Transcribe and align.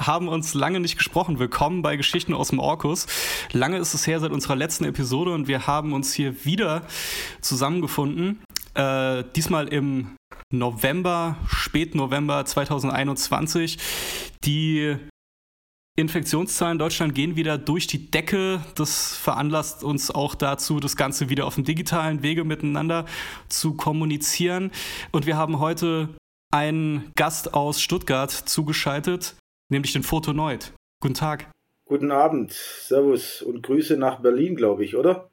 Haben 0.00 0.28
uns 0.28 0.54
lange 0.54 0.80
nicht 0.80 0.96
gesprochen. 0.96 1.38
Willkommen 1.38 1.82
bei 1.82 1.96
Geschichten 1.96 2.32
aus 2.32 2.48
dem 2.48 2.58
Orkus. 2.58 3.06
Lange 3.52 3.76
ist 3.76 3.92
es 3.92 4.06
her 4.06 4.18
seit 4.18 4.32
unserer 4.32 4.56
letzten 4.56 4.84
Episode 4.84 5.34
und 5.34 5.46
wir 5.46 5.66
haben 5.66 5.92
uns 5.92 6.14
hier 6.14 6.46
wieder 6.46 6.86
zusammengefunden. 7.42 8.42
Äh, 8.72 9.24
diesmal 9.36 9.68
im 9.68 10.16
November, 10.50 11.36
Spätnovember 11.46 12.46
2021. 12.46 13.76
Die 14.42 14.96
Infektionszahlen 15.98 16.76
in 16.76 16.78
Deutschland 16.78 17.14
gehen 17.14 17.36
wieder 17.36 17.58
durch 17.58 17.86
die 17.86 18.10
Decke. 18.10 18.64
Das 18.76 19.14
veranlasst 19.14 19.84
uns 19.84 20.10
auch 20.10 20.34
dazu, 20.34 20.80
das 20.80 20.96
Ganze 20.96 21.28
wieder 21.28 21.44
auf 21.44 21.56
dem 21.56 21.64
digitalen 21.64 22.22
Wege 22.22 22.44
miteinander 22.44 23.04
zu 23.50 23.74
kommunizieren. 23.74 24.70
Und 25.12 25.26
wir 25.26 25.36
haben 25.36 25.58
heute 25.58 26.08
einen 26.50 27.12
Gast 27.16 27.52
aus 27.52 27.82
Stuttgart 27.82 28.30
zugeschaltet, 28.30 29.36
nämlich 29.70 29.92
den 29.92 30.02
Fotoneut. 30.02 30.72
Guten 31.00 31.14
Tag. 31.14 31.50
Guten 31.86 32.10
Abend, 32.10 32.52
Servus 32.52 33.42
und 33.42 33.62
Grüße 33.62 33.96
nach 33.96 34.20
Berlin, 34.20 34.54
glaube 34.54 34.84
ich, 34.84 34.96
oder? 34.96 35.28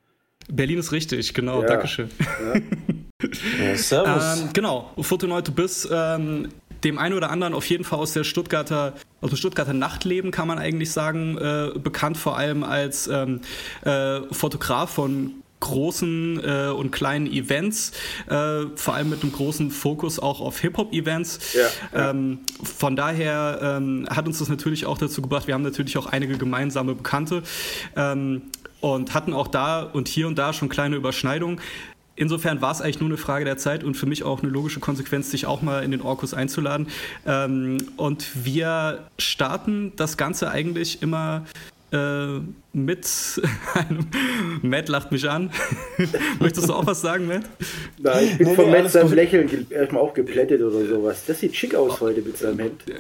Berlin 0.49 0.79
ist 0.79 0.91
richtig, 0.91 1.33
genau, 1.33 1.61
ja. 1.61 1.67
Dankeschön. 1.67 2.09
Ja. 2.19 2.61
ja, 3.65 3.75
servus. 3.75 4.41
Ähm, 4.41 4.49
genau, 4.53 4.91
Fotoneut, 4.99 5.47
du 5.47 5.51
bist 5.51 5.89
ähm, 5.91 6.49
dem 6.83 6.97
einen 6.97 7.15
oder 7.15 7.29
anderen 7.29 7.53
auf 7.53 7.65
jeden 7.69 7.83
Fall 7.83 7.99
aus 7.99 8.13
der 8.13 8.23
Stuttgarter, 8.23 8.93
aus 9.21 9.29
dem 9.29 9.37
Stuttgarter 9.37 9.73
Nachtleben 9.73 10.31
kann 10.31 10.47
man 10.47 10.57
eigentlich 10.57 10.91
sagen, 10.91 11.37
äh, 11.37 11.77
bekannt 11.77 12.17
vor 12.17 12.37
allem 12.37 12.63
als 12.63 13.07
ähm, 13.07 13.41
äh, 13.83 14.21
Fotograf 14.31 14.91
von 14.91 15.43
großen 15.59 16.41
äh, 16.43 16.67
und 16.69 16.91
kleinen 16.91 17.27
Events, 17.27 17.91
äh, 18.27 18.65
vor 18.75 18.93
allem 18.93 19.09
mit 19.09 19.23
einem 19.23 19.31
großen 19.31 19.71
Fokus 19.71 20.19
auch 20.19 20.41
auf 20.41 20.59
Hip-Hop-Events. 20.59 21.39
Ja, 21.53 21.61
ja. 21.93 22.09
ähm, 22.11 22.39
von 22.61 22.95
daher 22.95 23.59
ähm, 23.61 24.07
hat 24.09 24.27
uns 24.27 24.39
das 24.39 24.49
natürlich 24.49 24.85
auch 24.85 24.97
dazu 24.97 25.21
gebracht, 25.21 25.47
wir 25.47 25.53
haben 25.53 25.63
natürlich 25.63 25.97
auch 25.97 26.05
einige 26.07 26.37
gemeinsame 26.37 26.95
Bekannte 26.95 27.43
ähm, 27.95 28.43
und 28.81 29.13
hatten 29.13 29.33
auch 29.33 29.47
da 29.47 29.81
und 29.81 30.07
hier 30.07 30.27
und 30.27 30.37
da 30.37 30.53
schon 30.53 30.69
kleine 30.69 30.95
Überschneidungen. 30.95 31.59
Insofern 32.15 32.61
war 32.61 32.71
es 32.71 32.81
eigentlich 32.81 32.99
nur 32.99 33.09
eine 33.09 33.17
Frage 33.17 33.45
der 33.45 33.57
Zeit 33.57 33.83
und 33.83 33.95
für 33.95 34.07
mich 34.07 34.23
auch 34.23 34.41
eine 34.41 34.51
logische 34.51 34.79
Konsequenz, 34.79 35.29
sich 35.29 35.45
auch 35.45 35.61
mal 35.61 35.83
in 35.83 35.91
den 35.91 36.01
Orkus 36.01 36.33
einzuladen. 36.33 36.87
Ähm, 37.27 37.77
und 37.95 38.45
wir 38.45 39.07
starten 39.19 39.93
das 39.95 40.17
Ganze 40.17 40.49
eigentlich 40.49 41.03
immer 41.03 41.45
äh, 41.91 42.39
mit 42.73 43.07
einem. 43.73 44.07
Matt 44.61 44.89
lacht 44.89 45.11
mich 45.11 45.29
an. 45.29 45.51
Möchtest 46.39 46.67
du 46.67 46.73
auch 46.73 46.85
was 46.85 47.01
sagen, 47.01 47.27
Matt? 47.27 47.43
Nein, 47.97 48.23
ich 48.23 48.37
bin 48.37 48.47
nee, 48.49 48.55
von 48.55 48.69
Matt 48.69 48.91
seinem 48.91 49.13
Lächeln 49.13 49.67
erstmal 49.69 50.01
auch 50.01 50.13
geplättet 50.13 50.61
oder 50.61 50.85
sowas. 50.85 51.23
Das 51.25 51.39
sieht 51.39 51.55
schick 51.55 51.75
aus 51.75 52.01
heute 52.01 52.21
mit 52.21 52.37
seinem 52.37 52.59
Hemd. 52.59 52.83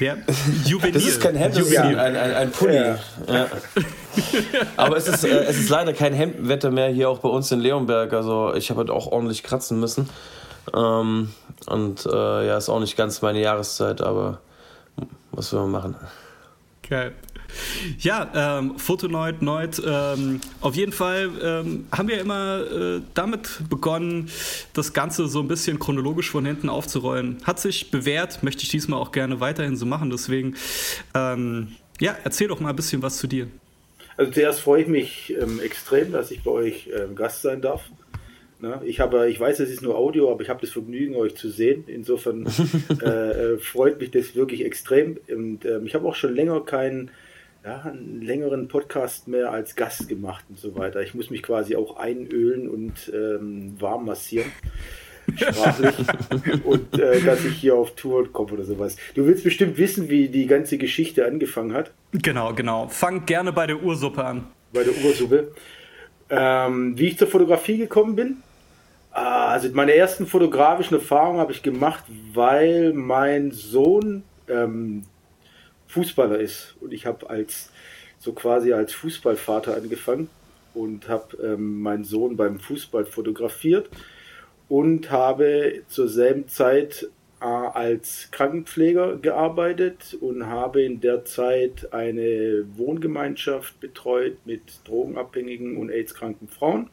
Ja, 0.00 0.16
juvenil. 0.64 0.92
Das 0.92 1.04
ist 1.04 1.20
kein 1.20 1.36
Hemd, 1.36 1.58
das 1.58 1.68
ist 1.68 1.76
ein, 1.76 1.98
ein, 1.98 2.16
ein 2.16 2.50
Pulli. 2.52 2.74
Ja. 2.74 2.98
Ja. 3.28 3.46
Aber 4.78 4.96
es 4.96 5.06
ist, 5.06 5.24
äh, 5.24 5.44
es 5.44 5.58
ist 5.58 5.68
leider 5.68 5.92
kein 5.92 6.14
Hemdwetter 6.14 6.70
mehr 6.70 6.88
hier 6.88 7.10
auch 7.10 7.18
bei 7.18 7.28
uns 7.28 7.52
in 7.52 7.60
Leonberg. 7.60 8.10
Also 8.14 8.54
ich 8.54 8.70
habe 8.70 8.78
halt 8.78 8.88
auch 8.88 9.08
ordentlich 9.08 9.42
kratzen 9.42 9.78
müssen. 9.78 10.08
Ähm, 10.74 11.28
und 11.66 12.06
äh, 12.06 12.46
ja, 12.46 12.56
ist 12.56 12.70
auch 12.70 12.80
nicht 12.80 12.96
ganz 12.96 13.20
meine 13.20 13.42
Jahreszeit, 13.42 14.00
aber 14.00 14.40
was 15.32 15.52
will 15.52 15.60
man 15.60 15.70
machen? 15.70 15.96
Geil. 16.88 17.12
Ja, 17.98 18.58
ähm, 18.58 18.78
Fotoneut, 18.78 19.42
Neut. 19.42 19.80
Ähm, 19.84 20.40
auf 20.60 20.74
jeden 20.74 20.92
Fall 20.92 21.30
ähm, 21.42 21.86
haben 21.92 22.08
wir 22.08 22.20
immer 22.20 22.60
äh, 22.60 23.00
damit 23.14 23.62
begonnen, 23.68 24.30
das 24.72 24.92
Ganze 24.92 25.28
so 25.28 25.40
ein 25.40 25.48
bisschen 25.48 25.78
chronologisch 25.78 26.30
von 26.30 26.44
hinten 26.44 26.68
aufzurollen. 26.68 27.38
Hat 27.44 27.60
sich 27.60 27.90
bewährt, 27.90 28.42
möchte 28.42 28.62
ich 28.62 28.68
diesmal 28.68 29.00
auch 29.00 29.12
gerne 29.12 29.40
weiterhin 29.40 29.76
so 29.76 29.86
machen. 29.86 30.10
Deswegen, 30.10 30.56
ähm, 31.14 31.68
ja, 32.00 32.16
erzähl 32.24 32.48
doch 32.48 32.60
mal 32.60 32.70
ein 32.70 32.76
bisschen 32.76 33.02
was 33.02 33.18
zu 33.18 33.26
dir. 33.26 33.46
Also 34.16 34.32
zuerst 34.32 34.60
freue 34.60 34.82
ich 34.82 34.88
mich 34.88 35.34
ähm, 35.40 35.60
extrem, 35.60 36.12
dass 36.12 36.30
ich 36.30 36.42
bei 36.42 36.50
euch 36.50 36.90
ähm, 36.94 37.14
Gast 37.14 37.42
sein 37.42 37.62
darf. 37.62 37.84
Na, 38.62 38.82
ich 38.84 39.00
habe, 39.00 39.30
ich 39.30 39.40
weiß, 39.40 39.60
es 39.60 39.70
ist 39.70 39.80
nur 39.80 39.96
Audio, 39.96 40.30
aber 40.30 40.42
ich 40.42 40.50
habe 40.50 40.60
das 40.60 40.70
Vergnügen, 40.70 41.16
euch 41.16 41.34
zu 41.34 41.48
sehen. 41.48 41.84
Insofern 41.86 42.46
äh, 43.02 43.06
äh, 43.06 43.58
freut 43.58 43.98
mich 43.98 44.10
das 44.10 44.34
wirklich 44.34 44.66
extrem. 44.66 45.16
Und 45.34 45.64
äh, 45.64 45.80
ich 45.80 45.94
habe 45.94 46.06
auch 46.06 46.14
schon 46.14 46.34
länger 46.34 46.60
keinen 46.60 47.10
ja, 47.64 47.80
einen 47.80 48.22
längeren 48.22 48.68
Podcast 48.68 49.28
mehr 49.28 49.52
als 49.52 49.76
Gast 49.76 50.08
gemacht 50.08 50.44
und 50.48 50.58
so 50.58 50.76
weiter. 50.76 51.02
Ich 51.02 51.14
muss 51.14 51.30
mich 51.30 51.42
quasi 51.42 51.76
auch 51.76 51.96
einölen 51.96 52.68
und 52.68 53.12
ähm, 53.14 53.76
warm 53.80 54.06
massieren. 54.06 54.50
Sprachlich. 55.36 55.94
und 56.64 56.98
äh, 56.98 57.20
dass 57.20 57.44
ich 57.44 57.56
hier 57.56 57.76
auf 57.76 57.94
Tour 57.94 58.32
komme 58.32 58.52
oder 58.52 58.64
sowas. 58.64 58.96
Du 59.14 59.26
willst 59.26 59.44
bestimmt 59.44 59.78
wissen, 59.78 60.08
wie 60.08 60.28
die 60.28 60.46
ganze 60.46 60.78
Geschichte 60.78 61.26
angefangen 61.26 61.72
hat. 61.72 61.92
Genau, 62.12 62.52
genau. 62.54 62.88
Fang 62.88 63.26
gerne 63.26 63.52
bei 63.52 63.66
der 63.66 63.82
Ursuppe 63.82 64.24
an. 64.24 64.46
Bei 64.72 64.82
der 64.82 64.94
Ursuppe. 65.04 65.52
Ähm, 66.30 66.98
wie 66.98 67.08
ich 67.08 67.18
zur 67.18 67.28
Fotografie 67.28 67.76
gekommen 67.76 68.16
bin. 68.16 68.36
Ah, 69.12 69.48
also 69.48 69.68
meine 69.72 69.94
ersten 69.94 70.26
fotografischen 70.26 70.94
Erfahrungen 70.96 71.40
habe 71.40 71.52
ich 71.52 71.62
gemacht, 71.62 72.04
weil 72.32 72.92
mein 72.92 73.50
Sohn 73.50 74.22
ähm, 74.48 75.04
Fußballer 75.90 76.38
ist. 76.38 76.76
Und 76.80 76.92
ich 76.92 77.06
habe 77.06 77.28
als 77.28 77.70
so 78.18 78.32
quasi 78.32 78.72
als 78.72 78.92
Fußballvater 78.92 79.74
angefangen 79.74 80.28
und 80.74 81.08
habe 81.08 81.36
ähm, 81.42 81.80
meinen 81.80 82.04
Sohn 82.04 82.36
beim 82.36 82.60
Fußball 82.60 83.04
fotografiert 83.04 83.88
und 84.68 85.10
habe 85.10 85.82
zur 85.88 86.08
selben 86.08 86.46
Zeit 86.48 87.08
äh, 87.40 87.44
als 87.44 88.28
Krankenpfleger 88.30 89.16
gearbeitet 89.16 90.16
und 90.20 90.46
habe 90.46 90.82
in 90.82 91.00
der 91.00 91.24
Zeit 91.24 91.92
eine 91.92 92.64
Wohngemeinschaft 92.76 93.80
betreut 93.80 94.36
mit 94.44 94.62
drogenabhängigen 94.84 95.76
und 95.76 95.90
AIDS-kranken 95.90 96.48
Frauen. 96.48 96.90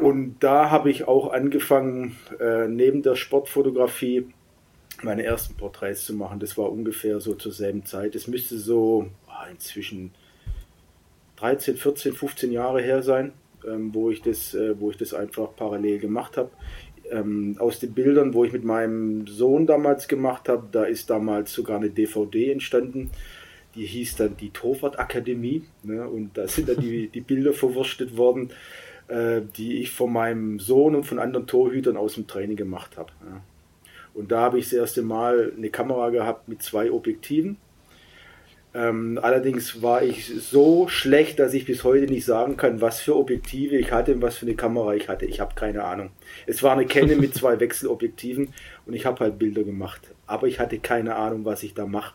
Und 0.00 0.36
da 0.40 0.70
habe 0.70 0.90
ich 0.90 1.08
auch 1.08 1.32
angefangen, 1.32 2.16
äh, 2.38 2.68
neben 2.68 3.02
der 3.02 3.16
Sportfotografie 3.16 4.26
meine 5.02 5.24
ersten 5.24 5.54
Porträts 5.54 6.04
zu 6.04 6.14
machen. 6.14 6.40
Das 6.40 6.56
war 6.58 6.70
ungefähr 6.70 7.20
so 7.20 7.34
zur 7.34 7.52
selben 7.52 7.84
Zeit. 7.84 8.14
Es 8.14 8.26
müsste 8.26 8.58
so 8.58 9.08
oh, 9.26 9.50
inzwischen 9.50 10.12
13, 11.36 11.76
14, 11.76 12.12
15 12.12 12.52
Jahre 12.52 12.82
her 12.82 13.02
sein, 13.02 13.32
ähm, 13.66 13.94
wo, 13.94 14.10
ich 14.10 14.22
das, 14.22 14.54
äh, 14.54 14.78
wo 14.80 14.90
ich 14.90 14.96
das 14.96 15.14
einfach 15.14 15.54
parallel 15.54 15.98
gemacht 15.98 16.36
habe. 16.36 16.50
Ähm, 17.10 17.56
aus 17.58 17.78
den 17.78 17.94
Bildern, 17.94 18.34
wo 18.34 18.44
ich 18.44 18.52
mit 18.52 18.64
meinem 18.64 19.26
Sohn 19.26 19.66
damals 19.66 20.08
gemacht 20.08 20.48
habe, 20.48 20.68
da 20.72 20.84
ist 20.84 21.10
damals 21.10 21.52
sogar 21.52 21.78
eine 21.78 21.90
DVD 21.90 22.52
entstanden. 22.52 23.10
Die 23.74 23.86
hieß 23.86 24.16
dann 24.16 24.36
die 24.36 24.50
Torwart 24.50 24.98
Akademie. 24.98 25.62
Ne? 25.84 26.06
Und 26.08 26.36
da 26.36 26.48
sind 26.48 26.68
dann 26.68 26.80
die, 26.80 27.08
die 27.08 27.20
Bilder 27.20 27.52
verwurstet 27.52 28.16
worden, 28.16 28.50
äh, 29.06 29.42
die 29.56 29.80
ich 29.80 29.90
von 29.90 30.12
meinem 30.12 30.58
Sohn 30.58 30.94
und 30.96 31.04
von 31.04 31.18
anderen 31.18 31.46
Torhütern 31.46 31.96
aus 31.96 32.14
dem 32.14 32.26
Training 32.26 32.56
gemacht 32.56 32.96
habe. 32.96 33.12
Ja. 33.24 33.40
Und 34.18 34.32
da 34.32 34.40
habe 34.40 34.58
ich 34.58 34.64
das 34.64 34.72
erste 34.72 35.02
Mal 35.02 35.52
eine 35.56 35.70
Kamera 35.70 36.10
gehabt 36.10 36.48
mit 36.48 36.60
zwei 36.60 36.90
Objektiven. 36.90 37.56
Ähm, 38.74 39.16
allerdings 39.22 39.80
war 39.80 40.02
ich 40.02 40.26
so 40.26 40.88
schlecht, 40.88 41.38
dass 41.38 41.54
ich 41.54 41.66
bis 41.66 41.84
heute 41.84 42.12
nicht 42.12 42.24
sagen 42.24 42.56
kann, 42.56 42.80
was 42.80 43.00
für 43.00 43.14
Objektive 43.14 43.76
ich 43.76 43.92
hatte 43.92 44.12
und 44.12 44.20
was 44.20 44.36
für 44.36 44.46
eine 44.46 44.56
Kamera 44.56 44.94
ich 44.94 45.08
hatte. 45.08 45.24
Ich 45.24 45.38
habe 45.38 45.54
keine 45.54 45.84
Ahnung. 45.84 46.10
Es 46.46 46.64
war 46.64 46.72
eine 46.72 46.84
Canon 46.86 47.20
mit 47.20 47.32
zwei 47.32 47.60
Wechselobjektiven 47.60 48.52
und 48.86 48.92
ich 48.92 49.06
habe 49.06 49.20
halt 49.20 49.38
Bilder 49.38 49.62
gemacht. 49.62 50.00
Aber 50.26 50.48
ich 50.48 50.58
hatte 50.58 50.80
keine 50.80 51.14
Ahnung, 51.14 51.44
was 51.44 51.62
ich 51.62 51.74
da 51.74 51.86
mache. 51.86 52.14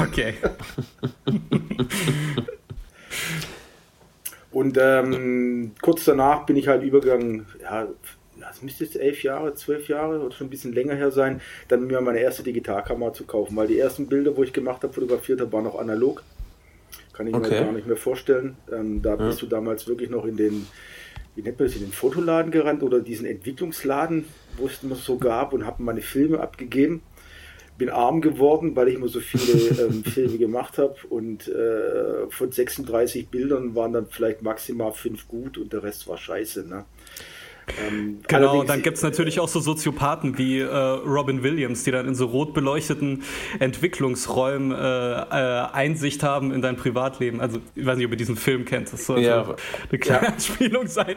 Okay. 0.00 0.32
und 4.50 4.78
ähm, 4.80 5.72
kurz 5.82 6.06
danach 6.06 6.46
bin 6.46 6.56
ich 6.56 6.68
halt 6.68 6.82
übergegangen, 6.82 7.44
ja, 7.60 7.86
das 8.48 8.62
müsste 8.62 8.84
jetzt 8.84 8.96
elf 8.96 9.22
Jahre, 9.22 9.54
zwölf 9.54 9.88
Jahre 9.88 10.20
oder 10.20 10.34
schon 10.34 10.48
ein 10.48 10.50
bisschen 10.50 10.72
länger 10.72 10.94
her 10.94 11.10
sein, 11.10 11.40
dann 11.68 11.86
mir 11.86 12.00
meine 12.00 12.20
erste 12.20 12.42
Digitalkamera 12.42 13.12
zu 13.12 13.24
kaufen, 13.24 13.56
weil 13.56 13.68
die 13.68 13.78
ersten 13.78 14.06
Bilder, 14.06 14.36
wo 14.36 14.42
ich 14.42 14.52
gemacht 14.52 14.82
habe, 14.82 14.92
fotografiert 14.92 15.40
habe, 15.40 15.52
waren 15.52 15.64
noch 15.64 15.78
analog. 15.78 16.22
Kann 17.12 17.26
ich 17.26 17.34
okay. 17.34 17.50
mir 17.50 17.64
gar 17.66 17.72
nicht 17.72 17.86
mehr 17.86 17.96
vorstellen. 17.96 18.56
Ähm, 18.72 19.02
da 19.02 19.10
ja. 19.10 19.16
bist 19.16 19.42
du 19.42 19.46
damals 19.46 19.86
wirklich 19.86 20.10
noch 20.10 20.24
in 20.24 20.36
den, 20.36 20.66
wie 21.36 21.42
nennt 21.42 21.58
man 21.58 21.68
das, 21.68 21.76
in 21.76 21.82
den 21.82 21.92
Fotoladen 21.92 22.50
gerannt 22.50 22.82
oder 22.82 23.00
diesen 23.00 23.26
Entwicklungsladen, 23.26 24.24
wo 24.56 24.66
es 24.66 24.82
immer 24.82 24.96
so 24.96 25.18
gab 25.18 25.52
und 25.52 25.66
habe 25.66 25.82
meine 25.82 26.00
Filme 26.00 26.40
abgegeben. 26.40 27.02
Bin 27.78 27.90
arm 27.90 28.20
geworden, 28.20 28.76
weil 28.76 28.88
ich 28.88 28.94
immer 28.96 29.08
so 29.08 29.20
viele 29.20 29.82
ähm, 29.86 30.04
Filme 30.04 30.38
gemacht 30.38 30.78
habe 30.78 30.96
und 31.08 31.48
äh, 31.48 32.28
von 32.28 32.50
36 32.50 33.28
Bildern 33.28 33.74
waren 33.74 33.92
dann 33.92 34.06
vielleicht 34.08 34.42
maximal 34.42 34.92
fünf 34.92 35.28
gut 35.28 35.58
und 35.58 35.72
der 35.72 35.82
Rest 35.82 36.08
war 36.08 36.18
scheiße. 36.18 36.66
Ne? 36.68 36.84
Ähm, 37.88 38.20
genau, 38.26 38.64
dann 38.64 38.82
gibt 38.82 38.96
es 38.96 39.02
natürlich 39.02 39.40
auch 39.40 39.48
so 39.48 39.60
Soziopathen 39.60 40.38
wie 40.38 40.60
äh, 40.60 40.66
Robin 40.66 41.42
Williams, 41.42 41.84
die 41.84 41.90
dann 41.90 42.06
in 42.06 42.14
so 42.14 42.26
rot 42.26 42.54
beleuchteten 42.54 43.22
Entwicklungsräumen 43.58 44.72
äh, 44.72 44.76
äh, 44.76 45.66
Einsicht 45.72 46.22
haben 46.22 46.52
in 46.52 46.62
dein 46.62 46.76
Privatleben. 46.76 47.40
Also, 47.40 47.58
ich 47.74 47.86
weiß 47.86 47.96
nicht, 47.96 48.06
ob 48.06 48.12
ihr 48.12 48.18
diesen 48.18 48.36
Film 48.36 48.64
kennt. 48.64 48.92
Das 48.92 49.06
soll 49.06 49.20
ja. 49.20 49.44
so 49.44 49.56
eine 49.90 49.98
kleine 49.98 50.26
ja. 50.26 50.28
Anspielung 50.32 50.86
sein. 50.86 51.16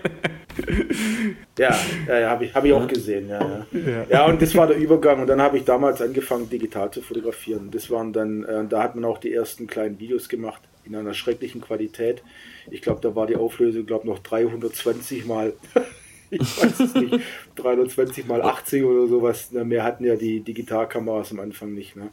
ja, 1.58 1.76
ja, 2.08 2.20
ja 2.20 2.30
habe 2.30 2.46
ich, 2.46 2.54
hab 2.54 2.66
ich 2.66 2.74
auch 2.74 2.88
gesehen. 2.88 3.30
Ja, 3.30 3.66
ja. 3.72 4.06
ja, 4.10 4.26
und 4.26 4.42
das 4.42 4.56
war 4.56 4.68
der 4.68 4.78
Übergang. 4.78 5.22
Und 5.22 5.28
dann 5.28 5.42
habe 5.42 5.58
ich 5.58 5.64
damals 5.64 6.02
angefangen, 6.02 6.50
digital 6.50 6.92
zu 6.92 7.02
fotografieren. 7.02 7.72
Das 7.72 7.90
waren 7.90 8.14
dann, 8.14 8.44
äh, 8.44 8.66
da 8.68 8.84
hat 8.84 8.96
man 8.96 9.06
auch 9.06 9.18
die 9.18 9.34
ersten 9.34 9.68
kleinen 9.68 10.00
Videos 10.00 10.30
gemacht 10.30 10.62
in 10.86 10.96
einer 10.96 11.14
schrecklichen 11.14 11.62
Qualität. 11.62 12.24
Ich 12.70 12.82
glaube, 12.82 13.02
da 13.02 13.16
war 13.16 13.28
die 13.28 13.36
Auflösung, 13.36 13.86
glaube 13.86 14.08
noch 14.08 14.20
320 14.20 15.26
mal 15.26 15.54
ich 16.30 16.64
weiß 16.64 16.80
es 16.80 16.94
nicht, 16.96 17.24
320 17.56 18.28
mal 18.28 18.42
80 18.42 18.84
oder 18.84 19.08
sowas. 19.08 19.52
Mehr 19.52 19.84
hatten 19.84 20.06
ja 20.06 20.16
die 20.16 20.42
Digitalkameras 20.42 21.32
am 21.32 21.40
Anfang 21.40 21.74
nicht. 21.74 21.96
Ne? 21.96 22.10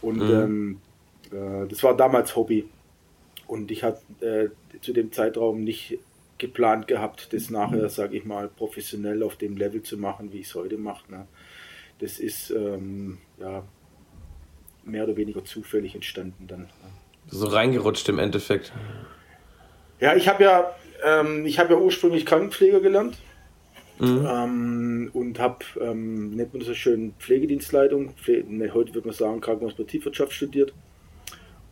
Und 0.00 0.18
mhm. 0.18 0.80
ähm, 1.30 1.64
äh, 1.64 1.68
das 1.68 1.82
war 1.82 1.96
damals 1.96 2.36
Hobby. 2.36 2.68
Und 3.46 3.70
ich 3.70 3.82
hatte 3.82 4.00
äh, 4.20 4.80
zu 4.80 4.92
dem 4.92 5.12
Zeitraum 5.12 5.62
nicht 5.62 5.98
geplant 6.38 6.88
gehabt, 6.88 7.32
das 7.32 7.50
nachher, 7.50 7.88
sage 7.88 8.16
ich 8.16 8.24
mal, 8.24 8.48
professionell 8.48 9.22
auf 9.22 9.36
dem 9.36 9.56
Level 9.56 9.82
zu 9.82 9.96
machen, 9.96 10.32
wie 10.32 10.40
ich 10.40 10.48
es 10.48 10.54
heute 10.54 10.76
mache. 10.76 11.10
Ne? 11.10 11.26
Das 12.00 12.18
ist 12.18 12.50
ähm, 12.50 13.18
ja, 13.38 13.62
mehr 14.84 15.04
oder 15.04 15.16
weniger 15.16 15.44
zufällig 15.44 15.94
entstanden 15.94 16.46
dann. 16.48 16.62
Ne? 16.62 16.68
So 17.28 17.46
reingerutscht 17.46 18.08
im 18.08 18.18
Endeffekt. 18.18 18.72
Ja, 20.00 20.16
ich 20.16 20.28
habe 20.28 20.42
ja, 20.42 20.74
ähm, 21.04 21.46
ich 21.46 21.58
habe 21.60 21.74
ja 21.74 21.78
ursprünglich 21.78 22.26
Krankenpfleger 22.26 22.80
gelernt 22.80 23.16
Mhm. 23.98 24.26
Ähm, 24.28 25.10
und 25.12 25.38
habe, 25.38 25.64
ähm, 25.80 26.30
nennt 26.30 26.52
man 26.52 26.60
das 26.60 26.68
so 26.68 26.74
schön, 26.74 27.14
Pflegedienstleitung, 27.18 28.10
Pfle 28.14 28.44
ne, 28.48 28.72
heute 28.72 28.94
würde 28.94 29.08
man 29.08 29.16
sagen 29.16 29.40
Krankenhausbetriebswirtschaft 29.40 30.32
studiert 30.32 30.72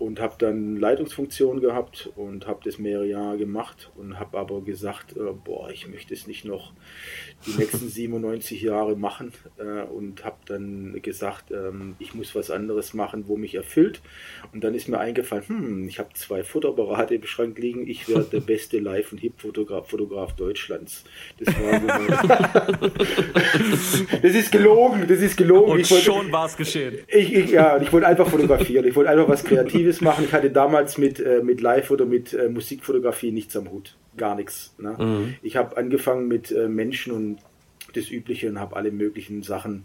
und 0.00 0.19
habe 0.19 0.35
dann 0.38 0.76
Leitungsfunktion 0.76 1.61
gehabt 1.61 2.11
und 2.17 2.47
habe 2.47 2.61
das 2.64 2.79
mehrere 2.79 3.06
Jahre 3.06 3.37
gemacht 3.37 3.91
und 3.97 4.19
habe 4.19 4.38
aber 4.38 4.62
gesagt, 4.62 5.14
äh, 5.14 5.20
boah, 5.44 5.70
ich 5.70 5.87
möchte 5.88 6.14
es 6.14 6.26
nicht 6.26 6.47
noch 6.47 6.73
die 7.47 7.52
nächsten 7.58 7.87
97 7.91 8.62
Jahre 8.62 8.97
machen 8.97 9.32
äh, 9.58 9.82
und 9.82 10.25
habe 10.25 10.38
dann 10.47 11.02
gesagt, 11.02 11.50
ähm, 11.50 11.97
ich 11.99 12.14
muss 12.14 12.35
was 12.35 12.50
anderes 12.50 12.94
machen, 12.94 13.25
wo 13.26 13.37
mich 13.37 13.55
erfüllt. 13.55 14.00
Und 14.55 14.64
dann 14.64 14.75
ist 14.75 14.88
mir 14.88 14.99
eingefallen, 14.99 15.44
hm, 15.47 15.87
ich 15.88 15.99
habe 15.99 16.08
zwei 16.14 16.44
Fotoapparate 16.44 17.17
im 17.17 17.25
Schrank 17.25 17.58
liegen, 17.58 17.87
ich 17.87 18.08
werde 18.08 18.25
der 18.25 18.41
beste 18.50 18.79
Live- 18.79 19.12
und 19.12 19.19
Hip-Fotograf 19.19 19.91
Fotograf 19.91 20.32
Deutschlands. 20.35 21.05
Das 21.38 21.55
war 21.56 21.79
so 21.79 22.88
Das 24.23 24.35
ist 24.35 24.50
gelogen, 24.50 25.05
das 25.06 25.20
ist 25.20 25.37
gelogen. 25.37 25.73
Und 25.73 25.91
wollte, 25.91 26.05
schon 26.05 26.32
war 26.32 26.47
es 26.47 26.56
geschehen. 26.56 27.00
Ich, 27.06 27.35
ich, 27.35 27.50
ja, 27.50 27.79
ich 27.81 27.93
wollte 27.93 28.06
einfach 28.06 28.29
fotografieren, 28.29 28.87
ich 28.87 28.97
wollte 28.97 29.11
einfach 29.11 29.29
was 29.29 29.44
Kreatives 29.44 29.89
Kreatives 29.90 30.00
machen. 30.00 30.25
Ich 30.25 30.32
hatte 30.32 30.50
damals 30.50 30.98
mit, 30.98 31.20
äh, 31.20 31.42
mit 31.42 31.60
Live- 31.60 31.90
oder 31.90 32.06
mit 32.06 32.32
äh, 32.32 32.48
Musikfotografie 32.48 33.32
nichts 33.32 33.56
am 33.56 33.70
Hut. 33.70 33.96
Gar 34.16 34.37
nichts. 34.37 34.75
Ne? 34.78 34.96
Mhm. 34.98 35.34
Ich 35.42 35.56
habe 35.56 35.76
angefangen 35.76 36.28
mit 36.28 36.50
äh, 36.50 36.69
Menschen 36.69 37.12
und 37.12 37.38
das 37.94 38.10
Übliche 38.10 38.48
und 38.48 38.60
habe 38.60 38.76
alle 38.76 38.92
möglichen 38.92 39.42
Sachen 39.42 39.84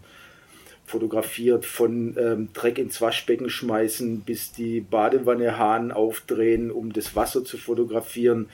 fotografiert, 0.84 1.64
von 1.64 2.14
ähm, 2.16 2.48
Dreck 2.52 2.78
ins 2.78 3.00
Waschbecken 3.00 3.50
schmeißen 3.50 4.20
bis 4.20 4.52
die 4.52 4.80
Badewanne 4.80 5.58
Hahn 5.58 5.90
aufdrehen, 5.90 6.70
um 6.70 6.92
das 6.92 7.16
Wasser 7.16 7.44
zu 7.44 7.58
fotografieren, 7.58 8.48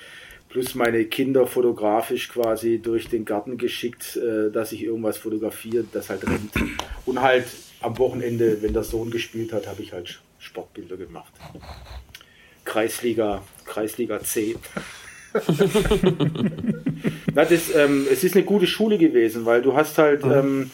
plus 0.49 0.75
meine 0.75 1.05
Kinder 1.05 1.47
fotografisch 1.47 2.31
quasi 2.31 2.79
durch 2.79 3.09
den 3.09 3.27
Garten 3.27 3.59
geschickt, 3.59 4.17
äh, 4.17 4.51
dass 4.51 4.73
ich 4.73 4.83
irgendwas 4.83 5.19
fotografiere, 5.19 5.85
das 5.93 6.09
halt 6.09 6.27
rennt. 6.27 6.53
Und 7.05 7.21
halt 7.21 7.45
am 7.83 7.99
Wochenende, 7.99 8.63
wenn 8.63 8.73
der 8.73 8.85
Sohn 8.85 9.11
gespielt 9.11 9.53
hat, 9.53 9.67
habe 9.67 9.83
ich 9.83 9.93
halt 9.93 10.23
Sportbilder 10.43 10.97
gemacht. 10.97 11.33
Kreisliga, 12.65 13.43
Kreisliga 13.65 14.21
C. 14.21 14.57
Das, 17.35 17.75
ähm, 17.75 18.07
es 18.13 18.23
ist 18.23 18.37
eine 18.37 18.45
gute 18.45 18.67
Schule 18.67 18.99
gewesen, 18.99 19.47
weil 19.47 19.63
du 19.63 19.75
hast 19.75 19.97
halt 19.97 20.25
mhm. 20.27 20.33
ähm, 20.33 20.71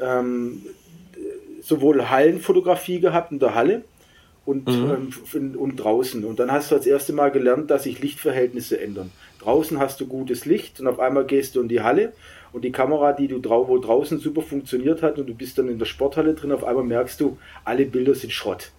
ähm, 0.00 0.62
sowohl 1.62 2.10
Hallenfotografie 2.10 3.00
gehabt 3.00 3.32
in 3.32 3.38
der 3.38 3.54
Halle 3.54 3.82
und, 4.44 4.68
mhm. 4.68 5.12
ähm, 5.32 5.56
und 5.56 5.76
draußen. 5.76 6.24
Und 6.24 6.38
dann 6.38 6.52
hast 6.52 6.70
du 6.70 6.74
das 6.74 6.84
erste 6.84 7.14
Mal 7.14 7.30
gelernt, 7.30 7.70
dass 7.70 7.84
sich 7.84 8.00
Lichtverhältnisse 8.00 8.78
ändern. 8.78 9.10
Draußen 9.40 9.78
hast 9.78 10.00
du 10.02 10.06
gutes 10.06 10.44
Licht 10.44 10.78
und 10.80 10.86
auf 10.86 11.00
einmal 11.00 11.24
gehst 11.24 11.56
du 11.56 11.62
in 11.62 11.68
die 11.68 11.80
Halle 11.80 12.12
und 12.52 12.62
die 12.66 12.72
Kamera, 12.72 13.14
die 13.14 13.28
du 13.28 13.38
drau 13.38 13.66
wo 13.68 13.78
draußen 13.78 14.18
super 14.18 14.42
funktioniert 14.42 15.02
hat 15.02 15.18
und 15.18 15.26
du 15.26 15.34
bist 15.34 15.56
dann 15.56 15.68
in 15.68 15.78
der 15.78 15.86
Sporthalle 15.86 16.34
drin, 16.34 16.52
auf 16.52 16.64
einmal 16.64 16.84
merkst 16.84 17.18
du, 17.20 17.38
alle 17.64 17.86
Bilder 17.86 18.14
sind 18.14 18.32
Schrott 18.34 18.72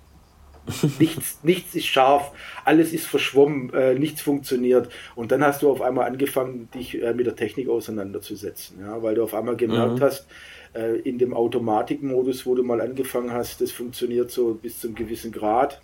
nichts, 0.99 1.39
nichts 1.43 1.75
ist 1.75 1.87
scharf, 1.87 2.31
alles 2.63 2.93
ist 2.93 3.05
verschwommen, 3.05 3.73
äh, 3.73 3.95
nichts 3.95 4.21
funktioniert. 4.21 4.89
Und 5.15 5.31
dann 5.31 5.43
hast 5.43 5.61
du 5.61 5.69
auf 5.69 5.81
einmal 5.81 6.07
angefangen, 6.07 6.69
dich 6.73 7.01
äh, 7.01 7.13
mit 7.13 7.25
der 7.25 7.35
Technik 7.35 7.69
auseinanderzusetzen, 7.69 8.79
ja, 8.79 9.01
weil 9.03 9.15
du 9.15 9.23
auf 9.23 9.33
einmal 9.33 9.57
gemerkt 9.57 9.99
mhm. 9.99 10.01
hast, 10.01 10.27
äh, 10.73 10.99
in 10.99 11.17
dem 11.17 11.33
Automatikmodus, 11.33 12.45
wo 12.45 12.55
du 12.55 12.63
mal 12.63 12.81
angefangen 12.81 13.31
hast, 13.31 13.61
das 13.61 13.71
funktioniert 13.71 14.31
so 14.31 14.53
bis 14.53 14.79
zum 14.79 14.95
gewissen 14.95 15.31
Grad. 15.31 15.81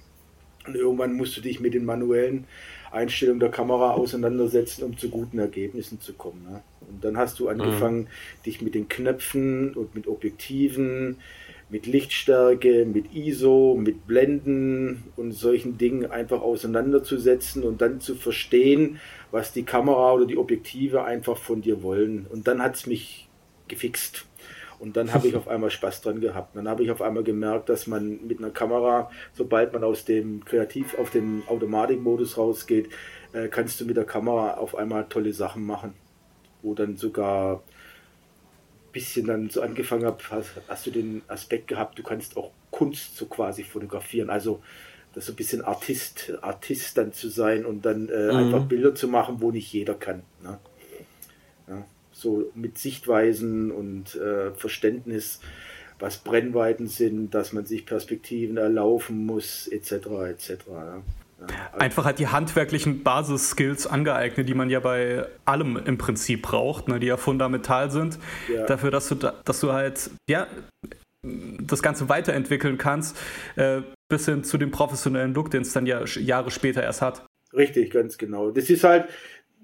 Und 0.66 0.76
irgendwann 0.76 1.14
musst 1.14 1.36
du 1.36 1.42
dich 1.42 1.60
mit 1.60 1.74
den 1.74 1.86
manuellen 1.86 2.46
Einstellungen 2.92 3.40
der 3.40 3.50
Kamera 3.50 3.92
auseinandersetzen, 3.92 4.84
um 4.84 4.98
zu 4.98 5.10
guten 5.10 5.40
Ergebnissen 5.40 6.02
zu 6.02 6.14
kommen. 6.14 6.44
Ne? 6.50 6.62
Und 6.82 7.04
dann 7.04 7.18
hast 7.18 7.40
du 7.40 7.50
angefangen, 7.50 8.02
mhm. 8.02 8.44
dich 8.46 8.62
mit 8.62 8.76
den 8.76 8.88
Knöpfen 8.88 9.74
und 9.74 9.96
mit 9.96 10.08
Objektiven, 10.08 11.18
mit 11.70 11.86
Lichtstärke, 11.86 12.86
mit 12.86 13.14
ISO, 13.14 13.78
mit 13.80 14.08
Blenden 14.08 15.04
und 15.16 15.32
solchen 15.32 15.78
Dingen 15.78 16.10
einfach 16.10 16.42
auseinanderzusetzen 16.42 17.64
und 17.64 17.82
dann 17.82 18.02
zu 18.02 18.16
verstehen, 18.16 19.00
was 19.32 19.54
die 19.54 19.64
Kamera 19.64 20.14
oder 20.14 20.26
die 20.26 20.38
Objektive 20.38 21.04
einfach 21.04 21.38
von 21.38 21.62
dir 21.62 21.84
wollen. 21.84 22.26
Und 22.30 22.48
dann 22.48 22.62
hat 22.62 22.76
es 22.76 22.88
mich 22.88 23.30
gefixt. 23.68 24.26
Und 24.80 24.98
dann 24.98 25.14
habe 25.14 25.28
ich 25.28 25.36
auf 25.38 25.48
einmal 25.48 25.70
Spaß 25.70 26.02
dran 26.02 26.22
gehabt. 26.22 26.56
Dann 26.56 26.68
habe 26.68 26.84
ich 26.84 26.90
auf 26.90 27.02
einmal 27.02 27.24
gemerkt, 27.24 27.70
dass 27.70 27.86
man 27.86 28.26
mit 28.26 28.40
einer 28.40 28.50
Kamera, 28.50 29.12
sobald 29.34 29.72
man 29.72 29.84
aus 29.84 30.06
dem 30.06 30.44
Kreativ 30.46 30.98
auf 30.98 31.12
den 31.12 31.44
Automatikmodus 31.48 32.38
rausgeht, 32.38 32.90
äh, 33.34 33.48
kannst 33.48 33.80
du 33.80 33.86
mit 33.86 33.98
der 33.98 34.06
Kamera 34.06 34.56
auf 34.56 34.76
einmal 34.76 35.06
tolle 35.08 35.34
Sachen 35.34 35.66
machen. 35.66 35.94
Wo 36.64 36.74
dann 36.74 36.98
sogar 36.98 37.62
bisschen 38.92 39.28
dann 39.28 39.50
so 39.50 39.62
angefangen 39.62 40.06
habe, 40.06 40.18
hast, 40.30 40.50
hast, 40.68 40.86
du 40.86 40.92
den 40.92 41.22
Aspekt 41.28 41.68
gehabt, 41.68 41.98
du 41.98 42.04
kannst 42.04 42.38
auch 42.38 42.52
Kunst 42.72 43.16
so 43.18 43.26
quasi 43.26 43.64
fotografieren. 43.64 44.30
Also 44.30 44.62
das 45.14 45.26
so 45.26 45.34
ein 45.34 45.36
bisschen 45.36 45.64
Artist, 45.64 46.34
Artist 46.42 46.98
dann 46.98 47.14
zu 47.14 47.30
sein 47.30 47.66
und 47.66 47.86
dann 47.86 48.10
äh, 48.10 48.32
mhm. 48.32 48.38
einfach 48.38 48.66
Bilder 48.66 48.94
zu 48.94 49.08
machen, 49.08 49.38
wo 49.40 49.52
nicht 49.52 49.72
jeder 49.74 49.96
kann. 49.96 50.24
Ne? 50.44 50.60
Ja, 51.68 51.86
so 52.12 52.52
mit 52.56 52.78
Sichtweisen 52.78 53.72
und 53.72 54.16
äh, 54.16 54.52
Verständnis, 54.52 55.40
was 56.00 56.18
Brennweiten 56.18 56.88
sind, 56.88 57.34
dass 57.34 57.54
man 57.54 57.66
sich 57.66 57.86
Perspektiven 57.86 58.58
erlaufen 58.58 59.26
muss, 59.26 59.68
etc. 59.68 59.92
etc. 60.30 60.50
Ja. 60.68 61.04
Einfach 61.78 62.06
halt 62.06 62.20
die 62.20 62.28
handwerklichen 62.28 63.04
Basisskills 63.04 63.88
angeeignet, 63.88 64.50
die 64.50 64.54
man 64.54 64.70
ja 64.70 64.80
bei 64.80 65.26
allem 65.46 65.78
im 65.78 65.98
Prinzip 65.98 66.42
braucht, 66.42 66.88
ne, 66.88 67.00
die 67.00 67.08
ja 67.08 67.18
fundamental 67.18 67.92
sind, 67.92 68.20
ja. 68.54 68.66
dafür, 68.66 68.92
dass 68.92 69.08
du, 69.10 69.16
dass 69.16 69.60
du 69.60 69.72
halt, 69.72 70.10
ja, 70.30 70.48
das 71.24 71.82
Ganze 71.82 72.10
weiterentwickeln 72.10 72.78
kannst, 72.78 73.18
äh, 73.56 73.82
bis 74.10 74.26
hin 74.26 74.44
zu 74.44 74.58
dem 74.58 74.72
professionellen 74.72 75.34
Look, 75.34 75.52
den 75.52 75.62
es 75.62 75.74
dann 75.74 75.86
ja 75.86 76.04
Jahre 76.06 76.52
später 76.52 76.82
erst 76.84 77.02
hat. 77.02 77.26
Richtig, 77.54 77.92
ganz 77.92 78.18
genau. 78.18 78.52
Das 78.52 78.70
ist 78.70 78.84
halt 78.84 79.08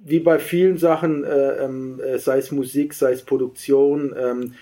wie 0.03 0.19
bei 0.19 0.39
vielen 0.39 0.77
Sachen, 0.77 1.23
äh, 1.23 1.63
ähm, 1.63 1.99
äh, 1.99 2.19
sei 2.19 2.37
es 2.37 2.51
Musik, 2.51 2.93
sei 2.93 3.11
es 3.11 3.23
Produktion, 3.23 4.13
ähm, 4.17 4.53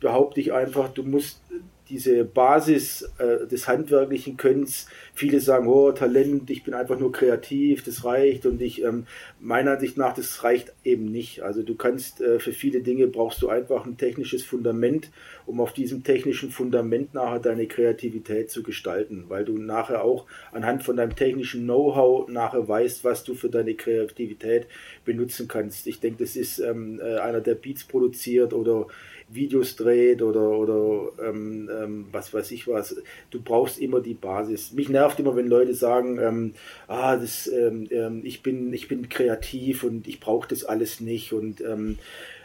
behaupte 0.00 0.40
ich 0.40 0.52
einfach, 0.52 0.88
du 0.88 1.02
musst 1.02 1.42
diese 1.88 2.24
Basis 2.24 3.02
äh, 3.18 3.46
des 3.46 3.66
handwerklichen 3.66 4.36
Könnens, 4.36 4.86
viele 5.18 5.40
sagen, 5.40 5.66
oh, 5.66 5.90
Talent, 5.90 6.48
ich 6.48 6.62
bin 6.62 6.74
einfach 6.74 6.98
nur 6.98 7.10
kreativ, 7.10 7.82
das 7.82 8.04
reicht 8.04 8.46
und 8.46 8.62
ich, 8.62 8.84
ähm, 8.84 9.06
meiner 9.40 9.72
Ansicht 9.72 9.96
nach, 9.96 10.14
das 10.14 10.44
reicht 10.44 10.72
eben 10.84 11.10
nicht. 11.10 11.42
Also 11.42 11.62
du 11.62 11.74
kannst, 11.74 12.20
äh, 12.20 12.38
für 12.38 12.52
viele 12.52 12.80
Dinge 12.80 13.08
brauchst 13.08 13.42
du 13.42 13.48
einfach 13.48 13.84
ein 13.84 13.96
technisches 13.96 14.44
Fundament, 14.44 15.10
um 15.44 15.60
auf 15.60 15.72
diesem 15.72 16.04
technischen 16.04 16.50
Fundament 16.50 17.14
nachher 17.14 17.40
deine 17.40 17.66
Kreativität 17.66 18.50
zu 18.50 18.62
gestalten, 18.62 19.24
weil 19.28 19.44
du 19.44 19.58
nachher 19.58 20.04
auch 20.04 20.26
anhand 20.52 20.84
von 20.84 20.96
deinem 20.96 21.16
technischen 21.16 21.64
Know-how 21.64 22.28
nachher 22.28 22.68
weißt, 22.68 23.02
was 23.02 23.24
du 23.24 23.34
für 23.34 23.50
deine 23.50 23.74
Kreativität 23.74 24.66
benutzen 25.04 25.48
kannst. 25.48 25.88
Ich 25.88 25.98
denke, 25.98 26.22
das 26.22 26.36
ist 26.36 26.60
ähm, 26.60 27.00
äh, 27.02 27.16
einer, 27.18 27.40
der 27.40 27.56
Beats 27.56 27.84
produziert 27.84 28.52
oder 28.52 28.86
Videos 29.28 29.76
dreht 29.76 30.22
oder, 30.22 30.50
oder 30.50 31.12
ähm, 31.22 31.70
ähm, 31.70 32.06
was 32.12 32.32
weiß 32.32 32.50
ich 32.52 32.66
was. 32.66 32.96
Du 33.30 33.42
brauchst 33.42 33.78
immer 33.78 34.00
die 34.00 34.14
Basis. 34.14 34.72
Mich 34.72 34.88
nervt 34.88 35.20
immer, 35.20 35.36
wenn 35.36 35.48
Leute 35.48 35.74
sagen, 35.74 36.18
ähm, 36.18 36.54
ah, 36.86 37.16
das, 37.16 37.46
ähm, 37.46 37.86
ähm 37.90 38.22
ich, 38.24 38.42
bin, 38.42 38.72
ich 38.72 38.88
bin 38.88 39.08
kreativ 39.08 39.84
und 39.84 40.08
ich 40.08 40.20
brauche 40.20 40.48
das 40.48 40.64
alles 40.64 41.00
nicht 41.00 41.32
und 41.32 41.60
ähm, 41.60 41.98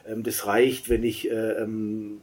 ähm, 0.07 0.23
das 0.23 0.45
reicht, 0.45 0.89
wenn 0.89 1.03
ich 1.03 1.29
äh, 1.29 1.51
ähm, 1.51 2.19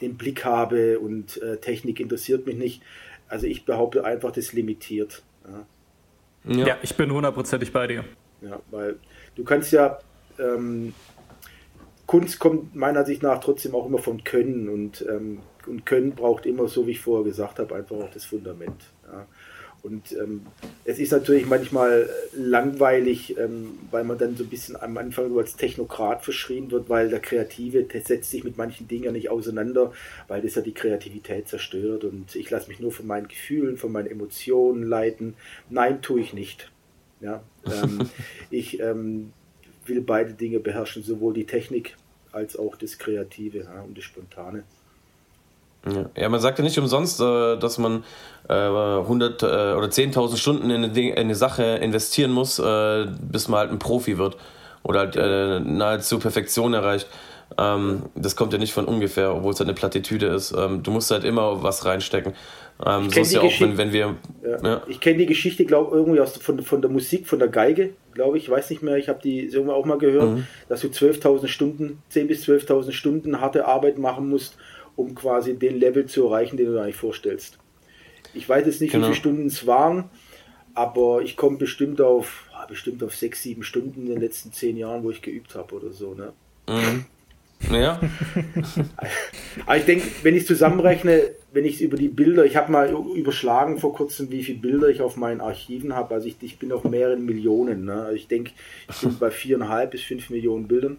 den 0.00 0.16
Blick 0.16 0.44
habe 0.44 0.98
und 0.98 1.40
äh, 1.42 1.58
Technik 1.58 2.00
interessiert 2.00 2.46
mich 2.46 2.56
nicht. 2.56 2.82
Also 3.28 3.46
ich 3.46 3.64
behaupte 3.64 4.04
einfach, 4.04 4.30
das 4.32 4.52
limitiert. 4.52 5.22
Ja, 5.44 6.54
ja. 6.54 6.66
ja 6.66 6.78
ich 6.82 6.94
bin 6.96 7.12
hundertprozentig 7.12 7.72
bei 7.72 7.86
dir. 7.86 8.04
Ja, 8.40 8.60
weil 8.70 8.96
du 9.36 9.44
kannst 9.44 9.72
ja 9.72 9.98
Kunst 12.12 12.38
kommt 12.38 12.76
meiner 12.76 13.06
Sicht 13.06 13.22
nach 13.22 13.40
trotzdem 13.40 13.74
auch 13.74 13.86
immer 13.86 13.96
von 13.96 14.22
Können 14.22 14.68
und, 14.68 15.02
ähm, 15.08 15.38
und 15.66 15.86
Können 15.86 16.12
braucht 16.12 16.44
immer, 16.44 16.68
so 16.68 16.86
wie 16.86 16.90
ich 16.90 17.00
vorher 17.00 17.24
gesagt 17.24 17.58
habe, 17.58 17.74
einfach 17.74 17.96
auch 17.96 18.10
das 18.10 18.26
Fundament. 18.26 18.82
Ja. 19.10 19.26
Und 19.82 20.12
ähm, 20.12 20.42
es 20.84 20.98
ist 20.98 21.10
natürlich 21.10 21.46
manchmal 21.46 22.10
langweilig, 22.36 23.38
ähm, 23.38 23.78
weil 23.90 24.04
man 24.04 24.18
dann 24.18 24.36
so 24.36 24.44
ein 24.44 24.50
bisschen 24.50 24.76
am 24.76 24.98
Anfang 24.98 25.30
so 25.30 25.38
als 25.38 25.56
Technokrat 25.56 26.22
verschrien 26.22 26.70
wird, 26.70 26.90
weil 26.90 27.08
der 27.08 27.20
Kreative 27.20 27.84
der 27.84 28.02
setzt 28.02 28.30
sich 28.30 28.44
mit 28.44 28.58
manchen 28.58 28.86
Dingen 28.88 29.04
ja 29.04 29.12
nicht 29.12 29.30
auseinander, 29.30 29.94
weil 30.28 30.42
das 30.42 30.54
ja 30.54 30.60
die 30.60 30.74
Kreativität 30.74 31.48
zerstört. 31.48 32.04
Und 32.04 32.36
ich 32.36 32.50
lasse 32.50 32.68
mich 32.68 32.78
nur 32.78 32.92
von 32.92 33.06
meinen 33.06 33.28
Gefühlen, 33.28 33.78
von 33.78 33.90
meinen 33.90 34.10
Emotionen 34.10 34.82
leiten. 34.82 35.32
Nein, 35.70 36.02
tue 36.02 36.20
ich 36.20 36.34
nicht. 36.34 36.70
Ja, 37.22 37.42
ähm, 37.64 38.06
ich 38.50 38.80
ähm, 38.80 39.32
will 39.86 40.02
beide 40.02 40.34
Dinge 40.34 40.60
beherrschen, 40.60 41.02
sowohl 41.02 41.32
die 41.32 41.46
Technik 41.46 41.96
als 42.32 42.58
auch 42.58 42.76
das 42.76 42.98
Kreative 42.98 43.58
ja, 43.58 43.82
und 43.82 43.96
das 43.96 44.04
Spontane. 44.04 44.64
Ja, 46.16 46.28
man 46.28 46.40
sagt 46.40 46.58
ja 46.58 46.64
nicht 46.64 46.78
umsonst, 46.78 47.20
äh, 47.20 47.56
dass 47.56 47.78
man 47.78 48.04
100 48.48 49.42
äh, 49.42 49.46
äh, 49.46 49.74
oder 49.74 49.88
10.000 49.88 50.36
Stunden 50.36 50.70
in 50.70 50.84
eine, 51.16 51.34
Sache 51.34 51.64
investieren 51.64 52.30
muss, 52.30 52.56
bis 52.56 53.48
man 53.48 53.60
halt 53.60 53.70
ein 53.70 53.78
Profi 53.78 54.18
wird 54.18 54.36
oder 54.84 55.00
halt 55.00 55.66
nahezu 55.66 56.18
Perfektion 56.18 56.74
erreicht. 56.74 57.08
Ähm, 57.58 58.04
das 58.14 58.36
kommt 58.36 58.52
ja 58.52 58.58
nicht 58.58 58.72
von 58.72 58.84
ungefähr, 58.84 59.34
obwohl 59.34 59.52
es 59.52 59.58
halt 59.58 59.68
eine 59.68 59.74
Plattitüde 59.74 60.26
ist. 60.26 60.52
Ähm, 60.52 60.82
du 60.82 60.90
musst 60.90 61.10
halt 61.10 61.24
immer 61.24 61.62
was 61.62 61.84
reinstecken. 61.84 62.34
Ähm, 62.84 63.10
so 63.10 63.20
ist 63.20 63.32
ja 63.32 63.40
auch, 63.40 63.60
wenn, 63.60 63.78
wenn 63.78 63.92
wir. 63.92 64.16
Ja. 64.42 64.62
Ja. 64.62 64.82
Ich 64.88 65.00
kenne 65.00 65.18
die 65.18 65.26
Geschichte, 65.26 65.64
glaube 65.64 65.96
irgendwie 65.96 66.20
aus, 66.20 66.36
von, 66.36 66.60
von 66.62 66.82
der 66.82 66.90
Musik, 66.90 67.26
von 67.26 67.38
der 67.38 67.48
Geige, 67.48 67.90
glaube 68.14 68.38
ich, 68.38 68.48
weiß 68.48 68.70
nicht 68.70 68.82
mehr, 68.82 68.96
ich 68.96 69.08
habe 69.08 69.20
die 69.22 69.46
irgendwann 69.46 69.76
auch 69.76 69.84
mal 69.84 69.98
gehört, 69.98 70.30
mhm. 70.30 70.46
dass 70.68 70.80
du 70.80 70.88
12.000 70.88 71.48
Stunden, 71.48 72.02
10.000 72.12 72.26
bis 72.26 72.44
12.000 72.48 72.92
Stunden 72.92 73.40
harte 73.40 73.66
Arbeit 73.66 73.98
machen 73.98 74.28
musst, 74.28 74.56
um 74.96 75.14
quasi 75.14 75.58
den 75.58 75.78
Level 75.78 76.06
zu 76.06 76.26
erreichen, 76.26 76.56
den 76.56 76.66
du 76.66 76.72
dir 76.72 76.82
eigentlich 76.82 76.96
vorstellst. 76.96 77.58
Ich 78.34 78.48
weiß 78.48 78.66
jetzt 78.66 78.80
nicht, 78.80 78.92
genau. 78.92 79.04
wie 79.04 79.10
viele 79.10 79.20
Stunden 79.20 79.46
es 79.46 79.66
waren, 79.66 80.10
aber 80.74 81.22
ich 81.22 81.36
komme 81.36 81.58
bestimmt 81.58 82.00
auf, 82.00 82.50
bestimmt 82.68 83.02
auf 83.04 83.14
6, 83.14 83.42
7 83.42 83.62
Stunden 83.62 84.06
in 84.06 84.14
den 84.14 84.20
letzten 84.20 84.52
10 84.52 84.76
Jahren, 84.76 85.04
wo 85.04 85.10
ich 85.10 85.22
geübt 85.22 85.54
habe 85.54 85.74
oder 85.74 85.92
so. 85.92 86.14
Ne? 86.14 86.32
Mhm. 86.68 87.04
Ja. 87.70 88.00
Aber 89.66 89.76
ich 89.76 89.84
denke, 89.84 90.06
wenn 90.22 90.34
ich 90.34 90.46
zusammenrechne, 90.46 91.22
wenn 91.52 91.64
ich 91.64 91.76
es 91.76 91.80
über 91.80 91.96
die 91.96 92.08
Bilder, 92.08 92.44
ich 92.44 92.56
habe 92.56 92.72
mal 92.72 92.94
überschlagen 93.14 93.78
vor 93.78 93.94
kurzem, 93.94 94.30
wie 94.30 94.42
viele 94.42 94.58
Bilder 94.58 94.88
ich 94.88 95.00
auf 95.00 95.16
meinen 95.16 95.40
Archiven 95.40 95.94
habe. 95.94 96.14
Also 96.14 96.28
ich, 96.28 96.36
ich 96.40 96.58
bin 96.58 96.72
auf 96.72 96.84
mehreren 96.84 97.24
Millionen. 97.24 97.84
Ne? 97.84 98.02
Also 98.02 98.16
ich 98.16 98.28
denke, 98.28 98.52
ich 98.90 99.00
bin 99.00 99.18
bei 99.18 99.30
viereinhalb 99.30 99.90
bis 99.90 100.02
fünf 100.02 100.30
Millionen 100.30 100.66
Bildern. 100.66 100.98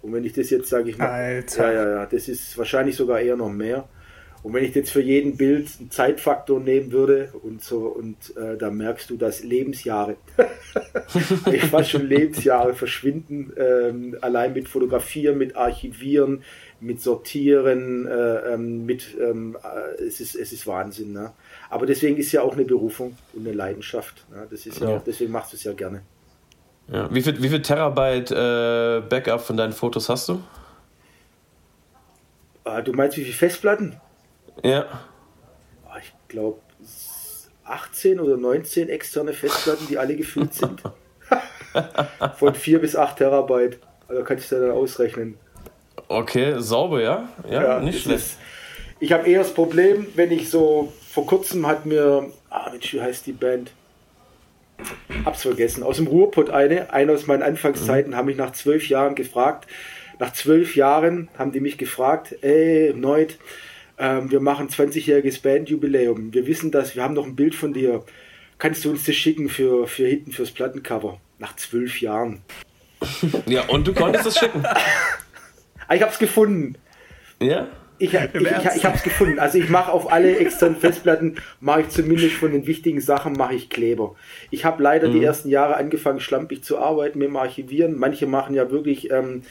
Und 0.00 0.12
wenn 0.12 0.24
ich 0.24 0.32
das 0.32 0.50
jetzt 0.50 0.68
sage, 0.68 0.90
ich 0.90 0.98
mal, 0.98 1.08
Alter. 1.08 1.72
ja, 1.72 1.82
ja, 1.82 1.90
ja, 1.90 2.06
das 2.06 2.28
ist 2.28 2.56
wahrscheinlich 2.56 2.94
sogar 2.94 3.20
eher 3.20 3.36
noch 3.36 3.50
mehr. 3.50 3.88
Und 4.42 4.54
wenn 4.54 4.64
ich 4.64 4.74
jetzt 4.74 4.90
für 4.90 5.00
jeden 5.00 5.36
Bild 5.36 5.68
einen 5.80 5.90
Zeitfaktor 5.90 6.60
nehmen 6.60 6.92
würde 6.92 7.32
und 7.42 7.62
so, 7.62 7.86
und 7.88 8.36
äh, 8.36 8.56
da 8.56 8.70
merkst 8.70 9.10
du, 9.10 9.16
dass 9.16 9.42
Lebensjahre, 9.42 10.16
ich 11.52 11.64
fast 11.64 11.90
schon 11.90 12.06
Lebensjahre 12.06 12.74
verschwinden, 12.74 13.52
ähm, 13.56 14.16
allein 14.20 14.52
mit 14.52 14.68
Fotografieren, 14.68 15.38
mit 15.38 15.56
Archivieren, 15.56 16.44
mit 16.80 17.00
Sortieren, 17.00 18.06
äh, 18.06 18.54
ähm, 18.54 18.86
mit, 18.86 19.16
ähm, 19.20 19.56
äh, 19.62 20.02
es, 20.04 20.20
ist, 20.20 20.36
es 20.36 20.52
ist 20.52 20.66
Wahnsinn. 20.68 21.12
Ne? 21.12 21.32
Aber 21.68 21.86
deswegen 21.86 22.16
ist 22.16 22.30
ja 22.30 22.42
auch 22.42 22.52
eine 22.52 22.64
Berufung 22.64 23.16
und 23.32 23.46
eine 23.46 23.56
Leidenschaft. 23.56 24.24
Ne? 24.30 24.46
Das 24.48 24.66
ist 24.66 24.80
ja, 24.80 24.90
ja. 24.90 25.02
deswegen 25.04 25.32
machst 25.32 25.52
du 25.52 25.56
es 25.56 25.64
ja 25.64 25.72
gerne. 25.72 26.02
Ja. 26.92 27.12
Wie, 27.12 27.22
viel, 27.22 27.42
wie 27.42 27.48
viel 27.48 27.60
Terabyte 27.60 28.30
äh, 28.30 29.02
Backup 29.08 29.40
von 29.40 29.56
deinen 29.56 29.72
Fotos 29.72 30.08
hast 30.08 30.28
du? 30.28 30.40
Ah, 32.64 32.80
du 32.80 32.92
meinst 32.92 33.16
wie 33.16 33.22
viele 33.22 33.34
Festplatten? 33.34 33.96
Ja. 34.62 34.86
Ah, 35.86 35.98
ich 36.00 36.12
glaube 36.28 36.60
18 37.64 38.20
oder 38.20 38.36
19 38.36 38.88
externe 38.88 39.32
Festplatten, 39.32 39.86
die 39.88 39.98
alle 39.98 40.16
gefüllt 40.16 40.54
sind. 40.54 40.82
Von 42.38 42.54
4 42.54 42.80
bis 42.80 42.96
8 42.96 43.18
Terabyte. 43.18 43.78
Also 44.08 44.24
kannst 44.24 44.50
du 44.50 44.60
dann 44.60 44.70
ausrechnen. 44.70 45.36
Okay, 46.08 46.54
sauber, 46.58 47.02
ja? 47.02 47.28
Ja, 47.48 47.62
ja 47.62 47.80
nicht 47.80 48.02
schlecht. 48.02 48.20
Ist, 48.20 48.38
ich 49.00 49.12
habe 49.12 49.28
eher 49.28 49.40
das 49.40 49.52
Problem, 49.52 50.06
wenn 50.14 50.32
ich 50.32 50.48
so, 50.50 50.92
vor 51.12 51.26
kurzem 51.26 51.66
hat 51.66 51.86
mir, 51.86 52.32
ah 52.50 52.70
Mensch, 52.70 52.92
wie 52.94 53.00
heißt 53.00 53.26
die 53.26 53.32
Band? 53.32 53.70
Hab's 55.24 55.42
vergessen. 55.42 55.82
Aus 55.82 55.96
dem 55.96 56.06
Ruhrpott 56.06 56.50
eine, 56.50 56.92
eine 56.92 57.12
aus 57.12 57.26
meinen 57.26 57.42
Anfangszeiten, 57.42 58.12
mhm. 58.12 58.16
haben 58.16 58.26
mich 58.26 58.36
nach 58.36 58.52
zwölf 58.52 58.88
Jahren 58.88 59.14
gefragt. 59.14 59.68
Nach 60.18 60.32
zwölf 60.32 60.74
Jahren 60.74 61.28
haben 61.36 61.52
die 61.52 61.60
mich 61.60 61.78
gefragt, 61.78 62.34
ey, 62.42 62.92
Neut, 62.96 63.38
ähm, 63.98 64.30
wir 64.30 64.40
machen 64.40 64.68
20-jähriges 64.68 65.42
Bandjubiläum. 65.42 66.32
Wir 66.32 66.46
wissen 66.46 66.70
das, 66.70 66.94
wir 66.94 67.02
haben 67.02 67.14
noch 67.14 67.26
ein 67.26 67.36
Bild 67.36 67.54
von 67.54 67.72
dir. 67.72 68.04
Kannst 68.58 68.84
du 68.84 68.90
uns 68.90 69.04
das 69.04 69.14
schicken 69.14 69.48
für, 69.48 69.86
für 69.86 70.06
hinten 70.06 70.32
fürs 70.32 70.50
Plattencover? 70.50 71.20
Nach 71.38 71.54
zwölf 71.56 72.00
Jahren. 72.00 72.42
Ja, 73.46 73.62
und 73.68 73.86
du 73.86 73.94
konntest 73.94 74.26
es 74.26 74.38
schicken. 74.38 74.64
Ah, 75.86 75.94
ich 75.94 76.02
habe 76.02 76.12
es 76.12 76.18
gefunden. 76.18 76.74
Ja? 77.40 77.68
Ich, 78.00 78.14
ich, 78.14 78.34
ich, 78.34 78.76
ich 78.76 78.84
habe 78.84 78.96
es 78.96 79.02
gefunden. 79.02 79.38
Also 79.38 79.58
ich 79.58 79.68
mache 79.68 79.92
auf 79.92 80.12
alle 80.12 80.36
externen 80.36 80.76
Festplatten, 80.76 81.36
mache 81.60 81.82
ich 81.82 81.88
zumindest 81.88 82.34
von 82.34 82.52
den 82.52 82.66
wichtigen 82.66 83.00
Sachen, 83.00 83.32
mache 83.32 83.54
ich 83.54 83.70
Kleber. 83.70 84.14
Ich 84.50 84.64
habe 84.64 84.82
leider 84.82 85.08
mhm. 85.08 85.12
die 85.12 85.24
ersten 85.24 85.48
Jahre 85.48 85.76
angefangen, 85.76 86.20
schlampig 86.20 86.62
zu 86.62 86.78
arbeiten 86.78 87.18
mit 87.18 87.28
dem 87.28 87.36
Archivieren. 87.36 87.98
Manche 87.98 88.26
machen 88.26 88.54
ja 88.54 88.70
wirklich 88.70 89.10
ähm, 89.10 89.42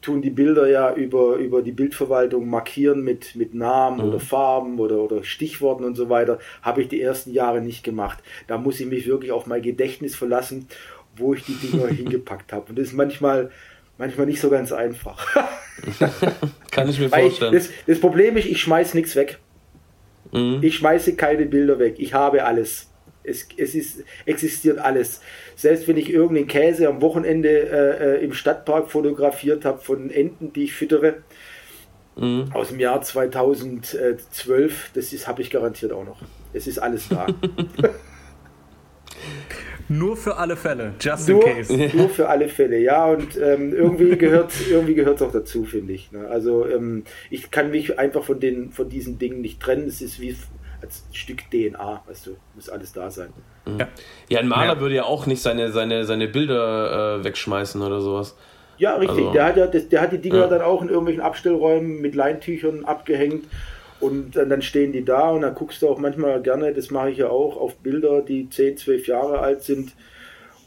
tun 0.00 0.22
die 0.22 0.30
Bilder 0.30 0.68
ja 0.68 0.94
über, 0.94 1.36
über 1.36 1.62
die 1.62 1.72
Bildverwaltung 1.72 2.48
markieren 2.48 3.02
mit, 3.02 3.34
mit 3.34 3.54
Namen 3.54 3.98
mhm. 3.98 4.08
oder 4.08 4.20
Farben 4.20 4.78
oder, 4.78 4.98
oder 4.98 5.24
Stichworten 5.24 5.84
und 5.84 5.96
so 5.96 6.08
weiter. 6.08 6.38
Habe 6.62 6.82
ich 6.82 6.88
die 6.88 7.00
ersten 7.00 7.32
Jahre 7.32 7.60
nicht 7.60 7.82
gemacht. 7.82 8.18
Da 8.46 8.58
muss 8.58 8.80
ich 8.80 8.86
mich 8.86 9.06
wirklich 9.06 9.32
auf 9.32 9.46
mein 9.46 9.62
Gedächtnis 9.62 10.14
verlassen, 10.14 10.68
wo 11.16 11.34
ich 11.34 11.44
die 11.44 11.54
Dinger 11.54 11.86
hingepackt 11.88 12.52
habe. 12.52 12.66
Und 12.68 12.78
das 12.78 12.88
ist 12.88 12.94
manchmal, 12.94 13.50
manchmal 13.98 14.26
nicht 14.26 14.40
so 14.40 14.50
ganz 14.50 14.72
einfach. 14.72 15.26
Kann 16.70 16.88
ich 16.88 17.00
mir 17.00 17.08
vorstellen. 17.08 17.54
Ich, 17.54 17.66
das, 17.66 17.70
das, 17.86 18.00
Problem 18.00 18.36
ist, 18.36 18.46
ich 18.46 18.60
schmeiße 18.60 18.96
nichts 18.96 19.16
weg. 19.16 19.38
Mhm. 20.32 20.58
Ich 20.62 20.76
schmeiße 20.76 21.16
keine 21.16 21.46
Bilder 21.46 21.78
weg. 21.78 21.96
Ich 21.98 22.14
habe 22.14 22.44
alles. 22.44 22.90
Es, 23.24 23.46
es 23.56 23.74
ist, 23.74 24.04
existiert 24.26 24.78
alles. 24.78 25.20
Selbst 25.58 25.88
wenn 25.88 25.96
ich 25.96 26.12
irgendeinen 26.12 26.46
Käse 26.46 26.86
am 26.86 27.02
Wochenende 27.02 27.48
äh, 27.48 28.20
äh 28.20 28.24
im 28.24 28.32
Stadtpark 28.32 28.88
fotografiert 28.92 29.64
habe 29.64 29.80
von 29.80 30.08
Enten, 30.08 30.52
die 30.52 30.62
ich 30.64 30.72
füttere, 30.72 31.16
mhm. 32.14 32.44
aus 32.54 32.68
dem 32.68 32.78
Jahr 32.78 33.02
2012, 33.02 34.92
das 34.94 35.26
habe 35.26 35.42
ich 35.42 35.50
garantiert 35.50 35.90
auch 35.90 36.04
noch. 36.04 36.20
Es 36.52 36.68
ist 36.68 36.78
alles 36.78 37.08
da. 37.08 37.26
Nur 39.88 40.16
für 40.16 40.36
alle 40.36 40.54
Fälle, 40.54 40.92
just 41.00 41.28
nur, 41.28 41.44
in 41.44 41.56
case. 41.56 41.90
Nur 41.96 42.08
für 42.08 42.28
alle 42.28 42.48
Fälle, 42.48 42.78
ja. 42.78 43.06
Und 43.06 43.36
ähm, 43.38 43.74
irgendwie 43.74 44.16
gehört 44.16 44.52
irgendwie 44.70 44.94
gehört 44.94 45.20
auch 45.22 45.32
dazu, 45.32 45.64
finde 45.64 45.94
ich. 45.94 46.12
Ne? 46.12 46.28
Also 46.28 46.68
ähm, 46.68 47.02
ich 47.30 47.50
kann 47.50 47.72
mich 47.72 47.98
einfach 47.98 48.22
von 48.22 48.38
den 48.38 48.70
von 48.70 48.88
diesen 48.88 49.18
Dingen 49.18 49.40
nicht 49.40 49.60
trennen. 49.60 49.88
Es 49.88 50.02
ist 50.02 50.20
wie 50.20 50.36
als 50.82 51.04
Stück 51.12 51.50
DNA, 51.50 52.02
weißt 52.06 52.26
du, 52.26 52.36
muss 52.54 52.68
alles 52.68 52.92
da 52.92 53.10
sein. 53.10 53.32
Ja. 53.66 53.88
ja, 54.28 54.40
ein 54.40 54.48
Maler 54.48 54.74
ja. 54.74 54.80
würde 54.80 54.94
ja 54.94 55.04
auch 55.04 55.26
nicht 55.26 55.42
seine, 55.42 55.72
seine, 55.72 56.04
seine 56.04 56.28
Bilder 56.28 57.18
äh, 57.18 57.24
wegschmeißen 57.24 57.82
oder 57.82 58.00
sowas. 58.00 58.36
Ja, 58.78 58.94
richtig. 58.94 59.18
Also, 59.18 59.32
der, 59.32 59.44
hat 59.44 59.56
ja, 59.56 59.66
der 59.66 60.00
hat 60.00 60.12
die 60.12 60.18
Dinger 60.18 60.40
ja. 60.40 60.46
dann 60.46 60.62
auch 60.62 60.82
in 60.82 60.88
irgendwelchen 60.88 61.22
Abstellräumen 61.22 62.00
mit 62.00 62.14
Leintüchern 62.14 62.84
abgehängt 62.84 63.44
und 64.00 64.36
dann 64.36 64.62
stehen 64.62 64.92
die 64.92 65.04
da 65.04 65.30
und 65.30 65.42
dann 65.42 65.54
guckst 65.54 65.82
du 65.82 65.88
auch 65.88 65.98
manchmal 65.98 66.40
gerne, 66.40 66.72
das 66.72 66.90
mache 66.90 67.10
ich 67.10 67.18
ja 67.18 67.28
auch, 67.28 67.56
auf 67.56 67.76
Bilder, 67.76 68.22
die 68.22 68.48
10, 68.48 68.76
12 68.76 69.08
Jahre 69.08 69.40
alt 69.40 69.62
sind 69.62 69.92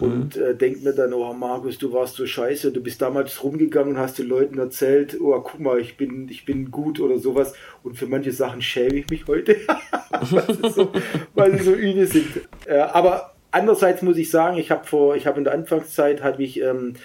und 0.02 0.36
mhm. 0.36 0.44
äh, 0.44 0.56
denkt 0.56 0.84
mir 0.84 0.94
dann, 0.94 1.14
oh 1.14 1.32
Markus, 1.34 1.78
du 1.78 1.94
warst 1.94 2.16
so 2.16 2.26
scheiße, 2.26 2.72
du 2.72 2.82
bist 2.82 3.02
damals 3.02 3.44
rumgegangen 3.44 3.96
und 3.96 4.00
hast 4.00 4.18
den 4.18 4.28
Leuten 4.28 4.58
erzählt, 4.58 5.16
oh 5.22 5.40
guck 5.40 5.60
mal, 5.60 5.80
ich 5.80 5.96
bin, 5.96 6.28
ich 6.28 6.44
bin 6.44 6.72
gut 6.72 7.00
oder 7.00 7.20
sowas. 7.20 7.54
Und 7.84 7.98
für 7.98 8.08
manche 8.08 8.32
Sachen 8.32 8.62
schäme 8.62 8.96
ich 8.96 9.10
mich 9.10 9.28
heute, 9.28 9.56
weil, 10.32 10.72
so, 10.72 10.92
weil 11.36 11.58
sie 11.58 11.64
so 11.64 11.74
übel 11.74 12.08
sind. 12.08 12.42
Äh, 12.66 12.80
aber 12.80 13.36
andererseits 13.52 14.02
muss 14.02 14.18
ich 14.18 14.32
sagen, 14.32 14.58
ich 14.58 14.72
habe 14.72 14.88
vor, 14.88 15.16
ich 15.16 15.28
habe 15.28 15.38
in 15.38 15.44
der 15.44 15.54
Anfangszeit, 15.54 16.24
habe 16.24 16.44
ich 16.44 16.60
ähm, 16.62 16.96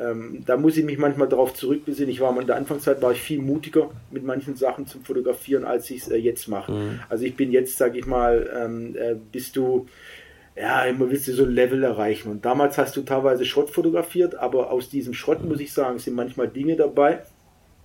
ähm, 0.00 0.42
da 0.46 0.56
muss 0.56 0.76
ich 0.76 0.84
mich 0.84 0.98
manchmal 0.98 1.28
darauf 1.28 1.52
zurückbesinnen. 1.52 2.10
Ich 2.10 2.20
war 2.20 2.38
in 2.40 2.46
der 2.46 2.56
Anfangszeit 2.56 3.02
war 3.02 3.12
ich 3.12 3.20
viel 3.20 3.42
mutiger 3.42 3.90
mit 4.10 4.24
manchen 4.24 4.56
Sachen 4.56 4.86
zum 4.86 5.04
Fotografieren, 5.04 5.64
als 5.64 5.90
ich 5.90 6.02
es 6.02 6.08
äh, 6.08 6.16
jetzt 6.16 6.48
mache. 6.48 6.72
Mhm. 6.72 7.00
Also 7.08 7.24
ich 7.24 7.36
bin 7.36 7.52
jetzt, 7.52 7.76
sage 7.76 7.98
ich 7.98 8.06
mal, 8.06 8.50
ähm, 8.56 8.96
äh, 8.96 9.14
bist 9.30 9.56
du 9.56 9.86
ja, 10.56 10.84
immer 10.84 11.10
willst 11.10 11.28
du 11.28 11.32
so 11.32 11.44
ein 11.44 11.50
Level 11.50 11.82
erreichen. 11.82 12.30
Und 12.30 12.44
damals 12.44 12.76
hast 12.78 12.96
du 12.96 13.02
teilweise 13.02 13.44
Schrott 13.44 13.70
fotografiert, 13.70 14.34
aber 14.34 14.70
aus 14.70 14.88
diesem 14.88 15.14
Schrott, 15.14 15.44
muss 15.44 15.60
ich 15.60 15.72
sagen, 15.72 15.98
sind 15.98 16.14
manchmal 16.14 16.48
Dinge 16.48 16.76
dabei, 16.76 17.22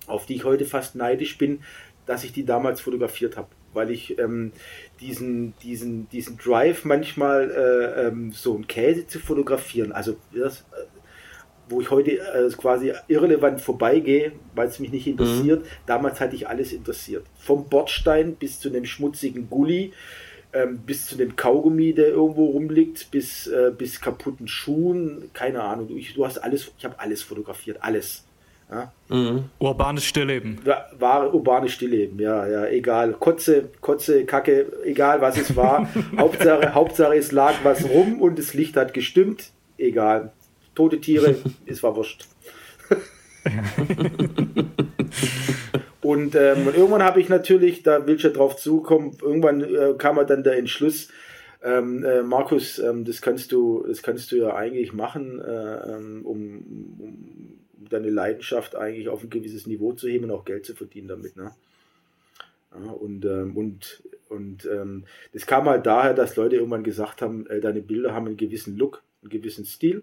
auf 0.06 0.26
die 0.26 0.34
ich 0.36 0.44
heute 0.44 0.64
fast 0.64 0.94
neidisch 0.94 1.38
bin, 1.38 1.60
dass 2.06 2.24
ich 2.24 2.32
die 2.32 2.44
damals 2.44 2.80
fotografiert 2.80 3.36
habe. 3.36 3.48
Weil 3.72 3.90
ich 3.90 4.18
ähm, 4.18 4.52
diesen, 5.00 5.54
diesen, 5.62 6.08
diesen 6.08 6.38
Drive 6.38 6.84
manchmal 6.84 7.50
äh, 7.50 8.06
ähm, 8.06 8.32
so 8.32 8.54
einen 8.54 8.66
Käse 8.66 9.06
zu 9.06 9.18
fotografieren, 9.18 9.92
also 9.92 10.16
das, 10.34 10.60
äh, 10.60 10.84
wo 11.68 11.80
ich 11.80 11.90
heute 11.90 12.12
äh, 12.12 12.48
quasi 12.56 12.92
irrelevant 13.08 13.60
vorbeigehe, 13.60 14.32
weil 14.54 14.68
es 14.68 14.78
mich 14.78 14.92
nicht 14.92 15.06
interessiert. 15.06 15.62
Mhm. 15.62 15.68
Damals 15.86 16.20
hatte 16.20 16.36
ich 16.36 16.48
alles 16.48 16.72
interessiert. 16.72 17.26
Vom 17.38 17.68
Bordstein 17.68 18.36
bis 18.36 18.60
zu 18.60 18.68
einem 18.68 18.84
schmutzigen 18.84 19.50
Gully, 19.50 19.92
ähm, 20.56 20.78
bis 20.78 21.06
zu 21.06 21.16
dem 21.16 21.36
Kaugummi, 21.36 21.92
der 21.92 22.08
irgendwo 22.08 22.46
rumliegt, 22.46 23.10
bis, 23.10 23.46
äh, 23.46 23.72
bis 23.76 24.00
kaputten 24.00 24.48
Schuhen, 24.48 25.30
keine 25.34 25.62
Ahnung. 25.62 25.88
Ich, 25.96 26.14
du 26.14 26.24
hast 26.24 26.38
alles, 26.38 26.72
ich 26.78 26.84
habe 26.84 26.98
alles 26.98 27.22
fotografiert, 27.22 27.78
alles. 27.80 28.24
Ja? 28.70 28.92
Mhm. 29.08 29.44
Urbanes 29.58 30.04
Stillleben. 30.04 30.58
War 30.98 31.32
urbanes 31.34 31.72
Stillleben, 31.72 32.18
ja, 32.18 32.46
ja, 32.48 32.66
egal. 32.66 33.12
Kotze, 33.12 33.68
Kotze, 33.80 34.24
Kacke, 34.24 34.72
egal 34.84 35.20
was 35.20 35.36
es 35.36 35.54
war. 35.54 35.88
Hauptsache, 36.16 36.74
Hauptsache 36.74 37.16
es 37.16 37.32
lag 37.32 37.54
was 37.62 37.88
rum 37.88 38.20
und 38.20 38.38
das 38.38 38.54
Licht 38.54 38.76
hat 38.76 38.94
gestimmt, 38.94 39.50
egal. 39.78 40.32
Tote 40.74 41.00
Tiere, 41.00 41.36
es 41.66 41.82
war 41.82 41.94
wurscht. 41.96 42.26
und, 46.26 46.34
ähm, 46.34 46.66
und, 46.66 46.76
irgendwann 46.76 47.04
habe 47.04 47.20
ich 47.20 47.28
natürlich, 47.28 47.84
da 47.84 48.04
will 48.04 48.16
ich 48.16 48.22
ja 48.24 48.30
drauf 48.30 48.56
zukommen, 48.56 49.16
irgendwann 49.22 49.60
äh, 49.60 49.94
kam 49.96 50.18
dann 50.26 50.42
der 50.42 50.58
Entschluss, 50.58 51.08
ähm, 51.62 52.04
äh, 52.04 52.22
Markus, 52.22 52.80
ähm, 52.80 53.04
das 53.04 53.22
kannst 53.22 53.52
du, 53.52 53.84
das 53.86 54.02
kannst 54.02 54.32
du 54.32 54.36
ja 54.36 54.56
eigentlich 54.56 54.92
machen, 54.92 55.40
äh, 55.40 55.94
ähm, 55.94 56.26
um, 56.26 56.96
um 56.98 57.88
deine 57.88 58.10
Leidenschaft 58.10 58.74
eigentlich 58.74 59.08
auf 59.08 59.22
ein 59.22 59.30
gewisses 59.30 59.68
Niveau 59.68 59.92
zu 59.92 60.08
heben 60.08 60.24
und 60.24 60.32
auch 60.32 60.44
Geld 60.44 60.66
zu 60.66 60.74
verdienen 60.74 61.06
damit. 61.06 61.36
Ne? 61.36 61.52
Ja, 62.72 62.90
und 62.90 63.24
ähm, 63.24 63.56
und, 63.56 64.02
und 64.28 64.66
ähm, 64.66 65.04
das 65.32 65.46
kam 65.46 65.68
halt 65.68 65.86
daher, 65.86 66.12
dass 66.12 66.34
Leute 66.34 66.56
irgendwann 66.56 66.82
gesagt 66.82 67.22
haben, 67.22 67.46
äh, 67.46 67.60
deine 67.60 67.82
Bilder 67.82 68.14
haben 68.14 68.26
einen 68.26 68.36
gewissen 68.36 68.76
Look, 68.76 69.04
einen 69.22 69.30
gewissen 69.30 69.64
Stil. 69.64 70.02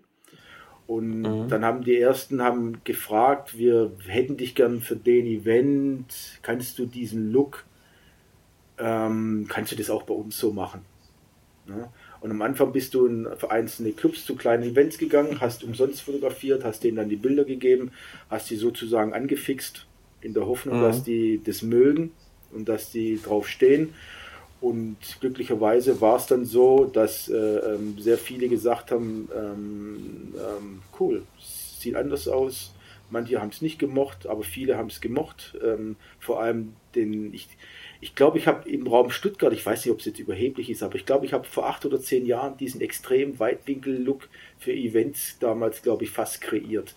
Und 0.93 1.21
mhm. 1.21 1.49
dann 1.49 1.65
haben 1.65 1.83
die 1.83 1.97
ersten 1.97 2.43
haben 2.43 2.83
gefragt, 2.83 3.57
wir 3.57 3.91
hätten 4.07 4.37
dich 4.37 4.53
gern 4.53 4.79
für 4.79 4.95
den 4.95 5.25
Event, 5.25 6.05
kannst 6.43 6.77
du 6.77 6.85
diesen 6.85 7.31
Look, 7.31 7.65
ähm, 8.77 9.47
kannst 9.49 9.71
du 9.71 9.75
das 9.75 9.89
auch 9.89 10.03
bei 10.03 10.13
uns 10.13 10.37
so 10.37 10.53
machen? 10.53 10.81
Ja? 11.67 11.91
Und 12.21 12.29
am 12.29 12.43
Anfang 12.43 12.71
bist 12.71 12.93
du 12.93 13.07
in 13.07 13.27
einzelne 13.49 13.91
Clubs 13.91 14.23
zu 14.23 14.35
kleinen 14.35 14.63
Events 14.63 14.99
gegangen, 14.99 15.41
hast 15.41 15.63
umsonst 15.63 16.03
fotografiert, 16.03 16.63
hast 16.63 16.83
denen 16.83 16.97
dann 16.97 17.09
die 17.09 17.15
Bilder 17.15 17.43
gegeben, 17.43 17.91
hast 18.29 18.51
die 18.51 18.55
sozusagen 18.55 19.13
angefixt, 19.13 19.87
in 20.21 20.35
der 20.35 20.45
Hoffnung, 20.45 20.77
mhm. 20.77 20.83
dass 20.83 21.03
die 21.03 21.41
das 21.43 21.63
mögen 21.63 22.11
und 22.51 22.69
dass 22.69 22.91
die 22.91 23.19
drauf 23.19 23.47
stehen. 23.47 23.95
Und 24.63 24.95
glücklicherweise 25.19 25.99
war 25.99 26.15
es 26.15 26.25
dann 26.25 26.45
so, 26.45 26.85
dass 26.85 27.27
äh, 27.27 27.35
ähm, 27.35 27.99
sehr 27.99 28.17
viele 28.17 28.47
gesagt 28.47 28.91
haben, 28.91 29.27
ähm, 29.35 30.33
ähm, 30.37 30.81
cool, 31.01 31.23
sieht 31.37 31.97
anders 31.97 32.29
aus. 32.29 32.73
Manche 33.09 33.41
haben 33.41 33.49
es 33.49 33.61
nicht 33.61 33.77
gemocht, 33.77 34.25
aber 34.25 34.43
viele 34.43 34.77
haben 34.77 34.87
es 34.87 35.01
gemocht. 35.01 35.57
Ähm, 35.61 35.97
vor 36.17 36.41
allem 36.41 36.75
den, 36.95 37.33
ich, 37.33 37.49
ich 37.99 38.15
glaube, 38.15 38.37
ich 38.37 38.47
habe 38.47 38.69
im 38.69 38.87
Raum 38.87 39.09
Stuttgart, 39.09 39.51
ich 39.51 39.65
weiß 39.65 39.83
nicht, 39.83 39.91
ob 39.91 39.99
es 39.99 40.05
jetzt 40.05 40.19
überheblich 40.19 40.69
ist, 40.69 40.81
aber 40.81 40.95
ich 40.95 41.05
glaube, 41.05 41.25
ich 41.25 41.33
habe 41.33 41.43
vor 41.43 41.67
acht 41.67 41.85
oder 41.85 41.99
zehn 41.99 42.25
Jahren 42.25 42.55
diesen 42.55 42.79
extrem 42.79 43.39
Weitwinkel-Look 43.39 44.29
für 44.59 44.71
Events 44.71 45.39
damals, 45.39 45.81
glaube 45.81 46.05
ich, 46.05 46.11
fast 46.11 46.39
kreiert. 46.39 46.95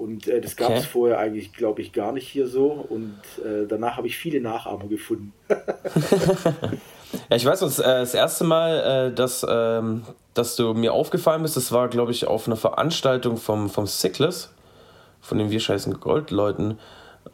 Und 0.00 0.28
äh, 0.28 0.40
das 0.40 0.56
gab 0.56 0.74
es 0.74 0.86
vorher 0.86 1.18
eigentlich, 1.18 1.52
glaube 1.52 1.82
ich, 1.82 1.92
gar 1.92 2.12
nicht 2.12 2.26
hier 2.26 2.48
so. 2.48 2.68
Und 2.88 3.20
äh, 3.44 3.66
danach 3.68 3.98
habe 3.98 4.06
ich 4.06 4.16
viele 4.16 4.40
Nachahmer 4.40 4.86
gefunden. 4.86 5.34
ja, 7.28 7.36
ich 7.36 7.44
weiß, 7.44 7.60
das, 7.60 7.78
äh, 7.80 7.82
das 7.82 8.14
erste 8.14 8.44
Mal, 8.44 9.10
äh, 9.10 9.14
dass, 9.14 9.46
ähm, 9.46 10.04
dass 10.32 10.56
du 10.56 10.72
mir 10.72 10.94
aufgefallen 10.94 11.42
bist, 11.42 11.58
das 11.58 11.70
war, 11.70 11.88
glaube 11.88 12.12
ich, 12.12 12.26
auf 12.26 12.46
einer 12.46 12.56
Veranstaltung 12.56 13.36
vom, 13.36 13.68
vom 13.68 13.86
Sickless, 13.86 14.54
von 15.20 15.36
den 15.36 15.50
Wir 15.50 15.60
scheißen 15.60 16.00
Goldleuten. 16.00 16.78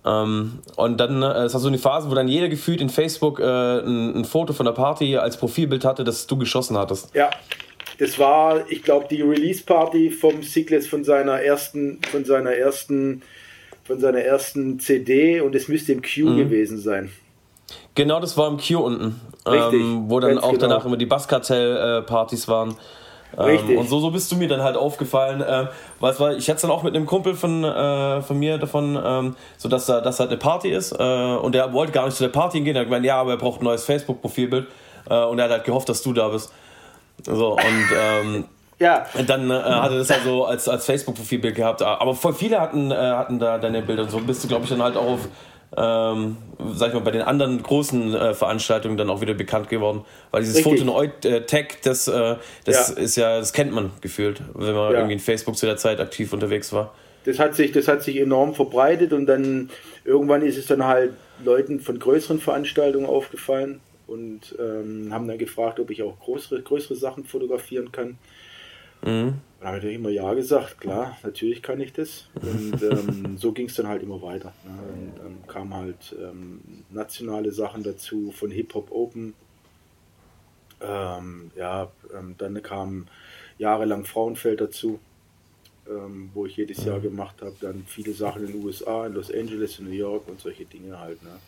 Ähm, 0.04 0.58
und 0.74 0.98
dann, 0.98 1.22
äh, 1.22 1.44
es 1.44 1.54
war 1.54 1.60
so 1.60 1.68
eine 1.68 1.78
Phase, 1.78 2.10
wo 2.10 2.16
dann 2.16 2.26
jeder 2.26 2.48
gefühlt 2.48 2.80
in 2.80 2.88
Facebook 2.88 3.38
äh, 3.38 3.44
ein, 3.78 4.16
ein, 4.16 4.24
Foto 4.24 4.52
von 4.52 4.66
der 4.66 4.72
Party 4.72 5.16
als 5.16 5.36
Profilbild 5.36 5.84
hatte, 5.84 6.02
das 6.02 6.26
du 6.26 6.36
geschossen 6.36 6.76
hattest. 6.76 7.14
Ja, 7.14 7.30
das 7.98 8.18
war, 8.18 8.70
ich 8.70 8.82
glaube, 8.82 9.06
die 9.10 9.22
Release-Party 9.22 10.10
vom 10.10 10.42
Sigless 10.42 10.86
von 10.86 11.04
seiner 11.04 11.40
ersten, 11.40 12.00
von 12.10 12.24
seiner 12.24 12.52
ersten, 12.52 13.22
von 13.84 14.00
seiner 14.00 14.20
ersten 14.20 14.78
CD 14.78 15.40
und 15.40 15.54
es 15.54 15.68
müsste 15.68 15.92
im 15.92 16.02
Q 16.02 16.30
mhm. 16.30 16.36
gewesen 16.36 16.78
sein. 16.78 17.10
Genau, 17.94 18.20
das 18.20 18.36
war 18.36 18.48
im 18.48 18.58
Q 18.58 18.78
unten. 18.78 19.20
Richtig, 19.46 19.80
ähm, 19.80 20.04
wo 20.08 20.20
dann 20.20 20.38
auch 20.38 20.52
genau. 20.52 20.68
danach 20.68 20.84
immer 20.84 20.96
die 20.96 21.06
Basskartell-Partys 21.06 22.48
waren. 22.48 22.76
Ähm, 23.38 23.78
und 23.78 23.88
so, 23.88 24.00
so 24.00 24.10
bist 24.10 24.30
du 24.30 24.36
mir 24.36 24.48
dann 24.48 24.62
halt 24.62 24.76
aufgefallen. 24.76 25.44
Ähm, 25.46 25.68
was 26.00 26.20
war, 26.20 26.36
ich 26.36 26.48
hatte 26.48 26.56
es 26.56 26.62
dann 26.62 26.70
auch 26.70 26.82
mit 26.82 26.94
einem 26.94 27.06
Kumpel 27.06 27.34
von, 27.34 27.64
äh, 27.64 28.22
von 28.22 28.38
mir 28.38 28.58
davon, 28.58 28.98
ähm, 29.02 29.36
so 29.56 29.68
dass 29.68 29.86
da 29.86 30.00
dass 30.00 30.20
halt 30.20 30.30
eine 30.30 30.38
Party 30.38 30.70
ist. 30.70 30.92
Äh, 30.92 31.02
und 31.02 31.54
der 31.54 31.72
wollte 31.72 31.92
gar 31.92 32.06
nicht 32.06 32.16
zu 32.16 32.24
der 32.24 32.30
Party 32.30 32.60
gehen. 32.60 32.76
Er 32.76 32.80
hat 32.80 32.86
gemeint, 32.86 33.04
ja, 33.04 33.20
aber 33.20 33.32
er 33.32 33.36
braucht 33.36 33.60
ein 33.60 33.64
neues 33.64 33.84
Facebook-Profilbild. 33.84 34.68
Äh, 35.08 35.24
und 35.24 35.38
er 35.38 35.46
hat 35.46 35.50
halt 35.50 35.64
gehofft, 35.64 35.88
dass 35.88 36.02
du 36.02 36.12
da 36.12 36.28
bist. 36.28 36.52
So, 37.24 37.52
und 37.52 37.88
ähm, 37.96 38.44
ja. 38.78 39.06
dann 39.26 39.50
äh, 39.50 39.54
hat 39.54 39.90
er 39.90 39.98
das 39.98 40.10
halt 40.10 40.22
so 40.24 40.44
als, 40.44 40.68
als 40.68 40.86
Facebook-Profilbild 40.86 41.54
gehabt. 41.54 41.82
Aber 41.82 42.14
voll 42.14 42.34
viele 42.34 42.60
hatten, 42.60 42.90
äh, 42.90 42.94
hatten 42.94 43.38
da 43.38 43.58
deine 43.58 43.82
Bilder 43.82 44.02
und 44.02 44.10
so 44.10 44.18
bist 44.20 44.44
du, 44.44 44.48
glaube 44.48 44.64
ich, 44.64 44.70
dann 44.70 44.82
halt 44.82 44.96
auch 44.96 45.06
auf 45.06 45.28
ähm, 45.76 46.36
sag 46.74 46.88
ich 46.88 46.94
mal, 46.94 47.00
bei 47.00 47.10
den 47.10 47.22
anderen 47.22 47.62
großen 47.62 48.14
äh, 48.14 48.34
Veranstaltungen 48.34 48.96
dann 48.96 49.10
auch 49.10 49.20
wieder 49.20 49.34
bekannt 49.34 49.68
geworden. 49.68 50.04
Weil 50.30 50.42
dieses 50.42 50.60
Fotonoid-Tag, 50.60 51.82
das, 51.82 52.08
äh, 52.08 52.36
das 52.64 52.94
ja. 52.96 53.02
ist 53.02 53.16
ja, 53.16 53.38
das 53.38 53.52
kennt 53.52 53.72
man 53.72 53.90
gefühlt, 54.00 54.40
wenn 54.54 54.74
man 54.74 54.92
ja. 54.92 54.98
irgendwie 54.98 55.14
in 55.14 55.18
Facebook 55.18 55.56
zu 55.56 55.66
der 55.66 55.76
Zeit 55.76 56.00
aktiv 56.00 56.32
unterwegs 56.32 56.72
war. 56.72 56.94
Das 57.24 57.38
hat 57.38 57.56
sich, 57.56 57.72
das 57.72 57.88
hat 57.88 58.02
sich 58.02 58.16
enorm 58.18 58.54
verbreitet 58.54 59.12
und 59.12 59.26
dann 59.26 59.70
irgendwann 60.04 60.42
ist 60.42 60.56
es 60.56 60.66
dann 60.66 60.84
halt 60.84 61.12
Leuten 61.44 61.80
von 61.80 61.98
größeren 61.98 62.38
Veranstaltungen 62.38 63.06
aufgefallen 63.06 63.80
und 64.06 64.54
ähm, 64.58 65.12
haben 65.12 65.26
dann 65.26 65.38
gefragt, 65.38 65.80
ob 65.80 65.90
ich 65.90 66.02
auch 66.02 66.18
größere, 66.18 66.62
größere 66.62 66.96
Sachen 66.96 67.24
fotografieren 67.24 67.90
kann. 67.92 68.18
Mhm. 69.02 69.34
Dann 69.60 69.68
habe 69.68 69.88
ich 69.88 69.94
immer 69.94 70.10
Ja 70.10 70.34
gesagt, 70.34 70.80
klar, 70.80 71.16
natürlich 71.22 71.62
kann 71.62 71.80
ich 71.80 71.92
das. 71.92 72.28
Und 72.34 72.82
ähm, 72.82 73.36
so 73.36 73.52
ging 73.52 73.66
es 73.66 73.74
dann 73.74 73.88
halt 73.88 74.02
immer 74.02 74.22
weiter. 74.22 74.52
Ne? 74.64 74.72
Und 74.92 75.18
dann 75.18 75.46
kamen 75.46 75.74
halt 75.74 76.14
ähm, 76.20 76.60
nationale 76.90 77.52
Sachen 77.52 77.82
dazu, 77.82 78.32
von 78.32 78.50
Hip 78.50 78.74
Hop 78.74 78.90
Open. 78.90 79.34
Ähm, 80.80 81.50
ja, 81.56 81.90
ähm, 82.16 82.34
dann 82.38 82.62
kam 82.62 83.06
jahrelang 83.58 84.04
Frauenfeld 84.04 84.60
dazu, 84.60 85.00
wo 86.34 86.46
ich 86.46 86.56
jedes 86.56 86.84
Jahr 86.84 86.98
gemacht 86.98 87.36
habe. 87.42 87.54
Dann 87.60 87.84
viele 87.86 88.12
Sachen 88.12 88.44
in 88.44 88.52
den 88.52 88.64
USA, 88.64 89.06
in 89.06 89.14
Los 89.14 89.32
Angeles, 89.32 89.78
in 89.78 89.84
New 89.84 89.92
York 89.92 90.26
und 90.26 90.40
solche 90.40 90.64
Dinge 90.64 90.98
halt. 90.98 91.22
Ne? 91.22 91.38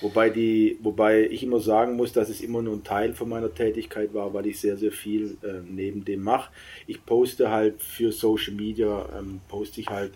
Wobei, 0.00 0.30
die, 0.30 0.78
wobei 0.80 1.26
ich 1.26 1.42
immer 1.42 1.58
sagen 1.58 1.96
muss, 1.96 2.12
dass 2.12 2.28
es 2.28 2.40
immer 2.40 2.62
nur 2.62 2.74
ein 2.74 2.84
Teil 2.84 3.14
von 3.14 3.28
meiner 3.28 3.52
Tätigkeit 3.52 4.14
war, 4.14 4.32
weil 4.32 4.46
ich 4.46 4.60
sehr, 4.60 4.76
sehr 4.76 4.92
viel 4.92 5.36
äh, 5.42 5.60
neben 5.68 6.04
dem 6.04 6.22
mache. 6.22 6.52
Ich 6.86 7.04
poste 7.04 7.50
halt 7.50 7.82
für 7.82 8.12
Social 8.12 8.54
Media, 8.54 9.08
ähm, 9.18 9.40
poste 9.48 9.80
ich 9.80 9.88
halt 9.88 10.12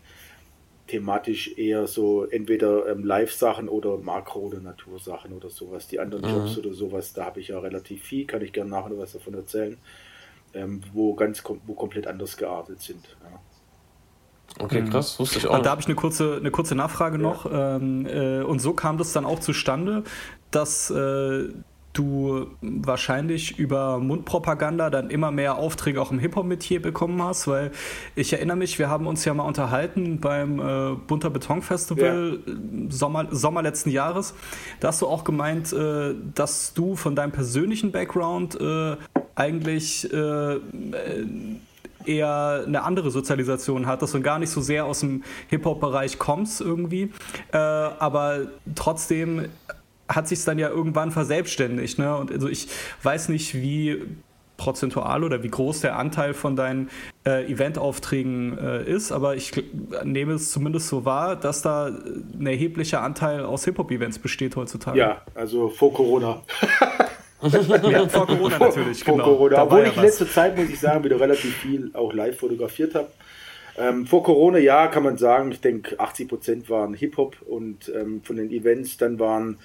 thematisch 0.87 1.57
eher 1.57 1.87
so 1.87 2.25
entweder 2.27 2.87
ähm, 2.87 3.05
Live-Sachen 3.05 3.69
oder 3.69 3.99
Makro- 3.99 4.41
oder 4.41 4.61
Natursachen 4.61 5.33
oder 5.33 5.51
sowas. 5.51 5.89
Die 5.89 5.99
anderen 5.99 6.31
mhm. 6.31 6.37
Jobs 6.37 6.59
oder 6.59 6.75
sowas, 6.75 7.13
da 7.13 7.25
habe 7.25 7.41
ich 7.41 7.49
ja 7.49 7.59
relativ 7.59 8.03
viel, 8.03 8.27
kann 8.27 8.43
ich 8.43 8.53
gerne 8.53 8.71
nachher 8.71 8.97
was 8.99 9.13
davon 9.13 9.35
erzählen, 9.35 9.79
ähm, 10.55 10.81
wo 10.93 11.15
ganz 11.15 11.43
wo 11.67 11.75
komplett 11.75 12.07
anders 12.07 12.37
geartet 12.37 12.81
sind. 12.83 13.17
Ja. 13.25 13.41
Okay, 14.63 14.83
mhm. 14.83 14.91
krass, 14.91 15.19
wusste 15.19 15.39
ich 15.39 15.47
auch. 15.47 15.57
Und 15.57 15.67
da 15.67 15.71
habe 15.71 15.81
ich 15.81 15.87
eine 15.87 15.97
kurze, 15.97 16.37
eine 16.37 16.51
kurze 16.51 16.75
Nachfrage 16.75 17.17
ja. 17.17 17.23
noch. 17.23 17.47
Ähm, 17.53 18.07
äh, 18.07 18.43
und 18.43 18.61
so 18.61 18.73
kam 18.73 18.99
das 18.99 19.13
dann 19.13 19.25
auch 19.25 19.41
zustande, 19.41 20.05
dass 20.51 20.91
äh, 20.91 21.49
du 21.93 22.47
wahrscheinlich 22.63 23.59
über 23.59 23.99
Mundpropaganda 23.99 24.89
dann 24.89 25.11
immer 25.11 25.31
mehr 25.31 25.57
Aufträge 25.57 26.01
auch 26.01 26.11
im 26.11 26.19
Hip-Hop-Metier 26.19 26.81
bekommen 26.81 27.23
hast, 27.23 27.47
weil 27.47 27.71
ich 28.15 28.33
erinnere 28.33 28.57
mich, 28.57 28.79
wir 28.79 28.89
haben 28.89 29.07
uns 29.07 29.25
ja 29.25 29.35
mal 29.35 29.45
unterhalten 29.45 30.21
beim 30.21 30.59
äh, 30.59 30.95
Bunter 31.07 31.31
Beton 31.31 31.61
Festival 31.61 32.39
ja. 32.47 32.55
Sommer, 32.89 33.27
Sommer 33.31 33.63
letzten 33.63 33.91
Jahres. 33.91 34.35
Da 34.81 34.89
hast 34.89 35.03
du 35.03 35.07
auch 35.07 35.25
gemeint, 35.25 35.73
äh, 35.73 36.15
dass 36.35 36.73
du 36.73 36.97
von 36.97 37.15
deinem 37.15 37.33
persönlichen 37.33 37.93
Background 37.93 38.59
äh, 38.59 38.97
eigentlich 39.35 40.11
äh, 40.13 40.61
eher 42.07 42.65
eine 42.67 42.83
andere 42.83 43.11
Sozialisation 43.11 43.87
hat, 43.87 44.03
dass 44.03 44.13
du 44.13 44.21
gar 44.21 44.39
nicht 44.39 44.51
so 44.51 44.61
sehr 44.61 44.85
aus 44.85 45.01
dem 45.01 45.23
Hip-Hop-Bereich 45.49 46.19
kommst 46.19 46.61
irgendwie, 46.61 47.13
äh, 47.53 47.57
aber 47.57 48.49
trotzdem 48.75 49.49
hat 50.09 50.29
sich 50.29 50.45
dann 50.45 50.59
ja 50.59 50.69
irgendwann 50.69 51.11
verselbstständigt. 51.11 51.99
Ne? 51.99 52.17
Und 52.17 52.31
also 52.31 52.49
ich 52.49 52.69
weiß 53.03 53.29
nicht, 53.29 53.55
wie 53.55 54.03
prozentual 54.57 55.25
oder 55.25 55.43
wie 55.43 55.49
groß 55.49 55.81
der 55.81 55.99
Anteil 55.99 56.35
von 56.35 56.55
deinen 56.55 56.89
äh, 57.27 57.51
Eventaufträgen 57.51 58.59
äh, 58.59 58.85
ist, 58.85 59.11
aber 59.11 59.35
ich 59.35 59.53
nehme 60.05 60.35
es 60.35 60.53
zumindest 60.53 60.89
so 60.89 61.05
wahr, 61.05 61.35
dass 61.35 61.63
da 61.63 61.87
ein 61.87 62.47
erheblicher 62.47 63.03
Anteil 63.03 63.45
aus 63.45 63.65
Hip-Hop-Events 63.65 64.21
besteht 64.21 64.55
heutzutage. 64.55 64.99
Ja, 64.99 65.23
also 65.35 65.69
vor 65.69 65.93
Corona. 65.93 66.43
ja, 67.43 68.09
vor 68.09 68.27
Corona 68.27 68.59
natürlich, 68.59 69.05
vor 69.05 69.15
genau. 69.15 69.25
Corona. 69.25 69.63
Obwohl 69.63 69.87
ich 69.87 69.97
in 69.97 70.03
letzter 70.03 70.29
Zeit, 70.29 70.57
muss 70.57 70.69
ich 70.69 70.81
sagen, 70.81 71.05
wieder 71.05 71.21
relativ 71.21 71.55
viel 71.57 71.91
auch 71.95 72.13
live 72.13 72.39
fotografiert 72.39 72.95
habe. 72.95 73.09
Ähm, 73.77 74.07
vor 74.07 74.23
Corona, 74.23 74.59
ja, 74.59 74.87
kann 74.89 75.03
man 75.03 75.17
sagen, 75.17 75.51
ich 75.51 75.61
denke 75.61 75.99
80 75.99 76.29
Prozent 76.29 76.71
waren 76.71 76.95
Hip-Hop 76.95 77.37
und 77.43 77.91
ähm, 77.95 78.23
von 78.23 78.37
den 78.37 78.51
Events 78.51 78.99
dann 78.99 79.19
waren 79.19 79.59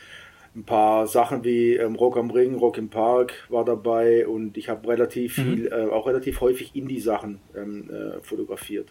ein 0.55 0.63
paar 0.63 1.07
Sachen 1.07 1.43
wie 1.43 1.75
ähm, 1.75 1.95
Rock 1.95 2.17
am 2.17 2.31
Ring, 2.31 2.55
Rock 2.55 2.77
im 2.77 2.89
Park 2.89 3.33
war 3.49 3.63
dabei 3.63 4.25
und 4.27 4.57
ich 4.57 4.69
habe 4.69 4.87
relativ 4.87 5.37
mhm. 5.37 5.43
viel, 5.43 5.67
äh, 5.67 5.85
auch 5.91 6.07
relativ 6.07 6.41
häufig 6.41 6.75
Indie-Sachen 6.75 7.39
ähm, 7.55 7.89
äh, 7.89 8.21
fotografiert. 8.21 8.89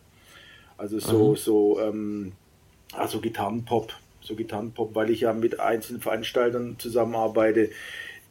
Also 0.78 0.98
so, 0.98 1.30
mhm. 1.30 1.36
so, 1.36 1.80
ähm, 1.80 2.32
also 2.92 3.20
Gitarrenpop, 3.20 3.92
so 4.20 4.36
Gitarrenpop, 4.36 4.94
weil 4.94 5.10
ich 5.10 5.22
ja 5.22 5.32
mit 5.32 5.58
einzelnen 5.58 6.00
Veranstaltern 6.00 6.76
zusammenarbeite, 6.78 7.70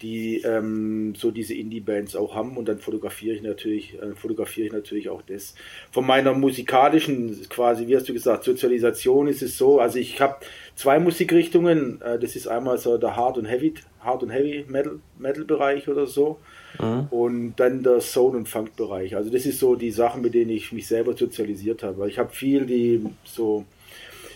die 0.02 0.42
ähm, 0.42 1.16
so 1.16 1.32
diese 1.32 1.54
Indie-Bands 1.54 2.16
auch 2.16 2.36
haben 2.36 2.58
und 2.58 2.68
dann 2.68 2.80
fotografiere 2.80 3.36
ich 3.36 3.42
natürlich, 3.42 3.94
äh, 4.02 4.14
fotografiere 4.16 4.68
ich 4.68 4.74
natürlich 4.74 5.10
auch 5.10 5.22
das. 5.22 5.56
Von 5.92 6.06
meiner 6.06 6.34
musikalischen, 6.34 7.48
quasi, 7.50 7.88
wie 7.88 7.96
hast 7.96 8.10
du 8.10 8.14
gesagt, 8.14 8.44
Sozialisation 8.44 9.28
ist 9.28 9.42
es 9.42 9.58
so, 9.58 9.80
also 9.80 9.98
ich 9.98 10.20
habe 10.20 10.38
zwei 10.76 11.00
Musikrichtungen, 11.00 12.02
äh, 12.02 12.20
das 12.20 12.36
ist 12.36 12.48
einmal 12.48 12.78
so 12.78 12.98
der 12.98 13.16
Hard 13.16 13.38
und 13.38 13.46
Heavy, 13.46 13.74
Hard 14.02 14.24
und 14.24 14.32
Heavy 14.32 14.66
Metal, 14.68 15.00
Metal 15.18 15.46
Bereich 15.46 15.88
oder 15.88 16.08
so 16.08 16.40
mhm. 16.80 17.08
und 17.10 17.56
dann 17.56 17.82
der 17.82 18.02
Soul 18.02 18.36
und 18.36 18.50
Funk 18.50 18.76
Bereich. 18.76 19.16
Also 19.16 19.30
das 19.30 19.46
ist 19.46 19.60
so 19.60 19.76
die 19.76 19.92
Sachen, 19.92 20.22
mit 20.22 20.34
denen 20.34 20.52
ich 20.52 20.74
mich 20.74 20.88
selber 20.88 21.16
sozialisiert 21.16 21.84
habe. 21.84 22.10
Ich 22.10 22.20
habe 22.20 22.32
viel 22.34 22.66
die 22.66 23.02
so 23.24 23.66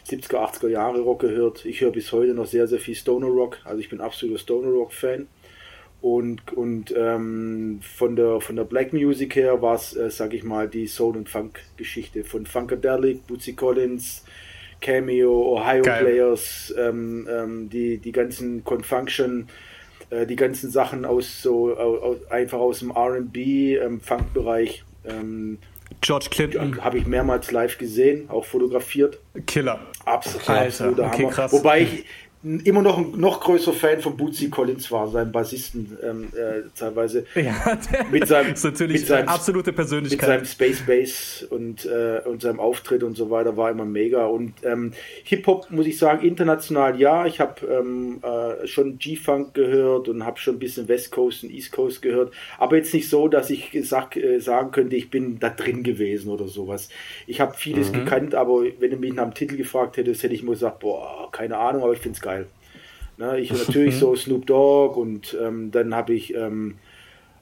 70er, 0.07 0.37
80er 0.37 0.69
Jahre 0.69 1.01
Rock 1.01 1.19
gehört. 1.19 1.65
Ich 1.65 1.81
höre 1.81 1.91
bis 1.91 2.11
heute 2.11 2.33
noch 2.33 2.47
sehr, 2.47 2.67
sehr 2.67 2.79
viel 2.79 2.95
Stoner 2.95 3.27
Rock. 3.27 3.59
Also 3.63 3.79
ich 3.79 3.89
bin 3.89 4.01
absoluter 4.01 4.39
Stoner 4.39 4.69
Rock 4.69 4.93
Fan. 4.93 5.27
Und, 6.01 6.53
und 6.53 6.93
ähm, 6.97 7.81
von, 7.81 8.15
der, 8.15 8.39
von 8.39 8.55
der 8.55 8.63
Black 8.63 8.93
Music 8.93 9.35
her 9.35 9.61
war 9.61 9.75
es, 9.75 9.95
äh, 9.95 10.09
sag 10.09 10.33
ich 10.33 10.43
mal, 10.43 10.69
die 10.69 10.87
Soul- 10.87 11.17
und 11.17 11.27
Funk-Geschichte 11.27 12.23
von 12.23 12.45
Funkadelic, 12.45 13.27
Bootsy 13.27 13.53
Collins, 13.53 14.23
Cameo, 14.79 15.57
Ohio 15.57 15.83
Geil. 15.83 16.05
Players, 16.05 16.73
ähm, 16.77 17.27
ähm, 17.29 17.69
die, 17.69 17.97
die 17.97 18.13
ganzen 18.13 18.63
Confunction, 18.63 19.49
äh, 20.09 20.25
die 20.25 20.37
ganzen 20.37 20.71
Sachen 20.71 21.03
aus 21.03 21.41
so 21.41 21.75
aus, 21.75 22.31
einfach 22.31 22.59
aus 22.59 22.79
dem 22.79 22.91
RB, 22.91 23.37
ähm, 23.37 23.99
Funk-Bereich. 23.99 24.85
Ähm, 25.05 25.57
George 26.01 26.27
Clinton. 26.29 26.81
Habe 26.81 26.97
ich 26.97 27.07
mehrmals 27.07 27.51
live 27.51 27.77
gesehen, 27.77 28.29
auch 28.29 28.45
fotografiert. 28.45 29.19
Killer. 29.47 29.81
Absolut. 30.05 30.49
Alter, 30.49 31.07
okay, 31.07 31.23
Hammer. 31.23 31.29
Krass. 31.29 31.51
Wobei 31.51 31.81
ich, 31.81 32.05
immer 32.41 32.81
noch 32.81 32.97
ein 32.97 33.19
noch 33.19 33.41
größer 33.41 33.73
Fan 33.73 33.99
von 33.99 34.15
Bootsy 34.15 34.49
Collins 34.49 34.89
war, 34.91 35.09
seinem 35.09 35.31
Bassisten 35.31 35.97
ähm, 36.01 36.29
äh, 36.33 36.61
teilweise. 36.77 37.25
Ja, 37.39 37.77
mit 38.11 38.27
seinem, 38.27 38.53
ist 38.53 38.63
natürlich 38.63 39.01
mit 39.01 39.07
seinem, 39.07 39.27
absolute 39.27 39.73
Persönlichkeit. 39.73 40.41
Mit 40.41 40.47
seinem 40.47 40.73
Space 40.73 40.85
Bass 40.85 41.47
und, 41.49 41.85
äh, 41.85 42.21
und 42.25 42.41
seinem 42.41 42.59
Auftritt 42.59 43.03
und 43.03 43.15
so 43.15 43.29
weiter 43.29 43.57
war 43.57 43.71
immer 43.71 43.85
mega. 43.85 44.25
Und 44.25 44.53
ähm, 44.63 44.93
Hip-Hop, 45.23 45.71
muss 45.71 45.87
ich 45.87 45.97
sagen, 45.97 46.25
international 46.25 46.99
ja. 46.99 47.25
Ich 47.25 47.39
habe 47.39 47.65
ähm, 47.65 48.21
äh, 48.23 48.67
schon 48.67 48.99
G-Funk 48.99 49.53
gehört 49.53 50.07
und 50.09 50.25
habe 50.25 50.39
schon 50.39 50.55
ein 50.55 50.59
bisschen 50.59 50.87
West 50.87 51.11
Coast 51.11 51.43
und 51.43 51.51
East 51.51 51.71
Coast 51.71 52.01
gehört. 52.01 52.33
Aber 52.57 52.75
jetzt 52.75 52.93
nicht 52.93 53.09
so, 53.09 53.27
dass 53.27 53.49
ich 53.49 53.77
sag, 53.83 54.15
äh, 54.15 54.39
sagen 54.39 54.71
könnte, 54.71 54.95
ich 54.95 55.09
bin 55.09 55.39
da 55.39 55.49
drin 55.49 55.83
gewesen 55.83 56.29
oder 56.29 56.47
sowas. 56.47 56.89
Ich 57.25 57.41
habe 57.41 57.53
vieles 57.55 57.91
mhm. 57.91 57.93
gekannt, 57.93 58.35
aber 58.35 58.63
wenn 58.79 58.91
du 58.91 58.97
mich 58.97 59.13
nach 59.13 59.25
dem 59.25 59.33
Titel 59.33 59.57
gefragt 59.57 59.97
hättest, 59.97 60.23
hätte 60.23 60.33
ich 60.33 60.43
mir 60.43 60.51
gesagt, 60.51 60.79
boah, 60.79 61.29
keine 61.31 61.57
Ahnung, 61.57 61.83
aber 61.83 61.93
ich 61.93 61.99
finde 61.99 62.15
es 62.15 62.21
geil. 62.21 62.28
Ne, 63.17 63.39
ich 63.39 63.51
natürlich 63.51 63.95
so 63.99 64.15
Snoop 64.15 64.45
Dogg 64.45 64.97
und 64.97 65.37
ähm, 65.41 65.71
dann 65.71 65.93
habe 65.93 66.13
ich 66.13 66.33
ähm, 66.33 66.75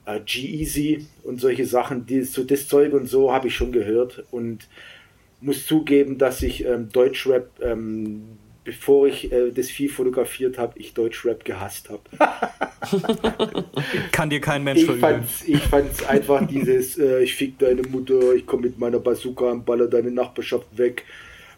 äh, 0.06 0.20
G-Easy 0.26 1.06
und 1.24 1.40
solche 1.40 1.66
Sachen, 1.66 2.06
die, 2.06 2.24
so 2.24 2.44
das 2.44 2.68
Zeug 2.68 2.94
und 2.94 3.08
so 3.08 3.32
habe 3.32 3.48
ich 3.48 3.56
schon 3.56 3.72
gehört 3.72 4.24
und 4.32 4.68
muss 5.40 5.68
zugeben, 5.68 6.18
dass 6.18 6.42
ich 6.42 6.66
ähm, 6.66 6.90
Deutschrap, 6.92 7.48
ähm, 7.62 8.24
bevor 8.64 9.08
ich 9.08 9.32
äh, 9.32 9.52
das 9.52 9.70
viel 9.70 9.90
fotografiert 9.90 10.58
habe, 10.58 10.80
ich 10.80 10.96
Deutschrap 10.96 11.46
gehasst 11.46 11.90
habe. 11.90 12.02
Kann 14.12 14.32
dir 14.32 14.42
kein 14.42 14.64
Mensch 14.64 14.82
ich 14.82 14.90
fand's, 14.90 15.44
ich 15.46 15.62
fand's 15.62 16.04
einfach 16.06 16.48
dieses, 16.48 16.98
äh, 16.98 17.22
ich 17.22 17.36
fick 17.36 17.60
deine 17.60 17.84
Mutter, 17.84 18.34
ich 18.34 18.48
komme 18.48 18.64
mit 18.64 18.80
meiner 18.80 19.00
Bazooka 19.00 19.52
und 19.52 19.66
baller 19.66 19.88
deine 19.88 20.10
Nachbarschaft 20.10 20.76
weg 20.76 21.06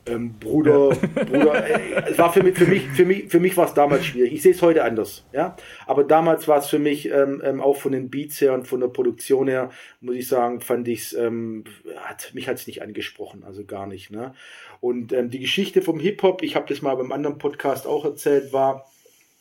ähm, 0.10 0.34
Bruder, 0.40 0.90
Bruder, 0.90 1.68
äh, 1.68 2.12
es 2.12 2.18
war 2.18 2.32
für 2.32 2.44
mich, 2.44 2.58
für 2.58 2.66
mich, 2.66 2.88
für 2.88 3.06
mich, 3.06 3.28
für 3.28 3.40
mich 3.40 3.56
war 3.58 3.68
es 3.68 3.74
damals 3.74 4.06
schwierig. 4.06 4.34
Ich 4.34 4.42
sehe 4.42 4.52
es 4.52 4.62
heute 4.62 4.84
anders, 4.84 5.26
ja. 5.32 5.56
Aber 5.86 6.04
damals 6.04 6.48
war 6.48 6.60
es 6.60 6.68
für 6.68 6.80
mich 6.80 7.10
ähm, 7.10 7.42
ähm, 7.44 7.62
auch 7.62 7.78
von 7.78 7.92
den 7.92 8.10
Beats 8.10 8.42
her 8.42 8.54
und 8.54 8.68
von 8.68 8.80
der 8.80 8.88
Produktion 8.88 9.48
her, 9.48 9.70
muss 10.02 10.16
ich 10.16 10.28
sagen, 10.28 10.62
fand 10.62 10.88
ich 10.88 11.00
es, 11.00 11.14
ähm, 11.14 11.64
hat, 11.98 12.32
mich 12.34 12.48
hat 12.48 12.58
es 12.58 12.68
nicht 12.68 12.82
angesprochen, 12.82 13.44
also 13.46 13.64
gar 13.66 13.88
nicht. 13.88 14.12
Ne? 14.12 14.34
Und 14.82 15.14
ähm, 15.14 15.30
die 15.30 15.40
Geschichte 15.40 15.82
vom 15.82 16.00
Hip 16.00 16.22
Hop, 16.24 16.42
ich 16.44 16.56
habe 16.56 16.66
das 16.68 16.82
mal 16.82 16.96
beim 16.96 17.12
anderen 17.12 17.38
Podcast 17.38 17.88
auch 17.88 18.06
erzählt, 18.06 18.54
war, 18.54 18.90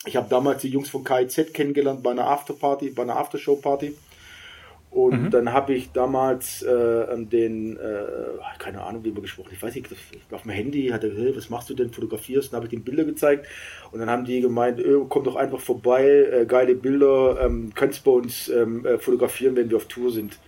ich 0.06 0.16
habe 0.16 0.28
damals 0.28 0.62
die 0.62 0.68
Jungs 0.68 0.90
von 0.90 1.04
KIZ 1.04 1.52
kennengelernt 1.52 2.02
bei 2.02 2.10
einer 2.10 2.26
Afterparty, 2.26 2.90
bei 2.90 3.02
einer 3.02 3.16
Aftershow-Party. 3.16 3.94
Und 4.90 5.24
mhm. 5.24 5.30
dann 5.30 5.52
habe 5.52 5.74
ich 5.74 5.92
damals 5.92 6.62
äh, 6.62 7.04
den, 7.24 7.76
äh, 7.76 8.02
keine 8.58 8.82
Ahnung, 8.82 9.04
wie 9.04 9.14
wir 9.14 9.20
gesprochen, 9.20 9.50
ich 9.52 9.62
weiß 9.62 9.74
nicht, 9.74 9.88
auf 10.30 10.42
dem 10.42 10.50
Handy 10.50 10.88
hat 10.88 11.04
er 11.04 11.10
gesagt, 11.10 11.36
was 11.36 11.50
machst 11.50 11.68
du 11.68 11.74
denn, 11.74 11.90
fotografierst? 11.90 12.52
Dann 12.52 12.56
habe 12.56 12.66
ich 12.66 12.70
den 12.70 12.84
Bilder 12.84 13.04
gezeigt 13.04 13.46
und 13.92 14.00
dann 14.00 14.08
haben 14.08 14.24
die 14.24 14.40
gemeint, 14.40 14.80
öh, 14.80 15.04
komm 15.08 15.24
doch 15.24 15.36
einfach 15.36 15.60
vorbei, 15.60 16.04
äh, 16.04 16.46
geile 16.46 16.74
Bilder, 16.74 17.38
ähm, 17.42 17.72
kannst 17.74 18.02
bei 18.02 18.12
uns 18.12 18.48
ähm, 18.48 18.86
äh, 18.86 18.98
fotografieren, 18.98 19.56
wenn 19.56 19.68
wir 19.68 19.76
auf 19.76 19.86
Tour 19.86 20.10
sind. 20.10 20.38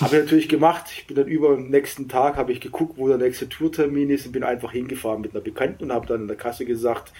Habe 0.00 0.16
ich 0.16 0.22
natürlich 0.22 0.48
gemacht. 0.48 0.84
Ich 0.96 1.08
bin 1.08 1.16
dann 1.16 1.26
über 1.26 1.56
den 1.56 1.70
nächsten 1.70 2.08
Tag, 2.08 2.36
habe 2.36 2.52
ich 2.52 2.60
geguckt, 2.60 2.96
wo 2.96 3.08
der 3.08 3.18
nächste 3.18 3.48
Tourtermin 3.48 4.10
ist 4.10 4.26
und 4.26 4.32
bin 4.32 4.44
einfach 4.44 4.70
hingefahren 4.70 5.20
mit 5.20 5.34
einer 5.34 5.42
Bekannten 5.42 5.82
und 5.84 5.92
habe 5.92 6.06
dann 6.06 6.20
in 6.22 6.28
der 6.28 6.36
Kasse 6.36 6.64
gesagt, 6.64 7.12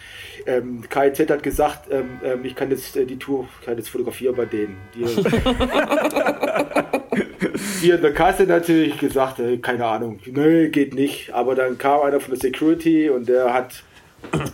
ähm, 0.46 0.84
KIZ 0.88 1.28
hat 1.28 1.42
gesagt, 1.42 1.90
ähm, 1.90 2.20
ähm, 2.24 2.44
ich 2.44 2.54
kann 2.54 2.70
jetzt 2.70 2.96
äh, 2.96 3.04
die 3.04 3.18
Tour, 3.18 3.48
kann 3.64 3.76
jetzt 3.76 3.88
fotografieren 3.88 4.36
bei 4.36 4.44
denen. 4.44 4.76
Die, 4.94 5.04
die 7.82 7.90
in 7.90 8.00
der 8.00 8.14
Kasse 8.14 8.44
natürlich 8.44 8.96
gesagt, 8.96 9.40
äh, 9.40 9.58
keine 9.58 9.86
Ahnung, 9.86 10.20
nee, 10.24 10.68
geht 10.68 10.94
nicht. 10.94 11.34
Aber 11.34 11.56
dann 11.56 11.78
kam 11.78 12.02
einer 12.02 12.20
von 12.20 12.30
der 12.30 12.40
Security 12.40 13.10
und 13.10 13.28
der 13.28 13.52
hat 13.52 13.82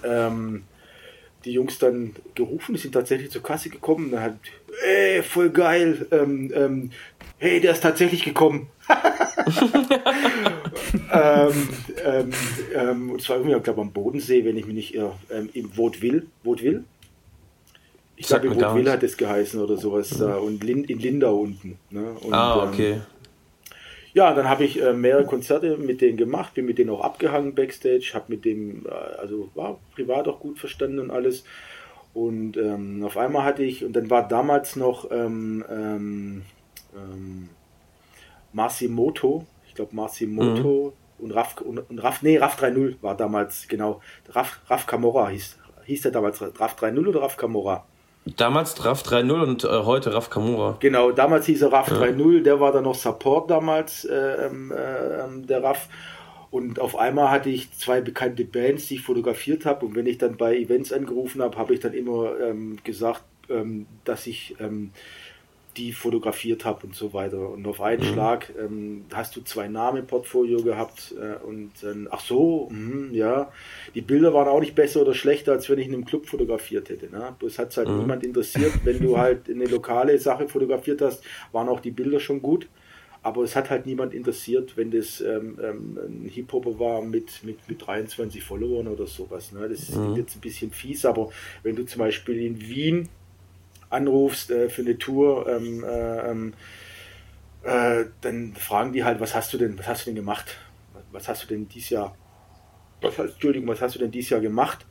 ähm, 0.03 0.63
die 1.45 1.53
Jungs 1.53 1.79
dann 1.79 2.15
gerufen, 2.35 2.75
die 2.75 2.81
sind 2.81 2.93
tatsächlich 2.93 3.31
zur 3.31 3.43
Kasse 3.43 3.71
gekommen 3.71 4.07
und 4.07 4.13
dann 4.13 4.23
hat, 4.23 4.37
ey, 4.85 5.23
voll 5.23 5.51
geil, 5.51 6.07
ähm, 6.11 6.53
ähm, 6.55 6.91
hey, 7.39 7.61
der 7.61 7.73
ist 7.73 7.83
tatsächlich 7.83 8.25
gekommen. 8.25 8.69
ähm, 11.13 11.69
ähm, 12.05 12.31
ähm, 12.75 13.11
und 13.11 13.23
zwar 13.23 13.37
irgendwie, 13.37 13.57
ich 13.57 13.63
glaube, 13.63 13.81
am 13.81 13.93
Bodensee, 13.93 14.45
wenn 14.45 14.57
ich 14.57 14.67
mich 14.67 14.75
nicht 14.75 14.95
irre, 14.95 15.15
ähm, 15.31 15.49
im 15.53 15.77
Vaudeville. 15.77 16.25
Vaudeville? 16.43 16.85
Ich 18.17 18.27
glaube, 18.27 18.49
in 18.49 18.61
Vaudeville 18.61 18.91
hat 18.91 19.03
es 19.03 19.17
geheißen 19.17 19.61
oder 19.61 19.77
sowas. 19.77 20.19
Mhm. 20.19 20.33
Und 20.33 20.65
Lin, 20.65 20.85
in 20.85 20.99
Lindau 20.99 21.37
unten. 21.37 21.79
Ne? 21.91 22.05
Und, 22.21 22.33
ah, 22.33 22.65
ähm, 22.65 22.69
okay. 22.69 23.01
ja, 24.13 24.35
dann 24.35 24.49
habe 24.49 24.65
ich 24.65 24.83
äh, 24.83 24.93
mehrere 24.93 25.25
Konzerte 25.25 25.77
mit 25.77 26.01
denen 26.01 26.17
gemacht, 26.17 26.55
bin 26.55 26.67
mit 26.67 26.79
denen 26.79 26.91
auch 26.91 27.03
abgehangen 27.03 27.55
backstage, 27.55 28.11
habe 28.15 28.25
mit 28.29 28.45
dem, 28.45 28.87
äh, 28.87 28.91
also 29.21 29.51
war 29.55 29.79
privat 29.95 30.27
auch 30.27 30.41
gut 30.41 30.59
verstanden 30.59 30.99
und 30.99 31.11
alles. 31.13 31.45
Und 32.15 32.57
ähm, 32.57 33.05
auf 33.05 33.17
einmal 33.17 33.45
hatte 33.45 33.63
ich, 33.63 33.85
und 33.85 33.93
dann 33.93 34.11
war 34.11 34.27
damals 34.27 34.75
noch 34.75 35.09
ähm, 36.99 37.11
ähm, 37.13 37.13
ähm, 37.13 37.49
Masimoto, 38.53 39.47
ich 39.67 39.75
glaube 39.75 39.95
Masimoto 39.95 40.95
mhm. 41.19 41.25
und 41.25 41.31
Raf 41.33 41.61
und, 41.61 41.79
und 41.79 41.99
Raf, 42.03 42.23
nee, 42.23 42.39
Raf 42.39 42.61
3.0 42.61 42.97
war 43.03 43.17
damals, 43.17 43.69
genau. 43.69 44.01
Raf, 44.31 44.61
Raf 44.69 44.87
Kamora 44.87 45.29
hieß, 45.29 45.59
hieß 45.85 46.03
der 46.03 46.13
damals 46.13 46.41
Raf 46.41 46.77
3.0 46.81 47.07
oder 47.07 47.23
Raf 47.23 47.37
Kamora? 47.37 47.85
Damals 48.37 48.85
Raf 48.85 49.03
3.0 49.03 49.43
und 49.43 49.65
äh, 49.65 49.69
heute 49.69 50.13
Raf 50.13 50.29
Kamura. 50.29 50.77
Genau, 50.81 51.13
damals 51.13 51.47
hieß 51.47 51.63
er 51.63 51.73
Raf 51.73 51.89
ja. 51.89 51.97
3.0, 51.97 52.43
der 52.43 52.61
war 52.61 52.73
dann 52.73 52.85
noch 52.85 52.95
Support 52.95 53.51
damals, 53.51 54.05
äh, 54.05 54.47
ähm, 54.47 54.73
äh, 54.73 55.47
der 55.47 55.63
Raf. 55.63 55.89
Und 56.51 56.81
auf 56.81 56.97
einmal 56.97 57.31
hatte 57.31 57.51
ich 57.51 57.73
zwei 57.73 58.01
bekannte 58.01 58.45
Bands, 58.45 58.87
die 58.87 58.95
ich 58.95 59.03
fotografiert 59.03 59.67
habe. 59.67 59.85
Und 59.85 59.95
wenn 59.95 60.07
ich 60.07 60.17
dann 60.17 60.37
bei 60.37 60.57
Events 60.57 60.93
angerufen 60.93 61.43
habe, 61.43 61.59
habe 61.59 61.75
ich 61.75 61.81
dann 61.81 61.93
immer 61.93 62.39
ähm, 62.41 62.79
gesagt, 62.85 63.23
ähm, 63.51 63.87
dass 64.05 64.27
ich 64.27 64.57
ähm, 64.59 64.91
die 65.79 65.93
fotografiert 65.93 66.65
habe 66.65 66.87
und 66.87 66.95
so 66.95 67.13
weiter. 67.13 67.49
Und 67.51 67.67
auf 67.67 67.81
einen 67.81 68.03
mhm. 68.03 68.13
Schlag 68.13 68.53
ähm, 68.59 69.05
hast 69.15 69.37
du 69.37 69.41
zwei 69.43 69.69
Namen 69.69 69.99
im 69.99 70.07
Portfolio 70.07 70.63
gehabt 70.63 71.15
äh, 71.19 71.43
und 71.45 71.71
dann, 71.83 72.09
ach 72.11 72.21
so, 72.21 72.69
mh, 72.71 73.15
ja, 73.15 73.53
die 73.95 74.01
Bilder 74.01 74.35
waren 74.35 74.49
auch 74.49 74.61
nicht 74.61 74.75
besser 74.75 75.03
oder 75.03 75.15
schlechter, 75.15 75.53
als 75.53 75.71
wenn 75.71 75.79
ich 75.79 75.87
in 75.87 75.95
einem 75.95 76.05
Club 76.05 76.27
fotografiert 76.27 76.89
hätte. 76.89 77.09
Ne? 77.11 77.35
Bloß 77.39 77.59
hat 77.59 77.71
es 77.71 77.77
halt 77.77 77.89
mhm. 77.89 78.01
niemand 78.01 78.25
interessiert. 78.25 78.73
Wenn 78.85 79.01
du 79.01 79.17
halt 79.19 79.49
eine 79.49 79.67
lokale 79.67 80.19
Sache 80.19 80.49
fotografiert 80.49 81.01
hast, 81.01 81.23
waren 81.53 81.69
auch 81.69 81.81
die 81.81 81.93
Bilder 81.93 82.19
schon 82.21 82.43
gut. 82.43 82.69
Aber 83.23 83.43
es 83.43 83.57
hat 83.57 83.69
halt 83.69 83.85
niemand 83.85 84.15
interessiert, 84.15 84.77
wenn 84.77 84.91
das 84.91 85.21
ähm, 85.21 85.59
ähm, 85.63 85.99
ein 85.99 86.31
Hip-Hopper 86.33 86.79
war 86.79 87.03
mit, 87.03 87.43
mit, 87.43 87.69
mit 87.69 87.85
23 87.85 88.43
Followern 88.43 88.89
oder 88.89 89.07
sowas. 89.07 89.53
Ne? 89.53 89.69
Das 89.69 89.91
mhm. 89.91 90.13
ist 90.13 90.17
jetzt 90.17 90.37
ein 90.37 90.41
bisschen 90.41 90.71
fies, 90.71 91.05
aber 91.05 91.31
wenn 91.63 91.77
du 91.77 91.85
zum 91.85 91.99
Beispiel 91.99 92.41
in 92.41 92.61
Wien 92.61 93.09
anrufst 93.91 94.51
äh, 94.51 94.69
für 94.69 94.83
eine 94.83 94.99
Tour, 94.99 95.49
ähm, 95.49 95.85
äh, 95.85 96.31
ähm, 96.31 96.55
äh, 97.63 98.05
dann 98.21 98.55
fragen 98.55 98.93
die 98.93 99.05
halt, 99.05 99.21
was 99.21 99.35
hast 99.35 99.53
du 99.53 99.59
denn, 99.59 99.79
was 99.79 99.87
hast 99.87 100.03
du 100.03 100.11
denn 100.11 100.17
gemacht? 100.17 100.57
Was 101.13 101.29
hast 101.29 101.45
du 101.45 101.47
denn 101.49 101.69
dieses 101.69 101.91
Jahr, 101.91 102.17
was 103.01 103.19
hast, 103.19 103.33
Entschuldigung, 103.33 103.69
was 103.69 103.81
hast 103.81 103.95
du 103.95 103.99
denn 103.99 104.11
dieses 104.11 104.31
Jahr 104.31 104.41
gemacht? 104.41 104.87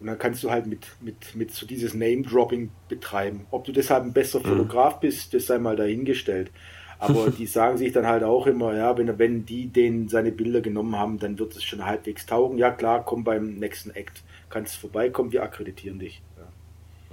Und 0.00 0.08
dann 0.08 0.18
kannst 0.18 0.42
du 0.42 0.50
halt 0.50 0.66
mit, 0.66 0.86
mit, 1.00 1.36
mit 1.36 1.52
so 1.52 1.64
dieses 1.64 1.94
Name-Dropping 1.94 2.70
betreiben. 2.88 3.46
Ob 3.52 3.64
du 3.64 3.70
deshalb 3.72 4.02
ein 4.02 4.12
besserer 4.12 4.44
mhm. 4.44 4.48
Fotograf 4.48 4.98
bist, 4.98 5.32
das 5.32 5.46
sei 5.46 5.58
mal 5.58 5.76
dahingestellt. 5.76 6.50
Aber 6.98 7.30
die 7.38 7.46
sagen 7.46 7.76
sich 7.78 7.92
dann 7.92 8.06
halt 8.06 8.24
auch 8.24 8.46
immer, 8.48 8.74
ja, 8.74 8.98
wenn, 8.98 9.16
wenn 9.18 9.46
die 9.46 9.68
den 9.68 10.08
seine 10.08 10.32
Bilder 10.32 10.60
genommen 10.60 10.96
haben, 10.96 11.18
dann 11.18 11.38
wird 11.38 11.54
es 11.54 11.62
schon 11.62 11.86
halbwegs 11.86 12.26
taugen. 12.26 12.58
Ja 12.58 12.72
klar, 12.72 13.04
komm 13.04 13.22
beim 13.22 13.54
nächsten 13.54 13.90
Act, 13.90 14.24
kannst 14.50 14.76
vorbeikommen, 14.76 15.30
wir 15.30 15.44
akkreditieren 15.44 16.00
dich. 16.00 16.20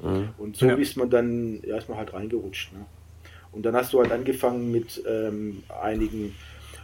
Mhm. 0.03 0.29
Und 0.37 0.57
so 0.57 0.65
ja. 0.65 0.75
ist 0.75 0.97
man 0.97 1.09
dann 1.09 1.61
erstmal 1.63 1.97
halt 1.97 2.13
reingerutscht. 2.13 2.73
Ne? 2.73 2.85
Und 3.51 3.63
dann 3.65 3.75
hast 3.75 3.93
du 3.93 3.99
halt 3.99 4.11
angefangen 4.11 4.71
mit 4.71 5.03
ähm, 5.07 5.63
einigen 5.81 6.35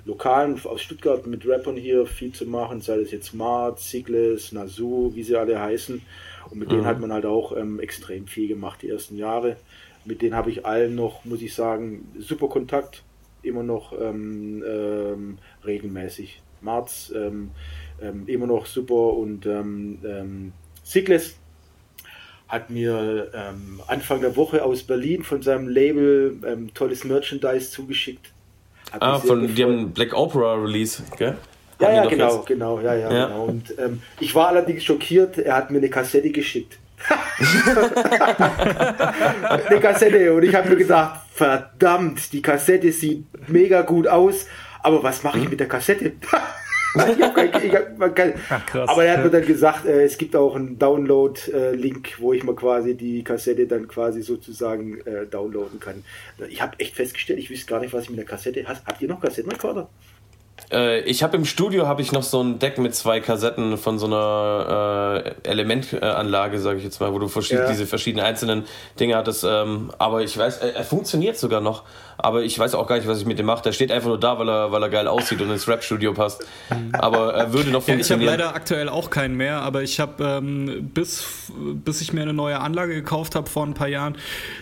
Lokalen 0.06 0.64
aus 0.66 0.82
Stuttgart 0.82 1.26
mit 1.26 1.48
Rappern 1.48 1.76
hier 1.76 2.06
viel 2.06 2.32
zu 2.32 2.46
machen, 2.46 2.80
sei 2.82 2.98
das 2.98 3.12
jetzt 3.12 3.34
Mart, 3.34 3.80
Sigles, 3.80 4.52
Nasu, 4.52 5.12
wie 5.16 5.24
sie 5.24 5.36
alle 5.36 5.60
heißen. 5.60 6.02
Und 6.50 6.58
mit 6.58 6.68
mhm. 6.68 6.74
denen 6.74 6.86
hat 6.86 7.00
man 7.00 7.12
halt 7.12 7.26
auch 7.26 7.58
ähm, 7.58 7.80
extrem 7.80 8.28
viel 8.28 8.48
gemacht 8.48 8.82
die 8.84 8.90
ersten 8.90 9.18
Jahre. 9.18 9.58
Mit 10.06 10.22
denen 10.22 10.36
habe 10.36 10.52
ich 10.52 10.66
allen 10.66 10.94
noch, 10.94 11.26
muss 11.26 11.42
ich 11.42 11.56
sagen, 11.56 12.08
super 12.20 12.48
Kontakt, 12.48 13.04
immer 13.42 13.64
noch 13.64 14.00
ähm, 14.00 14.64
ähm, 14.68 15.38
regelmäßig. 15.66 16.42
Marz 16.62 17.12
ähm, 17.16 17.52
ähm, 18.02 18.24
immer 18.28 18.48
noch 18.48 18.66
super 18.66 19.14
und 19.14 19.46
ähm, 19.46 20.00
ähm, 20.06 20.54
Sigles 20.84 21.38
hat 22.48 22.70
mir 22.70 23.32
ähm, 23.34 23.82
Anfang 23.88 24.22
der 24.22 24.36
Woche 24.36 24.64
aus 24.64 24.84
Berlin 24.84 25.24
von 25.24 25.42
seinem 25.42 25.68
Label 25.68 26.38
ähm, 26.46 26.74
tolles 26.74 27.04
Merchandise 27.04 27.72
zugeschickt. 27.72 28.32
Hat 28.92 29.02
ah, 29.02 29.20
von 29.20 29.56
dem 29.56 29.92
Black 29.92 30.14
Opera 30.14 30.54
Release, 30.56 31.02
gell? 31.18 31.36
Ja, 31.80 31.92
ja, 31.92 32.06
genau, 32.06 32.36
jetzt? 32.36 32.46
genau, 32.46 32.80
ja, 32.80 32.94
ja, 32.94 33.12
ja, 33.12 33.26
genau. 33.28 33.46
Und 33.46 33.74
ähm, 33.78 34.02
ich 34.20 34.34
war 34.34 34.48
allerdings 34.48 34.84
schockiert, 34.84 35.38
er 35.38 35.56
hat 35.56 35.72
mir 35.72 35.80
eine 35.80 35.90
Kassette 35.90 36.30
geschickt. 36.30 36.78
eine 39.44 39.80
Kassette 39.82 40.34
und 40.34 40.44
ich 40.44 40.56
habe 40.56 40.70
mir 40.70 40.78
gedacht, 40.78 41.20
verdammt, 41.34 42.32
die 42.32 42.42
Kassette 42.42 42.92
sieht 42.94 43.26
mega 43.50 43.82
gut 43.82 44.08
aus, 44.08 44.46
aber 44.82 45.04
was 45.04 45.22
mache 45.24 45.40
ich 45.40 45.44
hm? 45.44 45.50
mit 45.50 45.60
der 45.60 45.68
Kassette? 45.68 46.14
ich 46.96 47.22
hab 47.22 47.36
kein, 47.36 47.50
ich 47.64 47.74
hab 47.74 48.16
kein, 48.16 48.34
Ach, 48.50 48.66
krass. 48.66 48.90
Aber 48.90 49.04
er 49.04 49.18
hat 49.18 49.24
mir 49.24 49.32
dann 49.32 49.46
gesagt, 49.46 49.86
äh, 49.86 50.04
es 50.04 50.18
gibt 50.18 50.36
auch 50.36 50.56
einen 50.56 50.80
Download-Link, 50.80 52.16
wo 52.20 52.34
ich 52.34 52.44
mal 52.44 52.56
quasi 52.56 52.96
die 52.96 53.24
Kassette 53.24 53.68
dann 53.68 53.88
quasi 53.88 54.22
sozusagen 54.22 55.02
äh, 55.02 55.26
downloaden 55.26 55.80
kann. 55.80 56.04
Ich 56.50 56.62
habe 56.62 56.80
echt 56.80 56.96
festgestellt, 56.96 57.40
ich 57.40 57.50
wüsste 57.50 57.68
gar 57.68 57.80
nicht, 57.80 57.94
was 57.94 58.06
ich 58.06 58.10
mit 58.10 58.20
der 58.20 58.26
Kassette. 58.26 58.66
Hast, 58.68 58.86
habt 58.86 59.02
ihr 59.02 59.08
noch 59.08 59.22
Kassettenrekorder? 59.22 59.90
Äh, 60.72 61.02
ich 61.02 61.22
habe 61.22 61.38
im 61.38 61.46
Studio 61.46 61.88
habe 61.88 62.02
ich 62.02 62.12
noch 62.12 62.24
so 62.24 62.42
ein 62.42 62.60
Deck 62.60 62.78
mit 62.78 62.96
zwei 62.96 63.20
Kassetten 63.20 63.78
von 63.78 64.00
so 64.00 64.08
einer 64.08 65.24
äh, 65.44 65.50
Elementanlage, 65.50 66.60
sage 66.60 66.78
ich 66.78 66.84
jetzt 66.84 67.00
mal, 67.00 67.14
wo 67.14 67.20
du 67.20 67.28
verschied 67.28 67.60
ja. 67.60 67.70
diese 67.70 67.86
verschiedenen 67.86 68.26
einzelnen 68.26 68.66
Dinge 69.00 69.16
hattest. 69.16 69.44
Ähm, 69.44 69.92
aber 69.98 70.24
ich 70.24 70.38
weiß, 70.38 70.58
er, 70.58 70.76
er, 70.76 70.84
funktioniert 70.84 71.38
sogar 71.38 71.62
noch. 71.62 71.84
Aber 72.18 72.44
ich 72.44 72.58
weiß 72.58 72.76
auch 72.76 72.88
gar 72.88 72.96
nicht, 72.96 73.08
was 73.08 73.20
ich 73.20 73.26
mit 73.26 73.38
dem 73.38 73.46
mache. 73.46 73.64
Der 73.64 73.74
steht 73.74 73.92
einfach 73.92 74.08
nur 74.08 74.20
da, 74.20 74.40
weil 74.40 74.50
er, 74.50 74.72
weil 74.72 74.82
er 74.82 74.90
geil 74.90 75.08
aussieht 75.08 75.42
und 75.42 75.52
ins 75.52 75.68
Rap-Studio 75.68 76.14
passt. 76.14 76.46
Aber 76.94 77.34
er 77.34 77.54
würde 77.54 77.70
noch 77.70 77.84
funktionieren. 77.84 78.06
Ja, 78.06 78.06
ich 78.06 78.12
habe 78.12 78.44
leider 78.44 78.56
aktuell 78.56 78.90
auch 78.90 79.10
keinen 79.10 79.36
mehr, 79.36 79.62
aber 79.62 79.84
ich 79.84 80.00
habe 80.00 80.24
ähm, 80.24 80.90
bis, 80.94 81.52
bis 81.58 82.02
ich 82.02 82.14
mir 82.14 82.22
eine 82.22 82.34
neue 82.34 82.60
Anlage 82.60 82.94
gekauft 82.94 83.36
habe 83.36 83.50
vor 83.50 83.66
ein 83.66 83.74
paar 83.74 83.88
Jahren, 83.88 84.18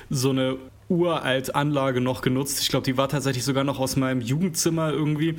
so 0.10 0.32
eine 0.32 0.58
uralt 0.90 1.56
Anlage 1.56 2.02
noch 2.02 2.22
genutzt. 2.22 2.62
Ich 2.62 2.70
glaube, 2.70 2.84
die 2.86 2.98
war 2.98 3.10
tatsächlich 3.10 3.44
sogar 3.44 3.64
noch 3.64 3.80
aus 3.80 3.96
meinem 3.96 4.22
Jugendzimmer 4.22 4.92
irgendwie. 4.92 5.36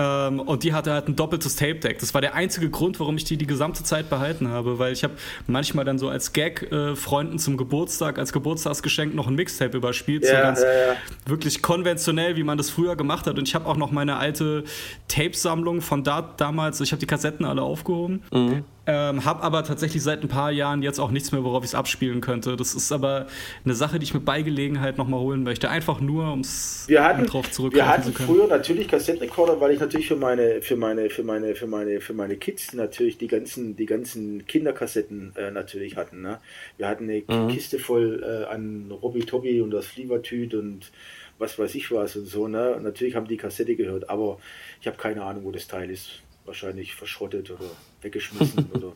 Ähm, 0.00 0.40
und 0.40 0.62
die 0.62 0.72
hatte 0.72 0.92
halt 0.92 1.08
ein 1.08 1.16
doppeltes 1.16 1.56
Tape-Deck. 1.56 1.98
Das 1.98 2.14
war 2.14 2.22
der 2.22 2.34
einzige 2.34 2.70
Grund, 2.70 2.98
warum 3.00 3.16
ich 3.16 3.24
die 3.24 3.36
die 3.36 3.46
gesamte 3.46 3.84
Zeit 3.84 4.08
behalten 4.08 4.48
habe, 4.48 4.78
weil 4.78 4.92
ich 4.92 5.04
habe 5.04 5.14
manchmal 5.46 5.84
dann 5.84 5.98
so 5.98 6.08
als 6.08 6.32
Gag 6.32 6.72
äh, 6.72 6.96
Freunden 6.96 7.38
zum 7.38 7.58
Geburtstag, 7.58 8.18
als 8.18 8.32
Geburtstagsgeschenk 8.32 9.14
noch 9.14 9.26
ein 9.26 9.34
Mixtape 9.34 9.76
überspielt. 9.76 10.24
Ja, 10.24 10.30
so 10.30 10.36
ganz 10.36 10.62
ja, 10.62 10.68
ja. 10.68 10.96
wirklich 11.26 11.60
konventionell, 11.60 12.36
wie 12.36 12.44
man 12.44 12.56
das 12.56 12.70
früher 12.70 12.96
gemacht 12.96 13.26
hat. 13.26 13.38
Und 13.38 13.46
ich 13.46 13.54
habe 13.54 13.66
auch 13.66 13.76
noch 13.76 13.90
meine 13.90 14.16
alte 14.16 14.64
Tape-Sammlung 15.08 15.82
von 15.82 16.02
da, 16.02 16.22
damals, 16.36 16.80
ich 16.80 16.92
habe 16.92 17.00
die 17.00 17.06
Kassetten 17.06 17.44
alle 17.44 17.62
aufgehoben. 17.62 18.22
Mhm. 18.32 18.64
Ähm, 18.86 19.24
hab 19.24 19.44
aber 19.44 19.62
tatsächlich 19.62 20.02
seit 20.02 20.22
ein 20.22 20.28
paar 20.28 20.50
Jahren 20.50 20.82
jetzt 20.82 20.98
auch 20.98 21.10
nichts 21.10 21.30
mehr, 21.30 21.44
worauf 21.44 21.62
ich 21.62 21.70
es 21.70 21.74
abspielen 21.74 22.20
könnte. 22.20 22.56
Das 22.56 22.74
ist 22.74 22.90
aber 22.90 23.26
eine 23.64 23.74
Sache, 23.74 23.98
die 23.98 24.04
ich 24.04 24.14
mit 24.14 24.24
Beigelegenheit 24.24 24.98
nochmal 24.98 25.20
holen 25.20 25.44
möchte. 25.44 25.70
Einfach 25.70 26.00
nur, 26.00 26.32
um 26.32 26.40
es 26.40 26.86
drauf 26.88 27.50
zurückzukommen. 27.50 27.72
Wir 27.72 27.86
hatten 27.86 28.12
früher 28.12 28.48
natürlich 28.48 28.88
Kassettenrekorder, 28.88 29.60
weil 29.60 29.72
ich 29.72 29.80
natürlich 29.80 29.89
für 29.98 30.16
meine, 30.16 30.62
für 30.62 30.76
meine, 30.76 31.10
für 31.10 31.22
meine, 31.22 31.54
für 31.54 31.66
meine, 31.66 32.00
für 32.00 32.14
meine 32.14 32.36
Kids 32.36 32.72
natürlich 32.72 33.18
die 33.18 33.26
ganzen, 33.26 33.76
die 33.76 33.86
ganzen 33.86 34.46
Kinderkassetten 34.46 35.34
äh, 35.36 35.50
natürlich 35.50 35.96
hatten. 35.96 36.22
Ne? 36.22 36.38
Wir 36.76 36.88
hatten 36.88 37.10
eine 37.10 37.22
mhm. 37.26 37.48
Kiste 37.48 37.78
voll 37.78 38.22
äh, 38.22 38.52
an 38.52 38.90
Robby 38.90 39.20
Tobby 39.20 39.60
und 39.60 39.70
das 39.70 39.86
Flievertüt 39.86 40.54
und 40.54 40.90
was 41.38 41.58
weiß 41.58 41.74
ich 41.74 41.90
was 41.90 42.16
und 42.16 42.26
so. 42.26 42.48
Ne? 42.48 42.74
Und 42.74 42.84
natürlich 42.84 43.14
haben 43.14 43.26
die 43.26 43.36
Kassette 43.36 43.76
gehört, 43.76 44.08
aber 44.08 44.38
ich 44.80 44.86
habe 44.86 44.96
keine 44.96 45.22
Ahnung, 45.22 45.44
wo 45.44 45.50
das 45.50 45.66
Teil 45.66 45.90
ist 45.90 46.22
wahrscheinlich 46.44 46.94
verschrottet 46.94 47.50
oder 47.50 47.70
weggeschmissen 48.02 48.70
oder 48.74 48.92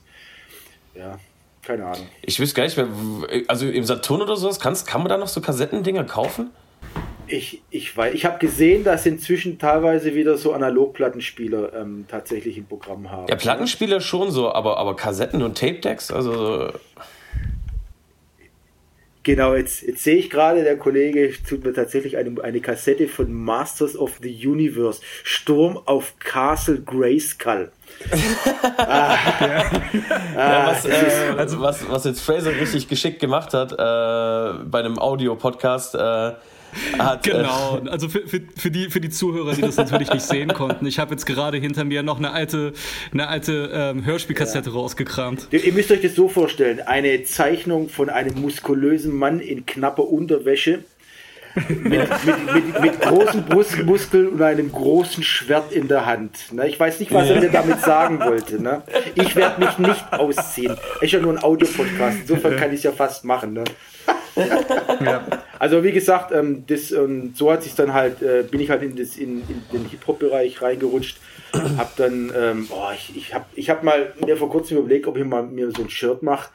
ja, 0.95 1.19
keine 1.63 1.87
Ahnung. 1.87 2.09
Ich 2.23 2.39
wüsste 2.39 2.57
gar 2.57 2.65
nicht 2.65 2.77
mehr, 2.77 2.89
also 3.49 3.69
im 3.69 3.85
Saturn 3.85 4.23
oder 4.23 4.37
sowas, 4.37 4.61
kannst, 4.61 4.87
kann 4.87 5.01
man 5.01 5.09
da 5.09 5.19
noch 5.19 5.29
so 5.29 5.41
Kassettendinger 5.41 6.05
kaufen? 6.05 6.51
Ich, 7.27 7.63
ich 7.71 7.97
weiß, 7.97 8.15
ich 8.15 8.25
habe 8.25 8.39
gesehen, 8.39 8.85
dass 8.85 9.07
inzwischen 9.07 9.59
teilweise 9.59 10.15
wieder 10.15 10.37
so 10.37 10.53
Analogplattenspieler 10.53 11.73
ähm, 11.75 12.05
tatsächlich 12.09 12.59
im 12.59 12.67
Programm 12.67 13.11
haben. 13.11 13.27
Ja, 13.29 13.37
Plattenspieler 13.37 14.01
schon 14.01 14.31
so, 14.31 14.53
aber, 14.53 14.77
aber 14.77 14.95
Kassetten 14.95 15.43
und 15.43 15.59
Tape-Decks, 15.59 16.11
also. 16.11 16.71
Genau, 19.23 19.55
jetzt, 19.55 19.81
jetzt 19.81 20.05
sehe 20.05 20.17
ich 20.17 20.29
gerade, 20.29 20.65
der 20.65 20.77
Kollege 20.77 21.33
tut 21.49 21.65
mir 21.65 21.73
tatsächlich 21.73 22.19
eine, 22.19 22.45
eine 22.45 22.61
Kassette 22.61 23.09
von 23.09 23.33
Masters 23.33 23.97
of 23.97 24.19
the 24.21 24.47
Universe. 24.47 25.01
Sturm 25.23 25.81
auf 25.87 26.19
Castle 26.19 26.83
Grayskull. 26.83 27.73
ah. 28.77 29.17
ja. 29.41 29.65
Ah, 30.37 30.67
was, 30.67 30.85
äh, 30.85 31.35
also 31.39 31.59
was, 31.61 31.89
was 31.89 32.05
jetzt 32.05 32.21
Fraser 32.21 32.51
richtig 32.51 32.87
geschickt 32.87 33.19
gemacht 33.19 33.55
hat 33.55 33.73
äh, 33.73 34.65
bei 34.65 34.81
einem 34.81 34.99
Audio-Podcast, 34.99 35.95
äh, 35.95 36.33
hat, 36.99 37.27
äh, 37.27 37.31
genau, 37.31 37.81
also 37.91 38.09
für, 38.09 38.27
für, 38.27 38.41
für, 38.57 38.71
die, 38.71 38.91
für 38.91 39.01
die 39.01 39.11
Zuhörer, 39.11 39.55
die 39.55 39.63
das 39.63 39.77
natürlich 39.77 40.13
nicht 40.13 40.25
sehen 40.25 40.53
konnten, 40.53 40.87
ich 40.87 40.99
habe 40.99 41.13
jetzt 41.13 41.27
gerade 41.27 41.59
hinter 41.59 41.85
mir 41.85 42.03
noch 42.03 42.19
eine 42.19 42.33
alte, 42.33 42.73
eine 43.13 43.29
alte 43.29 43.71
ähm, 43.73 44.05
Hörspielkassette 44.05 44.71
ja. 44.71 44.77
rausgekramt. 44.77 45.49
Ihr 45.51 45.73
müsst 45.73 45.91
euch 45.91 46.01
das 46.01 46.15
so 46.15 46.29
vorstellen, 46.29 46.81
eine 46.81 47.25
Zeichnung 47.25 47.89
von 47.89 48.11
einem 48.11 48.41
muskulösen 48.41 49.15
Mann 49.15 49.41
in 49.41 49.67
knapper 49.67 50.09
Unterwäsche, 50.09 50.85
mit, 51.55 51.85
mit, 51.85 52.55
mit, 52.55 52.81
mit, 52.81 53.01
großen 53.01 53.45
Brustmuskeln 53.45 54.29
und 54.29 54.43
einem 54.43 54.73
großen 54.73 55.23
Schwert 55.23 55.73
in 55.73 55.89
der 55.89 56.05
Hand. 56.07 56.53
Ne? 56.53 56.69
Ich 56.69 56.79
weiß 56.79 56.99
nicht, 57.01 57.13
was 57.13 57.29
er 57.31 57.41
mir 57.41 57.51
damit 57.51 57.81
sagen 57.81 58.19
wollte. 58.21 58.61
Ne? 58.61 58.83
Ich 59.15 59.37
werde 59.37 59.65
mich 59.65 59.79
nicht 59.79 60.13
ausziehen. 60.13 60.77
Ist 61.01 61.13
ja 61.13 61.21
nur 61.21 61.33
ein 61.33 61.43
Audiopodcast. 61.43 62.19
Insofern 62.23 62.57
kann 62.57 62.71
ich 62.71 62.79
es 62.79 62.83
ja 62.83 62.93
fast 62.93 63.25
machen. 63.25 63.53
Ne? 63.53 63.65
Ja. 65.05 65.27
Also 65.59 65.83
wie 65.85 65.93
gesagt, 65.93 66.33
ähm, 66.33 66.65
das, 66.67 66.91
ähm, 66.93 67.33
so 67.35 67.51
hat 67.51 67.63
sich 67.63 67.75
dann 67.75 67.95
halt, 67.95 68.21
äh, 68.23 68.43
bin 68.43 68.61
ich 68.61 68.71
halt 68.71 68.83
in, 68.83 68.97
das, 68.97 69.17
in, 69.17 69.43
in 69.49 69.63
den 69.73 69.85
Hip-Hop-Bereich 69.87 70.61
reingerutscht. 70.61 71.19
Hab 71.79 71.97
dann, 71.97 72.33
ähm, 72.37 72.67
boah, 72.67 72.93
ich, 72.93 73.17
ich 73.17 73.33
habe 73.33 73.45
ich 73.55 73.71
hab 73.71 73.85
mal 73.85 74.13
mir 74.25 74.37
vor 74.37 74.51
kurzem 74.51 74.79
überlegt, 74.79 75.07
ob 75.07 75.17
ich 75.17 75.25
mal 75.25 75.45
mir 75.45 75.71
so 75.71 75.83
ein 75.83 75.91
Shirt 75.91 76.23
mache 76.23 76.51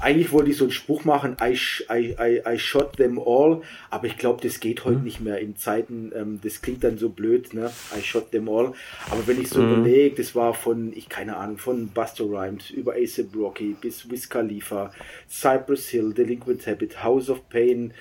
eigentlich 0.00 0.32
wollte 0.32 0.50
ich 0.50 0.56
so 0.56 0.64
einen 0.64 0.72
Spruch 0.72 1.04
machen, 1.04 1.36
I, 1.40 1.56
I, 1.90 2.16
I, 2.18 2.42
I 2.46 2.58
shot 2.58 2.96
them 2.96 3.18
all, 3.18 3.62
aber 3.90 4.06
ich 4.06 4.16
glaube, 4.16 4.42
das 4.42 4.58
geht 4.60 4.84
heute 4.84 4.98
mhm. 4.98 5.04
nicht 5.04 5.20
mehr 5.20 5.38
in 5.38 5.56
Zeiten, 5.56 6.12
ähm, 6.14 6.40
das 6.42 6.60
klingt 6.60 6.82
dann 6.82 6.98
so 6.98 7.08
blöd, 7.08 7.54
ne? 7.54 7.70
I 7.96 8.02
shot 8.02 8.30
them 8.32 8.48
all. 8.48 8.72
Aber 9.10 9.26
wenn 9.26 9.40
ich 9.40 9.48
so 9.48 9.60
mhm. 9.60 9.72
überlege, 9.72 10.16
das 10.16 10.34
war 10.34 10.54
von, 10.54 10.92
ich 10.94 11.08
keine 11.08 11.36
Ahnung, 11.36 11.58
von 11.58 11.88
Buster 11.88 12.24
Rhymes 12.24 12.70
über 12.70 12.94
ASAP 12.94 13.34
Rocky 13.36 13.76
bis 13.80 14.10
Wiz 14.10 14.28
Khalifa, 14.28 14.92
Cypress 15.28 15.88
Hill, 15.88 16.12
Delinquent 16.12 16.66
Habit, 16.66 17.02
House 17.02 17.30
of 17.30 17.48
Pain, 17.48 17.92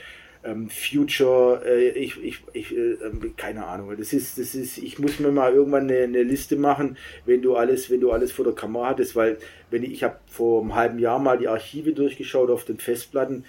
ähm, 0.44 0.70
Future, 0.70 1.62
äh, 1.66 1.90
ich, 1.90 2.22
ich, 2.24 2.40
ich 2.54 2.76
äh, 2.76 2.94
ähm, 2.94 3.34
keine 3.38 3.66
Ahnung. 3.66 3.96
Das 3.98 4.14
ist, 4.14 4.38
das 4.38 4.56
ist, 4.56 4.78
ich 4.78 5.00
muss 5.00 5.20
mir 5.20 5.32
mal 5.32 5.54
irgendwann 5.54 5.84
eine, 5.84 6.00
eine, 6.00 6.24
Liste 6.24 6.56
machen, 6.56 6.98
wenn 7.26 7.42
du 7.42 7.56
alles, 7.56 7.90
wenn 7.90 8.02
du 8.02 8.12
alles 8.12 8.32
vor 8.32 8.46
der 8.46 8.56
Kamera 8.56 8.90
hattest, 8.90 9.16
weil 9.16 9.38
wenn 9.70 9.84
ich, 9.84 9.92
ich 9.92 10.04
habe 10.04 10.18
vor 10.28 10.62
einem 10.62 10.76
halben 10.76 11.00
Jahr 11.00 11.20
mal 11.20 11.38
die 11.38 11.48
Archive 11.48 11.94
durchgeschaut 11.94 12.50
auf 12.50 12.66
den 12.66 12.78
Festplatten. 12.78 13.46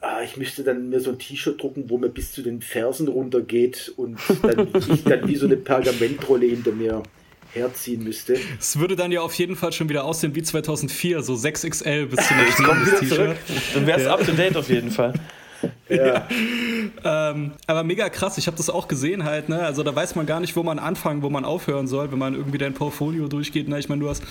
Ah, 0.00 0.22
ich 0.22 0.36
müsste 0.36 0.64
dann 0.64 0.90
mir 0.90 1.00
so 1.00 1.10
ein 1.10 1.18
T-Shirt 1.18 1.62
drucken, 1.62 1.88
wo 1.88 1.96
mir 1.96 2.10
bis 2.10 2.32
zu 2.32 2.42
den 2.42 2.60
Fersen 2.60 3.08
runtergeht 3.08 3.92
und 3.96 4.18
dann, 4.42 4.68
ich 4.92 5.04
dann 5.04 5.26
wie 5.26 5.36
so 5.36 5.46
eine 5.46 5.56
Pergamentrolle 5.56 6.46
hinter 6.46 6.72
mir 6.72 7.02
herziehen 7.52 8.04
müsste. 8.04 8.36
Es 8.58 8.78
würde 8.78 8.96
dann 8.96 9.12
ja 9.12 9.20
auf 9.20 9.32
jeden 9.34 9.56
Fall 9.56 9.72
schon 9.72 9.88
wieder 9.88 10.04
aussehen 10.04 10.34
wie 10.34 10.42
2004, 10.42 11.22
so 11.22 11.34
6XL 11.34 12.06
bis 12.06 12.26
zum 12.26 12.36
nächsten 12.66 13.00
T-Shirt. 13.00 13.36
Dann 13.74 13.86
wär's 13.86 14.06
up 14.06 14.24
to 14.26 14.32
date 14.32 14.56
auf 14.56 14.68
jeden 14.68 14.90
Fall. 14.90 15.14
Ja. 15.88 16.26
ähm, 17.04 17.52
aber 17.66 17.84
mega 17.84 18.08
krass, 18.08 18.38
ich 18.38 18.46
habe 18.46 18.56
das 18.56 18.70
auch 18.70 18.88
gesehen 18.88 19.24
halt, 19.24 19.48
ne? 19.48 19.60
Also 19.60 19.82
da 19.82 19.94
weiß 19.94 20.14
man 20.14 20.26
gar 20.26 20.40
nicht, 20.40 20.56
wo 20.56 20.62
man 20.62 20.78
anfangen, 20.78 21.22
wo 21.22 21.30
man 21.30 21.44
aufhören 21.44 21.86
soll, 21.86 22.10
wenn 22.10 22.18
man 22.18 22.34
irgendwie 22.34 22.58
dein 22.58 22.74
Portfolio 22.74 23.28
durchgeht. 23.28 23.68
Ne? 23.68 23.78
Ich 23.78 23.88
meine, 23.88 24.00
du 24.00 24.08
hast 24.08 24.22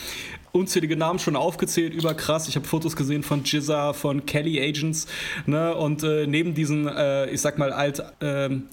unzählige 0.52 0.98
Namen 0.98 1.20
schon 1.20 1.36
aufgezählt, 1.36 1.94
überkrass. 1.94 2.48
Ich 2.48 2.56
habe 2.56 2.66
Fotos 2.66 2.96
gesehen 2.96 3.24
von 3.24 3.44
Jizza, 3.44 3.94
von 3.94 4.26
Kelly 4.26 4.62
Agents, 4.62 5.08
ne? 5.46 5.76
Und 5.76 6.04
äh, 6.04 6.28
neben 6.28 6.54
diesen, 6.54 6.88
äh, 6.88 7.30
ich 7.30 7.42
sag 7.42 7.58
mal, 7.58 7.72
alt. 7.72 8.04
Ähm, 8.22 8.64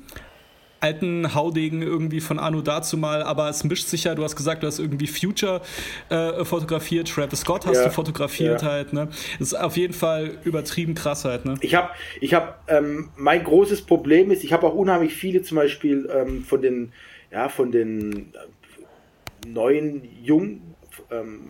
alten 0.81 1.35
Haudegen 1.35 1.83
irgendwie 1.83 2.21
von 2.21 2.39
Anu 2.39 2.63
dazu 2.63 2.97
mal, 2.97 3.23
aber 3.23 3.49
es 3.49 3.65
mischt 3.65 3.87
sich 3.87 4.05
ja, 4.05 4.15
du 4.15 4.25
hast 4.25 4.37
gesagt, 4.37 4.63
du 4.63 4.67
hast 4.67 4.79
irgendwie 4.79 5.07
Future 5.07 5.61
äh, 6.09 6.45
fotografiert, 6.45 7.09
Travis 7.09 7.41
Scott 7.41 7.67
hast 7.67 7.79
ja, 7.79 7.85
du 7.85 7.91
fotografiert 7.91 8.63
ja. 8.63 8.69
halt, 8.69 8.93
ne? 8.93 9.09
Das 9.39 9.49
ist 9.49 9.55
auf 9.55 9.77
jeden 9.77 9.93
Fall 9.93 10.39
übertrieben 10.45 10.95
krass 10.95 11.25
halt, 11.25 11.45
ne? 11.45 11.55
Ich 11.61 11.75
habe, 11.75 11.91
ich 12.21 12.35
habe, 12.35 12.55
ähm, 12.69 13.11
mein 13.17 13.45
großes 13.45 13.83
Problem 13.83 14.31
ist, 14.31 14.45
ich 14.45 14.53
habe 14.53 14.67
auch 14.67 14.75
unheimlich 14.75 15.15
viele 15.15 15.43
zum 15.43 15.57
Beispiel 15.57 16.09
ähm, 16.13 16.45
von 16.45 16.63
den, 16.63 16.93
ja, 17.31 17.49
von 17.49 17.71
den 17.71 18.33
äh, 18.35 19.49
neuen, 19.49 20.09
jungen, 20.23 20.75
ähm, 21.11 21.47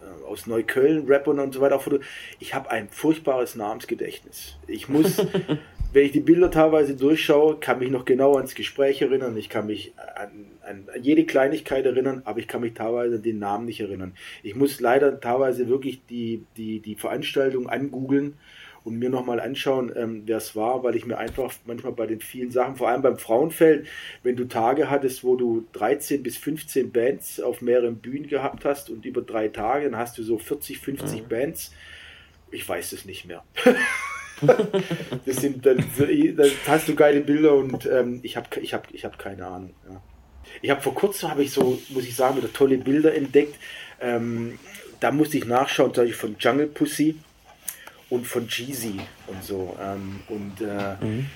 äh, 0.00 0.26
aus 0.26 0.46
Neukölln, 0.46 1.06
Rappern 1.06 1.40
und 1.40 1.54
so 1.54 1.60
weiter. 1.60 1.80
Ich 2.38 2.54
habe 2.54 2.70
ein 2.70 2.88
furchtbares 2.88 3.54
Namensgedächtnis. 3.54 4.56
Ich 4.66 4.88
muss, 4.88 5.16
wenn 5.94 6.06
ich 6.06 6.12
die 6.12 6.20
Bilder 6.20 6.50
teilweise 6.50 6.96
durchschaue, 6.96 7.60
kann 7.60 7.78
mich 7.78 7.88
noch 7.88 8.04
genau 8.04 8.34
ans 8.34 8.56
Gespräch 8.56 9.00
erinnern. 9.00 9.36
Ich 9.36 9.48
kann 9.48 9.66
mich 9.66 9.94
an, 10.16 10.46
an, 10.62 10.88
jede 11.00 11.24
Kleinigkeit 11.24 11.86
erinnern, 11.86 12.22
aber 12.24 12.40
ich 12.40 12.48
kann 12.48 12.62
mich 12.62 12.74
teilweise 12.74 13.16
an 13.16 13.22
den 13.22 13.38
Namen 13.38 13.66
nicht 13.66 13.78
erinnern. 13.78 14.12
Ich 14.42 14.56
muss 14.56 14.80
leider 14.80 15.20
teilweise 15.20 15.68
wirklich 15.68 16.04
die, 16.06 16.46
die, 16.56 16.80
die 16.80 16.96
Veranstaltung 16.96 17.68
angoogeln 17.68 18.34
und 18.82 18.98
mir 18.98 19.08
nochmal 19.08 19.38
anschauen, 19.38 19.92
ähm, 19.94 20.24
wer 20.26 20.38
es 20.38 20.56
war, 20.56 20.82
weil 20.82 20.96
ich 20.96 21.06
mir 21.06 21.16
einfach 21.16 21.54
manchmal 21.64 21.92
bei 21.92 22.06
den 22.06 22.20
vielen 22.20 22.50
Sachen, 22.50 22.74
vor 22.74 22.88
allem 22.88 23.02
beim 23.02 23.16
Frauenfeld, 23.16 23.86
wenn 24.24 24.34
du 24.34 24.46
Tage 24.46 24.90
hattest, 24.90 25.22
wo 25.22 25.36
du 25.36 25.64
13 25.74 26.24
bis 26.24 26.36
15 26.38 26.90
Bands 26.90 27.38
auf 27.38 27.62
mehreren 27.62 27.98
Bühnen 27.98 28.26
gehabt 28.26 28.64
hast 28.64 28.90
und 28.90 29.06
über 29.06 29.22
drei 29.22 29.46
Tage, 29.46 29.88
dann 29.88 29.96
hast 29.96 30.18
du 30.18 30.24
so 30.24 30.38
40, 30.38 30.80
50 30.80 31.22
mhm. 31.22 31.28
Bands. 31.28 31.72
Ich 32.50 32.68
weiß 32.68 32.90
es 32.92 33.04
nicht 33.04 33.26
mehr. 33.26 33.44
das 35.26 35.36
sind 35.36 35.64
dann, 35.64 35.78
dann 35.98 36.50
hast 36.66 36.88
du 36.88 36.94
geile 36.94 37.20
Bilder 37.20 37.54
und 37.54 37.86
ähm, 37.86 38.20
ich 38.22 38.36
habe 38.36 38.48
ich 38.60 38.74
hab, 38.74 38.92
ich 38.92 39.04
hab 39.04 39.18
keine 39.18 39.46
Ahnung. 39.46 39.74
Ja. 39.88 40.00
Ich 40.62 40.70
habe 40.70 40.80
vor 40.80 40.94
kurzem 40.94 41.30
habe 41.30 41.42
ich 41.42 41.52
so, 41.52 41.80
muss 41.90 42.04
ich 42.04 42.16
sagen, 42.16 42.36
wieder 42.36 42.52
tolle 42.52 42.78
Bilder 42.78 43.14
entdeckt. 43.14 43.56
Ähm, 44.00 44.58
da 45.00 45.10
musste 45.10 45.38
ich 45.38 45.44
nachschauen, 45.44 45.92
zum 45.94 46.04
Beispiel 46.04 46.18
von 46.18 46.36
Jungle 46.38 46.66
Pussy 46.66 47.16
und 48.10 48.26
von 48.26 48.46
Jeezy 48.48 49.00
und 49.26 49.42
so. 49.42 49.76
Ähm, 49.80 50.20
und, 50.28 50.60
äh, 50.60 51.04
mhm. 51.04 51.26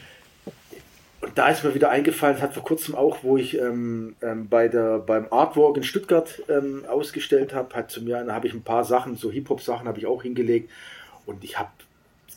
und 1.20 1.32
da 1.36 1.48
ist 1.48 1.64
mir 1.64 1.74
wieder 1.74 1.90
eingefallen, 1.90 2.36
es 2.36 2.42
hat 2.42 2.54
vor 2.54 2.62
kurzem 2.62 2.94
auch, 2.94 3.18
wo 3.22 3.36
ich 3.36 3.58
ähm, 3.58 4.16
ähm, 4.22 4.48
bei 4.48 4.68
der, 4.68 4.98
beim 4.98 5.26
Artwork 5.30 5.76
in 5.76 5.82
Stuttgart 5.82 6.42
ähm, 6.48 6.84
ausgestellt 6.88 7.54
habe, 7.54 7.74
hat 7.74 7.90
zu 7.90 8.02
mir, 8.02 8.22
da 8.24 8.34
habe 8.34 8.46
ich 8.46 8.54
ein 8.54 8.62
paar 8.62 8.84
Sachen, 8.84 9.16
so 9.16 9.30
Hip-Hop-Sachen 9.30 9.88
habe 9.88 9.98
ich 9.98 10.06
auch 10.06 10.22
hingelegt 10.22 10.70
und 11.26 11.44
ich 11.44 11.58
habe 11.58 11.70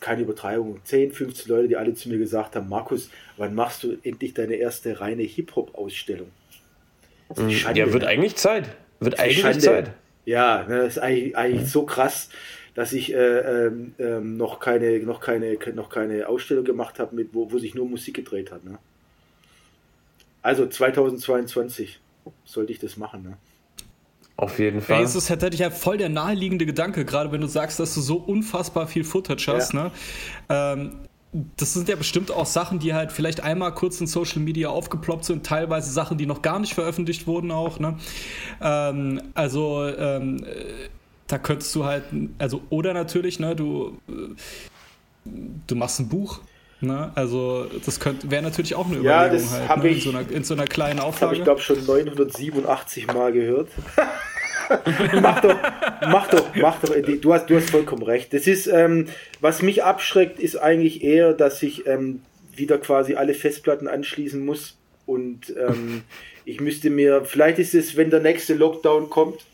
keine 0.02 0.24
Übertreibung, 0.24 0.82
10, 0.84 1.14
15 1.14 1.48
Leute, 1.48 1.68
die 1.70 1.78
alle 1.78 1.94
zu 1.94 2.10
mir 2.10 2.18
gesagt 2.18 2.56
haben, 2.56 2.68
Markus, 2.68 3.10
wann 3.38 3.56
machst 3.56 3.84
du 3.84 3.98
endlich 4.04 4.34
deine 4.34 4.56
erste 4.56 5.00
reine 5.00 5.22
Hip-Hop-Ausstellung? 5.22 6.30
Mhm. 7.38 7.50
Ja, 7.50 7.94
wird 7.94 8.04
eigentlich 8.04 8.36
Zeit. 8.36 8.76
Wird 9.00 9.20
eigentlich 9.20 9.40
Schande. 9.40 9.60
Zeit. 9.60 9.92
Ja, 10.26 10.66
ne, 10.68 10.80
das 10.80 10.98
ist 10.98 11.00
eigentlich, 11.00 11.38
eigentlich 11.38 11.70
so 11.70 11.84
krass, 11.86 12.30
dass 12.74 12.94
ich 12.94 13.14
äh, 13.14 13.18
ähm, 13.18 13.94
ähm, 14.00 14.38
noch, 14.38 14.60
keine, 14.60 15.00
noch, 15.00 15.22
keine, 15.22 15.58
noch 15.74 15.90
keine 15.90 16.28
Ausstellung 16.28 16.66
gemacht 16.66 17.00
habe, 17.00 17.26
wo, 17.32 17.52
wo 17.52 17.60
sich 17.60 17.76
nur 17.76 17.88
Musik 17.88 18.16
gedreht 18.16 18.52
hat. 18.52 18.64
Ne? 18.64 18.80
Also 20.42 20.66
2022 20.66 22.00
sollte 22.46 22.72
ich 22.72 22.80
das 22.80 22.98
machen. 22.98 23.24
Ne? 23.24 23.38
Auf 24.42 24.58
jeden 24.58 24.82
Fall. 24.82 24.98
Ey, 24.98 25.04
das 25.04 25.16
ist 25.16 25.28
tatsächlich 25.28 25.60
ja 25.60 25.70
voll 25.70 25.98
der 25.98 26.10
naheliegende 26.10 26.66
Gedanke, 26.66 27.06
gerade 27.06 27.32
wenn 27.32 27.42
du 27.42 27.48
sagst, 27.48 27.80
dass 27.80 27.94
du 27.94 28.02
so 28.02 28.16
unfassbar 28.16 28.88
viel 28.88 29.04
Footage 29.04 29.46
hast. 29.48 29.74
Ja. 29.74 29.84
Ne? 29.84 29.92
Ähm, 30.50 30.92
das 31.58 31.74
sind 31.74 31.88
ja 31.88 31.96
bestimmt 31.96 32.32
auch 32.32 32.48
Sachen, 32.48 32.80
die 32.80 32.96
halt 32.96 33.12
vielleicht 33.12 33.44
einmal 33.44 33.72
kurz 33.76 34.02
in 34.02 34.08
Social 34.08 34.42
Media 34.42 34.70
aufgeploppt 34.70 35.26
sind, 35.26 35.46
teilweise 35.46 35.92
Sachen, 35.92 36.18
die 36.18 36.26
noch 36.26 36.42
gar 36.42 36.58
nicht 36.58 36.74
veröffentlicht 36.74 37.28
wurden 37.28 37.52
auch. 37.52 37.80
Ne? 37.80 38.00
Ähm, 38.62 39.22
also 39.36 39.86
ähm, 39.86 40.44
da 41.28 41.38
könntest 41.38 41.76
du 41.76 41.86
halt, 41.86 42.06
also 42.40 42.64
oder 42.72 42.96
natürlich, 42.96 43.40
ne, 43.40 43.56
du, 43.56 44.00
du 45.24 45.76
machst 45.76 46.00
ein 46.00 46.10
Buch. 46.10 46.40
Ne? 46.82 47.12
Also 47.14 47.68
das 47.86 48.00
wäre 48.24 48.42
natürlich 48.42 48.74
auch 48.76 48.88
eine 48.88 48.98
Überlegung 48.98 49.22
ja, 49.22 49.30
das 49.30 49.52
halt, 49.52 49.84
ne? 49.84 49.90
ich, 49.90 50.06
in, 50.06 50.12
so 50.12 50.18
einer, 50.18 50.32
in 50.32 50.44
so 50.44 50.54
einer 50.56 50.66
kleinen 50.66 51.00
Auflage. 51.00 51.26
habe 51.28 51.36
ich 51.36 51.44
glaube 51.44 51.62
schon 51.62 51.86
987 51.86 53.08
Mal 53.08 53.32
gehört. 53.32 53.70
mach 55.22 55.42
doch, 55.42 55.56
mach 56.08 56.28
doch, 56.28 56.56
mach 56.56 56.80
doch. 56.80 56.96
Du 57.22 57.34
hast, 57.34 57.50
du 57.50 57.56
hast 57.56 57.70
vollkommen 57.70 58.04
recht. 58.04 58.34
Das 58.34 58.48
ist, 58.48 58.68
ähm, 58.68 59.08
was 59.40 59.62
mich 59.62 59.84
abschreckt, 59.84 60.40
ist 60.40 60.56
eigentlich 60.56 61.04
eher, 61.04 61.34
dass 61.34 61.62
ich 61.62 61.86
ähm, 61.86 62.22
wieder 62.56 62.78
quasi 62.78 63.16
alle 63.16 63.34
Festplatten 63.34 63.88
anschließen 63.88 64.44
muss 64.44 64.78
und 65.06 65.54
ähm, 65.58 66.04
ich 66.46 66.62
müsste 66.62 66.90
mir, 66.90 67.26
vielleicht 67.26 67.60
ist 67.60 67.76
es, 67.76 67.96
wenn 67.96 68.10
der 68.10 68.22
nächste 68.22 68.56
Lockdown 68.56 69.10
kommt, 69.10 69.46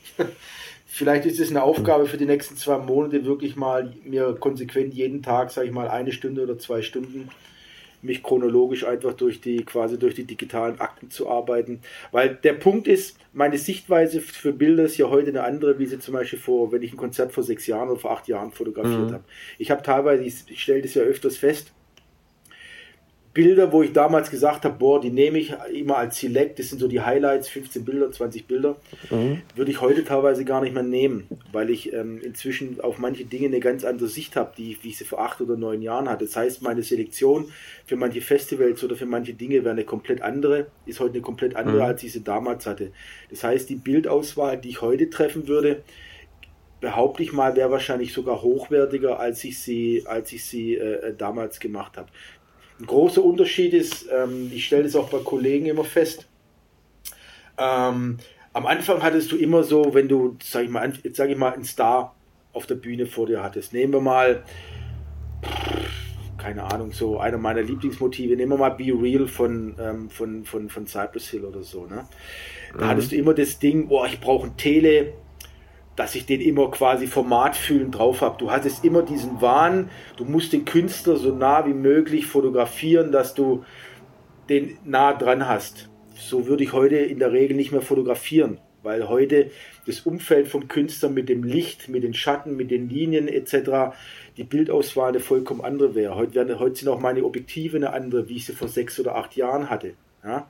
vielleicht 0.97 1.25
ist 1.27 1.39
es 1.39 1.51
eine 1.51 1.61
Aufgabe 1.61 2.07
für 2.07 2.17
die 2.17 2.25
nächsten 2.25 2.57
zwei 2.57 2.79
Monate, 2.79 3.23
wirklich 3.25 3.55
mal 3.55 3.93
mir 4.03 4.35
konsequent 4.39 4.95
jeden 4.95 5.21
Tag, 5.21 5.51
sage 5.51 5.67
ich 5.67 5.73
mal, 5.73 5.87
eine 5.87 6.11
Stunde 6.11 6.41
oder 6.41 6.57
zwei 6.57 6.81
Stunden 6.81 7.29
mich 8.01 8.23
chronologisch 8.23 8.83
einfach 8.83 9.13
durch 9.13 9.41
die 9.41 9.63
quasi 9.63 9.99
durch 9.99 10.15
die 10.15 10.23
digitalen 10.23 10.79
Akten 10.79 11.09
zu 11.09 11.29
arbeiten. 11.29 11.81
Weil 12.11 12.35
der 12.35 12.53
Punkt 12.53 12.87
ist, 12.87 13.17
meine 13.33 13.57
Sichtweise 13.57 14.21
für 14.21 14.53
Bilder 14.53 14.83
ist 14.83 14.97
ja 14.97 15.09
heute 15.09 15.29
eine 15.29 15.43
andere, 15.43 15.77
wie 15.77 15.85
sie 15.85 15.99
zum 15.99 16.13
Beispiel 16.13 16.39
vor, 16.39 16.71
wenn 16.71 16.81
ich 16.81 16.93
ein 16.93 16.97
Konzert 16.97 17.31
vor 17.31 17.43
sechs 17.43 17.67
Jahren 17.67 17.89
oder 17.89 17.99
vor 17.99 18.11
acht 18.11 18.27
Jahren 18.27 18.51
fotografiert 18.51 19.09
mhm. 19.09 19.13
habe. 19.13 19.23
Ich 19.57 19.69
habe 19.71 19.83
teilweise, 19.83 20.23
ich, 20.23 20.35
ich 20.47 20.61
stelle 20.61 20.81
das 20.81 20.93
ja 20.93 21.03
öfters 21.03 21.37
fest, 21.37 21.71
Bilder, 23.37 23.71
wo 23.71 23.83
ich 23.83 23.93
damals 23.93 24.31
gesagt 24.31 24.65
habe, 24.65 24.79
boah, 24.79 24.99
die 24.99 25.11
nehme 25.11 25.37
ich 25.37 25.53
immer 25.71 25.97
als 25.97 26.17
Select, 26.17 26.57
das 26.57 26.69
sind 26.69 26.79
so 26.79 26.87
die 26.87 27.01
Highlights, 27.01 27.47
15 27.49 27.85
Bilder, 27.85 28.11
20 28.11 28.47
Bilder, 28.47 28.77
mhm. 29.11 29.43
würde 29.55 29.69
ich 29.69 29.79
heute 29.79 30.03
teilweise 30.03 30.43
gar 30.43 30.59
nicht 30.59 30.73
mehr 30.73 30.81
nehmen, 30.81 31.27
weil 31.51 31.69
ich 31.69 31.93
ähm, 31.93 32.19
inzwischen 32.19 32.81
auf 32.81 32.97
manche 32.97 33.25
Dinge 33.25 33.45
eine 33.45 33.59
ganz 33.59 33.85
andere 33.85 34.07
Sicht 34.07 34.35
habe, 34.35 34.53
die, 34.57 34.75
wie 34.81 34.89
ich 34.89 34.97
sie 34.97 35.05
vor 35.05 35.19
acht 35.19 35.39
oder 35.39 35.55
neun 35.55 35.83
Jahren 35.83 36.09
hatte. 36.09 36.25
Das 36.25 36.35
heißt, 36.35 36.63
meine 36.63 36.81
Selektion 36.81 37.51
für 37.85 37.95
manche 37.95 38.21
Festivals 38.21 38.83
oder 38.83 38.95
für 38.95 39.05
manche 39.05 39.35
Dinge 39.35 39.63
wäre 39.63 39.69
eine 39.69 39.83
komplett 39.83 40.23
andere, 40.23 40.65
ist 40.87 40.99
heute 40.99 41.13
eine 41.13 41.21
komplett 41.21 41.55
andere, 41.55 41.75
mhm. 41.75 41.83
als 41.83 42.01
ich 42.01 42.13
sie 42.13 42.23
damals 42.23 42.65
hatte. 42.65 42.91
Das 43.29 43.43
heißt, 43.43 43.69
die 43.69 43.75
Bildauswahl, 43.75 44.57
die 44.57 44.69
ich 44.69 44.81
heute 44.81 45.11
treffen 45.11 45.47
würde, 45.47 45.83
behaupte 46.79 47.23
ich 47.23 47.33
mal, 47.33 47.55
wäre 47.55 47.71
wahrscheinlich 47.71 48.13
sogar 48.13 48.41
hochwertiger, 48.41 49.19
als 49.19 49.43
ich 49.43 49.59
sie, 49.59 50.03
als 50.05 50.31
ich 50.31 50.45
sie 50.45 50.75
äh, 50.75 51.13
damals 51.15 51.59
gemacht 51.59 51.97
habe. 51.97 52.09
Ein 52.79 52.85
großer 52.85 53.23
Unterschied 53.23 53.73
ist, 53.73 54.07
ähm, 54.11 54.51
ich 54.53 54.65
stelle 54.65 54.83
das 54.83 54.95
auch 54.95 55.09
bei 55.09 55.19
Kollegen 55.19 55.65
immer 55.65 55.83
fest, 55.83 56.27
ähm, 57.57 58.17
am 58.53 58.65
Anfang 58.65 59.03
hattest 59.03 59.31
du 59.31 59.37
immer 59.37 59.63
so, 59.63 59.93
wenn 59.93 60.07
du, 60.07 60.37
sag 60.43 60.63
ich 60.63 60.69
mal, 60.69 60.91
jetzt 61.03 61.17
sage 61.17 61.33
ich 61.33 61.37
mal, 61.37 61.53
einen 61.53 61.63
Star 61.63 62.15
auf 62.53 62.65
der 62.65 62.75
Bühne 62.75 63.05
vor 63.05 63.27
dir 63.27 63.43
hattest. 63.43 63.73
Nehmen 63.73 63.93
wir 63.93 64.01
mal, 64.01 64.43
keine 66.37 66.63
Ahnung, 66.63 66.91
so 66.91 67.19
einer 67.19 67.37
meiner 67.37 67.61
Lieblingsmotive, 67.61 68.35
nehmen 68.35 68.53
wir 68.53 68.57
mal 68.57 68.69
Be 68.69 68.85
Real 68.85 69.27
von, 69.27 69.75
ähm, 69.79 70.09
von, 70.09 70.43
von, 70.43 70.69
von 70.69 70.87
Cypress 70.87 71.29
Hill 71.29 71.45
oder 71.45 71.61
so. 71.61 71.85
Ne? 71.85 72.07
Da 72.73 72.85
mhm. 72.85 72.89
hattest 72.89 73.11
du 73.11 73.15
immer 73.15 73.33
das 73.33 73.59
Ding, 73.59 73.87
boah, 73.87 74.07
ich 74.07 74.19
brauche 74.19 74.47
ein 74.47 74.57
Tele, 74.57 75.13
dass 75.97 76.13
ich 76.13 76.25
den 76.27 76.39
immer 76.39 76.71
quasi 76.71 77.07
formatfühlend 77.07 77.97
drauf 77.97 78.21
habe. 78.21 78.37
Du 78.37 78.51
hattest 78.51 78.85
immer 78.85 79.01
diesen 79.01 79.41
Wahn, 79.41 79.89
du 80.15 80.25
musst 80.25 80.53
den 80.53 80.63
Künstler 80.63 81.17
so 81.17 81.35
nah 81.35 81.65
wie 81.65 81.73
möglich 81.73 82.27
fotografieren, 82.27 83.11
dass 83.11 83.33
du 83.33 83.65
den 84.47 84.77
nah 84.85 85.13
dran 85.13 85.47
hast. 85.47 85.89
So 86.15 86.45
würde 86.45 86.63
ich 86.63 86.71
heute 86.71 86.97
in 86.97 87.19
der 87.19 87.31
Regel 87.31 87.57
nicht 87.57 87.71
mehr 87.71 87.81
fotografieren, 87.81 88.59
weil 88.83 89.09
heute 89.09 89.49
das 89.87 90.01
Umfeld 90.01 90.47
vom 90.47 90.67
Künstler 90.67 91.09
mit 91.09 91.29
dem 91.29 91.43
Licht, 91.43 91.89
mit 91.89 92.03
den 92.03 92.13
Schatten, 92.13 92.55
mit 92.55 92.69
den 92.69 92.89
Linien 92.89 93.27
etc., 93.27 93.95
die 94.37 94.43
Bildauswahl 94.43 95.09
eine 95.09 95.19
vollkommen 95.19 95.61
andere 95.61 95.95
wäre. 95.95 96.15
Heute, 96.15 96.35
werden, 96.35 96.59
heute 96.59 96.75
sind 96.75 96.89
auch 96.89 96.99
meine 96.99 97.23
Objektive 97.23 97.77
eine 97.77 97.91
andere, 97.93 98.29
wie 98.29 98.35
ich 98.35 98.45
sie 98.45 98.53
vor 98.53 98.67
sechs 98.67 98.99
oder 98.99 99.15
acht 99.15 99.35
Jahren 99.35 99.71
hatte. 99.71 99.95
Ja? 100.23 100.47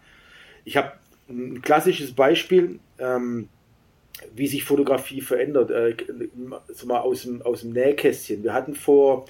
Ich 0.66 0.76
habe 0.76 0.92
ein 1.30 1.62
klassisches 1.62 2.12
Beispiel, 2.12 2.80
ähm, 3.00 3.48
wie 4.38 4.48
sich 4.48 4.64
Fotografie 4.64 5.22
verändert, 5.22 5.72
äh, 5.72 5.96
mal 6.86 7.00
aus 7.00 7.24
dem, 7.24 7.42
aus 7.42 7.62
dem 7.62 7.72
Nähkästchen. 7.72 8.44
Wir 8.44 8.54
hatten 8.54 8.76
vor, 8.76 9.26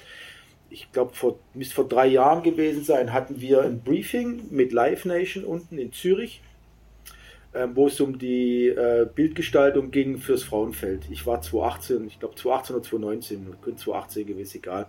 ich 0.70 0.92
glaube, 0.92 1.14
vor, 1.14 1.38
müsste 1.54 1.74
vor 1.74 1.88
drei 1.88 2.06
Jahren 2.06 2.42
gewesen 2.42 2.84
sein, 2.84 3.12
hatten 3.12 3.40
wir 3.40 3.62
ein 3.62 3.80
Briefing 3.80 4.42
mit 4.50 4.72
Live 4.72 5.04
Nation 5.04 5.44
unten 5.44 5.78
in 5.78 5.92
Zürich, 5.92 6.42
äh, 7.52 7.66
wo 7.74 7.86
es 7.86 8.00
um 8.00 8.18
die 8.18 8.68
äh, 8.68 9.06
Bildgestaltung 9.12 9.90
ging 9.90 10.18
fürs 10.18 10.42
Frauenfeld. 10.42 11.04
Ich 11.10 11.26
war 11.26 11.40
2018, 11.40 12.06
ich 12.06 12.20
glaube 12.20 12.34
2018 12.34 12.76
oder 12.76 12.82
2019, 12.82 13.56
könnte 13.62 13.82
2018 13.82 14.26
gewesen, 14.26 14.58
egal. 14.58 14.86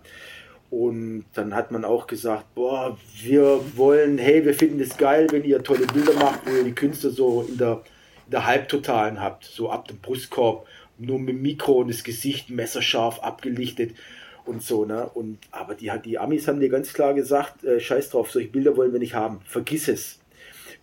Und 0.70 1.24
dann 1.34 1.54
hat 1.54 1.72
man 1.72 1.84
auch 1.84 2.06
gesagt, 2.06 2.54
boah, 2.54 2.96
wir 3.20 3.60
wollen, 3.74 4.18
hey, 4.18 4.44
wir 4.44 4.54
finden 4.54 4.78
es 4.80 4.96
geil, 4.96 5.26
wenn 5.30 5.44
ihr 5.44 5.62
tolle 5.64 5.86
Bilder 5.86 6.14
macht, 6.14 6.46
wo 6.46 6.54
ihr 6.54 6.62
die 6.62 6.74
Künstler 6.74 7.10
so 7.10 7.42
in 7.48 7.58
der, 7.58 7.82
der 8.30 8.46
Halbtotalen 8.46 9.20
habt, 9.20 9.44
so 9.44 9.70
ab 9.70 9.88
dem 9.88 9.98
Brustkorb, 9.98 10.66
nur 10.98 11.18
mit 11.18 11.30
dem 11.30 11.42
Mikro 11.42 11.80
und 11.80 11.88
das 11.88 12.04
Gesicht 12.04 12.50
messerscharf 12.50 13.20
abgelichtet 13.20 13.94
und 14.44 14.62
so, 14.62 14.84
ne? 14.84 15.08
Und 15.14 15.38
aber 15.50 15.74
die, 15.74 15.90
die 16.04 16.18
Amis 16.18 16.46
haben 16.48 16.60
dir 16.60 16.68
ganz 16.68 16.92
klar 16.92 17.14
gesagt, 17.14 17.64
äh, 17.64 17.80
scheiß 17.80 18.10
drauf, 18.10 18.30
solche 18.30 18.48
Bilder 18.48 18.76
wollen 18.76 18.92
wir 18.92 18.98
nicht 18.98 19.14
haben. 19.14 19.40
Vergiss 19.44 19.88
es. 19.88 20.18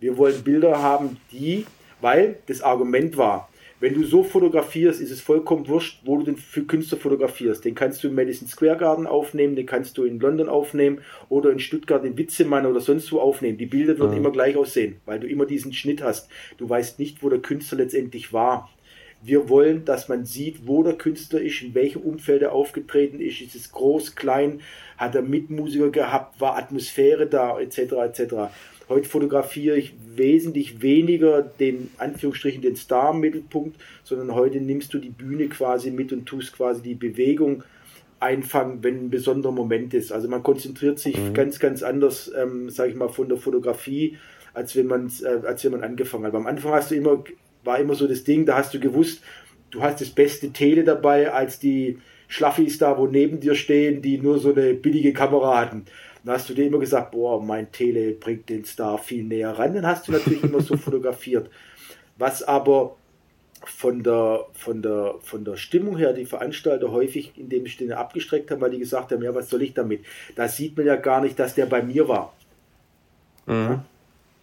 Wir 0.00 0.16
wollen 0.16 0.42
Bilder 0.42 0.82
haben, 0.82 1.18
die, 1.32 1.66
weil 2.00 2.38
das 2.46 2.62
Argument 2.62 3.16
war, 3.16 3.47
wenn 3.80 3.94
du 3.94 4.04
so 4.04 4.22
fotografierst, 4.24 5.00
ist 5.00 5.10
es 5.10 5.20
vollkommen 5.20 5.68
wurscht, 5.68 6.00
wo 6.04 6.16
du 6.16 6.24
den 6.24 6.36
für 6.36 6.64
Künstler 6.64 6.98
fotografierst. 6.98 7.64
Den 7.64 7.74
kannst 7.74 8.02
du 8.02 8.08
im 8.08 8.14
Madison 8.14 8.48
Square 8.48 8.76
Garden 8.76 9.06
aufnehmen, 9.06 9.54
den 9.54 9.66
kannst 9.66 9.98
du 9.98 10.04
in 10.04 10.18
London 10.18 10.48
aufnehmen 10.48 11.00
oder 11.28 11.50
in 11.50 11.60
Stuttgart 11.60 12.04
in 12.04 12.18
Witzemann 12.18 12.66
oder 12.66 12.80
sonst 12.80 13.12
wo 13.12 13.20
aufnehmen. 13.20 13.58
Die 13.58 13.66
Bilder 13.66 13.98
werden 13.98 14.12
mhm. 14.12 14.18
immer 14.18 14.32
gleich 14.32 14.56
aussehen, 14.56 14.96
weil 15.06 15.20
du 15.20 15.28
immer 15.28 15.46
diesen 15.46 15.72
Schnitt 15.72 16.02
hast. 16.02 16.28
Du 16.56 16.68
weißt 16.68 16.98
nicht, 16.98 17.22
wo 17.22 17.28
der 17.28 17.40
Künstler 17.40 17.78
letztendlich 17.78 18.32
war. 18.32 18.68
Wir 19.20 19.48
wollen, 19.48 19.84
dass 19.84 20.08
man 20.08 20.24
sieht, 20.24 20.66
wo 20.66 20.82
der 20.82 20.94
Künstler 20.94 21.40
ist, 21.40 21.62
in 21.62 21.74
welchem 21.74 22.02
Umfeld 22.02 22.42
er 22.42 22.52
aufgetreten 22.52 23.20
ist. 23.20 23.40
Ist 23.40 23.56
es 23.56 23.72
groß, 23.72 24.14
klein, 24.14 24.60
hat 24.96 25.14
er 25.14 25.22
Mitmusiker 25.22 25.90
gehabt, 25.90 26.40
war 26.40 26.56
Atmosphäre 26.56 27.26
da, 27.26 27.58
etc. 27.58 27.78
etc. 27.78 28.34
Heute 28.88 29.08
fotografiere 29.08 29.76
ich 29.76 29.94
wesentlich 30.16 30.80
weniger 30.80 31.42
den 31.42 31.90
Anführungsstrichen 31.98 32.62
den 32.62 32.76
Star 32.76 33.12
im 33.12 33.20
Mittelpunkt, 33.20 33.78
sondern 34.02 34.34
heute 34.34 34.60
nimmst 34.60 34.94
du 34.94 34.98
die 34.98 35.10
Bühne 35.10 35.48
quasi 35.48 35.90
mit 35.90 36.12
und 36.12 36.26
tust 36.26 36.56
quasi 36.56 36.82
die 36.82 36.94
Bewegung 36.94 37.64
einfangen, 38.20 38.82
wenn 38.82 39.04
ein 39.04 39.10
besonderer 39.10 39.52
Moment 39.52 39.94
ist. 39.94 40.10
Also 40.10 40.28
man 40.28 40.42
konzentriert 40.42 40.98
sich 40.98 41.18
mhm. 41.18 41.34
ganz, 41.34 41.58
ganz 41.58 41.82
anders, 41.82 42.32
ähm, 42.36 42.70
sage 42.70 42.90
ich 42.90 42.96
mal, 42.96 43.08
von 43.08 43.28
der 43.28 43.38
Fotografie, 43.38 44.16
als 44.54 44.74
wenn 44.74 44.86
man 44.86 45.12
äh, 45.22 45.46
als 45.46 45.64
wenn 45.64 45.72
man 45.72 45.84
angefangen 45.84 46.24
hat. 46.24 46.34
Am 46.34 46.46
Anfang 46.46 46.72
hast 46.72 46.90
du 46.90 46.94
immer 46.94 47.22
war 47.64 47.78
immer 47.78 47.94
so 47.94 48.08
das 48.08 48.24
Ding, 48.24 48.46
da 48.46 48.56
hast 48.56 48.72
du 48.72 48.80
gewusst, 48.80 49.22
du 49.70 49.82
hast 49.82 50.00
das 50.00 50.08
beste 50.10 50.50
Tele 50.50 50.84
dabei, 50.84 51.32
als 51.32 51.58
die 51.58 51.98
Schlaffis 52.26 52.78
da, 52.78 52.98
wo 52.98 53.06
neben 53.06 53.40
dir 53.40 53.54
stehen, 53.54 54.02
die 54.02 54.18
nur 54.18 54.38
so 54.38 54.52
eine 54.52 54.74
billige 54.74 55.12
Kamera 55.12 55.60
hatten. 55.60 55.84
Dann 56.28 56.36
hast 56.36 56.50
du 56.50 56.52
dir 56.52 56.66
immer 56.66 56.78
gesagt, 56.78 57.12
boah, 57.12 57.42
mein 57.42 57.72
Tele 57.72 58.12
bringt 58.12 58.50
den 58.50 58.62
Star 58.62 58.98
viel 58.98 59.24
näher 59.24 59.58
ran. 59.58 59.72
Dann 59.72 59.86
hast 59.86 60.06
du 60.06 60.12
natürlich 60.12 60.42
immer 60.42 60.60
so 60.60 60.76
fotografiert. 60.76 61.48
Was 62.18 62.42
aber 62.42 62.96
von 63.64 64.02
der, 64.02 64.44
von, 64.52 64.82
der, 64.82 65.14
von 65.22 65.42
der 65.46 65.56
Stimmung 65.56 65.96
her 65.96 66.12
die 66.12 66.26
Veranstalter 66.26 66.92
häufig 66.92 67.32
in 67.38 67.48
dem 67.48 67.66
Sinne 67.66 67.96
abgestreckt 67.96 68.50
haben, 68.50 68.60
weil 68.60 68.72
die 68.72 68.78
gesagt 68.78 69.10
haben, 69.10 69.22
ja, 69.22 69.34
was 69.34 69.48
soll 69.48 69.62
ich 69.62 69.72
damit? 69.72 70.04
Da 70.36 70.48
sieht 70.48 70.76
man 70.76 70.84
ja 70.84 70.96
gar 70.96 71.22
nicht, 71.22 71.38
dass 71.38 71.54
der 71.54 71.64
bei 71.64 71.82
mir 71.82 72.08
war. 72.08 72.34
Mhm. 73.46 73.80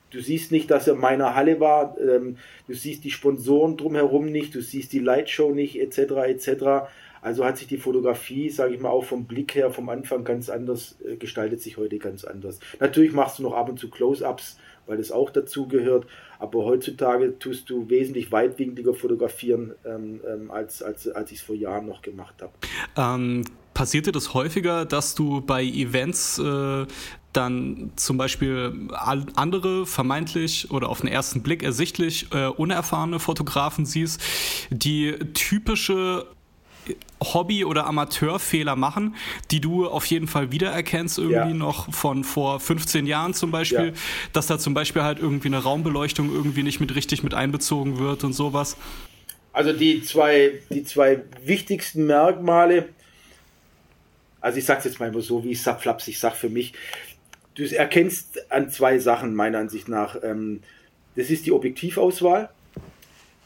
Du 0.10 0.22
siehst 0.22 0.52
nicht, 0.52 0.72
dass 0.72 0.88
er 0.88 0.96
in 0.96 1.02
meiner 1.02 1.36
Halle 1.36 1.60
war, 1.60 1.96
ähm, 2.00 2.38
du 2.68 2.74
siehst 2.74 3.04
die 3.04 3.12
Sponsoren 3.12 3.78
drumherum 3.78 4.26
nicht, 4.26 4.56
du 4.56 4.62
siehst 4.62 4.92
die 4.92 5.00
Lightshow 5.00 5.52
nicht, 5.52 5.80
etc. 5.80 6.00
etc. 6.26 6.88
Also 7.26 7.44
hat 7.44 7.58
sich 7.58 7.66
die 7.66 7.80
Fotografie, 7.80 8.52
sage 8.52 8.76
ich 8.76 8.80
mal, 8.80 8.90
auch 8.90 9.04
vom 9.04 9.26
Blick 9.26 9.56
her 9.56 9.72
vom 9.72 9.90
Anfang 9.90 10.24
ganz 10.24 10.48
anders, 10.48 10.96
äh, 11.04 11.16
gestaltet 11.16 11.60
sich 11.60 11.76
heute 11.76 11.98
ganz 11.98 12.24
anders. 12.24 12.60
Natürlich 12.80 13.14
machst 13.14 13.40
du 13.40 13.44
noch 13.44 13.54
ab 13.54 13.68
und 13.68 13.80
zu 13.80 13.90
Close-ups, 13.90 14.58
weil 14.86 14.98
das 14.98 15.12
auch 15.12 15.32
dazu 15.32 15.68
gehört, 15.68 16.06
aber 16.38 16.66
heutzutage 16.66 17.40
tust 17.40 17.68
du 17.72 17.90
wesentlich 17.90 18.32
weitwinkliger 18.32 18.94
fotografieren, 18.94 19.74
ähm, 19.86 20.22
ähm, 20.28 20.52
als, 20.52 20.84
als, 20.84 21.08
als 21.08 21.32
ich 21.32 21.40
es 21.40 21.44
vor 21.44 21.56
Jahren 21.56 21.88
noch 21.88 22.04
gemacht 22.04 22.36
habe. 22.44 22.54
Ähm, 22.96 23.44
passiert 23.74 24.06
dir 24.06 24.12
das 24.12 24.36
häufiger, 24.36 24.86
dass 24.86 25.16
du 25.16 25.42
bei 25.42 25.64
Events 25.64 26.38
äh, 26.38 26.86
dann 27.34 27.92
zum 27.96 28.18
Beispiel 28.18 28.88
andere 28.94 29.88
vermeintlich 29.88 30.70
oder 30.70 30.90
auf 30.90 31.02
den 31.02 31.10
ersten 31.10 31.42
Blick 31.42 31.64
ersichtlich 31.64 32.28
äh, 32.32 32.46
unerfahrene 32.46 33.20
Fotografen 33.20 33.88
siehst, 33.88 34.22
die 34.70 35.14
typische 35.34 36.28
Hobby- 37.22 37.66
oder 37.66 37.88
Amateurfehler 37.88 38.76
machen, 38.76 39.16
die 39.52 39.62
du 39.62 39.88
auf 39.88 40.06
jeden 40.06 40.28
Fall 40.28 40.52
wiedererkennst, 40.52 41.18
irgendwie 41.18 41.50
ja. 41.50 41.54
noch 41.54 41.94
von 41.94 42.24
vor 42.24 42.60
15 42.60 43.06
Jahren 43.06 43.34
zum 43.34 43.52
Beispiel, 43.52 43.88
ja. 43.88 43.94
dass 44.34 44.48
da 44.48 44.60
zum 44.60 44.74
Beispiel 44.74 45.04
halt 45.04 45.20
irgendwie 45.20 45.48
eine 45.48 45.64
Raumbeleuchtung 45.64 46.32
irgendwie 46.34 46.64
nicht 46.64 46.80
mit 46.80 46.96
richtig 46.96 47.24
mit 47.24 47.34
einbezogen 47.34 48.00
wird 48.00 48.24
und 48.24 48.34
sowas. 48.34 48.78
Also 49.54 49.72
die 49.72 50.04
zwei, 50.04 50.60
die 50.70 50.84
zwei 50.84 51.22
wichtigsten 51.44 52.06
Merkmale, 52.06 52.90
also 54.42 54.58
ich 54.58 54.66
sag's 54.66 54.84
jetzt 54.84 55.00
mal 55.00 55.14
so, 55.22 55.44
wie 55.44 55.52
ich 55.52 55.62
sag, 55.62 55.82
Flaps, 55.82 56.08
ich 56.08 56.20
sag 56.20 56.36
für 56.36 56.50
mich, 56.50 56.74
du 57.56 57.64
erkennst 57.64 58.52
an 58.52 58.70
zwei 58.70 59.00
Sachen 59.00 59.34
meiner 59.34 59.60
Ansicht 59.60 59.88
nach. 59.88 60.18
Ähm, 60.22 60.62
das 61.16 61.30
ist 61.30 61.46
die 61.46 61.54
Objektivauswahl 61.54 62.50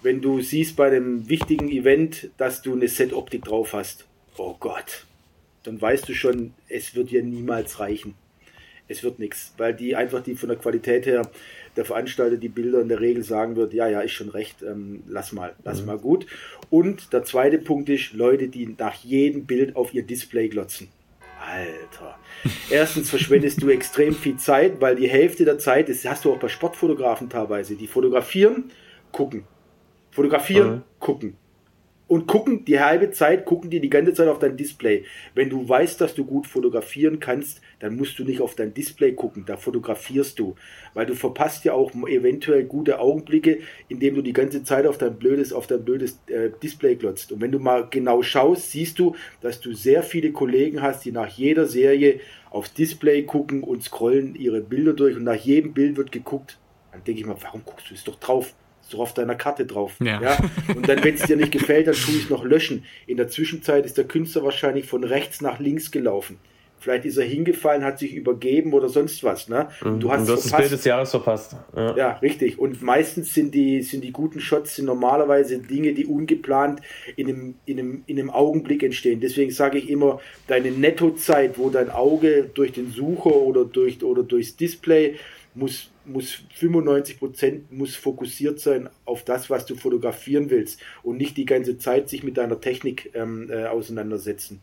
wenn 0.02 0.22
du 0.22 0.42
siehst 0.42 0.76
bei 0.76 0.90
dem 0.90 1.28
wichtigen 1.30 1.70
Event, 1.70 2.30
dass 2.38 2.62
du 2.62 2.74
eine 2.74 2.88
Set-Optik 2.88 3.46
drauf 3.46 3.74
hast, 3.74 4.06
oh 4.38 4.56
Gott, 4.60 5.06
dann 5.64 5.82
weißt 5.82 6.08
du 6.08 6.14
schon, 6.14 6.54
es 6.68 6.96
wird 6.96 7.12
dir 7.12 7.24
niemals 7.24 7.80
reichen. 7.80 8.16
Es 8.88 9.04
wird 9.04 9.20
nichts, 9.20 9.54
weil 9.58 9.76
die 9.76 9.96
einfach 9.96 10.24
die 10.24 10.36
von 10.36 10.50
der 10.50 10.58
Qualität 10.58 11.06
her 11.06 11.30
der 11.76 11.86
Veranstalter 11.86 12.38
die 12.38 12.50
Bilder 12.50 12.82
in 12.82 12.90
der 12.90 13.00
Regel 13.00 13.24
sagen 13.24 13.56
wird, 13.56 13.74
ja, 13.74 13.88
ja, 13.88 14.02
ist 14.02 14.14
schon 14.14 14.30
recht, 14.30 14.64
ähm, 14.64 15.04
lass 15.08 15.32
mal, 15.32 15.56
lass 15.64 15.82
mhm. 15.82 15.88
mal 15.88 15.98
gut. 16.00 16.26
Und 16.70 17.14
der 17.14 17.24
zweite 17.24 17.60
Punkt 17.60 17.88
ist, 17.90 18.14
Leute, 18.14 18.48
die 18.48 18.76
nach 18.78 18.96
jedem 18.96 19.46
Bild 19.46 19.76
auf 19.76 19.94
ihr 19.94 20.04
Display 20.04 20.50
glotzen. 20.50 20.90
Alter. 21.40 22.18
Erstens 22.70 23.10
verschwendest 23.10 23.62
du 23.62 23.70
extrem 23.70 24.14
viel 24.14 24.38
Zeit, 24.38 24.82
weil 24.82 24.96
die 24.96 25.08
Hälfte 25.08 25.46
der 25.46 25.60
Zeit, 25.60 25.88
das 25.88 26.04
hast 26.06 26.26
du 26.26 26.34
auch 26.34 26.40
bei 26.40 26.50
Sportfotografen 26.50 27.30
teilweise, 27.30 27.76
die 27.76 27.88
fotografieren, 27.88 28.72
gucken, 29.12 29.46
Fotografieren, 30.20 30.70
mhm. 30.70 30.82
gucken. 31.00 31.38
Und 32.10 32.28
gucken, 32.28 32.66
die 32.66 32.82
halbe 32.82 33.12
Zeit, 33.12 33.46
gucken 33.46 33.70
die 33.70 33.80
die 33.80 33.90
ganze 33.90 34.14
Zeit 34.14 34.28
auf 34.28 34.40
dein 34.40 34.58
Display. 34.58 35.06
Wenn 35.34 35.50
du 35.50 35.70
weißt, 35.70 36.02
dass 36.02 36.14
du 36.14 36.26
gut 36.26 36.46
fotografieren 36.46 37.22
kannst, 37.22 37.62
dann 37.80 37.96
musst 37.96 38.20
du 38.20 38.26
nicht 38.26 38.42
auf 38.42 38.54
dein 38.54 38.74
Display 38.74 39.14
gucken, 39.14 39.46
da 39.46 39.56
fotografierst 39.56 40.38
du. 40.38 40.56
Weil 40.94 41.06
du 41.06 41.16
verpasst 41.16 41.64
ja 41.64 41.72
auch 41.72 41.94
eventuell 41.94 42.66
gute 42.66 43.00
Augenblicke, 43.00 43.60
indem 43.88 44.16
du 44.16 44.22
die 44.24 44.34
ganze 44.34 44.62
Zeit 44.64 44.86
auf 44.88 44.98
dein 44.98 45.16
blödes, 45.18 45.54
auf 45.54 45.68
dein 45.68 45.86
blödes 45.86 46.20
äh, 46.28 46.50
Display 46.62 46.96
glotzt. 46.96 47.32
Und 47.32 47.40
wenn 47.40 47.54
du 47.54 47.60
mal 47.60 47.88
genau 47.90 48.22
schaust, 48.22 48.72
siehst 48.72 49.00
du, 49.00 49.16
dass 49.40 49.62
du 49.62 49.74
sehr 49.74 50.04
viele 50.04 50.34
Kollegen 50.34 50.82
hast, 50.82 51.06
die 51.06 51.14
nach 51.14 51.30
jeder 51.30 51.66
Serie 51.66 52.20
aufs 52.50 52.74
Display 52.74 53.24
gucken 53.24 53.64
und 53.64 53.84
scrollen 53.84 54.36
ihre 54.36 54.60
Bilder 54.60 54.92
durch 54.92 55.16
und 55.16 55.24
nach 55.24 55.36
jedem 55.36 55.72
Bild 55.72 55.96
wird 55.96 56.12
geguckt. 56.12 56.58
Dann 56.92 57.06
denke 57.06 57.22
ich 57.22 57.26
mal, 57.26 57.38
warum 57.40 57.62
guckst 57.64 57.90
du 57.90 57.94
es 57.94 58.04
doch 58.04 58.16
drauf? 58.16 58.54
So 58.90 59.00
auf 59.00 59.14
deiner 59.14 59.36
Karte 59.36 59.66
drauf. 59.66 59.96
Ja. 60.00 60.22
ja? 60.22 60.38
Und 60.76 60.88
dann, 60.88 61.04
wenn 61.04 61.16
es 61.16 61.24
dir 61.24 61.38
nicht 61.38 61.52
gefällt, 61.52 61.88
dann 61.88 61.96
tue 61.96 62.16
ich 62.16 62.24
es 62.24 62.30
noch 62.30 62.44
löschen. 62.44 62.86
In 63.08 63.18
der 63.18 63.28
Zwischenzeit 63.30 63.86
ist 63.86 63.98
der 63.98 64.06
Künstler 64.06 64.44
wahrscheinlich 64.44 64.86
von 64.86 65.04
rechts 65.04 65.42
nach 65.42 65.60
links 65.60 65.92
gelaufen. 65.92 66.38
Vielleicht 66.80 67.04
ist 67.04 67.18
er 67.18 67.26
hingefallen, 67.26 67.84
hat 67.84 68.00
sich 68.00 68.16
übergeben 68.16 68.74
oder 68.74 68.88
sonst 68.88 69.24
was. 69.24 69.50
Ne? 69.50 69.68
Und 69.84 70.00
du 70.00 70.12
hast, 70.12 70.22
und 70.22 70.30
du 70.30 70.34
hast 70.34 70.46
das 70.46 70.58
Bild 70.58 70.72
des 70.72 70.86
Jahres 70.86 71.12
verpasst. 71.12 71.56
Ja. 71.76 71.96
ja. 71.96 72.12
richtig. 72.18 72.58
Und 72.58 72.82
meistens 72.82 73.34
sind 73.34 73.54
die, 73.54 73.82
sind 73.82 74.02
die 74.04 74.12
guten 74.12 74.40
Shots 74.40 74.78
sind 74.78 74.86
normalerweise 74.86 75.60
Dinge, 75.60 75.94
die 75.94 76.06
ungeplant 76.06 76.82
in 77.18 77.28
einem, 77.28 77.56
in 77.66 77.80
einem, 77.80 78.04
in 78.08 78.18
einem 78.18 78.30
Augenblick 78.30 78.82
entstehen. 78.82 79.20
Deswegen 79.20 79.52
sage 79.52 79.78
ich 79.78 79.90
immer, 79.90 80.22
deine 80.48 80.72
Nettozeit, 80.72 81.58
wo 81.58 81.70
dein 81.70 81.90
Auge 81.90 82.50
durch 82.54 82.72
den 82.72 82.92
Sucher 82.92 83.36
oder, 83.36 83.66
durch, 83.66 84.02
oder 84.02 84.24
durchs 84.24 84.56
Display 84.56 85.16
muss, 85.56 85.92
muss 86.12 86.44
95 86.56 87.20
Prozent 87.20 87.72
muss 87.72 87.96
fokussiert 87.96 88.60
sein 88.60 88.90
auf 89.06 89.24
das, 89.24 89.50
was 89.50 89.66
du 89.66 89.76
fotografieren 89.76 90.50
willst 90.50 90.82
und 91.04 91.18
nicht 91.18 91.38
die 91.38 91.46
ganze 91.46 91.78
Zeit 91.78 92.10
sich 92.10 92.24
mit 92.24 92.38
deiner 92.38 92.60
Technik 92.60 93.12
ähm, 93.14 93.50
äh, 93.52 93.66
auseinandersetzen. 93.66 94.62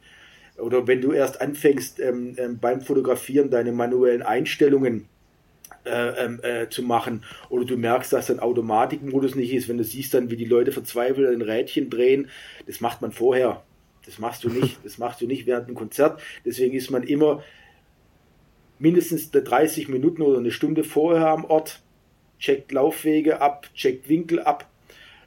Oder 0.59 0.87
wenn 0.87 1.01
du 1.01 1.13
erst 1.13 1.41
anfängst 1.41 2.01
ähm, 2.01 2.35
ähm, 2.39 2.59
beim 2.59 2.81
Fotografieren 2.81 3.51
deine 3.51 3.73
manuellen 3.73 4.23
Einstellungen 4.23 5.07
äh, 5.85 6.25
ähm, 6.25 6.41
äh, 6.43 6.69
zu 6.69 6.83
machen 6.83 7.23
oder 7.49 7.65
du 7.65 7.77
merkst, 7.77 8.13
dass 8.13 8.31
ein 8.31 8.41
Automatikmodus 8.41 9.35
nicht 9.35 9.53
ist, 9.53 9.69
wenn 9.69 9.79
du 9.79 9.85
siehst 9.85 10.15
dann, 10.15 10.31
wie 10.31 10.37
die 10.37 10.45
Leute 10.45 10.73
verzweifelt 10.73 11.29
ein 11.29 11.43
Rädchen 11.43 11.91
drehen, 11.91 12.29
das 12.67 12.81
macht 12.81 13.03
man 13.03 13.13
vorher 13.13 13.63
Das 14.05 14.19
machst 14.19 14.45
du 14.45 14.49
nicht. 14.49 14.79
Das 14.85 14.99
machst 14.99 15.21
du 15.21 15.27
nicht 15.27 15.47
während 15.47 15.67
einem 15.67 15.77
Konzert. 15.77 16.21
Deswegen 16.45 16.75
ist 16.75 16.91
man 16.91 17.03
immer 17.03 17.43
mindestens 18.79 19.31
30 19.31 19.89
Minuten 19.89 20.23
oder 20.23 20.39
eine 20.39 20.51
Stunde 20.51 20.85
vorher 20.85 21.29
am 21.29 21.45
Ort, 21.45 21.81
checkt 22.39 22.73
Laufwege 22.73 23.41
ab, 23.41 23.69
checkt 23.75 24.09
Winkel 24.09 24.41
ab, 24.41 24.69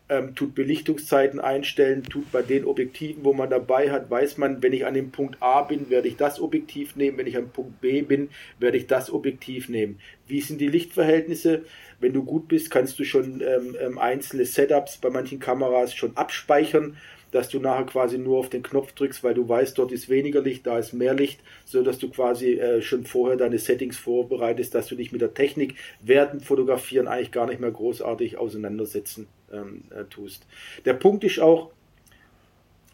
ähm, 0.09 0.33
tut 0.33 0.55
Belichtungszeiten 0.55 1.39
einstellen, 1.39 2.03
tut 2.03 2.31
bei 2.31 2.41
den 2.41 2.65
Objektiven, 2.65 3.23
wo 3.23 3.33
man 3.33 3.49
dabei 3.49 3.91
hat, 3.91 4.09
weiß 4.09 4.37
man, 4.37 4.61
wenn 4.63 4.73
ich 4.73 4.85
an 4.85 4.95
dem 4.95 5.11
Punkt 5.11 5.37
A 5.39 5.61
bin, 5.61 5.89
werde 5.89 6.07
ich 6.07 6.17
das 6.17 6.41
Objektiv 6.41 6.95
nehmen, 6.95 7.17
wenn 7.17 7.27
ich 7.27 7.37
an 7.37 7.49
Punkt 7.49 7.79
B 7.79 8.01
bin, 8.01 8.29
werde 8.59 8.77
ich 8.77 8.87
das 8.87 9.11
Objektiv 9.11 9.69
nehmen. 9.69 9.99
Wie 10.27 10.41
sind 10.41 10.59
die 10.59 10.67
Lichtverhältnisse? 10.67 11.63
Wenn 11.99 12.13
du 12.13 12.23
gut 12.23 12.47
bist, 12.47 12.71
kannst 12.71 12.97
du 12.97 13.03
schon 13.03 13.41
ähm, 13.41 13.75
ähm, 13.79 13.97
einzelne 13.99 14.45
Setups 14.45 14.97
bei 14.97 15.09
manchen 15.09 15.39
Kameras 15.39 15.93
schon 15.93 16.17
abspeichern 16.17 16.97
dass 17.31 17.49
du 17.49 17.59
nachher 17.59 17.85
quasi 17.85 18.17
nur 18.17 18.39
auf 18.39 18.49
den 18.49 18.63
Knopf 18.63 18.93
drückst, 18.93 19.23
weil 19.23 19.33
du 19.33 19.47
weißt, 19.47 19.77
dort 19.77 19.91
ist 19.91 20.09
weniger 20.09 20.41
Licht, 20.41 20.65
da 20.65 20.79
ist 20.79 20.93
mehr 20.93 21.13
Licht, 21.13 21.41
so 21.65 21.83
dass 21.83 21.99
du 21.99 22.09
quasi 22.09 22.53
äh, 22.53 22.81
schon 22.81 23.05
vorher 23.05 23.37
deine 23.37 23.59
Settings 23.59 23.97
vorbereitest, 23.97 24.73
dass 24.73 24.87
du 24.87 24.95
dich 24.95 25.11
mit 25.11 25.21
der 25.21 25.33
Technik 25.33 25.75
während 26.01 26.43
Fotografieren 26.43 27.07
eigentlich 27.07 27.31
gar 27.31 27.47
nicht 27.47 27.59
mehr 27.59 27.71
großartig 27.71 28.37
auseinandersetzen 28.37 29.27
ähm, 29.51 29.83
äh, 29.91 30.05
tust. 30.05 30.45
Der 30.85 30.93
Punkt 30.93 31.23
ist 31.23 31.39
auch, 31.39 31.71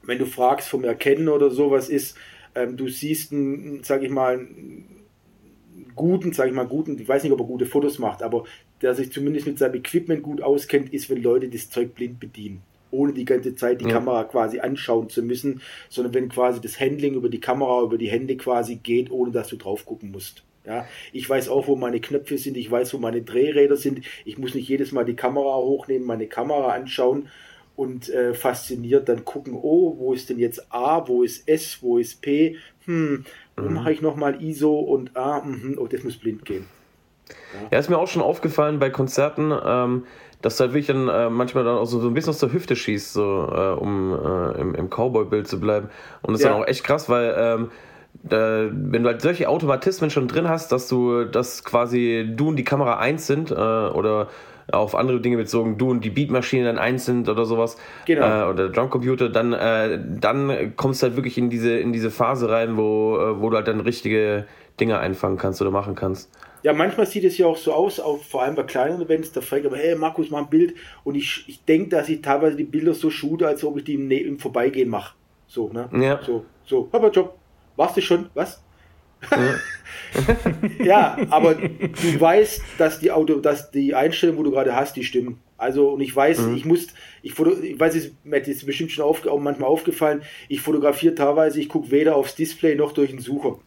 wenn 0.04 0.20
du 0.20 0.26
fragst 0.26 0.70
vom 0.70 0.84
Erkennen 0.84 1.30
oder 1.30 1.50
sowas 1.50 1.90
ist, 1.90 2.18
ähm, 2.54 2.78
du 2.78 2.90
siehst 2.90 3.32
einen, 3.32 3.84
sag 3.84 4.04
ich 4.04 4.10
mal, 4.10 4.46
guten, 5.96 6.34
sag 6.34 6.48
ich 6.48 6.54
mal, 6.54 6.68
guten, 6.68 7.00
ich 7.00 7.08
weiß 7.08 7.24
nicht, 7.24 7.32
ob 7.32 7.40
er 7.40 7.46
gute 7.46 7.66
Fotos 7.66 8.00
macht, 8.00 8.22
aber 8.22 8.44
der 8.82 8.94
sich 8.94 9.12
zumindest 9.12 9.48
mit 9.48 9.58
seinem 9.58 9.76
Equipment 9.76 10.22
gut 10.22 10.42
auskennt, 10.42 10.94
ist, 10.94 11.10
wenn 11.10 11.24
Leute 11.24 11.48
das 11.48 11.70
Zeug 11.70 11.96
blind 11.96 12.20
bedienen 12.20 12.62
ohne 12.92 13.14
die 13.14 13.26
ganze 13.26 13.56
Zeit 13.56 13.82
die 13.82 13.86
ja. 13.86 13.92
Kamera 13.92 14.24
quasi 14.24 14.60
anschauen 14.60 15.10
zu 15.10 15.24
müssen, 15.24 15.62
sondern 15.90 16.14
wenn 16.14 16.30
quasi 16.30 16.62
das 16.62 16.80
Handling 16.80 17.16
über 17.16 17.30
die 17.30 17.40
Kamera, 17.40 17.82
über 17.84 17.98
die 17.98 18.10
Hände 18.10 18.38
quasi 18.38 18.76
geht, 18.76 19.12
ohne 19.12 19.32
dass 19.32 19.48
du 19.48 19.58
drauf 19.58 19.86
gucken 19.86 20.12
musst. 20.12 20.44
Ja, 20.66 20.88
ich 21.14 21.30
weiß 21.30 21.50
auch, 21.50 21.68
wo 21.68 21.76
meine 21.76 22.00
Knöpfe 22.00 22.40
sind, 22.40 22.58
ich 22.58 22.72
weiß, 22.72 22.94
wo 22.96 22.98
meine 22.98 23.22
Drehräder 23.22 23.76
sind. 23.76 24.02
Ich 24.26 24.40
muss 24.40 24.56
nicht 24.56 24.68
jedes 24.68 24.92
Mal 24.92 25.06
die 25.06 25.16
Kamera 25.16 25.58
hochnehmen, 25.58 26.08
meine 26.08 26.26
Kamera 26.26 26.74
anschauen 26.74 27.30
und 27.76 28.10
äh, 28.10 28.34
fasziniert 28.34 29.08
dann 29.10 29.26
gucken, 29.26 29.54
oh, 29.54 29.96
wo 29.98 30.14
ist 30.14 30.30
denn 30.30 30.40
jetzt 30.40 30.74
A, 30.74 31.08
wo 31.08 31.24
ist 31.24 31.48
S, 31.48 31.80
wo 31.82 31.98
ist 31.98 32.22
P? 32.22 32.58
Hm, 32.86 33.26
wo 33.58 33.64
mhm. 33.64 33.74
mache 33.74 33.92
ich 33.92 34.02
nochmal 34.02 34.42
ISO 34.42 34.80
und 34.80 35.16
A, 35.16 35.42
mh, 35.42 35.78
oh, 35.78 35.88
das 35.88 36.04
muss 36.04 36.18
blind 36.18 36.46
gehen. 36.46 36.66
Ja. 37.28 37.70
ja, 37.72 37.80
ist 37.80 37.90
mir 37.90 37.98
auch 37.98 38.08
schon 38.08 38.22
aufgefallen 38.22 38.80
bei 38.80 38.90
Konzerten. 38.90 39.52
Ähm, 39.66 40.06
dass 40.46 40.58
du 40.58 40.62
halt 40.62 40.74
wirklich 40.74 40.86
dann 40.86 41.10
äh, 41.10 41.28
manchmal 41.28 41.64
dann 41.64 41.76
auch 41.76 41.88
so, 41.88 42.00
so 42.00 42.08
ein 42.08 42.14
bisschen 42.14 42.30
aus 42.30 42.38
der 42.38 42.54
Hüfte 42.54 42.76
schießt, 42.76 43.14
so, 43.14 43.50
äh, 43.52 43.82
um 43.82 44.14
äh, 44.14 44.62
im, 44.62 44.76
im 44.76 44.90
Cowboy-Bild 44.92 45.48
zu 45.48 45.60
bleiben. 45.60 45.90
Und 46.22 46.34
das 46.34 46.44
ja. 46.44 46.50
ist 46.50 46.54
dann 46.54 46.62
auch 46.62 46.68
echt 46.68 46.84
krass, 46.84 47.10
weil 47.10 47.34
ähm, 47.36 47.72
da, 48.22 48.68
wenn 48.72 49.02
du 49.02 49.10
halt 49.10 49.24
solche 49.24 49.50
Automatismen 49.50 50.12
schon 50.12 50.28
drin 50.28 50.48
hast, 50.48 50.72
dass 50.72 50.88
du, 50.88 51.24
dass 51.24 51.64
quasi 51.64 52.32
du 52.36 52.50
und 52.50 52.58
die 52.58 52.64
Kamera 52.64 53.00
eins 53.00 53.26
sind 53.26 53.50
äh, 53.50 53.56
oder 53.56 54.28
auf 54.72 54.94
andere 54.94 55.20
Dinge 55.20 55.38
bezogen, 55.38 55.80
du 55.80 55.90
und 55.90 56.06
die 56.06 56.12
Beatmaschine 56.12 56.66
dann 56.66 56.78
eins 56.78 57.06
sind 57.06 57.28
oder 57.28 57.46
sowas 57.46 57.78
genau. 58.06 58.44
äh, 58.44 58.48
oder 58.48 58.70
Drumcomputer, 58.70 59.30
dann, 59.30 59.52
äh, 59.52 60.00
dann 60.00 60.74
kommst 60.76 61.02
du 61.02 61.08
halt 61.08 61.16
wirklich 61.16 61.40
in 61.40 61.50
diese, 61.50 61.76
in 61.76 61.92
diese 61.92 62.12
Phase 62.12 62.52
rein, 62.52 62.78
wo, 62.78 63.18
äh, 63.18 63.42
wo 63.42 63.50
du 63.50 63.56
halt 63.56 63.68
dann 63.68 63.80
richtige 63.80 64.46
Dinge 64.80 65.00
einfangen 65.00 65.40
kannst 65.40 65.60
oder 65.64 65.72
machen 65.72 65.96
kannst. 65.96 66.30
Ja, 66.66 66.74
manchmal 66.74 67.06
sieht 67.06 67.24
es 67.26 67.38
ja 67.38 67.46
auch 67.46 67.58
so 67.58 67.74
aus, 67.74 68.00
auch 68.00 68.24
vor 68.24 68.42
allem 68.42 68.56
bei 68.56 68.64
kleinen 68.64 69.00
Events, 69.00 69.32
da 69.32 69.42
fragt 69.42 69.68
aber, 69.68 69.78
hey 69.78 69.96
Markus, 69.96 70.32
mach 70.32 70.40
ein 70.40 70.50
Bild. 70.50 70.74
Und 71.04 71.14
ich, 71.14 71.44
ich 71.46 71.64
denke, 71.64 71.90
dass 71.90 72.10
ich 72.10 72.24
teilweise 72.24 72.58
die 72.58 72.64
Bilder 72.64 72.96
so 72.96 73.12
shoote, 73.12 73.46
als 73.46 73.64
ob 73.64 73.78
ich 73.78 73.84
die 73.84 73.94
im, 73.94 74.08
ne-, 74.08 74.22
im 74.22 74.40
Vorbeigehen 74.40 74.90
mache. 74.90 75.14
So, 75.46 75.70
ne? 75.72 75.88
Ja. 75.94 76.20
So, 76.24 76.44
so, 76.66 76.90
aber 76.92 77.12
Job, 77.12 77.38
warst 77.76 77.98
du 77.98 78.02
schon? 78.02 78.32
Was? 78.34 78.64
Ja. 80.84 81.18
aber 81.30 81.54
du 81.54 82.20
weißt, 82.20 82.64
dass 82.80 83.00
die 83.00 83.12
Auto, 83.12 83.36
dass 83.36 83.70
die 83.70 83.94
Einstellungen, 83.94 84.40
wo 84.40 84.44
du 84.44 84.50
gerade 84.50 84.76
hast, 84.76 84.96
die 84.96 85.04
stimmen. 85.04 85.40
Also, 85.58 85.90
und 85.90 86.02
ich 86.02 86.16
weiß, 86.16 86.48
mhm. 86.48 86.56
ich 86.56 86.66
muss, 86.66 86.88
ich, 87.22 87.34
foto, 87.34 87.62
ich 87.62 87.80
weiß, 87.80 87.94
es 87.96 88.48
ist 88.48 88.66
bestimmt 88.66 88.92
schon 88.92 89.06
auf, 89.06 89.24
auch 89.28 89.40
manchmal 89.40 89.70
aufgefallen, 89.70 90.24
ich 90.50 90.62
fotografiere 90.62 91.14
teilweise, 91.14 91.60
ich 91.60 91.70
gucke 91.70 91.92
weder 91.92 92.16
aufs 92.16 92.34
Display 92.34 92.74
noch 92.74 92.92
durch 92.92 93.12
den 93.12 93.20
Sucher. 93.20 93.60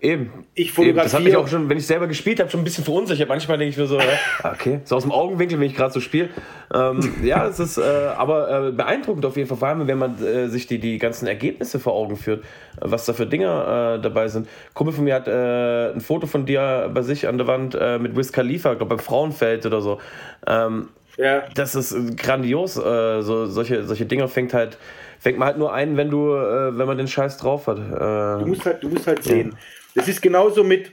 Eben. 0.00 0.46
Ich 0.54 0.72
fotografiere. 0.72 1.04
Das 1.04 1.14
hat 1.14 1.22
mich 1.22 1.36
auch 1.36 1.48
schon, 1.48 1.68
wenn 1.68 1.76
ich 1.76 1.86
selber 1.86 2.06
gespielt 2.06 2.38
habe, 2.40 2.50
schon 2.50 2.60
ein 2.60 2.64
bisschen 2.64 2.84
verunsichert. 2.84 3.28
Manchmal 3.28 3.58
denke 3.58 3.70
ich 3.70 3.76
mir 3.76 3.86
so, 3.86 3.98
okay, 4.44 4.80
so 4.84 4.96
aus 4.96 5.02
dem 5.02 5.12
Augenwinkel, 5.12 5.58
wenn 5.58 5.66
ich 5.66 5.74
gerade 5.74 5.92
so 5.92 6.00
spiele. 6.00 6.28
Ähm, 6.72 7.14
ja, 7.22 7.46
es 7.48 7.58
ist 7.58 7.78
äh, 7.78 7.82
aber 8.16 8.68
äh, 8.68 8.72
beeindruckend 8.72 9.24
auf 9.26 9.36
jeden 9.36 9.48
Fall, 9.48 9.58
vor 9.58 9.68
allem 9.68 9.86
wenn 9.86 9.98
man 9.98 10.22
äh, 10.22 10.48
sich 10.48 10.66
die, 10.66 10.78
die 10.78 10.98
ganzen 10.98 11.26
Ergebnisse 11.26 11.80
vor 11.80 11.94
Augen 11.94 12.16
führt, 12.16 12.44
was 12.80 13.06
da 13.06 13.12
für 13.12 13.26
Dinge 13.26 13.46
äh, 13.46 14.02
dabei 14.02 14.28
sind. 14.28 14.46
Ein 14.46 14.74
Kumpel 14.74 14.94
von 14.94 15.04
mir 15.04 15.14
hat 15.14 15.26
äh, 15.26 15.92
ein 15.92 16.00
Foto 16.00 16.26
von 16.26 16.46
dir 16.46 16.90
bei 16.92 17.02
sich 17.02 17.26
an 17.26 17.38
der 17.38 17.46
Wand 17.46 17.74
äh, 17.74 17.98
mit 17.98 18.16
Wiz 18.16 18.32
Khalifa, 18.32 18.74
glaube 18.74 18.96
beim 18.96 19.04
Frauenfeld 19.04 19.66
oder 19.66 19.80
so. 19.80 19.98
Ähm, 20.46 20.88
ja. 21.16 21.42
Das 21.54 21.74
ist 21.74 22.16
grandios. 22.16 22.74
so, 22.74 23.46
solche, 23.46 23.84
solche 23.84 24.06
Dinge 24.06 24.28
fängt 24.28 24.54
halt 24.54 24.78
fängt 25.18 25.36
man 25.36 25.48
halt 25.48 25.58
nur 25.58 25.72
ein, 25.72 25.96
wenn 25.96 26.10
du, 26.10 26.28
wenn 26.28 26.86
man 26.86 26.96
den 26.96 27.08
Scheiß 27.08 27.38
drauf 27.38 27.66
hat. 27.66 27.78
du 27.78 28.46
musst 28.46 28.64
halt, 28.64 28.84
du 28.84 28.88
musst 28.88 29.08
halt 29.08 29.24
sehen. 29.24 29.56
Das 29.98 30.06
ist 30.06 30.22
genauso 30.22 30.62
mit, 30.62 30.92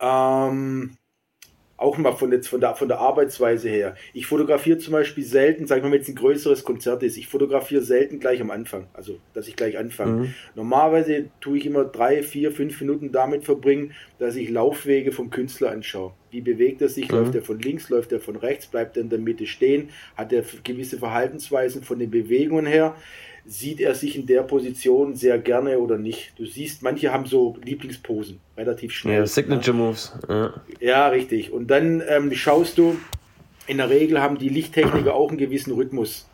ähm, 0.00 0.98
auch 1.78 1.96
mal 1.96 2.12
von, 2.12 2.30
jetzt 2.30 2.48
von, 2.48 2.60
der, 2.60 2.74
von 2.74 2.88
der 2.88 2.98
Arbeitsweise 2.98 3.70
her. 3.70 3.96
Ich 4.12 4.26
fotografiere 4.26 4.76
zum 4.76 4.92
Beispiel 4.92 5.24
selten, 5.24 5.66
sagen 5.66 5.80
wir 5.80 5.88
mal, 5.88 5.94
wenn 5.94 6.00
jetzt 6.00 6.10
ein 6.10 6.14
größeres 6.14 6.62
Konzert 6.62 7.02
ist, 7.02 7.16
ich 7.16 7.26
fotografiere 7.26 7.80
selten 7.80 8.20
gleich 8.20 8.42
am 8.42 8.50
Anfang, 8.50 8.88
also 8.92 9.18
dass 9.32 9.48
ich 9.48 9.56
gleich 9.56 9.78
anfange. 9.78 10.12
Mhm. 10.12 10.34
Normalerweise 10.56 11.30
tue 11.40 11.56
ich 11.56 11.64
immer 11.64 11.84
drei, 11.84 12.22
vier, 12.22 12.52
fünf 12.52 12.78
Minuten 12.82 13.12
damit 13.12 13.44
verbringen, 13.44 13.94
dass 14.18 14.36
ich 14.36 14.50
Laufwege 14.50 15.10
vom 15.10 15.30
Künstler 15.30 15.70
anschaue. 15.70 16.12
Wie 16.30 16.42
bewegt 16.42 16.82
er 16.82 16.90
sich? 16.90 17.10
Mhm. 17.10 17.16
Läuft 17.16 17.34
er 17.34 17.42
von 17.42 17.58
links, 17.58 17.88
läuft 17.88 18.12
er 18.12 18.20
von 18.20 18.36
rechts, 18.36 18.66
bleibt 18.66 18.98
er 18.98 19.04
in 19.04 19.08
der 19.08 19.18
Mitte 19.18 19.46
stehen? 19.46 19.88
Hat 20.18 20.34
er 20.34 20.44
gewisse 20.64 20.98
Verhaltensweisen 20.98 21.82
von 21.82 21.98
den 21.98 22.10
Bewegungen 22.10 22.66
her? 22.66 22.94
Sieht 23.50 23.80
er 23.80 23.96
sich 23.96 24.14
in 24.14 24.26
der 24.26 24.42
Position 24.42 25.16
sehr 25.16 25.38
gerne 25.38 25.80
oder 25.80 25.98
nicht. 25.98 26.32
Du 26.36 26.46
siehst, 26.46 26.82
manche 26.82 27.12
haben 27.12 27.26
so 27.26 27.56
Lieblingsposen, 27.64 28.38
relativ 28.56 28.92
schnell. 28.92 29.18
Ja, 29.18 29.26
Signature 29.26 29.76
Moves. 29.76 30.12
Ja, 30.28 30.54
ja 30.78 31.08
richtig. 31.08 31.52
Und 31.52 31.68
dann 31.68 32.00
ähm, 32.08 32.32
schaust 32.32 32.78
du, 32.78 32.96
in 33.66 33.78
der 33.78 33.90
Regel 33.90 34.20
haben 34.20 34.38
die 34.38 34.48
Lichttechniker 34.48 35.14
auch 35.14 35.30
einen 35.30 35.38
gewissen 35.38 35.72
Rhythmus. 35.72 36.28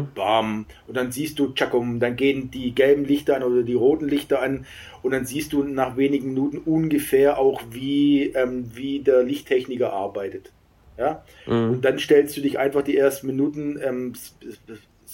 Mhm. 0.00 0.08
bam. 0.14 0.66
Und 0.88 0.96
dann 0.96 1.12
siehst 1.12 1.38
du, 1.38 1.48
tschakum, 1.48 2.00
dann 2.00 2.16
gehen 2.16 2.50
die 2.50 2.74
gelben 2.74 3.04
Lichter 3.04 3.36
an 3.36 3.44
oder 3.44 3.62
die 3.62 3.74
roten 3.74 4.08
Lichter 4.08 4.42
an. 4.42 4.66
Und 5.02 5.12
dann 5.12 5.26
siehst 5.26 5.52
du 5.52 5.62
nach 5.62 5.96
wenigen 5.96 6.28
Minuten 6.28 6.58
ungefähr 6.58 7.38
auch, 7.38 7.62
wie, 7.70 8.32
ähm, 8.34 8.70
wie 8.74 8.98
der 8.98 9.22
Lichttechniker 9.22 9.92
arbeitet. 9.92 10.50
Ja? 10.98 11.22
Mhm. 11.46 11.70
Und 11.70 11.84
dann 11.84 11.98
stellst 12.00 12.36
du 12.36 12.40
dich 12.40 12.58
einfach 12.58 12.82
die 12.82 12.96
ersten 12.96 13.28
Minuten 13.28 13.78
ähm, 13.80 14.14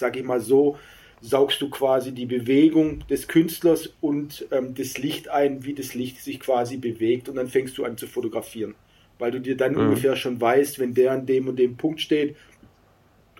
sage 0.00 0.18
ich 0.18 0.24
mal 0.24 0.40
so, 0.40 0.76
saugst 1.20 1.60
du 1.60 1.68
quasi 1.70 2.12
die 2.12 2.26
Bewegung 2.26 3.06
des 3.08 3.28
Künstlers 3.28 3.94
und 4.00 4.46
ähm, 4.50 4.74
das 4.74 4.98
Licht 4.98 5.28
ein, 5.28 5.64
wie 5.64 5.74
das 5.74 5.94
Licht 5.94 6.20
sich 6.20 6.40
quasi 6.40 6.76
bewegt 6.76 7.28
und 7.28 7.36
dann 7.36 7.48
fängst 7.48 7.76
du 7.78 7.84
an 7.84 7.96
zu 7.96 8.06
fotografieren. 8.06 8.74
Weil 9.18 9.30
du 9.30 9.40
dir 9.40 9.56
dann 9.56 9.72
mhm. 9.72 9.80
ungefähr 9.80 10.16
schon 10.16 10.40
weißt, 10.40 10.78
wenn 10.78 10.94
der 10.94 11.12
an 11.12 11.26
dem 11.26 11.48
und 11.48 11.58
dem 11.58 11.76
Punkt 11.76 12.00
steht 12.00 12.36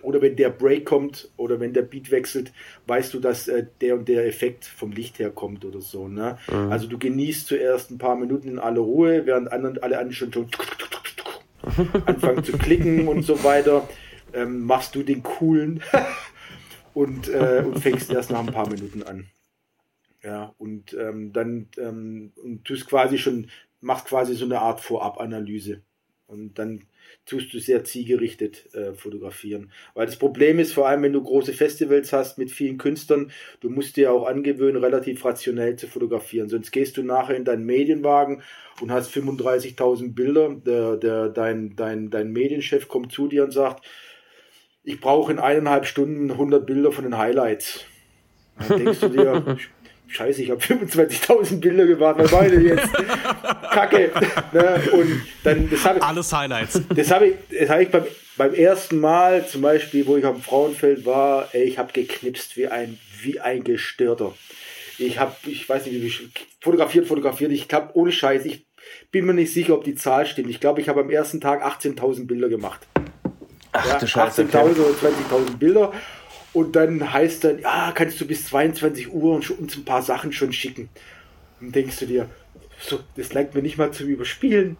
oder 0.03 0.21
wenn 0.21 0.35
der 0.35 0.49
Break 0.49 0.85
kommt 0.85 1.29
oder 1.37 1.59
wenn 1.59 1.73
der 1.73 1.81
Beat 1.81 2.11
wechselt, 2.11 2.51
weißt 2.87 3.13
du, 3.13 3.19
dass 3.19 3.47
äh, 3.47 3.65
der 3.81 3.95
und 3.95 4.07
der 4.07 4.27
Effekt 4.27 4.65
vom 4.65 4.91
Licht 4.91 5.19
her 5.19 5.31
kommt 5.31 5.65
oder 5.65 5.81
so. 5.81 6.07
Ne? 6.07 6.37
Mhm. 6.51 6.71
Also 6.71 6.87
du 6.87 6.99
genießt 6.99 7.47
zuerst 7.47 7.89
ein 7.89 7.97
paar 7.97 8.15
Minuten 8.15 8.47
in 8.47 8.59
aller 8.59 8.81
Ruhe, 8.81 9.25
während 9.25 9.51
anderen, 9.51 9.79
alle 9.79 9.97
anderen 9.97 10.13
schon, 10.13 10.33
schon 10.33 10.47
anfangen 12.05 12.43
zu 12.43 12.53
klicken 12.53 13.07
und 13.07 13.23
so 13.23 13.43
weiter. 13.43 13.87
Ähm, 14.33 14.61
machst 14.61 14.95
du 14.95 15.03
den 15.03 15.23
coolen 15.23 15.81
und, 16.93 17.27
äh, 17.29 17.63
und 17.65 17.79
fängst 17.79 18.11
erst 18.11 18.31
nach 18.31 18.39
ein 18.39 18.53
paar 18.53 18.69
Minuten 18.69 19.03
an. 19.03 19.27
Ja, 20.23 20.53
und 20.57 20.93
ähm, 20.93 21.33
dann 21.33 21.67
ähm, 21.77 22.31
und 22.43 22.63
tust 22.63 22.87
quasi 22.87 23.17
schon, 23.17 23.49
machst 23.79 24.05
quasi 24.05 24.35
so 24.35 24.45
eine 24.45 24.59
Art 24.59 24.79
Vorabanalyse. 24.81 25.81
Und 26.27 26.57
dann 26.59 26.83
tust 27.25 27.53
du 27.53 27.59
sehr 27.59 27.83
zielgerichtet 27.83 28.73
äh, 28.73 28.93
fotografieren. 28.93 29.71
Weil 29.95 30.05
das 30.05 30.15
Problem 30.15 30.59
ist, 30.59 30.71
vor 30.73 30.87
allem 30.87 31.03
wenn 31.03 31.11
du 31.11 31.21
große 31.21 31.51
Festivals 31.51 32.13
hast 32.13 32.37
mit 32.37 32.51
vielen 32.51 32.77
Künstlern, 32.77 33.31
du 33.59 33.69
musst 33.69 33.97
dir 33.97 34.13
auch 34.13 34.25
angewöhnen, 34.25 34.81
relativ 34.81 35.25
rationell 35.25 35.75
zu 35.75 35.87
fotografieren. 35.87 36.47
Sonst 36.47 36.71
gehst 36.71 36.95
du 36.95 37.03
nachher 37.03 37.35
in 37.35 37.43
deinen 37.43 37.65
Medienwagen 37.65 38.43
und 38.79 38.91
hast 38.91 39.11
35.000 39.11 40.13
Bilder. 40.13 40.55
Der, 40.55 40.95
der, 40.95 41.29
dein, 41.29 41.75
dein, 41.75 42.09
dein 42.09 42.31
Medienchef 42.31 42.87
kommt 42.87 43.11
zu 43.11 43.27
dir 43.27 43.43
und 43.43 43.51
sagt, 43.51 43.85
ich 44.83 44.99
brauche 44.99 45.31
in 45.31 45.39
eineinhalb 45.39 45.85
Stunden 45.85 46.31
100 46.31 46.65
Bilder 46.65 46.91
von 46.91 47.03
den 47.03 47.17
Highlights. 47.17 47.85
Dann 48.67 48.83
denkst 48.83 48.99
du 48.99 49.09
dir, 49.09 49.57
scheiße, 50.07 50.43
ich 50.43 50.51
habe 50.51 50.61
25.000 50.61 51.59
Bilder 51.59 51.85
gemacht, 51.85 52.15
was 52.17 52.31
war 52.31 52.43
denn 52.43 52.65
jetzt? 52.65 52.89
Kacke. 53.71 54.11
Ne? 54.51 54.81
Und 54.91 55.21
dann, 55.43 55.69
das 55.69 55.85
habe 55.85 55.99
ich, 55.99 56.03
Alles 56.03 56.33
Highlights. 56.33 56.81
Das 56.95 57.11
habe 57.11 57.27
ich, 57.27 57.35
das 57.57 57.69
habe 57.69 57.83
ich 57.83 57.89
beim, 57.89 58.05
beim 58.37 58.53
ersten 58.53 58.99
Mal 58.99 59.47
zum 59.47 59.61
Beispiel, 59.61 60.05
wo 60.07 60.17
ich 60.17 60.25
am 60.25 60.41
Frauenfeld 60.41 61.05
war, 61.05 61.49
ey, 61.53 61.63
ich 61.63 61.77
habe 61.77 61.93
geknipst 61.93 62.57
wie 62.57 62.67
ein, 62.67 62.99
wie 63.21 63.39
ein 63.39 63.63
Gestörter. 63.63 64.33
Ich 64.97 65.19
habe, 65.19 65.35
ich 65.47 65.67
weiß 65.67 65.85
nicht, 65.87 66.01
wie 66.01 66.29
fotografiert, 66.59 67.07
fotografiert. 67.07 67.51
Ich 67.51 67.67
glaube, 67.67 67.91
ohne 67.93 68.11
Scheiß, 68.11 68.45
ich 68.45 68.65
bin 69.11 69.25
mir 69.25 69.33
nicht 69.33 69.53
sicher, 69.53 69.73
ob 69.73 69.83
die 69.83 69.95
Zahl 69.95 70.25
stimmt. 70.25 70.49
Ich 70.49 70.59
glaube, 70.59 70.81
ich 70.81 70.89
habe 70.89 71.01
am 71.01 71.09
ersten 71.09 71.41
Tag 71.41 71.65
18.000 71.65 72.27
Bilder 72.27 72.49
gemacht. 72.49 72.87
Ach, 73.73 73.85
ja, 73.85 73.97
18.000 73.97 74.53
oder 74.55 74.89
20.000 74.89 75.57
Bilder. 75.57 75.93
Und 76.53 76.75
dann 76.75 77.13
heißt 77.13 77.45
dann, 77.45 77.59
ja, 77.59 77.91
kannst 77.93 78.19
du 78.19 78.27
bis 78.27 78.45
22 78.47 79.13
Uhr 79.13 79.35
uns 79.35 79.77
ein 79.77 79.85
paar 79.85 80.01
Sachen 80.01 80.33
schon 80.33 80.51
schicken. 80.51 80.89
Und 81.61 81.73
denkst 81.73 81.99
du 81.99 82.05
dir, 82.07 82.29
so, 82.81 82.99
das 83.15 83.33
langt 83.33 83.55
mir 83.55 83.61
nicht 83.61 83.77
mal 83.77 83.91
zum 83.91 84.07
Überspielen. 84.07 84.77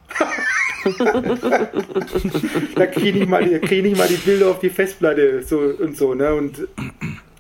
da 2.76 2.88
kriege 2.88 3.20
ich, 3.20 3.28
mal, 3.28 3.60
krieg 3.60 3.86
ich 3.86 3.96
mal 3.98 4.08
die 4.08 4.16
Bilder 4.16 4.50
auf 4.50 4.60
die 4.60 4.72
Festplatte 4.72 5.44
so 5.44 5.60
und 5.60 5.96
so, 5.96 6.16
ne? 6.16 6.34
Und, 6.34 6.68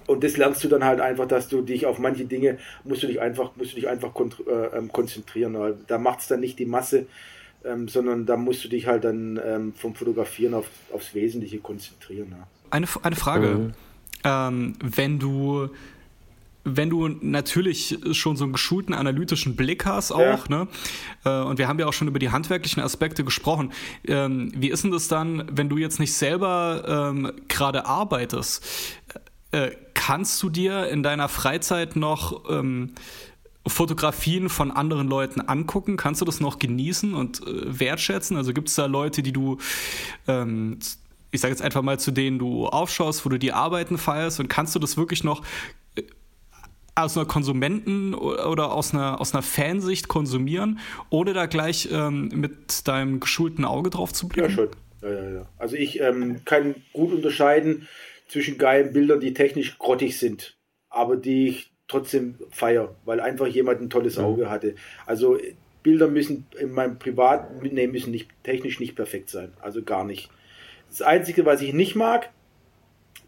und 0.05 0.23
das 0.23 0.37
lernst 0.37 0.63
du 0.63 0.67
dann 0.67 0.85
halt 0.85 1.01
einfach, 1.01 1.27
dass 1.27 1.47
du 1.47 1.61
dich 1.61 1.87
auf 1.87 1.97
manche 1.97 2.25
Dinge 2.25 2.59
musst 2.83 3.01
du 3.03 3.07
dich 3.07 3.19
einfach, 3.19 3.51
musst 3.55 3.71
du 3.71 3.75
dich 3.75 3.89
einfach 3.89 4.11
äh, 4.15 4.77
ähm, 4.77 4.91
konzentrieren. 4.91 5.57
Da 5.87 5.97
macht 5.97 6.19
es 6.19 6.27
dann 6.27 6.39
nicht 6.39 6.59
die 6.59 6.65
Masse, 6.65 7.07
ähm, 7.63 7.87
sondern 7.87 8.25
da 8.25 8.37
musst 8.37 8.63
du 8.63 8.67
dich 8.69 8.87
halt 8.87 9.03
dann 9.03 9.39
ähm, 9.43 9.73
vom 9.73 9.95
Fotografieren 9.95 10.53
auf, 10.53 10.67
aufs 10.91 11.13
Wesentliche 11.13 11.59
konzentrieren. 11.59 12.29
Ne? 12.29 12.37
Eine, 12.69 12.87
eine 13.03 13.15
Frage. 13.15 13.47
Mhm 13.47 13.73
ähm, 14.23 14.75
wenn 14.81 15.19
du 15.19 15.69
wenn 16.63 16.91
du 16.91 17.07
natürlich 17.07 17.97
schon 18.11 18.37
so 18.37 18.43
einen 18.43 18.53
geschulten 18.53 18.93
analytischen 18.93 19.55
Blick 19.55 19.83
hast 19.87 20.11
auch, 20.11 20.47
ja. 20.47 20.57
ne? 20.57 20.67
Äh, 21.25 21.41
und 21.41 21.57
wir 21.57 21.67
haben 21.67 21.79
ja 21.79 21.87
auch 21.87 21.93
schon 21.93 22.07
über 22.07 22.19
die 22.19 22.29
handwerklichen 22.29 22.83
Aspekte 22.83 23.23
gesprochen. 23.23 23.73
Ähm, 24.05 24.51
wie 24.55 24.69
ist 24.69 24.83
denn 24.83 24.91
das 24.91 25.07
dann, 25.07 25.49
wenn 25.51 25.69
du 25.69 25.77
jetzt 25.77 25.99
nicht 25.99 26.13
selber 26.13 27.09
ähm, 27.11 27.31
gerade 27.47 27.87
arbeitest? 27.87 28.63
Äh, 29.51 29.71
kannst 29.95 30.41
du 30.43 30.51
dir 30.51 30.87
in 30.89 31.01
deiner 31.01 31.29
Freizeit 31.29 31.95
noch 31.95 32.47
ähm, 32.47 32.91
Fotografien 33.67 34.49
von 34.49 34.71
anderen 34.71 35.07
Leuten 35.07 35.41
angucken? 35.41 35.97
Kannst 35.97 36.21
du 36.21 36.25
das 36.25 36.39
noch 36.39 36.59
genießen 36.59 37.13
und 37.13 37.45
äh, 37.45 37.79
wertschätzen? 37.79 38.37
Also 38.37 38.53
gibt 38.53 38.69
es 38.69 38.75
da 38.75 38.85
Leute, 38.85 39.21
die 39.21 39.31
du 39.31 39.57
ähm, 40.27 40.79
ich 41.31 41.41
sage 41.41 41.53
jetzt 41.53 41.61
einfach 41.61 41.81
mal, 41.81 41.99
zu 41.99 42.11
denen 42.11 42.39
du 42.39 42.67
aufschaust, 42.67 43.25
wo 43.25 43.29
du 43.29 43.39
die 43.39 43.53
Arbeiten 43.53 43.97
feierst 43.97 44.39
und 44.39 44.49
kannst 44.49 44.75
du 44.75 44.79
das 44.79 44.97
wirklich 44.97 45.23
noch 45.23 45.43
äh, 45.95 46.03
aus 46.93 47.17
einer 47.17 47.25
Konsumenten- 47.25 48.13
oder 48.13 48.73
aus 48.73 48.93
einer, 48.93 49.19
aus 49.21 49.33
einer 49.33 49.41
Fansicht 49.41 50.07
konsumieren, 50.09 50.79
ohne 51.09 51.33
da 51.33 51.45
gleich 51.45 51.89
ähm, 51.91 52.29
mit 52.33 52.87
deinem 52.87 53.19
geschulten 53.19 53.65
Auge 53.65 53.89
drauf 53.89 54.13
zu 54.13 54.27
blicken? 54.27 54.49
Ja, 54.49 54.55
schon. 54.55 54.69
Ja, 55.01 55.09
ja, 55.09 55.29
ja. 55.31 55.45
Also 55.57 55.77
ich 55.77 55.99
ähm, 55.99 56.41
kann 56.45 56.75
gut 56.93 57.13
unterscheiden 57.13 57.87
zwischen 58.27 58.57
geilen 58.57 58.93
Bildern, 58.93 59.19
die 59.19 59.33
technisch 59.33 59.77
grottig 59.77 60.19
sind, 60.19 60.57
aber 60.89 61.15
die 61.15 61.47
ich 61.47 61.70
trotzdem 61.91 62.35
feiere, 62.49 62.95
weil 63.05 63.19
einfach 63.19 63.47
jemand 63.47 63.81
ein 63.81 63.89
tolles 63.89 64.17
Auge 64.17 64.49
hatte. 64.49 64.75
Also 65.05 65.37
Bilder 65.83 66.07
müssen 66.07 66.45
in 66.59 66.71
meinem 66.71 66.97
Privat, 66.97 67.61
nee, 67.61 67.87
müssen 67.87 68.11
nicht 68.11 68.29
technisch 68.43 68.79
nicht 68.79 68.95
perfekt 68.95 69.29
sein, 69.29 69.53
also 69.61 69.83
gar 69.83 70.05
nicht. 70.05 70.29
Das 70.89 71.01
Einzige, 71.01 71.45
was 71.45 71.61
ich 71.61 71.73
nicht 71.73 71.95
mag, 71.95 72.29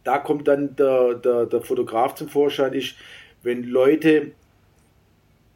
da 0.04 0.18
kommt 0.18 0.48
dann 0.48 0.76
der, 0.76 1.16
der, 1.16 1.46
der 1.46 1.62
Fotograf 1.62 2.16
zum 2.16 2.30
Vorschein, 2.30 2.74
ist, 2.74 2.96
wenn 3.42 3.64
Leute 3.64 4.32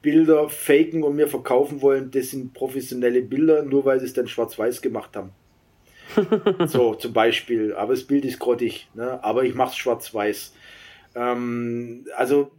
Bilder 0.01 0.49
faken 0.49 1.03
und 1.03 1.15
mir 1.15 1.27
verkaufen 1.27 1.81
wollen, 1.81 2.11
das 2.11 2.29
sind 2.29 2.53
professionelle 2.53 3.21
Bilder, 3.21 3.63
nur 3.63 3.85
weil 3.85 3.99
sie 3.99 4.05
es 4.05 4.13
dann 4.13 4.27
schwarz-weiß 4.27 4.81
gemacht 4.81 5.15
haben. 5.15 5.31
so, 6.67 6.95
zum 6.95 7.13
Beispiel. 7.13 7.73
Aber 7.73 7.93
das 7.93 8.03
Bild 8.03 8.25
ist 8.25 8.39
grottig, 8.39 8.89
ne? 8.93 9.23
aber 9.23 9.43
ich 9.43 9.53
mache 9.53 9.71
es 9.71 9.77
schwarz-weiß. 9.77 10.53
Ähm, 11.15 12.05
also, 12.15 12.51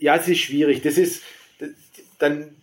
ja, 0.00 0.16
es 0.16 0.28
ist 0.28 0.38
schwierig. 0.38 0.82
Das 0.82 0.98
ist 0.98 1.22
dann 2.18 2.54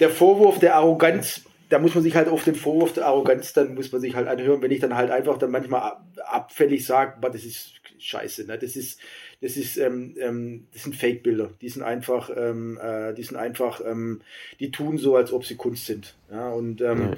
der 0.00 0.10
Vorwurf 0.10 0.58
der 0.58 0.76
Arroganz 0.76 1.42
da 1.72 1.78
muss 1.78 1.94
man 1.94 2.04
sich 2.04 2.14
halt 2.14 2.28
auf 2.28 2.44
den 2.44 2.54
Vorwurf 2.54 2.92
der 2.92 3.06
Arroganz, 3.06 3.54
dann 3.54 3.74
muss 3.74 3.90
man 3.92 4.00
sich 4.02 4.14
halt 4.14 4.28
anhören, 4.28 4.60
wenn 4.60 4.70
ich 4.70 4.80
dann 4.80 4.94
halt 4.94 5.10
einfach 5.10 5.38
dann 5.38 5.50
manchmal 5.50 5.96
abfällig 6.26 6.84
sage, 6.84 7.14
das 7.22 7.44
ist 7.46 7.72
scheiße, 7.98 8.44
ne? 8.44 8.58
Das 8.58 8.76
ist, 8.76 9.00
das 9.40 9.56
ist, 9.56 9.78
ähm, 9.78 10.14
ähm, 10.20 10.66
das 10.74 10.82
sind 10.82 10.94
Fake-Bilder. 10.94 11.50
Die 11.62 11.70
sind 11.70 11.82
einfach, 11.82 12.30
ähm, 12.36 12.78
äh, 12.82 13.14
die 13.14 13.22
sind 13.22 13.38
einfach, 13.38 13.80
ähm, 13.86 14.20
die 14.60 14.70
tun 14.70 14.98
so, 14.98 15.16
als 15.16 15.32
ob 15.32 15.46
sie 15.46 15.56
Kunst 15.56 15.86
sind. 15.86 16.14
Ja, 16.30 16.50
und 16.50 16.82
ähm, 16.82 17.14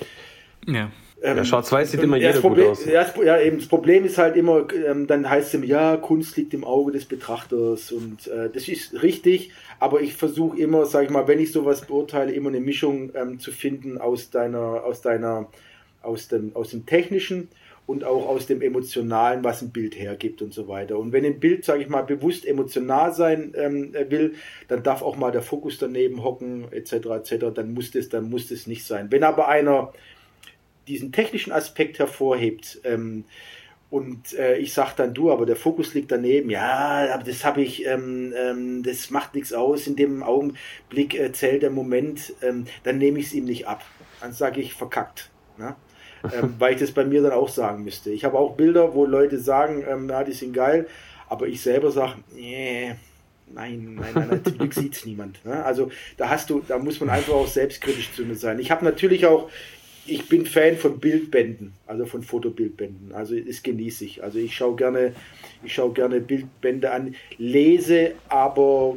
ja. 0.67 0.93
Ähm, 1.23 1.39
ja, 1.39 1.45
Schwarz-Weiß 1.45 1.93
sieht 1.93 2.03
immer 2.03 2.17
jeder 2.17 2.41
Problem, 2.41 2.67
gut 2.67 2.73
aus. 2.73 2.85
Ja, 2.87 3.07
ja, 3.25 3.41
eben. 3.41 3.59
Das 3.59 3.67
Problem 3.67 4.05
ist 4.05 4.19
halt 4.19 4.37
immer, 4.37 4.67
ähm, 4.73 5.07
dann 5.07 5.29
heißt 5.29 5.49
es 5.49 5.55
immer, 5.55 5.65
ja, 5.65 5.97
Kunst 5.97 6.37
liegt 6.37 6.53
im 6.53 6.65
Auge 6.65 6.93
des 6.93 7.07
Betrachters 7.07 7.93
und 7.93 8.27
äh, 8.27 8.51
das 8.53 8.69
ist 8.69 9.03
richtig, 9.03 9.53
aber 9.81 10.01
ich 10.01 10.15
versuche 10.15 10.59
immer, 10.59 10.87
sag 10.87 11.05
ich 11.05 11.11
mal, 11.11 11.27
wenn 11.27 11.41
ich 11.41 11.53
sowas 11.53 11.87
beurteile, 11.87 12.33
immer 12.33 12.51
eine 12.51 12.61
Mischung 12.61 13.11
ähm, 13.15 13.39
zu 13.39 13.53
finden 13.53 13.99
aus 13.99 14.31
deiner, 14.31 14.85
aus 14.85 15.01
deiner, 15.01 15.49
aus 16.03 16.29
dem, 16.29 16.55
aus 16.55 16.71
dem 16.71 16.85
Technischen 16.85 17.49
und 17.87 18.05
auch 18.05 18.29
aus 18.29 18.47
dem 18.47 18.63
Emotionalen, 18.63 19.45
was 19.45 19.63
ein 19.63 19.71
Bild 19.71 19.99
hergibt 19.99 20.41
und 20.43 20.55
so 20.55 20.69
weiter. 20.69 20.99
Und 20.99 21.13
wenn 21.13 21.25
ein 21.25 21.39
Bild, 21.39 21.65
sage 21.65 21.83
ich 21.83 21.89
mal, 21.89 22.03
bewusst 22.03 22.47
emotional 22.47 23.13
sein 23.13 23.53
ähm, 23.57 23.93
will, 24.09 24.35
dann 24.69 24.83
darf 24.83 25.03
auch 25.03 25.17
mal 25.17 25.33
der 25.33 25.43
Fokus 25.43 25.79
daneben 25.79 26.25
hocken, 26.25 26.67
etc., 26.71 26.93
etc., 26.93 27.47
dann 27.55 27.75
muss 27.75 27.91
das, 27.91 28.09
dann 28.09 28.31
muss 28.31 28.49
das 28.49 28.67
nicht 28.67 28.85
sein. 28.85 29.09
Wenn 29.11 29.23
aber 29.23 29.49
einer 29.49 29.93
diesen 30.89 31.13
technischen 31.13 31.53
Aspekt 31.53 31.99
hervorhebt. 31.99 32.81
Ähm, 32.85 33.25
und 33.91 34.33
äh, 34.35 34.57
ich 34.57 34.73
sage 34.73 34.93
dann, 34.97 35.15
du, 35.15 35.31
aber 35.31 35.47
der 35.47 35.57
Fokus 35.57 35.95
liegt 35.95 36.11
daneben. 36.11 36.51
Ja, 36.51 37.09
aber 37.13 37.23
das 37.23 37.45
habe 37.45 37.63
ich, 37.63 37.87
ähm, 37.87 38.35
ähm, 38.37 38.83
das 38.83 39.11
macht 39.11 39.35
nichts 39.35 39.53
aus. 39.53 39.87
In 39.87 39.95
dem 39.95 40.23
Augenblick 40.23 41.15
äh, 41.15 41.33
zählt 41.33 41.63
der 41.63 41.71
Moment, 41.71 42.33
ähm, 42.43 42.67
dann 42.83 42.99
nehme 42.99 43.21
ich 43.21 43.27
es 43.27 43.35
ihm 43.35 43.45
nicht 43.45 43.69
ab. 43.69 43.85
Dann 44.21 44.33
sage 44.33 44.61
ich, 44.61 44.75
verkackt. 44.75 45.31
Ne? 45.59 45.77
ähm, 46.33 46.55
weil 46.59 46.75
ich 46.75 46.81
das 46.81 46.93
bei 46.93 47.05
mir 47.05 47.23
dann 47.23 47.33
auch 47.33 47.49
sagen 47.49 47.85
müsste. 47.85 48.11
Ich 48.11 48.25
habe 48.25 48.39
auch 48.39 48.57
Bilder, 48.57 48.95
wo 48.95 49.05
Leute 49.07 49.39
sagen, 49.39 49.85
ähm, 49.89 50.09
ja, 50.09 50.25
die 50.25 50.33
sind 50.33 50.53
geil, 50.53 50.87
aber 51.29 51.47
ich 51.47 51.61
selber 51.61 51.91
sage, 51.91 52.17
nee, 52.35 52.95
nein, 53.53 53.99
nein, 54.01 54.29
nein, 54.29 54.45
zum 54.45 54.59
Glück 54.59 54.75
sieht 54.75 54.95
es 54.95 55.05
niemand. 55.05 55.45
Ne? 55.45 55.65
Also 55.65 55.91
da 56.17 56.29
hast 56.29 56.51
du, 56.51 56.63
da 56.67 56.79
muss 56.79 57.01
man 57.01 57.11
einfach 57.11 57.35
auch 57.35 57.49
selbstkritisch 57.49 58.13
zu 58.13 58.25
mir 58.25 58.37
sein. 58.37 58.59
Ich 58.59 58.71
habe 58.71 58.85
natürlich 58.85 59.27
auch 59.27 59.51
ich 60.07 60.29
bin 60.29 60.47
Fan 60.47 60.77
von 60.77 60.99
Bildbänden, 60.99 61.73
also 61.87 62.05
von 62.07 62.23
Fotobildbänden. 62.23 63.13
Also 63.13 63.39
das 63.39 63.63
genieße 63.63 64.05
ich. 64.05 64.23
Also 64.23 64.39
ich 64.39 64.55
schaue 64.55 64.77
gerne, 64.77 65.15
ich 65.63 65.75
schaue 65.75 65.93
gerne 65.93 66.21
Bildbände 66.21 66.91
an, 66.91 67.15
lese 67.39 68.13
aber 68.29 68.97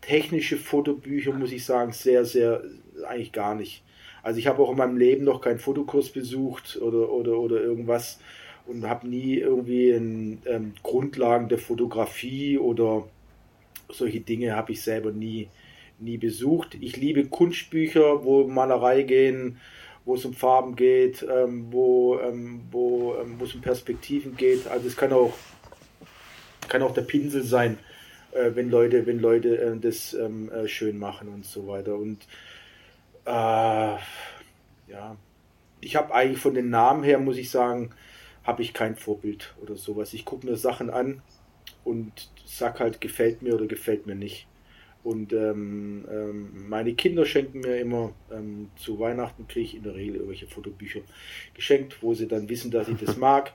technische 0.00 0.56
Fotobücher, 0.56 1.32
muss 1.32 1.52
ich 1.52 1.64
sagen, 1.64 1.92
sehr, 1.92 2.24
sehr, 2.24 2.62
eigentlich 3.06 3.32
gar 3.32 3.54
nicht. 3.54 3.82
Also 4.22 4.38
ich 4.38 4.46
habe 4.46 4.62
auch 4.62 4.70
in 4.70 4.76
meinem 4.76 4.96
Leben 4.96 5.24
noch 5.24 5.40
keinen 5.40 5.58
Fotokurs 5.58 6.10
besucht 6.10 6.78
oder, 6.80 7.10
oder, 7.10 7.38
oder 7.38 7.60
irgendwas 7.60 8.18
und 8.66 8.88
habe 8.88 9.08
nie 9.08 9.36
irgendwie 9.36 9.90
ein, 9.90 10.42
ähm, 10.46 10.74
Grundlagen 10.82 11.48
der 11.48 11.58
Fotografie 11.58 12.58
oder 12.58 13.08
solche 13.88 14.20
Dinge 14.20 14.54
habe 14.54 14.72
ich 14.72 14.82
selber 14.82 15.10
nie, 15.12 15.48
nie 15.98 16.18
besucht. 16.18 16.76
Ich 16.80 16.96
liebe 16.96 17.26
Kunstbücher, 17.26 18.24
wo 18.24 18.46
Malerei 18.46 19.02
gehen, 19.02 19.58
wo 20.04 20.14
es 20.14 20.24
um 20.24 20.34
Farben 20.34 20.76
geht, 20.76 21.22
ähm, 21.22 21.66
wo, 21.70 22.18
ähm, 22.18 22.62
wo, 22.70 23.14
ähm, 23.16 23.36
wo 23.38 23.44
es 23.44 23.54
um 23.54 23.60
Perspektiven 23.60 24.36
geht. 24.36 24.66
Also 24.66 24.86
es 24.86 24.96
kann 24.96 25.12
auch, 25.12 25.34
kann 26.68 26.82
auch 26.82 26.94
der 26.94 27.02
Pinsel 27.02 27.42
sein, 27.42 27.78
äh, 28.32 28.50
wenn 28.54 28.70
Leute, 28.70 29.06
wenn 29.06 29.20
Leute 29.20 29.58
äh, 29.58 29.76
das 29.78 30.14
ähm, 30.14 30.50
äh, 30.50 30.68
schön 30.68 30.98
machen 30.98 31.28
und 31.28 31.44
so 31.44 31.66
weiter. 31.66 31.94
Und 31.94 32.26
äh, 33.24 33.30
ja, 34.90 35.16
ich 35.80 35.96
habe 35.96 36.14
eigentlich 36.14 36.40
von 36.40 36.54
den 36.54 36.70
Namen 36.70 37.04
her, 37.04 37.18
muss 37.18 37.36
ich 37.36 37.50
sagen, 37.50 37.90
habe 38.44 38.62
ich 38.62 38.72
kein 38.72 38.96
Vorbild 38.96 39.54
oder 39.62 39.76
sowas. 39.76 40.14
Ich 40.14 40.24
gucke 40.24 40.46
mir 40.46 40.56
Sachen 40.56 40.90
an 40.90 41.22
und 41.84 42.30
sag 42.44 42.80
halt, 42.80 43.00
gefällt 43.00 43.42
mir 43.42 43.54
oder 43.54 43.66
gefällt 43.66 44.06
mir 44.06 44.14
nicht. 44.14 44.46
Und 45.02 45.32
ähm, 45.32 46.04
ähm, 46.10 46.68
meine 46.68 46.92
Kinder 46.94 47.24
schenken 47.24 47.60
mir 47.60 47.80
immer 47.80 48.12
ähm, 48.30 48.70
zu 48.76 48.98
Weihnachten, 49.00 49.48
kriege 49.48 49.66
ich 49.66 49.76
in 49.76 49.82
der 49.82 49.94
Regel 49.94 50.16
irgendwelche 50.16 50.46
Fotobücher 50.46 51.00
geschenkt, 51.54 52.02
wo 52.02 52.12
sie 52.12 52.28
dann 52.28 52.48
wissen, 52.48 52.70
dass 52.70 52.88
ich 52.88 52.98
das 52.98 53.16
mag. 53.18 53.52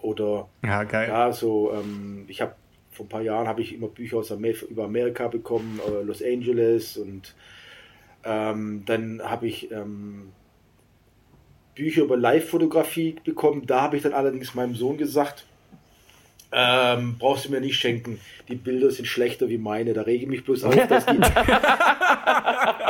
Oder 0.00 0.48
ja, 0.64 0.84
geil. 0.84 1.08
ja 1.08 1.32
so, 1.32 1.72
ähm, 1.72 2.24
ich 2.28 2.40
habe 2.40 2.54
vor 2.90 3.04
ein 3.04 3.10
paar 3.10 3.22
Jahren 3.22 3.46
habe 3.46 3.60
ich 3.60 3.74
immer 3.74 3.88
Bücher 3.88 4.16
aus 4.16 4.32
Amer 4.32 4.54
über 4.68 4.84
Amerika 4.84 5.28
bekommen, 5.28 5.80
äh, 5.86 6.02
Los 6.02 6.22
Angeles 6.22 6.96
und 6.96 7.34
ähm, 8.24 8.84
dann 8.86 9.20
habe 9.22 9.46
ich 9.46 9.70
ähm, 9.70 10.32
Bücher 11.74 12.04
über 12.04 12.16
Live-Fotografie 12.16 13.16
bekommen. 13.22 13.66
Da 13.66 13.82
habe 13.82 13.98
ich 13.98 14.02
dann 14.02 14.14
allerdings 14.14 14.54
meinem 14.54 14.74
Sohn 14.74 14.96
gesagt, 14.96 15.46
ähm, 16.58 17.16
brauchst 17.18 17.44
du 17.44 17.50
mir 17.50 17.60
nicht 17.60 17.78
schenken. 17.78 18.18
Die 18.48 18.54
Bilder 18.54 18.90
sind 18.90 19.06
schlechter 19.06 19.50
wie 19.50 19.58
meine. 19.58 19.92
Da 19.92 20.02
rege 20.02 20.22
ich 20.22 20.28
mich 20.28 20.42
bloß 20.42 20.64
auf, 20.64 20.74
dass 20.74 21.04
die. 21.04 21.18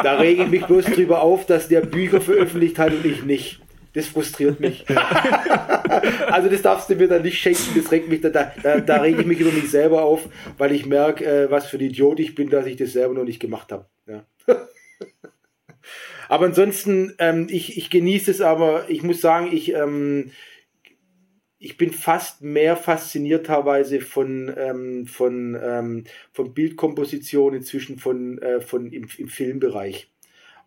da 0.03 0.17
rege 0.21 0.45
ich 0.45 0.49
mich 0.49 0.65
bloß 0.67 0.85
drüber 0.85 1.21
auf, 1.21 1.47
dass 1.47 1.67
der 1.67 1.81
Bücher 1.81 2.21
veröffentlicht 2.21 2.79
hat 2.79 2.93
und 2.93 3.05
ich 3.05 3.25
nicht. 3.25 3.61
Das 3.93 4.07
frustriert 4.07 4.61
mich. 4.61 4.85
also 6.27 6.49
das 6.49 6.63
darfst 6.63 6.91
du 6.91 6.95
mir 6.95 7.09
dann 7.09 7.23
nicht 7.23 7.39
schenken, 7.39 7.73
das 7.75 7.91
regt 7.91 8.09
mich, 8.09 8.21
da, 8.21 8.29
da, 8.29 8.79
da 8.79 9.01
rege 9.01 9.23
ich 9.23 9.27
mich 9.27 9.41
über 9.41 9.51
mich 9.51 9.71
selber 9.71 10.03
auf, 10.03 10.29
weil 10.59 10.73
ich 10.73 10.85
merke, 10.85 11.25
äh, 11.25 11.51
was 11.51 11.67
für 11.67 11.79
ein 11.79 11.87
Idiot 11.87 12.21
ich 12.21 12.35
bin, 12.35 12.51
dass 12.51 12.67
ich 12.67 12.77
das 12.77 12.93
selber 12.93 13.15
noch 13.15 13.25
nicht 13.25 13.41
gemacht 13.41 13.73
habe. 13.73 13.87
Ja. 14.07 14.27
aber 16.29 16.45
ansonsten, 16.45 17.15
ähm, 17.19 17.47
ich, 17.51 17.79
ich 17.79 17.89
genieße 17.89 18.31
es, 18.31 18.43
aber 18.43 18.85
ich 18.91 19.03
muss 19.03 19.23
sagen, 19.23 19.49
ich, 19.51 19.73
ähm, 19.73 20.31
ich 21.67 21.77
bin 21.77 21.91
fast 21.91 22.43
mehr 22.43 22.77
fasziniert 22.77 23.47
teilweise 23.47 24.01
von, 24.01 24.55
ähm, 24.57 25.05
von, 25.09 25.59
ähm, 25.61 26.05
von 26.33 26.55
Bildkomposition 26.55 27.55
inzwischen 27.55 27.99
von, 27.99 28.39
äh, 28.39 28.61
von 28.61 28.93
im, 28.93 29.09
im 29.19 29.27
Filmbereich. 29.27 30.09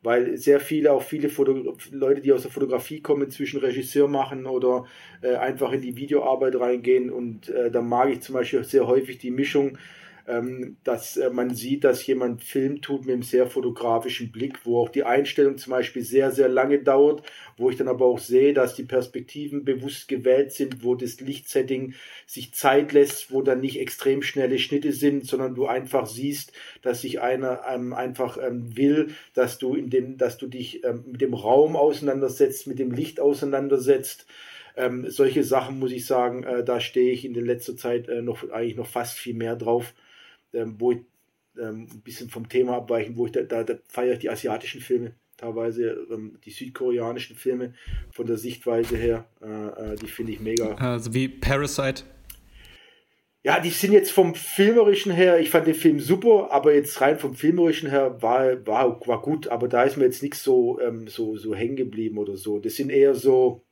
Weil 0.03 0.35
sehr 0.35 0.59
viele, 0.59 0.91
auch 0.91 1.01
viele 1.01 1.29
Foto 1.29 1.73
Leute, 1.91 2.19
die 2.19 2.33
aus 2.33 2.41
der 2.41 2.51
Fotografie 2.51 2.99
kommen, 2.99 3.23
inzwischen 3.23 3.61
Regisseur 3.61 4.09
machen 4.09 4.45
oder 4.45 4.87
äh, 5.21 5.35
einfach 5.35 5.71
in 5.71 5.81
die 5.81 5.95
Videoarbeit 5.95 6.59
reingehen. 6.59 7.09
Und 7.09 7.47
äh, 7.47 7.71
da 7.71 7.81
mag 7.81 8.09
ich 8.09 8.19
zum 8.19 8.35
Beispiel 8.35 8.65
sehr 8.65 8.85
häufig 8.85 9.19
die 9.19 9.31
Mischung 9.31 9.77
dass 10.83 11.17
äh, 11.17 11.29
man 11.31 11.55
sieht, 11.55 11.83
dass 11.83 12.05
jemand 12.05 12.43
Film 12.43 12.81
tut 12.81 13.05
mit 13.05 13.13
einem 13.13 13.23
sehr 13.23 13.47
fotografischen 13.47 14.31
Blick, 14.31 14.63
wo 14.63 14.79
auch 14.79 14.89
die 14.89 15.03
Einstellung 15.03 15.57
zum 15.57 15.71
Beispiel 15.71 16.03
sehr, 16.03 16.31
sehr 16.31 16.47
lange 16.47 16.79
dauert, 16.79 17.23
wo 17.57 17.69
ich 17.69 17.77
dann 17.77 17.87
aber 17.87 18.05
auch 18.05 18.19
sehe, 18.19 18.53
dass 18.53 18.75
die 18.75 18.83
Perspektiven 18.83 19.65
bewusst 19.65 20.07
gewählt 20.07 20.51
sind, 20.51 20.83
wo 20.83 20.93
das 20.93 21.19
Lichtsetting 21.19 21.95
sich 22.27 22.53
Zeit 22.53 22.91
lässt, 22.91 23.31
wo 23.31 23.41
dann 23.41 23.59
nicht 23.59 23.79
extrem 23.79 24.21
schnelle 24.21 24.59
Schnitte 24.59 24.93
sind, 24.93 25.25
sondern 25.25 25.55
du 25.55 25.65
einfach 25.65 26.05
siehst, 26.05 26.53
dass 26.83 27.01
sich 27.01 27.21
einer 27.21 27.61
ähm, 27.67 27.93
einfach 27.93 28.37
ähm, 28.37 28.77
will, 28.77 29.15
dass 29.33 29.57
du 29.57 29.73
in 29.73 29.89
dem, 29.89 30.17
dass 30.17 30.37
du 30.37 30.45
dich 30.45 30.83
ähm, 30.83 31.05
mit 31.07 31.21
dem 31.21 31.33
Raum 31.33 31.75
auseinandersetzt, 31.75 32.67
mit 32.67 32.77
dem 32.77 32.91
Licht 32.91 33.19
auseinandersetzt. 33.19 34.27
Ähm, 34.77 35.09
solche 35.09 35.43
Sachen 35.43 35.79
muss 35.79 35.91
ich 35.91 36.05
sagen, 36.05 36.43
äh, 36.43 36.63
da 36.63 36.79
stehe 36.79 37.11
ich 37.11 37.25
in 37.25 37.33
der 37.33 37.43
letzter 37.43 37.75
Zeit 37.75 38.07
äh, 38.07 38.21
noch 38.21 38.47
eigentlich 38.51 38.75
noch 38.75 38.87
fast 38.87 39.17
viel 39.17 39.33
mehr 39.33 39.55
drauf 39.55 39.95
ähm, 40.53 40.75
wo 40.79 40.91
ich 40.91 40.99
ähm, 41.59 41.87
ein 41.91 42.01
bisschen 42.01 42.29
vom 42.29 42.47
Thema 42.47 42.77
abweichen, 42.77 43.17
wo 43.17 43.25
ich 43.25 43.31
da, 43.31 43.43
da, 43.43 43.63
da 43.63 43.75
feiere 43.87 44.13
ich 44.13 44.19
die 44.19 44.29
asiatischen 44.29 44.81
Filme, 44.81 45.15
teilweise 45.37 46.07
ähm, 46.11 46.37
die 46.45 46.51
südkoreanischen 46.51 47.35
Filme 47.35 47.73
von 48.11 48.27
der 48.27 48.37
Sichtweise 48.37 48.97
her, 48.97 49.25
äh, 49.41 49.93
äh, 49.93 49.95
die 49.95 50.07
finde 50.07 50.33
ich 50.33 50.39
mega. 50.39 50.75
Also 50.75 51.13
wie 51.13 51.27
Parasite. 51.27 52.03
Ja, 53.41 53.61
die 53.61 53.69
sind 53.69 53.93
jetzt 53.93 54.11
vom 54.11 54.35
Filmerischen 54.35 55.13
her, 55.13 55.39
ich 55.39 55.49
fand 55.49 55.65
den 55.65 55.73
Film 55.73 56.01
super, 56.01 56.51
aber 56.51 56.73
jetzt 56.73 56.99
rein 56.99 57.17
vom 57.17 57.35
Filmerischen 57.35 57.89
her 57.89 58.21
war, 58.21 58.65
war, 58.67 59.07
war 59.07 59.21
gut, 59.21 59.47
aber 59.47 59.69
da 59.69 59.83
ist 59.83 59.95
mir 59.95 60.03
jetzt 60.03 60.21
nichts 60.21 60.43
so, 60.43 60.79
ähm, 60.81 61.07
so, 61.07 61.37
so 61.37 61.55
hängen 61.55 61.77
geblieben 61.77 62.17
oder 62.17 62.35
so. 62.35 62.59
Das 62.59 62.75
sind 62.75 62.89
eher 62.89 63.15
so, 63.15 63.63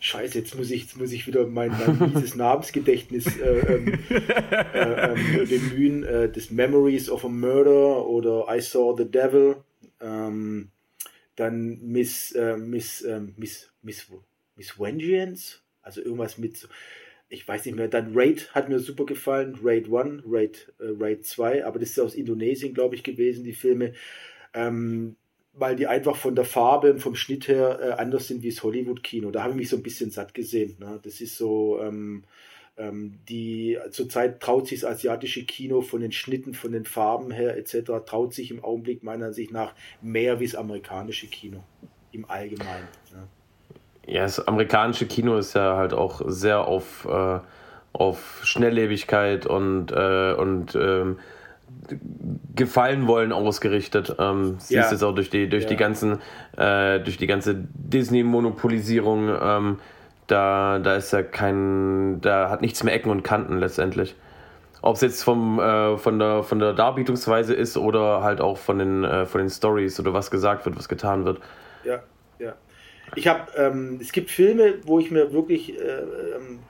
Scheiße, 0.00 0.38
jetzt 0.38 0.56
muss 0.56 0.70
ich, 0.70 0.82
jetzt 0.82 0.96
muss 0.96 1.12
ich 1.12 1.26
wieder 1.26 1.46
mein, 1.46 1.70
mein 1.70 2.12
mieses 2.14 2.34
Namensgedächtnis 2.34 3.26
äh, 3.38 3.74
ähm, 3.74 3.98
äh, 4.08 5.12
ähm, 5.12 5.48
bemühen. 5.48 6.04
Äh, 6.04 6.30
das 6.30 6.50
Memories 6.50 7.10
of 7.10 7.24
a 7.24 7.28
Murder 7.28 8.06
oder 8.06 8.46
I 8.48 8.60
Saw 8.60 8.94
the 8.96 9.10
Devil. 9.10 9.56
Ähm, 10.00 10.70
dann 11.36 11.78
Miss, 11.82 12.32
äh, 12.32 12.56
Miss, 12.56 13.02
ähm, 13.02 13.34
Miss, 13.36 13.70
Miss, 13.82 14.06
Miss 14.56 14.78
Vengeance. 14.78 15.60
Also 15.82 16.02
irgendwas 16.02 16.38
mit, 16.38 16.68
ich 17.28 17.46
weiß 17.46 17.64
nicht 17.64 17.74
mehr. 17.74 17.88
Dann 17.88 18.12
Raid 18.14 18.54
hat 18.54 18.68
mir 18.68 18.78
super 18.78 19.06
gefallen. 19.06 19.58
Raid 19.62 19.86
1, 19.92 20.22
Raid, 20.26 20.72
äh, 20.78 20.94
Raid 20.98 21.24
2. 21.24 21.64
Aber 21.64 21.78
das 21.78 21.90
ist 21.90 22.00
aus 22.00 22.14
Indonesien, 22.14 22.74
glaube 22.74 22.94
ich, 22.94 23.02
gewesen, 23.02 23.44
die 23.44 23.52
Filme. 23.52 23.94
Ähm, 24.54 25.16
weil 25.58 25.76
die 25.76 25.86
einfach 25.86 26.16
von 26.16 26.34
der 26.34 26.44
Farbe 26.44 26.92
und 26.92 27.00
vom 27.00 27.14
Schnitt 27.14 27.48
her 27.48 27.78
äh, 27.80 27.90
anders 27.92 28.28
sind 28.28 28.42
wie 28.42 28.50
das 28.50 28.62
Hollywood-Kino. 28.62 29.30
Da 29.30 29.42
habe 29.42 29.52
ich 29.52 29.56
mich 29.56 29.68
so 29.68 29.76
ein 29.76 29.82
bisschen 29.82 30.10
satt 30.10 30.34
gesehen. 30.34 30.76
Ne? 30.78 31.00
Das 31.02 31.20
ist 31.20 31.36
so, 31.36 31.80
ähm, 31.82 32.24
ähm, 32.76 33.18
die 33.28 33.78
zurzeit 33.90 34.40
traut 34.40 34.68
sich 34.68 34.80
das 34.80 34.90
asiatische 34.90 35.44
Kino 35.44 35.80
von 35.80 36.00
den 36.00 36.12
Schnitten, 36.12 36.54
von 36.54 36.72
den 36.72 36.84
Farben 36.84 37.30
her 37.30 37.56
etc., 37.56 37.90
traut 38.06 38.34
sich 38.34 38.50
im 38.50 38.62
Augenblick 38.62 39.02
meiner 39.02 39.26
Ansicht 39.26 39.50
nach 39.50 39.74
mehr 40.00 40.40
wie 40.40 40.46
das 40.46 40.54
amerikanische 40.54 41.26
Kino 41.26 41.64
im 42.12 42.28
Allgemeinen. 42.30 42.88
Ne? 43.12 43.28
Ja, 44.06 44.22
das 44.22 44.46
amerikanische 44.46 45.06
Kino 45.06 45.36
ist 45.36 45.54
ja 45.54 45.76
halt 45.76 45.92
auch 45.92 46.22
sehr 46.26 46.66
auf, 46.66 47.06
äh, 47.10 47.40
auf 47.92 48.40
Schnelllebigkeit 48.42 49.44
und, 49.44 49.92
äh, 49.92 50.32
und 50.32 50.74
ähm, 50.76 51.18
gefallen 52.54 53.06
wollen 53.06 53.32
ausgerichtet. 53.32 54.16
Ähm, 54.18 54.56
siehst 54.58 54.70
ja. 54.70 54.90
jetzt 54.90 55.02
auch 55.02 55.14
durch 55.14 55.30
die 55.30 55.48
durch 55.48 55.64
ja. 55.64 55.70
die 55.70 55.76
ganzen 55.76 56.18
äh, 56.56 57.00
durch 57.00 57.16
die 57.16 57.26
ganze 57.26 57.54
Disney 57.54 58.22
Monopolisierung. 58.22 59.30
Ähm, 59.40 59.78
da 60.26 60.78
da 60.78 60.96
ist 60.96 61.12
ja 61.12 61.22
kein 61.22 62.20
da 62.20 62.50
hat 62.50 62.60
nichts 62.60 62.82
mehr 62.84 62.94
Ecken 62.94 63.10
und 63.10 63.22
Kanten 63.22 63.58
letztendlich. 63.58 64.14
Ob 64.82 64.96
es 64.96 65.00
jetzt 65.00 65.22
vom 65.22 65.58
äh, 65.58 65.96
von 65.96 66.18
der 66.18 66.42
von 66.42 66.58
der 66.58 66.72
Darbietungsweise 66.72 67.54
ist 67.54 67.76
oder 67.76 68.22
halt 68.22 68.40
auch 68.40 68.58
von 68.58 68.78
den 68.78 69.04
äh, 69.04 69.26
von 69.26 69.40
den 69.40 69.50
Stories 69.50 69.98
oder 69.98 70.12
was 70.12 70.30
gesagt 70.30 70.66
wird, 70.66 70.76
was 70.76 70.88
getan 70.88 71.24
wird. 71.24 71.40
Ja, 71.84 72.02
ja. 72.38 72.54
Ich 73.14 73.26
habe 73.26 73.50
ähm, 73.56 73.98
es 74.00 74.12
gibt 74.12 74.30
Filme, 74.30 74.74
wo 74.84 74.98
ich 74.98 75.10
mir 75.10 75.32
wirklich 75.32 75.78
äh, 75.78 75.82
ähm, 75.82 76.60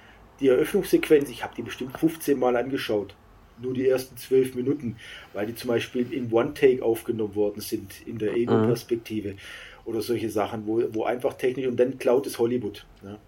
die 0.41 0.49
Eröffnungssequenz, 0.49 1.29
ich 1.31 1.43
habe 1.43 1.55
die 1.57 1.63
bestimmt 1.63 1.99
15 1.99 2.39
Mal 2.39 2.57
angeschaut 2.57 3.15
nur 3.61 3.75
die 3.75 3.89
ersten 3.89 4.17
zwölf 4.17 4.55
Minuten, 4.55 4.97
weil 5.33 5.47
die 5.47 5.55
zum 5.55 5.69
Beispiel 5.69 6.13
in 6.13 6.33
One-Take 6.33 6.83
aufgenommen 6.83 7.35
worden 7.35 7.61
sind, 7.61 8.07
in 8.07 8.19
der 8.19 8.35
Ego-Perspektive 8.35 9.33
mhm. 9.33 9.39
oder 9.85 10.01
solche 10.01 10.31
Sachen, 10.31 10.67
wo, 10.67 10.83
wo 10.93 11.05
einfach 11.05 11.35
technisch 11.35 11.67
und 11.67 11.79
dann 11.79 11.99
klaut 11.99 12.27
es 12.27 12.39
Hollywood. 12.39 12.87
Ne? 13.03 13.19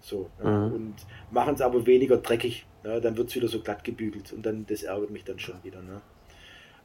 So, 0.00 0.30
mhm. 0.40 0.46
ja, 0.46 0.64
und 0.66 0.94
machen 1.30 1.54
es 1.54 1.60
aber 1.60 1.86
weniger 1.86 2.18
dreckig. 2.18 2.66
Ne? 2.84 3.00
Dann 3.00 3.16
wird 3.16 3.28
es 3.28 3.34
wieder 3.34 3.48
so 3.48 3.60
glatt 3.60 3.84
gebügelt 3.84 4.32
und 4.32 4.44
dann 4.44 4.66
das 4.68 4.82
ärgert 4.82 5.10
mich 5.10 5.24
dann 5.24 5.38
schon 5.38 5.56
wieder. 5.62 5.82
Ne? 5.82 6.00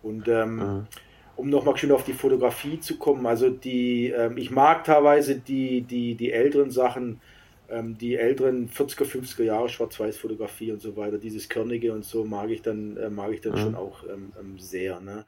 Und 0.03 0.27
ähm, 0.27 0.55
mhm. 0.55 0.87
um 1.35 1.49
nochmal 1.49 1.77
schön 1.77 1.91
auf 1.91 2.03
die 2.03 2.13
Fotografie 2.13 2.79
zu 2.79 2.97
kommen, 2.97 3.25
also 3.25 3.49
die, 3.49 4.09
ähm, 4.09 4.37
ich 4.37 4.51
mag 4.51 4.83
teilweise 4.83 5.35
die, 5.35 5.81
die, 5.81 6.15
die 6.15 6.31
älteren 6.31 6.71
Sachen, 6.71 7.21
ähm, 7.69 7.97
die 7.97 8.15
älteren 8.15 8.69
40er, 8.69 9.05
50er 9.05 9.43
Jahre 9.43 9.69
Schwarz-Weiß-Fotografie 9.69 10.71
und 10.71 10.81
so 10.81 10.95
weiter, 10.95 11.17
dieses 11.17 11.49
Körnige 11.49 11.93
und 11.93 12.05
so 12.05 12.25
mag 12.25 12.49
ich 12.49 12.61
dann, 12.61 12.97
äh, 12.97 13.09
mag 13.09 13.31
ich 13.31 13.41
dann 13.41 13.53
mhm. 13.53 13.59
schon 13.59 13.75
auch 13.75 14.03
ähm, 14.03 14.33
ähm 14.39 14.59
sehr. 14.59 14.99
Ne? 14.99 15.25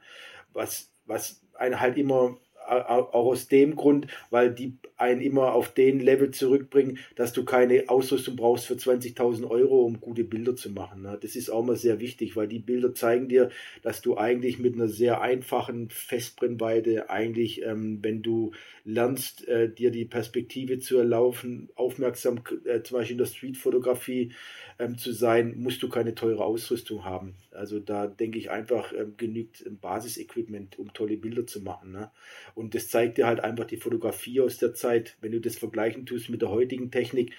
Was, 0.52 0.90
was 1.06 1.40
einen 1.54 1.80
halt 1.80 1.96
immer 1.96 2.36
auch 2.68 3.12
aus 3.12 3.48
dem 3.48 3.76
Grund, 3.76 4.06
weil 4.30 4.52
die 4.52 4.74
einen 4.96 5.20
immer 5.20 5.52
auf 5.52 5.72
den 5.72 6.00
Level 6.00 6.30
zurückbringen, 6.30 6.98
dass 7.16 7.32
du 7.32 7.44
keine 7.44 7.88
Ausrüstung 7.88 8.36
brauchst 8.36 8.66
für 8.66 8.74
20.000 8.74 9.48
Euro, 9.48 9.84
um 9.84 10.00
gute 10.00 10.24
Bilder 10.24 10.56
zu 10.56 10.70
machen. 10.70 11.02
Ne? 11.02 11.18
Das 11.20 11.36
ist 11.36 11.50
auch 11.50 11.64
mal 11.64 11.76
sehr 11.76 12.00
wichtig, 12.00 12.36
weil 12.36 12.48
die 12.48 12.58
Bilder 12.58 12.94
zeigen 12.94 13.28
dir, 13.28 13.50
dass 13.82 14.02
du 14.02 14.16
eigentlich 14.16 14.58
mit 14.58 14.74
einer 14.74 14.88
sehr 14.88 15.20
einfachen 15.20 15.88
Festbrennweite 15.90 17.10
eigentlich, 17.10 17.62
ähm, 17.62 18.00
wenn 18.02 18.22
du 18.22 18.52
lernst, 18.84 19.46
äh, 19.46 19.72
dir 19.72 19.90
die 19.90 20.04
Perspektive 20.04 20.78
zu 20.78 20.98
erlaufen, 20.98 21.68
aufmerksam, 21.76 22.40
äh, 22.64 22.82
zum 22.82 22.98
Beispiel 22.98 23.14
in 23.14 23.18
der 23.18 23.26
Streetfotografie, 23.26 24.32
ähm, 24.78 24.96
zu 24.96 25.12
sein, 25.12 25.54
musst 25.58 25.82
du 25.82 25.88
keine 25.88 26.14
teure 26.14 26.44
Ausrüstung 26.44 27.04
haben. 27.04 27.34
Also 27.50 27.80
da 27.80 28.06
denke 28.06 28.38
ich 28.38 28.50
einfach, 28.50 28.92
ähm, 28.92 29.14
genügt 29.16 29.66
ein 29.66 29.78
Basisequipment, 29.78 30.78
um 30.78 30.92
tolle 30.92 31.16
Bilder 31.16 31.46
zu 31.46 31.60
machen. 31.60 31.92
Ne? 31.92 32.10
Und 32.54 32.74
das 32.74 32.88
zeigt 32.88 33.18
dir 33.18 33.26
halt 33.26 33.40
einfach 33.40 33.64
die 33.64 33.76
Fotografie 33.76 34.40
aus 34.40 34.58
der 34.58 34.74
Zeit. 34.74 35.16
Wenn 35.20 35.32
du 35.32 35.40
das 35.40 35.56
vergleichen 35.56 36.06
tust 36.06 36.30
mit 36.30 36.42
der 36.42 36.50
heutigen 36.50 36.90
Technik, 36.90 37.32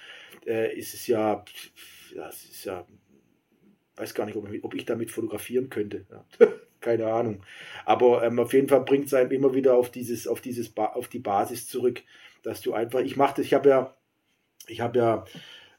äh, 0.46 0.78
ist 0.78 0.94
es 0.94 1.08
ja, 1.08 1.46
es 2.30 2.44
ist 2.44 2.66
ja, 2.66 2.86
weiß 3.96 4.14
gar 4.14 4.26
nicht, 4.26 4.36
ob 4.36 4.52
ich, 4.52 4.64
ob 4.64 4.74
ich 4.74 4.86
damit 4.86 5.12
fotografieren 5.12 5.70
könnte. 5.70 6.06
Ja. 6.10 6.26
Keine 6.82 7.08
Ahnung. 7.08 7.44
Aber 7.86 8.24
ähm, 8.24 8.40
auf 8.40 8.54
jeden 8.54 8.70
Fall 8.70 8.82
bringt 8.82 9.08
es 9.08 9.14
einem 9.14 9.32
immer 9.32 9.54
wieder 9.54 9.76
auf 9.76 9.92
dieses, 9.92 10.28
auf 10.28 10.42
dieses, 10.42 10.70
ba 10.70 10.88
auf 10.88 11.10
die 11.10 11.20
Basis 11.20 11.68
zurück, 11.68 12.02
dass 12.44 12.62
du 12.62 12.74
einfach, 12.74 13.02
ich 13.02 13.18
mache 13.18 13.36
das, 13.38 13.46
ich 13.46 13.54
habe 13.54 13.70
ja, 13.70 13.98
ich 14.68 14.80
habe 14.80 15.00
ja 15.00 15.26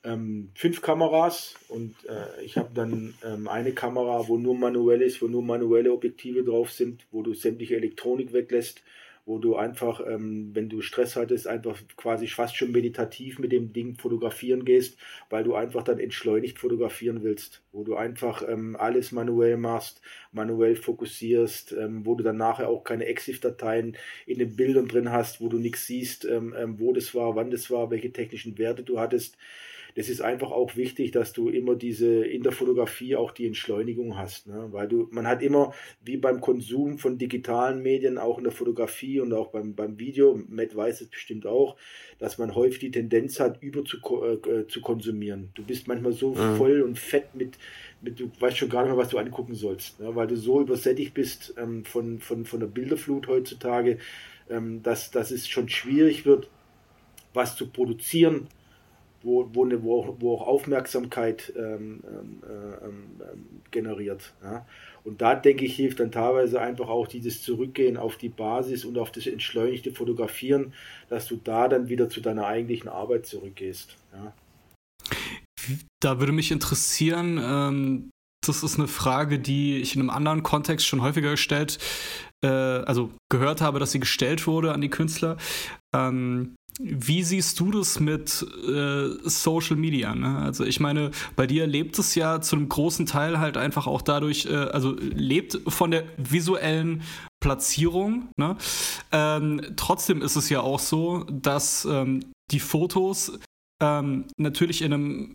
ähm, 0.04 0.50
fünf 0.54 0.82
Kameras 0.82 1.54
und 1.68 1.94
äh, 2.06 2.42
ich 2.44 2.56
habe 2.56 2.70
dann 2.74 3.14
ähm, 3.24 3.48
eine 3.48 3.72
Kamera, 3.72 4.28
wo 4.28 4.38
nur 4.38 4.54
manuell 4.54 5.02
ist, 5.02 5.20
wo 5.20 5.28
nur 5.28 5.42
manuelle 5.42 5.92
Objektive 5.92 6.42
drauf 6.42 6.70
sind, 6.70 7.06
wo 7.10 7.22
du 7.22 7.34
sämtliche 7.34 7.76
Elektronik 7.76 8.32
weglässt 8.32 8.82
wo 9.26 9.38
du 9.38 9.54
einfach, 9.54 10.04
ähm, 10.06 10.50
wenn 10.54 10.68
du 10.68 10.80
Stress 10.80 11.14
hattest, 11.14 11.46
einfach 11.46 11.80
quasi 11.96 12.26
fast 12.26 12.56
schon 12.56 12.72
meditativ 12.72 13.38
mit 13.38 13.52
dem 13.52 13.72
Ding 13.72 13.96
fotografieren 13.96 14.64
gehst, 14.64 14.98
weil 15.28 15.44
du 15.44 15.54
einfach 15.54 15.84
dann 15.84 16.00
entschleunigt 16.00 16.58
fotografieren 16.58 17.22
willst, 17.22 17.62
wo 17.72 17.84
du 17.84 17.94
einfach 17.94 18.42
ähm, 18.48 18.76
alles 18.76 19.12
manuell 19.12 19.56
machst, 19.56 20.00
manuell 20.32 20.74
fokussierst, 20.74 21.72
ähm, 21.72 22.04
wo 22.04 22.14
du 22.14 22.24
dann 22.24 22.38
nachher 22.38 22.68
auch 22.68 22.82
keine 22.82 23.06
EXIF-Dateien 23.06 23.96
in 24.26 24.38
den 24.38 24.56
Bildern 24.56 24.88
drin 24.88 25.12
hast, 25.12 25.40
wo 25.40 25.48
du 25.48 25.58
nichts 25.58 25.86
siehst, 25.86 26.24
ähm, 26.24 26.54
ähm, 26.58 26.80
wo 26.80 26.92
das 26.92 27.14
war, 27.14 27.36
wann 27.36 27.50
das 27.52 27.70
war, 27.70 27.90
welche 27.90 28.12
technischen 28.12 28.58
Werte 28.58 28.82
du 28.82 28.98
hattest 28.98 29.36
das 29.94 30.08
ist 30.08 30.20
einfach 30.20 30.50
auch 30.50 30.76
wichtig, 30.76 31.10
dass 31.10 31.32
du 31.32 31.48
immer 31.48 31.74
diese 31.74 32.24
in 32.24 32.42
der 32.42 32.52
Fotografie 32.52 33.16
auch 33.16 33.32
die 33.32 33.46
Entschleunigung 33.46 34.16
hast, 34.16 34.46
ne? 34.46 34.68
weil 34.70 34.88
du 34.88 35.08
man 35.10 35.26
hat 35.26 35.42
immer 35.42 35.72
wie 36.04 36.16
beim 36.16 36.40
Konsum 36.40 36.98
von 36.98 37.18
digitalen 37.18 37.82
Medien 37.82 38.18
auch 38.18 38.38
in 38.38 38.44
der 38.44 38.52
Fotografie 38.52 39.20
und 39.20 39.32
auch 39.32 39.48
beim 39.48 39.74
beim 39.74 39.98
Video, 39.98 40.38
Matt 40.48 40.74
weiß 40.74 41.00
es 41.00 41.08
bestimmt 41.08 41.46
auch, 41.46 41.76
dass 42.18 42.38
man 42.38 42.54
häufig 42.54 42.78
die 42.80 42.90
Tendenz 42.90 43.40
hat 43.40 43.62
über 43.62 43.84
zu, 43.84 43.98
äh, 44.22 44.66
zu 44.66 44.80
konsumieren. 44.80 45.50
Du 45.54 45.64
bist 45.64 45.88
manchmal 45.88 46.12
so 46.12 46.34
mhm. 46.34 46.56
voll 46.56 46.82
und 46.82 46.98
fett 46.98 47.34
mit 47.34 47.58
mit 48.00 48.20
du 48.20 48.30
weißt 48.38 48.58
schon 48.58 48.68
gar 48.68 48.82
nicht 48.82 48.90
mehr, 48.90 48.98
was 48.98 49.10
du 49.10 49.18
angucken 49.18 49.54
sollst, 49.54 50.00
ne? 50.00 50.14
weil 50.14 50.26
du 50.26 50.36
so 50.36 50.60
übersättigt 50.60 51.14
bist 51.14 51.54
ähm, 51.56 51.84
von 51.84 52.20
von 52.20 52.44
von 52.44 52.60
der 52.60 52.66
Bilderflut 52.68 53.28
heutzutage, 53.28 53.98
ähm, 54.48 54.82
dass 54.82 55.10
dass 55.10 55.30
es 55.30 55.48
schon 55.48 55.68
schwierig 55.68 56.24
wird, 56.26 56.48
was 57.34 57.56
zu 57.56 57.68
produzieren 57.68 58.48
wo, 59.22 59.48
wo, 59.52 59.64
eine, 59.64 59.82
wo, 59.82 60.16
wo 60.18 60.34
auch 60.34 60.46
Aufmerksamkeit 60.46 61.52
ähm, 61.56 62.02
ähm, 62.06 62.42
ähm, 62.48 63.04
ähm, 63.20 63.46
generiert. 63.70 64.32
Ja. 64.42 64.66
Und 65.04 65.20
da 65.20 65.34
denke 65.34 65.64
ich, 65.64 65.76
hilft 65.76 66.00
dann 66.00 66.12
teilweise 66.12 66.60
einfach 66.60 66.88
auch 66.88 67.06
dieses 67.06 67.42
Zurückgehen 67.42 67.96
auf 67.96 68.16
die 68.16 68.28
Basis 68.28 68.84
und 68.84 68.98
auf 68.98 69.10
das 69.12 69.26
entschleunigte 69.26 69.92
Fotografieren, 69.92 70.72
dass 71.08 71.26
du 71.26 71.36
da 71.42 71.68
dann 71.68 71.88
wieder 71.88 72.08
zu 72.08 72.20
deiner 72.20 72.46
eigentlichen 72.46 72.88
Arbeit 72.88 73.26
zurückgehst. 73.26 73.96
Ja. 74.12 74.32
Da 76.00 76.18
würde 76.18 76.32
mich 76.32 76.50
interessieren, 76.50 77.38
ähm, 77.42 78.10
das 78.46 78.62
ist 78.62 78.78
eine 78.78 78.88
Frage, 78.88 79.38
die 79.38 79.78
ich 79.78 79.94
in 79.94 80.00
einem 80.00 80.10
anderen 80.10 80.42
Kontext 80.42 80.86
schon 80.86 81.02
häufiger 81.02 81.30
gestellt, 81.30 81.78
äh, 82.42 82.48
also 82.48 83.10
gehört 83.30 83.60
habe, 83.60 83.78
dass 83.78 83.92
sie 83.92 84.00
gestellt 84.00 84.46
wurde 84.46 84.72
an 84.72 84.80
die 84.80 84.88
Künstler. 84.88 85.36
Ähm, 85.94 86.56
wie 86.78 87.22
siehst 87.22 87.60
du 87.60 87.70
das 87.70 88.00
mit 88.00 88.46
äh, 88.66 89.08
Social 89.28 89.76
Media? 89.76 90.14
Ne? 90.14 90.38
Also 90.38 90.64
ich 90.64 90.80
meine, 90.80 91.10
bei 91.36 91.46
dir 91.46 91.66
lebt 91.66 91.98
es 91.98 92.14
ja 92.14 92.40
zu 92.40 92.56
einem 92.56 92.68
großen 92.68 93.06
Teil 93.06 93.38
halt 93.38 93.56
einfach 93.56 93.86
auch 93.86 94.02
dadurch, 94.02 94.46
äh, 94.46 94.54
also 94.54 94.96
lebt 94.98 95.60
von 95.68 95.90
der 95.90 96.04
visuellen 96.16 97.02
Platzierung. 97.40 98.28
Ne? 98.36 98.56
Ähm, 99.12 99.60
trotzdem 99.76 100.22
ist 100.22 100.36
es 100.36 100.48
ja 100.48 100.60
auch 100.60 100.78
so, 100.78 101.24
dass 101.30 101.84
ähm, 101.84 102.20
die 102.50 102.60
Fotos 102.60 103.38
ähm, 103.82 104.26
natürlich 104.36 104.82
in 104.82 104.92
einem 104.92 105.34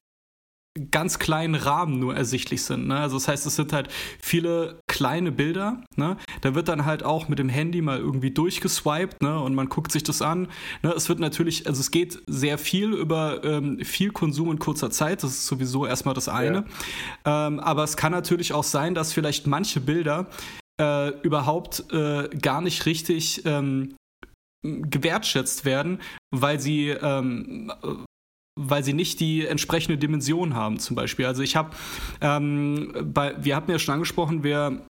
ganz 0.91 1.19
kleinen 1.19 1.55
Rahmen 1.55 1.99
nur 1.99 2.15
ersichtlich 2.15 2.63
sind. 2.63 2.87
Ne? 2.87 2.97
Also 2.97 3.15
das 3.15 3.27
heißt, 3.27 3.45
es 3.45 3.55
sind 3.55 3.71
halt 3.71 3.87
viele 4.21 4.79
kleine 4.87 5.31
Bilder. 5.31 5.83
Ne? 5.95 6.17
Da 6.41 6.53
wird 6.53 6.67
dann 6.67 6.85
halt 6.85 7.03
auch 7.03 7.29
mit 7.29 7.39
dem 7.39 7.49
Handy 7.49 7.81
mal 7.81 7.97
irgendwie 7.97 8.31
durchgeswiped 8.31 9.21
ne? 9.21 9.39
und 9.39 9.55
man 9.55 9.69
guckt 9.69 9.91
sich 9.91 10.03
das 10.03 10.21
an. 10.21 10.49
Ne? 10.83 10.91
Es 10.91 11.07
wird 11.07 11.19
natürlich, 11.19 11.67
also 11.67 11.79
es 11.79 11.91
geht 11.91 12.21
sehr 12.27 12.57
viel 12.57 12.93
über 12.93 13.43
ähm, 13.43 13.79
viel 13.83 14.11
Konsum 14.11 14.51
in 14.51 14.59
kurzer 14.59 14.91
Zeit. 14.91 15.23
Das 15.23 15.31
ist 15.31 15.47
sowieso 15.47 15.85
erstmal 15.85 16.13
das 16.13 16.27
eine. 16.27 16.65
Ja. 17.25 17.47
Ähm, 17.47 17.59
aber 17.59 17.83
es 17.83 17.95
kann 17.95 18.11
natürlich 18.11 18.51
auch 18.51 18.63
sein, 18.63 18.95
dass 18.95 19.13
vielleicht 19.13 19.47
manche 19.47 19.79
Bilder 19.79 20.27
äh, 20.79 21.09
überhaupt 21.21 21.85
äh, 21.93 22.27
gar 22.41 22.59
nicht 22.59 22.85
richtig 22.85 23.43
ähm, 23.45 23.95
gewertschätzt 24.61 25.63
werden, 25.63 25.99
weil 26.31 26.59
sie 26.59 26.89
ähm, 26.89 27.71
weil 28.57 28.83
sie 28.83 28.93
nicht 28.93 29.19
die 29.19 29.45
entsprechende 29.45 29.97
Dimension 29.97 30.55
haben, 30.55 30.79
zum 30.79 30.95
Beispiel. 30.95 31.25
Also 31.25 31.43
ich 31.43 31.55
habe, 31.55 31.71
ähm, 32.21 32.93
bei, 33.13 33.35
wir 33.43 33.55
hatten 33.55 33.71
ja 33.71 33.79
schon 33.79 33.93
angesprochen, 33.93 34.43
wir 34.43 34.85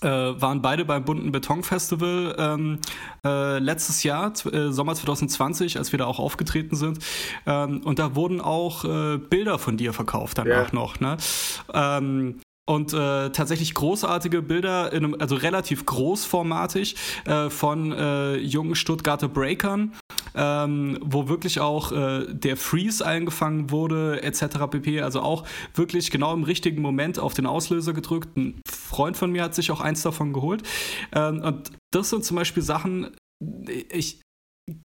äh, 0.00 0.08
waren 0.08 0.62
beide 0.62 0.84
beim 0.84 1.04
bunten 1.04 1.32
Beton-Festival 1.32 2.36
ähm, 2.38 2.78
äh, 3.24 3.58
letztes 3.58 4.02
Jahr, 4.02 4.32
äh, 4.52 4.70
Sommer 4.70 4.94
2020, 4.94 5.78
als 5.78 5.92
wir 5.92 5.98
da 5.98 6.06
auch 6.06 6.18
aufgetreten 6.18 6.76
sind. 6.76 6.98
Ähm, 7.46 7.82
und 7.84 7.98
da 7.98 8.14
wurden 8.14 8.40
auch 8.40 8.84
äh, 8.84 9.18
Bilder 9.18 9.58
von 9.58 9.76
dir 9.76 9.92
verkauft 9.92 10.38
danach 10.38 10.72
ja. 10.72 10.74
noch. 10.74 11.00
Ne? 11.00 11.16
Und 12.66 12.94
äh, 12.94 13.30
tatsächlich 13.30 13.74
großartige 13.74 14.40
Bilder, 14.40 14.90
einem, 14.90 15.14
also 15.18 15.34
relativ 15.34 15.84
großformatig, 15.84 16.96
äh, 17.26 17.50
von 17.50 17.92
äh, 17.92 18.36
jungen 18.36 18.74
Stuttgarter 18.74 19.28
Breakern, 19.28 19.92
ähm, 20.34 20.98
wo 21.02 21.28
wirklich 21.28 21.60
auch 21.60 21.92
äh, 21.92 22.26
der 22.32 22.56
Freeze 22.56 23.04
eingefangen 23.04 23.70
wurde, 23.70 24.22
etc. 24.22 24.44
pp. 24.70 25.02
Also 25.02 25.20
auch 25.20 25.46
wirklich 25.74 26.10
genau 26.10 26.32
im 26.32 26.42
richtigen 26.42 26.80
Moment 26.80 27.18
auf 27.18 27.34
den 27.34 27.44
Auslöser 27.44 27.92
gedrückt. 27.92 28.34
Ein 28.36 28.62
Freund 28.66 29.18
von 29.18 29.30
mir 29.30 29.42
hat 29.42 29.54
sich 29.54 29.70
auch 29.70 29.82
eins 29.82 30.00
davon 30.02 30.32
geholt. 30.32 30.62
Ähm, 31.12 31.42
und 31.42 31.70
das 31.92 32.08
sind 32.08 32.24
zum 32.24 32.36
Beispiel 32.36 32.62
Sachen, 32.62 33.14
ich 33.90 34.22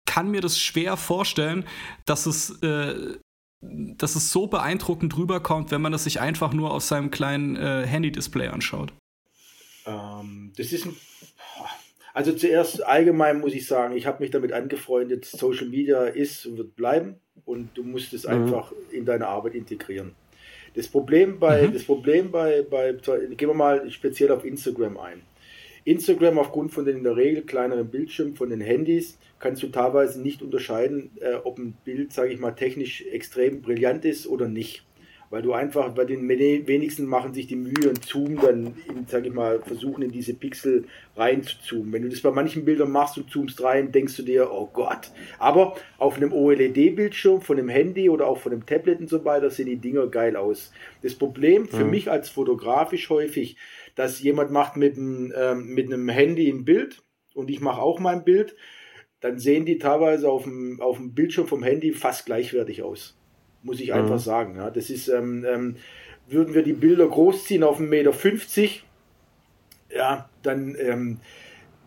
kann 0.09 0.31
mir 0.31 0.41
das 0.41 0.57
schwer 0.57 0.97
vorstellen, 0.97 1.65
dass 2.05 2.25
es 2.25 2.49
äh, 2.63 3.19
dass 3.61 4.15
es 4.15 4.31
so 4.31 4.47
beeindruckend 4.47 5.17
rüberkommt, 5.17 5.71
wenn 5.71 5.81
man 5.81 5.91
das 5.91 6.05
sich 6.05 6.21
einfach 6.21 6.53
nur 6.53 6.71
auf 6.73 6.83
seinem 6.83 7.11
kleinen 7.11 7.55
äh, 7.55 7.85
Handy-Display 7.85 8.47
anschaut? 8.47 8.93
Ähm, 9.85 10.53
das 10.57 10.71
ist 10.71 10.85
ein. 10.85 10.95
Also 12.13 12.33
zuerst 12.33 12.83
allgemein 12.85 13.39
muss 13.39 13.53
ich 13.53 13.67
sagen, 13.67 13.95
ich 13.95 14.05
habe 14.05 14.23
mich 14.23 14.31
damit 14.31 14.51
angefreundet, 14.51 15.25
Social 15.25 15.67
Media 15.67 16.05
ist 16.05 16.45
und 16.45 16.57
wird 16.57 16.75
bleiben 16.75 17.15
und 17.45 17.69
du 17.77 17.83
musst 17.83 18.13
es 18.13 18.23
mhm. 18.23 18.31
einfach 18.31 18.73
in 18.91 19.05
deine 19.05 19.27
Arbeit 19.27 19.55
integrieren. 19.55 20.15
Das 20.73 20.87
Problem 20.87 21.39
bei, 21.39 21.67
mhm. 21.67 21.73
das 21.73 21.83
Problem 21.83 22.31
bei, 22.31 22.63
bei, 22.63 22.93
gehen 22.93 23.49
wir 23.49 23.53
mal 23.53 23.89
speziell 23.91 24.31
auf 24.31 24.43
Instagram 24.43 24.97
ein. 24.97 25.21
Instagram 25.83 26.37
aufgrund 26.37 26.73
von 26.73 26.85
den 26.85 26.97
in 26.97 27.03
der 27.03 27.15
Regel 27.15 27.43
kleineren 27.43 27.89
Bildschirmen 27.89 28.35
von 28.35 28.49
den 28.49 28.61
Handys 28.61 29.17
kannst 29.39 29.63
du 29.63 29.67
teilweise 29.67 30.21
nicht 30.21 30.41
unterscheiden, 30.41 31.11
äh, 31.21 31.35
ob 31.35 31.57
ein 31.57 31.77
Bild, 31.85 32.11
sage 32.13 32.33
ich 32.33 32.39
mal, 32.39 32.51
technisch 32.51 33.05
extrem 33.11 33.61
brillant 33.61 34.05
ist 34.05 34.27
oder 34.27 34.47
nicht. 34.47 34.85
Weil 35.29 35.43
du 35.43 35.53
einfach, 35.53 35.93
bei 35.93 36.05
den 36.05 36.27
wenigsten 36.27 37.05
machen 37.05 37.33
sich 37.33 37.45
die 37.45 37.55
Mühe 37.55 37.87
und 37.87 38.03
zoomen 38.03 38.39
dann, 38.41 38.73
sage 39.07 39.27
ich 39.27 39.33
mal, 39.33 39.61
versuchen 39.61 40.01
in 40.01 40.11
diese 40.11 40.33
Pixel 40.33 40.85
rein 41.15 41.43
zu 41.43 41.55
zoomen. 41.61 41.93
Wenn 41.93 42.01
du 42.01 42.09
das 42.09 42.21
bei 42.21 42.31
manchen 42.31 42.65
Bildern 42.65 42.91
machst 42.91 43.17
und 43.17 43.29
zoomst 43.29 43.61
rein, 43.61 43.91
denkst 43.91 44.17
du 44.17 44.23
dir, 44.23 44.51
oh 44.51 44.67
Gott. 44.73 45.11
Aber 45.37 45.75
auf 45.99 46.17
einem 46.17 46.33
OLED-Bildschirm 46.33 47.41
von 47.41 47.59
einem 47.59 47.69
Handy 47.69 48.09
oder 48.09 48.25
auch 48.25 48.39
von 48.39 48.53
einem 48.53 48.65
Tablet 48.65 48.99
und 49.01 49.09
so 49.09 49.23
weiter 49.23 49.51
sehen 49.51 49.67
die 49.67 49.77
Dinger 49.77 50.07
geil 50.07 50.35
aus. 50.35 50.71
Das 51.03 51.13
Problem 51.13 51.67
für 51.67 51.85
mhm. 51.85 51.91
mich 51.91 52.09
als 52.09 52.29
fotografisch 52.29 53.09
häufig, 53.11 53.55
dass 53.95 54.21
jemand 54.21 54.49
macht 54.49 54.77
mit, 54.77 54.97
einem, 54.97 55.31
ähm, 55.37 55.75
mit 55.75 55.85
einem 55.85 56.09
Handy 56.09 56.49
ein 56.49 56.65
Bild 56.65 57.03
und 57.35 57.51
ich 57.51 57.61
mache 57.61 57.81
auch 57.81 57.99
mein 57.99 58.23
Bild 58.23 58.55
dann 59.21 59.37
sehen 59.37 59.65
die 59.65 59.77
teilweise 59.77 60.29
auf 60.29 60.43
dem, 60.43 60.79
auf 60.81 60.97
dem 60.97 61.13
Bildschirm 61.13 61.47
vom 61.47 61.63
Handy 61.63 61.91
fast 61.91 62.25
gleichwertig 62.25 62.83
aus. 62.83 63.18
Muss 63.63 63.79
ich 63.79 63.93
einfach 63.93 64.15
mhm. 64.15 64.19
sagen. 64.19 64.55
Ja. 64.55 64.69
Das 64.69 64.89
ist, 64.89 65.07
ähm, 65.09 65.45
ähm, 65.45 65.75
würden 66.27 66.53
wir 66.53 66.63
die 66.63 66.73
Bilder 66.73 67.07
großziehen 67.07 67.63
auf 67.63 67.79
1,50 67.79 67.81
Meter, 67.81 68.13
ja, 69.95 70.29
dann 70.43 70.75
ähm, 70.79 71.19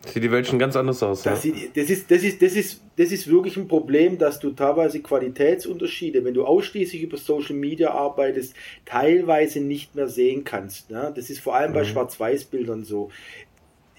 sieht 0.05 0.23
die 0.23 0.31
Welt 0.31 0.45
schon 0.45 0.59
ganz 0.59 0.75
anders 0.75 1.01
aus. 1.01 1.23
Das, 1.23 1.45
ja. 1.45 1.53
das, 1.73 1.89
ist, 1.89 2.11
das, 2.11 2.23
ist, 2.23 2.41
das, 2.41 2.55
ist, 2.55 2.81
das 2.97 3.11
ist 3.11 3.27
wirklich 3.29 3.55
ein 3.55 3.67
Problem, 3.67 4.17
dass 4.17 4.39
du 4.39 4.51
teilweise 4.51 5.01
Qualitätsunterschiede, 5.01 6.25
wenn 6.25 6.33
du 6.33 6.45
ausschließlich 6.45 7.03
über 7.03 7.17
Social 7.17 7.55
Media 7.55 7.91
arbeitest, 7.91 8.53
teilweise 8.85 9.61
nicht 9.61 9.95
mehr 9.95 10.09
sehen 10.09 10.43
kannst. 10.43 10.91
Ne? 10.91 11.13
Das 11.15 11.29
ist 11.29 11.39
vor 11.39 11.55
allem 11.55 11.71
mhm. 11.71 11.75
bei 11.75 11.83
Schwarz-Weiß-Bildern 11.85 12.83
so 12.83 13.09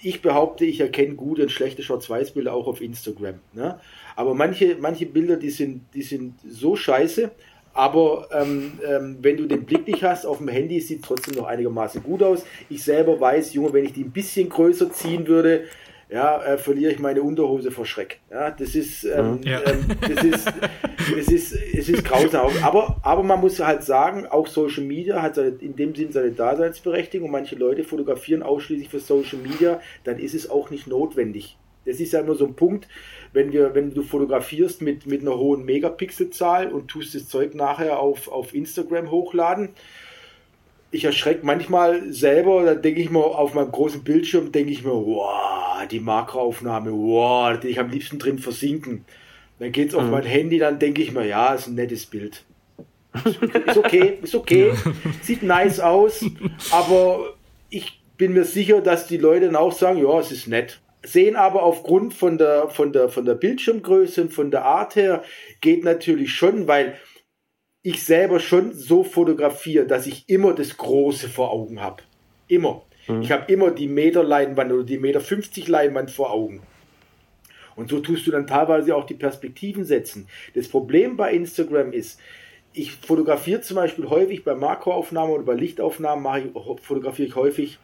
ich 0.04 0.20
behaupte, 0.20 0.66
ich 0.66 0.80
erkenne 0.80 1.14
gute 1.14 1.42
und 1.42 1.50
schlechte 1.50 1.82
Schwarz-Weiß-Bilder 1.82 2.52
auch 2.52 2.66
auf 2.66 2.82
Instagram. 2.82 3.36
Ne? 3.54 3.80
Aber 4.16 4.34
manche, 4.34 4.76
manche 4.78 5.06
Bilder, 5.06 5.36
die 5.36 5.48
sind, 5.48 5.82
die 5.94 6.02
sind 6.02 6.34
so 6.46 6.76
scheiße, 6.76 7.30
aber 7.74 8.28
ähm, 8.32 8.78
ähm, 8.88 9.18
wenn 9.20 9.36
du 9.36 9.46
den 9.46 9.64
Blick 9.64 9.86
nicht 9.86 10.02
hast, 10.02 10.24
auf 10.24 10.38
dem 10.38 10.48
Handy 10.48 10.80
sieht 10.80 11.02
es 11.02 11.08
trotzdem 11.08 11.34
noch 11.34 11.46
einigermaßen 11.46 12.02
gut 12.02 12.22
aus. 12.22 12.44
Ich 12.70 12.82
selber 12.84 13.20
weiß, 13.20 13.52
Junge, 13.52 13.72
wenn 13.72 13.84
ich 13.84 13.92
die 13.92 14.04
ein 14.04 14.12
bisschen 14.12 14.48
größer 14.48 14.90
ziehen 14.92 15.26
würde, 15.26 15.64
ja, 16.08 16.40
äh, 16.44 16.58
verliere 16.58 16.92
ich 16.92 17.00
meine 17.00 17.22
Unterhose 17.22 17.72
vor 17.72 17.86
Schreck. 17.86 18.20
Ja, 18.30 18.50
das 18.50 18.76
ist, 18.76 19.04
ähm, 19.04 19.40
ja. 19.42 19.60
ähm, 19.66 19.84
das 20.00 20.22
ist, 20.24 20.52
es 21.18 21.28
ist, 21.28 21.52
es 21.52 21.88
ist 21.88 22.04
grausam. 22.04 22.52
Aber, 22.62 22.98
aber 23.02 23.22
man 23.24 23.40
muss 23.40 23.58
halt 23.58 23.82
sagen, 23.82 24.26
auch 24.26 24.46
Social 24.46 24.84
Media 24.84 25.20
hat 25.20 25.34
seine, 25.34 25.48
in 25.60 25.74
dem 25.74 25.94
Sinn 25.94 26.12
seine 26.12 26.30
Daseinsberechtigung. 26.30 27.30
Manche 27.30 27.56
Leute 27.56 27.82
fotografieren 27.82 28.44
ausschließlich 28.44 28.88
für 28.88 29.00
Social 29.00 29.38
Media, 29.38 29.80
dann 30.04 30.18
ist 30.18 30.34
es 30.34 30.48
auch 30.48 30.70
nicht 30.70 30.86
notwendig. 30.86 31.56
Das 31.84 32.00
ist 32.00 32.12
ja 32.12 32.20
immer 32.20 32.34
so 32.34 32.46
ein 32.46 32.54
Punkt, 32.54 32.88
wenn 33.34 33.52
wir, 33.52 33.74
wenn 33.74 33.92
du 33.92 34.02
fotografierst 34.02 34.80
mit, 34.80 35.06
mit 35.06 35.20
einer 35.20 35.36
hohen 35.36 35.64
Megapixelzahl 35.64 36.72
und 36.72 36.88
tust 36.88 37.14
das 37.14 37.28
Zeug 37.28 37.54
nachher 37.54 37.98
auf, 37.98 38.28
auf 38.28 38.54
Instagram 38.54 39.10
hochladen, 39.10 39.70
ich 40.92 41.04
erschrecke 41.04 41.44
manchmal 41.44 42.12
selber, 42.12 42.64
da 42.64 42.74
denke 42.76 43.00
ich 43.00 43.10
mir 43.10 43.18
auf 43.18 43.52
meinem 43.52 43.72
großen 43.72 44.04
Bildschirm, 44.04 44.52
denke 44.52 44.70
ich 44.70 44.84
mir, 44.84 44.92
wow, 44.92 45.86
die 45.90 45.98
Makroaufnahme, 45.98 46.92
wow, 46.92 47.62
ich 47.64 47.80
am 47.80 47.90
liebsten 47.90 48.20
drin 48.20 48.38
versinken. 48.38 49.04
Dann 49.58 49.72
geht 49.72 49.88
es 49.88 49.94
auf 49.96 50.04
mhm. 50.04 50.10
mein 50.10 50.22
Handy, 50.22 50.58
dann 50.58 50.78
denke 50.78 51.02
ich 51.02 51.12
mir, 51.12 51.26
ja, 51.26 51.54
ist 51.54 51.66
ein 51.66 51.74
nettes 51.74 52.06
Bild. 52.06 52.44
Ist 53.66 53.76
okay, 53.76 54.18
ist 54.22 54.34
okay, 54.34 54.72
sieht 55.22 55.42
nice 55.42 55.80
aus, 55.80 56.24
aber 56.72 57.34
ich 57.70 58.00
bin 58.16 58.32
mir 58.32 58.44
sicher, 58.44 58.80
dass 58.80 59.06
die 59.06 59.16
Leute 59.16 59.46
dann 59.46 59.56
auch 59.56 59.72
sagen, 59.72 59.98
ja, 59.98 60.18
es 60.20 60.32
ist 60.32 60.48
nett. 60.48 60.80
Sehen 61.04 61.36
aber 61.36 61.62
aufgrund 61.62 62.14
von 62.14 62.38
der, 62.38 62.68
von 62.70 62.92
der, 62.92 63.08
von 63.08 63.26
der 63.26 63.34
Bildschirmgröße 63.34 64.22
und 64.22 64.32
von 64.32 64.50
der 64.50 64.64
Art 64.64 64.96
her 64.96 65.22
geht 65.60 65.84
natürlich 65.84 66.32
schon, 66.32 66.66
weil 66.66 66.94
ich 67.82 68.02
selber 68.02 68.40
schon 68.40 68.72
so 68.72 69.04
fotografiere, 69.04 69.86
dass 69.86 70.06
ich 70.06 70.28
immer 70.28 70.54
das 70.54 70.78
Große 70.78 71.28
vor 71.28 71.52
Augen 71.52 71.82
habe. 71.82 72.02
Immer. 72.48 72.82
Mhm. 73.06 73.20
Ich 73.20 73.30
habe 73.30 73.52
immer 73.52 73.70
die 73.70 73.88
Meter 73.88 74.24
Leinwand 74.24 74.72
oder 74.72 74.84
die 74.84 74.98
Meter 74.98 75.20
50 75.20 75.68
Leinwand 75.68 76.10
vor 76.10 76.32
Augen. 76.32 76.62
Und 77.76 77.90
so 77.90 78.00
tust 78.00 78.26
du 78.26 78.30
dann 78.30 78.46
teilweise 78.46 78.96
auch 78.96 79.04
die 79.04 79.14
Perspektiven 79.14 79.84
setzen. 79.84 80.28
Das 80.54 80.68
Problem 80.68 81.16
bei 81.16 81.32
Instagram 81.32 81.92
ist, 81.92 82.20
ich 82.72 82.92
fotografiere 82.92 83.60
zum 83.60 83.76
Beispiel 83.76 84.08
häufig 84.08 84.44
bei 84.44 84.54
Makroaufnahmen 84.54 85.34
oder 85.34 85.44
bei 85.44 85.54
Lichtaufnahmen 85.54 86.22
mache 86.22 86.40
ich, 86.40 86.82
fotografiere 86.82 87.28
ich 87.28 87.36
häufig 87.36 87.78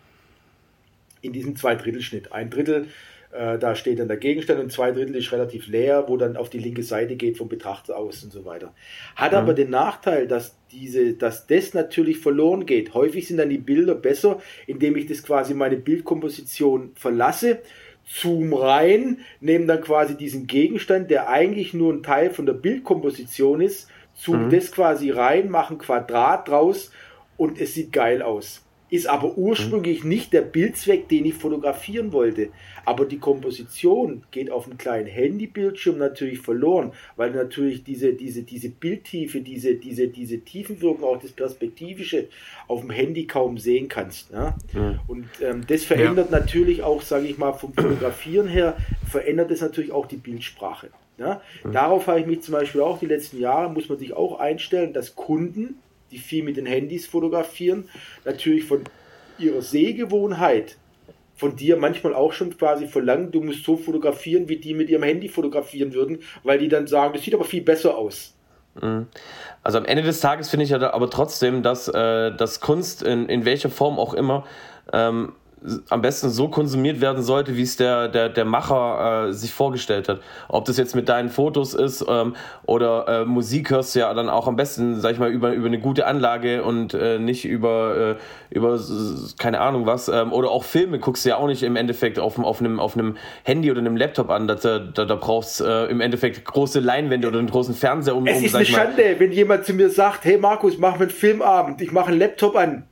in 1.21 1.33
diesem 1.33 1.57
Zweidrittelschnitt. 1.57 2.33
Ein 2.33 2.51
Drittel 2.51 2.89
äh, 3.33 3.59
da 3.59 3.77
steht 3.77 4.01
dann 4.01 4.09
der 4.09 4.17
Gegenstand 4.17 4.61
und 4.61 4.73
zwei 4.73 4.91
Drittel 4.91 5.15
ist 5.15 5.31
relativ 5.33 5.69
leer, 5.69 6.05
wo 6.09 6.17
dann 6.17 6.37
auf 6.37 6.51
die 6.51 6.59
linke 6.59 6.83
Seite 6.83 7.17
geht 7.17 7.39
vom 7.39 7.49
Betrachter 7.49 7.97
aus 7.97 8.25
und 8.25 8.33
so 8.33 8.45
weiter. 8.45 8.75
Hat 9.15 9.33
mhm. 9.33 9.39
aber 9.39 9.55
den 9.55 9.71
Nachteil, 9.71 10.27
dass 10.27 10.57
diese, 10.73 11.15
dass 11.15 11.47
das 11.47 11.75
natürlich 11.75 12.19
verloren 12.19 12.67
geht. 12.67 12.95
Häufig 12.95 13.29
sind 13.29 13.37
dann 13.37 13.49
die 13.49 13.59
Bilder 13.59 13.95
besser, 13.95 14.41
indem 14.67 14.97
ich 14.97 15.07
das 15.07 15.23
quasi 15.23 15.55
meine 15.55 15.77
Bildkomposition 15.77 16.91
verlasse, 16.95 17.61
zoom 18.05 18.53
rein, 18.53 19.19
nehme 19.41 19.67
dann 19.67 19.81
quasi 19.81 20.17
diesen 20.17 20.49
Gegenstand, 20.49 21.11
der 21.11 21.29
eigentlich 21.29 21.73
nur 21.73 21.93
ein 21.93 22.03
Teil 22.03 22.31
von 22.31 22.47
der 22.47 22.55
Bildkomposition 22.55 23.61
ist, 23.61 23.89
zoom 24.15 24.47
mhm. 24.47 24.51
das 24.51 24.73
quasi 24.73 25.11
rein, 25.11 25.51
mache 25.51 25.75
ein 25.75 25.79
Quadrat 25.79 26.49
draus 26.49 26.91
und 27.37 27.61
es 27.61 27.75
sieht 27.75 27.93
geil 27.93 28.23
aus 28.23 28.65
ist 28.91 29.07
aber 29.07 29.39
ursprünglich 29.39 30.03
nicht 30.05 30.33
der 30.33 30.43
Bildzweck, 30.43 31.09
den 31.09 31.25
ich 31.25 31.35
fotografieren 31.35 32.13
wollte. 32.13 32.49
Aber 32.85 33.05
die 33.05 33.19
Komposition 33.19 34.25
geht 34.33 34.51
auf 34.51 34.67
einem 34.67 34.79
kleinen 34.79 35.07
Handybildschirm 35.07 35.99
natürlich 35.99 36.41
verloren, 36.41 36.93
weil 37.17 37.31
natürlich 37.31 37.85
diese, 37.85 38.15
diese, 38.15 38.43
diese 38.43 38.69
Bildtiefe, 38.69 39.41
diese, 39.41 39.77
diese, 39.77 40.09
diese 40.09 40.41
Tiefenwirkung, 40.41 41.05
auch 41.05 41.21
das 41.21 41.31
Perspektivische 41.31 42.29
auf 42.67 42.81
dem 42.81 42.91
Handy 42.91 43.27
kaum 43.27 43.59
sehen 43.59 43.89
kannst. 43.89 44.33
Ne? 44.33 44.55
Ja. 44.75 45.01
Und 45.07 45.27
ähm, 45.41 45.63
das 45.67 45.85
verändert 45.85 46.31
ja. 46.33 46.39
natürlich 46.39 46.83
auch, 46.83 47.03
sage 47.03 47.27
ich 47.27 47.39
mal, 47.39 47.53
vom 47.53 47.73
Fotografieren 47.73 48.49
her, 48.49 48.77
verändert 49.09 49.53
es 49.53 49.61
natürlich 49.61 49.93
auch 49.93 50.07
die 50.07 50.17
Bildsprache. 50.17 50.91
Ja? 51.17 51.41
Mhm. 51.63 51.73
Darauf 51.73 52.09
habe 52.09 52.21
ich 52.21 52.27
mich 52.27 52.43
zum 52.43 52.55
Beispiel 52.55 52.81
auch 52.81 52.99
die 52.99 53.07
letzten 53.07 53.39
Jahre, 53.39 53.71
muss 53.71 53.89
man 53.89 53.99
sich 53.99 54.15
auch 54.15 54.41
einstellen, 54.41 54.93
dass 54.93 55.15
Kunden 55.15 55.77
die 56.11 56.19
viel 56.19 56.43
mit 56.43 56.57
den 56.57 56.67
Handys 56.67 57.07
fotografieren, 57.07 57.89
natürlich 58.25 58.65
von 58.65 58.85
ihrer 59.39 59.63
Sehgewohnheit 59.63 60.77
von 61.41 61.57
dir 61.57 61.79
manchmal 61.79 62.15
auch 62.15 62.35
schon 62.35 62.57
quasi 62.57 62.87
verlangen, 62.87 63.33
du 63.33 63.41
musst 63.41 63.65
so 63.65 63.79
fotografieren, 63.79 64.51
wie 64.51 64.57
die 64.57 64.75
mit 64.75 64.91
ihrem 64.91 65.05
Handy 65.05 65.27
fotografieren 65.27 65.95
würden, 65.95 66.19
weil 66.45 66.59
die 66.59 66.69
dann 66.69 66.87
sagen, 66.87 67.15
das 67.15 67.23
sieht 67.23 67.35
aber 67.35 67.45
viel 67.45 67.63
besser 67.63 67.97
aus. 67.97 68.35
Mhm. 68.81 69.07
Also 69.63 69.79
am 69.79 69.87
Ende 69.87 70.03
des 70.03 70.21
Tages 70.21 70.51
finde 70.51 70.65
ich 70.65 70.71
ja 70.71 70.93
aber 70.93 71.09
trotzdem, 71.09 71.63
dass, 71.63 71.89
äh, 71.89 72.37
dass 72.37 72.61
Kunst 72.61 73.03
in, 73.03 73.27
in 73.31 73.47
welcher 73.47 73.71
Form 73.71 73.99
auch 73.99 74.13
immer 74.13 74.45
ähm, 74.93 75.33
am 75.91 76.01
besten 76.01 76.31
so 76.31 76.49
konsumiert 76.49 77.01
werden 77.01 77.23
sollte, 77.23 77.57
wie 77.57 77.63
es 77.63 77.77
der, 77.77 78.09
der, 78.09 78.29
der 78.31 78.45
Macher 78.45 79.29
äh, 79.29 79.33
sich 79.33 79.53
vorgestellt 79.53 80.09
hat. 80.09 80.21
Ob 80.49 80.65
das 80.65 80.79
jetzt 80.79 80.95
mit 80.95 81.09
deinen 81.09 81.29
Fotos 81.29 81.75
ist 81.75 82.05
ähm, 82.09 82.35
oder 82.65 83.07
äh, 83.09 83.25
Musik 83.25 83.71
hörst 83.71 83.95
du 83.95 84.01
ja 84.01 84.15
dann 84.15 84.31
auch 84.31 84.47
am 84.47 84.57
besten, 84.57 85.01
sag 85.01 85.13
ich 85.13 85.19
mal, 85.19 85.31
über, 85.31 85.53
über 85.53 85.67
eine 85.67 85.79
gute 85.79 86.07
Anlage 86.07 86.63
und 86.63 86.95
äh, 86.95 87.19
nicht 87.19 87.45
über, 87.45 88.17
äh, 88.51 88.55
über 88.55 88.81
keine 89.39 89.61
Ahnung 89.61 89.85
was. 89.85 90.09
Ähm, 90.09 90.33
oder 90.33 90.51
auch 90.51 90.65
Filme 90.65 90.99
guckst 90.99 91.25
du 91.25 91.31
ja 91.31 91.37
auch 91.37 91.47
nicht 91.47 91.63
im 91.63 91.77
Endeffekt 91.77 92.19
auf, 92.19 92.39
auf, 92.39 92.61
einem, 92.61 92.81
auf 92.81 92.97
einem 92.97 93.17
Handy 93.45 93.71
oder 93.71 93.81
einem 93.81 93.97
Laptop 93.97 94.31
an. 94.31 94.49
Da, 94.49 94.55
da, 94.55 94.79
da 94.79 95.15
brauchst 95.15 95.61
äh, 95.61 95.87
im 95.87 96.01
Endeffekt 96.01 96.45
große 96.45 96.81
Leinwände 96.81 97.29
oder 97.29 97.39
einen 97.39 97.51
großen 97.51 97.75
Fernseher, 97.75 98.17
um 98.17 98.27
Es 98.27 98.39
um, 98.39 98.45
ist 98.45 98.55
eine 98.55 98.65
Schande, 98.65 99.17
wenn 99.19 99.33
jemand 99.33 99.67
zu 99.67 99.75
mir 99.75 99.91
sagt, 99.91 100.25
hey 100.25 100.39
Markus, 100.39 100.79
mach 100.79 100.95
mir 100.95 101.03
einen 101.03 101.11
Filmabend, 101.11 101.83
ich 101.83 101.93
mache 101.93 102.09
einen 102.09 102.19
Laptop 102.19 102.57
an. 102.57 102.85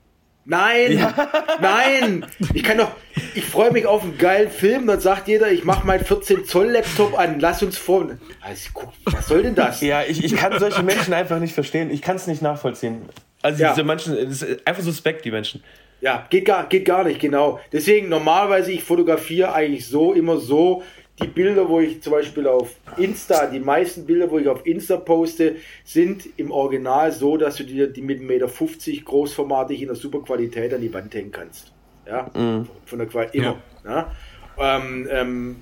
Nein, 0.51 0.99
ja. 0.99 1.31
nein. 1.61 2.25
Ich 2.55 2.63
kann 2.63 2.79
doch, 2.79 2.93
ich 3.35 3.45
freue 3.45 3.71
mich 3.71 3.85
auf 3.85 4.03
einen 4.03 4.17
geilen 4.17 4.51
Film. 4.51 4.87
Dann 4.87 4.99
sagt 4.99 5.29
jeder, 5.29 5.53
ich 5.53 5.65
mache 5.65 5.87
meinen 5.87 6.03
14 6.03 6.47
Zoll 6.47 6.71
Laptop 6.71 7.19
an. 7.19 7.39
Lass 7.39 7.63
uns 7.63 7.77
vor. 7.77 8.09
Also, 8.41 8.71
guck, 8.73 8.95
was 9.05 9.29
soll 9.29 9.43
denn 9.43 9.55
das? 9.55 9.83
Ja, 9.83 10.03
ich, 10.05 10.25
ich 10.25 10.35
kann 10.35 10.59
solche 10.59 10.83
Menschen 10.83 11.13
einfach 11.13 11.39
nicht 11.39 11.53
verstehen. 11.53 11.91
Ich 11.91 12.01
kann 12.01 12.17
es 12.17 12.27
nicht 12.27 12.41
nachvollziehen. 12.41 13.03
Also 13.43 13.63
ja. 13.63 13.75
diese 13.75 13.85
Menschen, 13.85 14.17
ist 14.17 14.67
einfach 14.67 14.83
suspekt, 14.83 15.27
die 15.27 15.31
Menschen. 15.31 15.63
Ja, 16.01 16.27
geht 16.31 16.47
gar, 16.47 16.67
geht 16.67 16.87
gar 16.87 17.05
nicht, 17.05 17.21
genau. 17.21 17.61
Deswegen 17.71 18.09
normalerweise, 18.09 18.73
ich 18.73 18.83
fotografiere 18.83 19.53
eigentlich 19.53 19.87
so, 19.87 20.15
immer 20.15 20.39
so, 20.39 20.83
die 21.21 21.27
Bilder, 21.27 21.69
wo 21.69 21.81
ich 21.81 22.03
zum 22.03 22.13
Beispiel 22.13 22.47
auf 22.47 22.77
Insta, 22.97 23.47
die 23.47 23.61
meisten 23.61 24.07
Bilder, 24.07 24.31
wo 24.31 24.39
ich 24.39 24.49
auf 24.49 24.65
Insta 24.67 24.97
poste, 24.97 25.57
sind 25.85 26.29
im 26.37 26.51
Original 26.51 27.13
so, 27.13 27.37
dass 27.37 27.57
du 27.57 27.65
dir 27.65 27.89
die 27.89 28.03
mit 28.03 28.21
1,50 28.21 28.25
Meter 28.25 29.05
großformatig 29.05 29.83
in 29.83 29.89
der 29.89 29.97
super 29.97 30.21
Qualität 30.21 30.73
an 30.73 30.81
die 30.81 30.93
Wand 30.93 31.15
hängen 31.15 31.33
kannst. 31.33 31.73
Ja, 32.07 32.31
mhm. 32.35 32.69
von 32.87 32.99
der 32.99 33.09
Qualität 33.09 33.43
immer. 33.43 33.57
Ja. 33.85 34.13
ja. 34.59 34.77
Ähm, 34.77 35.09
ähm, 35.11 35.57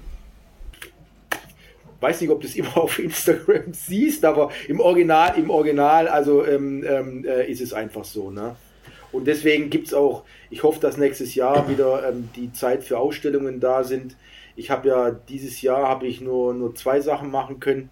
weiß 2.00 2.20
nicht, 2.20 2.30
ob 2.30 2.40
du 2.40 2.46
es 2.46 2.56
immer 2.56 2.76
auf 2.76 2.98
Instagram 2.98 3.72
siehst, 3.72 4.24
aber 4.24 4.50
im 4.68 4.80
Original, 4.80 5.38
im 5.38 5.50
Original, 5.50 6.08
also 6.08 6.46
ähm, 6.46 6.84
ähm 6.86 7.24
äh, 7.24 7.50
ist 7.50 7.60
es 7.60 7.72
einfach 7.72 8.04
so. 8.04 8.30
Ne? 8.30 8.56
Und 9.12 9.26
deswegen 9.26 9.70
gibt 9.70 9.88
es 9.88 9.94
auch, 9.94 10.24
ich 10.50 10.62
hoffe, 10.62 10.80
dass 10.80 10.98
nächstes 10.98 11.34
Jahr 11.34 11.68
wieder 11.68 12.08
ähm, 12.08 12.28
die 12.36 12.52
Zeit 12.52 12.84
für 12.84 12.98
Ausstellungen 12.98 13.60
da 13.60 13.82
sind 13.84 14.16
ich 14.56 14.70
habe 14.70 14.88
ja 14.88 15.10
dieses 15.10 15.60
Jahr 15.62 15.86
habe 15.86 16.06
ich 16.06 16.20
nur, 16.20 16.54
nur 16.54 16.74
zwei 16.74 17.00
Sachen 17.00 17.30
machen 17.30 17.60
können. 17.60 17.90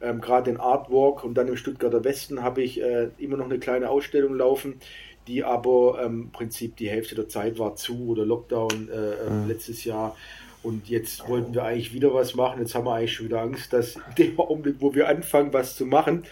Ähm, 0.00 0.20
Gerade 0.20 0.50
den 0.50 0.60
Artwalk 0.60 1.24
und 1.24 1.34
dann 1.34 1.48
im 1.48 1.56
Stuttgarter 1.56 2.04
Westen 2.04 2.42
habe 2.42 2.62
ich 2.62 2.80
äh, 2.80 3.08
immer 3.18 3.36
noch 3.36 3.46
eine 3.46 3.58
kleine 3.58 3.90
Ausstellung 3.90 4.36
laufen, 4.36 4.80
die 5.26 5.42
aber 5.42 6.00
im 6.04 6.12
ähm, 6.12 6.30
Prinzip 6.32 6.76
die 6.76 6.88
Hälfte 6.88 7.14
der 7.14 7.28
Zeit 7.28 7.58
war 7.58 7.74
zu 7.76 8.08
oder 8.08 8.24
Lockdown 8.24 8.88
äh, 8.88 9.30
mhm. 9.30 9.48
letztes 9.48 9.84
Jahr. 9.84 10.16
Und 10.62 10.88
jetzt 10.88 11.28
wollten 11.28 11.54
wir 11.54 11.64
eigentlich 11.64 11.92
wieder 11.92 12.12
was 12.12 12.34
machen. 12.34 12.60
Jetzt 12.60 12.74
haben 12.74 12.86
wir 12.86 12.94
eigentlich 12.94 13.14
schon 13.14 13.26
wieder 13.26 13.40
Angst, 13.40 13.72
dass 13.72 13.96
in 14.16 14.26
dem 14.26 14.38
Augenblick, 14.38 14.76
wo 14.80 14.94
wir 14.94 15.08
anfangen, 15.08 15.52
was 15.52 15.76
zu 15.76 15.86
machen, 15.86 16.24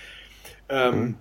ähm, 0.69 1.01
mhm. 1.01 1.15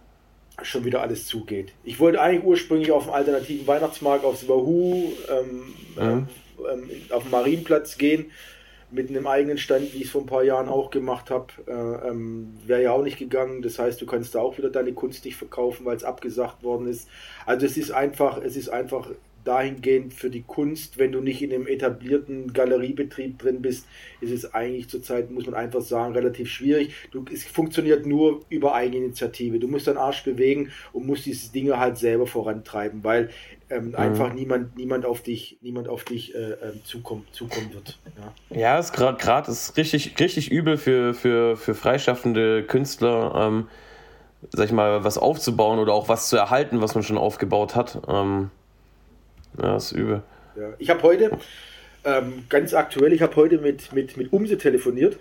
schon 0.62 0.84
wieder 0.84 1.02
alles 1.02 1.26
zugeht. 1.26 1.74
Ich 1.84 2.00
wollte 2.00 2.22
eigentlich 2.22 2.44
ursprünglich 2.44 2.92
auf 2.92 3.06
dem 3.06 3.14
alternativen 3.14 3.66
Weihnachtsmarkt 3.66 4.26
aufs 4.26 4.48
Wahoo 4.48 5.12
ähm, 5.30 5.74
mhm 5.96 6.28
ähm, 6.72 6.90
auf 7.10 7.24
den 7.24 7.32
Marienplatz 7.32 7.98
gehen 7.98 8.32
mit 8.94 9.10
einem 9.10 9.26
eigenen 9.26 9.58
Stand, 9.58 9.94
wie 9.94 9.98
ich 9.98 10.06
es 10.06 10.12
vor 10.12 10.22
ein 10.22 10.28
paar 10.28 10.44
Jahren 10.44 10.70
auch 10.70 10.92
gemacht 10.92 11.32
habe, 11.32 11.48
äh, 11.68 12.10
ähm, 12.10 12.54
wäre 12.66 12.84
ja 12.84 12.92
auch 12.92 13.04
nicht 13.04 13.18
gegangen. 13.18 13.64
Das 13.64 13.80
heißt, 13.80 14.00
du 14.00 14.06
kannst 14.06 14.36
da 14.36 14.40
auch 14.40 14.58
wieder 14.58 14.70
deine 14.70 14.94
Kunst 14.94 15.26
nicht 15.26 15.36
verkaufen, 15.36 15.86
weil 15.86 15.96
es 15.96 16.04
abgesagt 16.04 16.64
worden 16.64 16.88
ist. 16.88 17.10
Also 17.46 17.66
es 17.66 17.76
ist 17.76 17.92
einfach, 17.92 18.38
es 18.38 18.56
ist 18.56 18.70
einfach 18.70 19.10
dahingehend 19.44 20.14
für 20.14 20.30
die 20.30 20.44
Kunst, 20.44 20.98
wenn 20.98 21.12
du 21.12 21.22
nicht 21.22 21.42
in 21.42 21.54
einem 21.54 21.68
etablierten 21.68 22.54
Galeriebetrieb 22.54 23.40
drin 23.40 23.62
bist, 23.62 23.88
ist 24.22 24.32
es 24.32 24.54
eigentlich 24.54 24.90
zurzeit, 24.90 25.32
muss 25.32 25.46
man 25.46 25.56
einfach 25.56 25.82
sagen, 25.82 26.14
relativ 26.14 26.50
schwierig. 26.50 26.94
Du, 27.12 27.26
es 27.32 27.44
funktioniert 27.44 28.06
nur 28.06 28.42
über 28.50 28.74
Eigeninitiative. 28.74 29.60
Du 29.60 29.68
musst 29.68 29.88
deinen 29.88 29.98
Arsch 29.98 30.24
bewegen 30.24 30.72
und 30.92 31.06
musst 31.06 31.26
diese 31.26 31.52
Dinge 31.52 31.80
halt 31.80 31.98
selber 31.98 32.28
vorantreiben, 32.28 33.04
weil 33.04 33.30
ähm, 33.70 33.90
mhm. 33.90 33.96
einfach 33.96 34.34
niemand, 34.34 34.78
niemand 34.78 35.06
auf 35.06 35.22
dich, 35.22 35.58
niemand 35.62 35.88
auf 35.88 36.04
dich 36.04 36.36
äh, 36.36 36.52
ähm, 36.52 36.82
zukommen, 36.84 37.26
zukommen 37.32 37.74
wird. 37.74 38.00
Ja, 38.52 38.58
ja 38.58 38.80
ist 38.80 38.94
gerade 38.94 39.52
ist 39.52 39.78
richtig, 39.78 40.20
richtig 40.20 40.52
übel 40.52 40.78
für, 40.78 41.14
für, 41.14 41.58
für 41.58 41.76
freischaffende 41.76 42.64
Künstler. 42.64 43.34
Ähm, 43.36 43.68
sag 44.52 44.66
ich 44.66 44.72
mal, 44.72 45.04
was 45.04 45.18
aufzubauen 45.18 45.80
oder 45.80 45.94
auch 45.94 46.10
was 46.10 46.28
zu 46.30 46.38
erhalten, 46.38 46.82
was 46.82 46.96
man 46.96 47.04
schon 47.04 47.18
aufgebaut 47.18 47.76
hat. 47.76 48.02
Ähm, 48.08 48.50
ja, 49.62 49.76
ist 49.76 49.92
übel. 49.92 50.24
Ja. 50.56 50.74
Ich 50.78 50.90
habe 50.90 51.02
heute, 51.04 51.38
ähm, 52.04 52.44
ganz 52.50 52.74
aktuell, 52.74 53.14
ich 53.14 53.22
habe 53.22 53.36
heute 53.36 53.58
mit, 53.58 53.94
mit, 53.94 54.18
mit 54.18 54.32
Umse 54.34 54.58
telefoniert. 54.58 55.18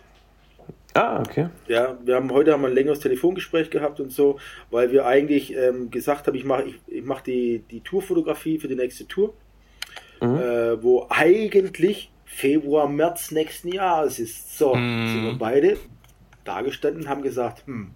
Ah, 0.94 1.20
okay. 1.20 1.48
Ja, 1.68 1.96
wir 2.04 2.16
haben 2.16 2.30
heute 2.32 2.52
haben 2.52 2.62
wir 2.62 2.68
ein 2.68 2.74
längeres 2.74 3.00
Telefongespräch 3.00 3.70
gehabt 3.70 3.98
und 3.98 4.12
so, 4.12 4.38
weil 4.70 4.92
wir 4.92 5.06
eigentlich 5.06 5.56
ähm, 5.56 5.90
gesagt 5.90 6.26
haben, 6.26 6.34
ich 6.34 6.44
mache 6.44 6.64
ich, 6.64 6.80
ich 6.86 7.02
mach 7.02 7.22
die, 7.22 7.64
die 7.70 7.80
Tourfotografie 7.80 8.58
für 8.58 8.68
die 8.68 8.76
nächste 8.76 9.08
Tour, 9.08 9.32
mhm. 10.20 10.36
äh, 10.36 10.82
wo 10.82 11.06
eigentlich 11.08 12.10
Februar, 12.26 12.88
März 12.88 13.30
nächsten 13.30 13.68
Jahres 13.68 14.18
ist. 14.18 14.58
So, 14.58 14.74
mhm. 14.74 15.08
sind 15.08 15.24
wir 15.24 15.38
beide 15.38 15.78
dagestanden 16.44 17.08
haben 17.08 17.22
gesagt, 17.22 17.66
hm, 17.66 17.94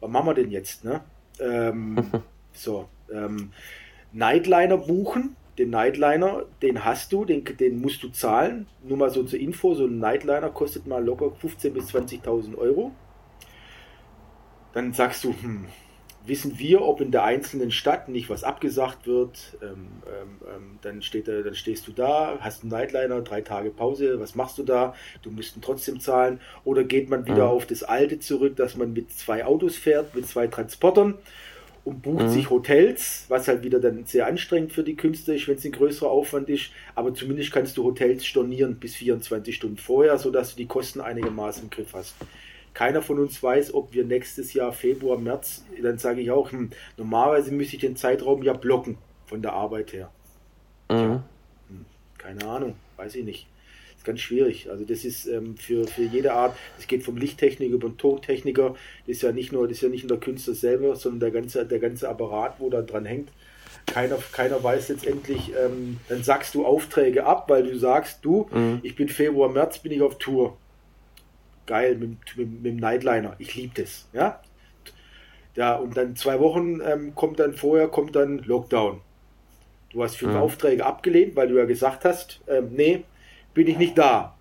was 0.00 0.10
machen 0.10 0.26
wir 0.26 0.34
denn 0.34 0.50
jetzt? 0.50 0.84
Ne? 0.84 1.00
Ähm, 1.40 1.96
so, 2.52 2.88
ähm, 3.12 3.52
Nightliner 4.12 4.78
buchen. 4.78 5.36
Den 5.58 5.70
Nightliner, 5.70 6.46
den 6.62 6.84
hast 6.84 7.12
du, 7.12 7.26
den, 7.26 7.44
den 7.44 7.80
musst 7.80 8.02
du 8.02 8.08
zahlen. 8.08 8.66
Nur 8.82 8.96
mal 8.96 9.10
so 9.10 9.22
zur 9.22 9.38
Info, 9.38 9.74
so 9.74 9.84
ein 9.84 9.98
Nightliner 9.98 10.48
kostet 10.48 10.86
mal 10.86 11.04
locker 11.04 11.26
15.000 11.26 11.70
bis 11.70 11.94
20.000 11.94 12.56
Euro. 12.56 12.92
Dann 14.72 14.94
sagst 14.94 15.24
du, 15.24 15.34
hm, 15.34 15.66
wissen 16.24 16.58
wir, 16.58 16.82
ob 16.82 17.00
in 17.00 17.10
der 17.10 17.24
einzelnen 17.24 17.70
Stadt 17.70 18.08
nicht 18.08 18.30
was 18.30 18.44
abgesagt 18.44 19.06
wird. 19.06 19.58
Ähm, 19.62 19.88
ähm, 20.06 20.40
ähm, 20.48 20.78
dann, 20.80 21.02
steht, 21.02 21.28
dann 21.28 21.54
stehst 21.54 21.86
du 21.86 21.92
da, 21.92 22.38
hast 22.40 22.62
einen 22.62 22.70
Nightliner, 22.70 23.20
drei 23.20 23.40
Tage 23.40 23.70
Pause, 23.70 24.20
was 24.20 24.34
machst 24.34 24.58
du 24.58 24.62
da? 24.62 24.94
Du 25.22 25.30
musst 25.30 25.56
ihn 25.56 25.62
trotzdem 25.62 26.00
zahlen. 26.00 26.40
Oder 26.64 26.84
geht 26.84 27.10
man 27.10 27.26
wieder 27.26 27.46
mhm. 27.46 27.52
auf 27.52 27.66
das 27.66 27.82
Alte 27.82 28.18
zurück, 28.18 28.56
dass 28.56 28.76
man 28.76 28.92
mit 28.92 29.12
zwei 29.12 29.44
Autos 29.44 29.76
fährt, 29.76 30.14
mit 30.14 30.26
zwei 30.26 30.46
Transportern 30.46 31.18
und 31.84 32.02
bucht 32.02 32.24
mhm. 32.24 32.28
sich 32.28 32.50
Hotels, 32.50 33.24
was 33.28 33.48
halt 33.48 33.64
wieder 33.64 33.80
dann 33.80 34.04
sehr 34.04 34.26
anstrengend 34.26 34.72
für 34.72 34.84
die 34.84 34.96
Künstler 34.96 35.34
ist, 35.34 35.48
wenn 35.48 35.56
es 35.56 35.64
ein 35.64 35.72
größerer 35.72 36.10
Aufwand 36.10 36.48
ist. 36.48 36.70
Aber 36.94 37.12
zumindest 37.12 37.52
kannst 37.52 37.76
du 37.76 37.84
Hotels 37.84 38.24
stornieren 38.24 38.76
bis 38.76 38.94
24 38.94 39.54
Stunden 39.54 39.78
vorher, 39.78 40.18
sodass 40.18 40.50
du 40.50 40.56
die 40.56 40.66
Kosten 40.66 41.00
einigermaßen 41.00 41.64
im 41.64 41.70
Griff 41.70 41.92
hast 41.94 42.14
keiner 42.74 43.02
von 43.02 43.18
uns 43.18 43.42
weiß, 43.42 43.74
ob 43.74 43.92
wir 43.92 44.04
nächstes 44.04 44.54
Jahr 44.54 44.72
Februar, 44.72 45.18
März, 45.18 45.64
dann 45.82 45.98
sage 45.98 46.20
ich 46.20 46.30
auch, 46.30 46.50
hm, 46.52 46.70
normalerweise 46.96 47.52
müsste 47.52 47.76
ich 47.76 47.80
den 47.80 47.96
Zeitraum 47.96 48.42
ja 48.42 48.52
blocken 48.52 48.98
von 49.26 49.42
der 49.42 49.52
Arbeit 49.52 49.92
her. 49.92 50.10
Mhm. 50.88 50.96
Tja, 50.96 51.22
hm, 51.68 51.84
keine 52.18 52.44
Ahnung, 52.46 52.74
weiß 52.96 53.14
ich 53.16 53.24
nicht. 53.24 53.46
Ganz 54.04 54.20
schwierig. 54.20 54.70
Also 54.70 54.84
das 54.84 55.04
ist 55.04 55.26
ähm, 55.26 55.56
für, 55.56 55.86
für 55.86 56.02
jede 56.02 56.32
Art, 56.32 56.56
es 56.78 56.86
geht 56.86 57.02
vom 57.02 57.16
Lichttechniker 57.16 57.74
über 57.74 57.88
den 57.88 57.98
Tontechniker, 57.98 58.74
das 59.06 59.16
ist 59.16 59.22
ja 59.22 59.32
nicht 59.32 59.52
nur, 59.52 59.68
das 59.68 59.78
ist 59.78 59.82
ja 59.82 59.88
nicht 59.88 60.04
nur 60.04 60.18
der 60.18 60.24
Künstler 60.24 60.54
selber, 60.54 60.96
sondern 60.96 61.20
der 61.20 61.30
ganze, 61.30 61.66
der 61.66 61.78
ganze 61.78 62.08
Apparat, 62.08 62.56
wo 62.58 62.70
da 62.70 62.82
dran 62.82 63.04
hängt. 63.04 63.30
Keiner, 63.86 64.18
keiner 64.32 64.62
weiß 64.62 64.90
letztendlich, 64.90 65.52
ähm, 65.60 65.98
dann 66.08 66.22
sagst 66.22 66.54
du 66.54 66.64
Aufträge 66.64 67.26
ab, 67.26 67.50
weil 67.50 67.64
du 67.64 67.76
sagst, 67.76 68.24
du, 68.24 68.48
mhm. 68.52 68.80
ich 68.82 68.94
bin 68.94 69.08
Februar, 69.08 69.48
März, 69.48 69.80
bin 69.80 69.92
ich 69.92 70.02
auf 70.02 70.18
Tour 70.18 70.56
geil 71.66 71.96
mit, 71.96 72.18
mit, 72.36 72.62
mit 72.62 72.64
dem 72.66 72.76
Nightliner. 72.76 73.34
Ich 73.38 73.54
liebe 73.54 73.80
das. 73.80 74.06
Ja? 74.12 74.40
ja, 75.54 75.74
und 75.74 75.96
dann 75.96 76.16
zwei 76.16 76.40
Wochen 76.40 76.80
ähm, 76.80 77.14
kommt 77.14 77.38
dann 77.38 77.54
vorher 77.54 77.88
kommt 77.88 78.16
dann 78.16 78.38
Lockdown. 78.38 79.00
Du 79.90 80.02
hast 80.02 80.16
fünf 80.16 80.32
mhm. 80.32 80.38
Aufträge 80.38 80.86
abgelehnt, 80.86 81.36
weil 81.36 81.48
du 81.48 81.58
ja 81.58 81.66
gesagt 81.66 82.04
hast, 82.04 82.40
ähm, 82.48 82.70
nee, 82.72 83.04
bin 83.54 83.66
ich 83.66 83.78
nicht 83.78 83.96
da. 83.98 84.36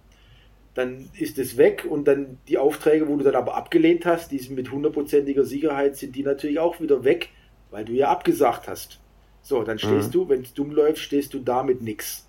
Dann 0.73 1.09
ist 1.19 1.37
es 1.37 1.57
weg 1.57 1.85
und 1.89 2.07
dann 2.07 2.37
die 2.47 2.57
Aufträge, 2.57 3.07
wo 3.07 3.17
du 3.17 3.23
dann 3.23 3.35
aber 3.35 3.55
abgelehnt 3.55 4.05
hast, 4.05 4.31
die 4.31 4.39
sind 4.39 4.55
mit 4.55 4.71
hundertprozentiger 4.71 5.43
Sicherheit, 5.43 5.97
sind 5.97 6.15
die 6.15 6.23
natürlich 6.23 6.59
auch 6.59 6.79
wieder 6.79 7.03
weg, 7.03 7.29
weil 7.71 7.83
du 7.83 7.91
ja 7.93 8.09
abgesagt 8.09 8.67
hast. 8.67 8.99
So, 9.41 9.63
dann 9.63 9.79
stehst 9.79 10.09
mhm. 10.09 10.11
du, 10.11 10.29
wenn 10.29 10.41
es 10.41 10.53
dumm 10.53 10.71
läuft, 10.71 10.99
stehst 10.99 11.33
du 11.33 11.39
da 11.39 11.63
mit 11.63 11.81
nichts. 11.81 12.27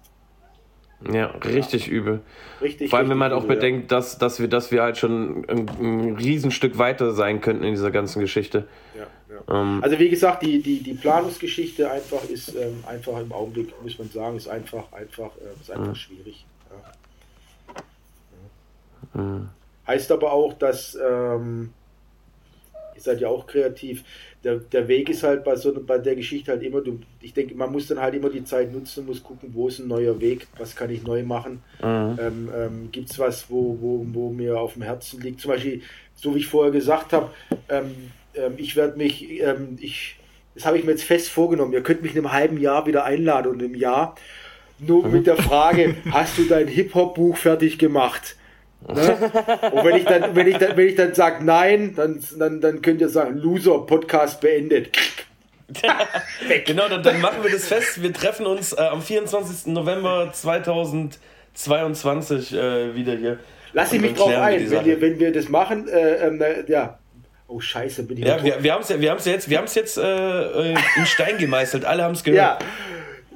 Ja, 1.11 1.27
richtig 1.27 1.87
ja. 1.87 1.93
übel. 1.93 2.21
Richtig, 2.61 2.91
Vor 2.91 2.99
allem, 2.99 3.11
wenn 3.11 3.19
man 3.19 3.31
halt 3.31 3.41
auch 3.41 3.45
übel, 3.45 3.57
bedenkt, 3.57 3.91
ja. 3.91 3.99
dass, 3.99 4.19
dass, 4.19 4.41
wir, 4.41 4.49
dass 4.49 4.71
wir 4.71 4.83
halt 4.83 4.99
schon 4.99 5.45
ein, 5.49 5.69
ein 5.81 6.17
Riesenstück 6.17 6.79
weiter 6.79 7.13
sein 7.13 7.41
könnten 7.41 7.65
in 7.65 7.73
dieser 7.73 7.91
ganzen 7.91 8.21
Geschichte. 8.21 8.67
Ja. 8.97 9.07
Ähm, 9.49 9.81
also 9.83 9.99
wie 9.99 10.09
gesagt, 10.09 10.43
die, 10.43 10.63
die, 10.63 10.83
die 10.83 10.95
Planungsgeschichte 10.95 11.91
einfach 11.91 12.25
ist 12.25 12.55
ähm, 12.55 12.85
einfach 12.87 13.19
im 13.21 13.33
Augenblick, 13.33 13.73
muss 13.83 13.99
man 13.99 14.11
sagen, 14.11 14.37
ist 14.37 14.49
einfach, 14.49 14.93
einfach, 14.93 15.31
äh, 15.39 15.61
ist 15.61 15.71
einfach 15.71 15.89
mhm. 15.89 15.95
Mhm. 19.15 19.49
Heißt 19.87 20.13
aber 20.13 20.33
auch, 20.33 20.55
dass 20.55 20.95
ähm, 20.95 21.71
ihr 22.95 23.01
seid 23.01 23.21
ja 23.21 23.29
auch 23.29 23.47
kreativ, 23.47 24.05
der, 24.45 24.57
der 24.57 24.89
Weg 24.89 25.09
ist 25.09 25.23
halt 25.23 25.45
bei 25.45 25.55
so 25.57 25.73
bei 25.85 25.99
der 25.99 26.17
Geschichte 26.17 26.53
halt 26.53 26.63
immer, 26.63 26.81
du, 26.81 27.01
ich 27.21 27.33
denke, 27.33 27.55
man 27.55 27.71
muss 27.71 27.87
dann 27.87 28.01
halt 28.01 28.15
immer 28.15 28.29
die 28.29 28.45
Zeit 28.45 28.73
nutzen, 28.73 29.07
muss 29.07 29.23
gucken, 29.23 29.51
wo 29.53 29.69
ist 29.69 29.79
ein 29.79 29.89
neuer 29.89 30.21
Weg, 30.21 30.47
was 30.59 30.75
kann 30.75 30.91
ich 30.91 31.03
neu 31.05 31.23
machen. 31.23 31.63
Mhm. 31.81 32.19
Ähm, 32.21 32.51
ähm, 32.55 32.89
Gibt 32.93 33.11
es 33.11 33.19
was, 33.19 33.51
wo, 33.51 33.79
wo, 33.81 34.07
wo 34.13 34.31
mir 34.31 34.59
auf 34.59 34.75
dem 34.75 34.83
Herzen 34.83 35.21
liegt? 35.21 35.41
Zum 35.41 35.53
Beispiel, 35.53 35.83
so 36.15 36.35
wie 36.35 36.41
ich 36.41 36.47
vorher 36.47 36.73
gesagt 36.73 37.13
habe, 37.13 37.31
ähm, 37.69 38.11
ähm, 38.35 38.55
ich 38.57 38.77
werde 38.77 38.97
mich, 38.99 39.41
ähm, 39.41 39.77
ich, 39.81 40.17
das 40.55 40.67
habe 40.67 40.79
ich 40.79 40.85
mir 40.85 40.93
jetzt 40.93 41.05
fest 41.05 41.29
vorgenommen, 41.29 41.73
ihr 41.73 41.83
könnt 41.83 42.03
mich 42.03 42.13
in 42.13 42.19
einem 42.19 42.33
halben 42.33 42.61
Jahr 42.61 42.87
wieder 42.87 43.05
einladen 43.05 43.53
und 43.53 43.63
im 43.63 43.75
Jahr 43.75 44.17
nur 44.87 45.09
mit 45.09 45.27
der 45.27 45.37
Frage, 45.37 45.97
hast 46.11 46.39
du 46.39 46.45
dein 46.45 46.69
Hip-Hop-Buch 46.69 47.37
fertig 47.37 47.79
gemacht? 47.79 48.37
Ne? 48.89 49.31
Und 49.73 49.85
wenn 49.85 49.97
ich 49.97 50.05
dann, 50.05 50.35
wenn 50.35 50.49
ich 50.49 50.59
dann, 50.59 50.77
wenn 50.77 50.89
ich 50.89 50.97
dann 50.97 51.15
sage 51.15 51.45
nein, 51.45 51.95
dann, 51.95 52.21
dann, 52.39 52.61
dann 52.61 52.83
könnt 52.83 53.01
ihr 53.01 53.09
sagen, 53.09 53.39
Loser, 53.39 53.87
Podcast 53.87 54.41
beendet. 54.41 54.91
genau, 56.67 56.89
dann, 56.89 57.03
dann, 57.03 57.21
machen 57.21 57.43
wir 57.43 57.51
das 57.51 57.69
fest. 57.69 58.03
Wir 58.03 58.13
treffen 58.13 58.47
uns 58.47 58.73
äh, 58.73 58.81
am 58.81 59.03
24. 59.03 59.73
November 59.73 60.31
2022 60.33 62.53
äh, 62.53 62.95
wieder 62.95 63.15
hier. 63.15 63.39
Lass 63.73 63.93
ich 63.93 64.01
mich 64.01 64.15
drauf 64.15 64.37
ein, 64.37 64.71
wenn 64.71 64.85
wir, 64.85 65.01
wenn 65.01 65.19
wir 65.19 65.33
das 65.33 65.49
machen, 65.49 65.89
äh, 65.89 66.27
ähm, 66.27 66.43
ja. 66.67 66.99
Oh 67.49 67.61
Scheiße, 67.61 68.05
bin 68.05 68.19
ich 68.19 68.25
Ja, 68.25 68.43
wir, 68.43 68.63
wir 68.63 68.73
haben 68.73 68.83
es 68.83 68.89
ja, 68.89 69.01
wir 69.01 69.11
haben's 69.11 69.25
jetzt, 69.25 69.49
wir 69.49 69.59
haben's 69.59 69.75
jetzt 69.75 69.99
äh, 69.99 70.73
äh, 70.73 70.77
in 70.97 71.07
Stein 71.07 71.39
gemeißelt. 71.39 71.85
Alle 71.85 72.03
haben 72.03 72.15
es 72.15 72.25
gehört. 72.25 72.63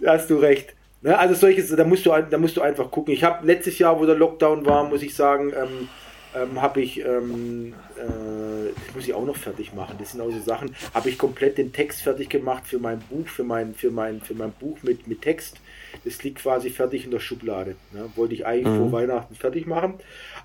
Ja, 0.03 0.13
hast 0.13 0.31
du 0.31 0.37
recht. 0.37 0.76
Ne, 1.07 1.17
also 1.17 1.35
solches, 1.35 1.69
da 1.69 1.85
musst 1.85 2.05
du, 2.05 2.11
da 2.11 2.37
musst 2.37 2.57
du 2.57 2.63
einfach 2.63 2.91
gucken. 2.91 3.15
Ich 3.15 3.23
habe 3.23 3.47
letztes 3.47 3.79
Jahr, 3.79 4.01
wo 4.01 4.07
der 4.07 4.17
Lockdown 4.17 4.67
war, 4.67 4.89
muss 4.89 5.03
ich 5.03 5.15
sagen, 5.15 5.53
ähm, 5.57 5.89
ähm, 6.35 6.61
habe 6.61 6.81
ich, 6.81 6.99
ähm, 6.99 7.75
äh, 7.97 8.73
das 8.75 8.93
muss 8.93 9.07
ich 9.07 9.15
auch 9.15 9.25
noch 9.25 9.37
fertig 9.37 9.73
machen. 9.73 9.95
Das 10.01 10.11
sind 10.11 10.21
auch 10.21 10.33
so 10.33 10.41
Sachen. 10.41 10.75
Habe 10.93 11.09
ich 11.09 11.17
komplett 11.17 11.59
den 11.59 11.73
Text 11.73 12.03
fertig 12.03 12.29
gemacht 12.29 12.67
für 12.67 12.81
mein 12.81 12.99
Buch, 12.99 13.29
für 13.29 13.45
mein, 13.45 13.77
für 13.77 13.93
mein, 13.93 14.21
für 14.21 14.35
mein 14.35 14.51
Buch 14.51 14.79
mit, 14.83 15.07
mit 15.07 15.23
Text. 15.23 15.61
Das 16.05 16.25
liegt 16.25 16.39
quasi 16.39 16.71
fertig 16.71 17.05
in 17.05 17.13
der 17.13 17.21
Schublade. 17.21 17.77
Ne? 17.93 18.11
Wollte 18.17 18.35
ich 18.35 18.45
eigentlich 18.45 18.75
mhm. 18.75 18.91
vor 18.91 18.93
Weihnachten 18.99 19.37
fertig 19.37 19.65
machen. 19.65 19.95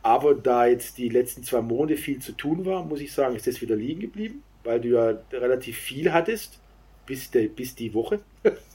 Aber 0.03 0.35
da 0.35 0.67
jetzt 0.67 0.99
die 0.99 1.09
letzten 1.09 1.43
zwei 1.43 1.61
Monate 1.61 1.97
viel 1.97 2.19
zu 2.19 2.33
tun 2.33 2.67
war, 2.67 2.85
muss 2.85 3.01
ich 3.01 3.11
sagen, 3.13 3.35
ist 3.35 3.47
das 3.47 3.61
wieder 3.61 3.75
liegen 3.75 4.01
geblieben, 4.01 4.43
weil 4.63 4.79
du 4.79 4.89
ja 4.89 5.17
relativ 5.33 5.79
viel 5.79 6.13
hattest 6.13 6.59
bis, 7.07 7.31
de, 7.31 7.47
bis 7.47 7.73
die 7.73 7.95
Woche. 7.95 8.19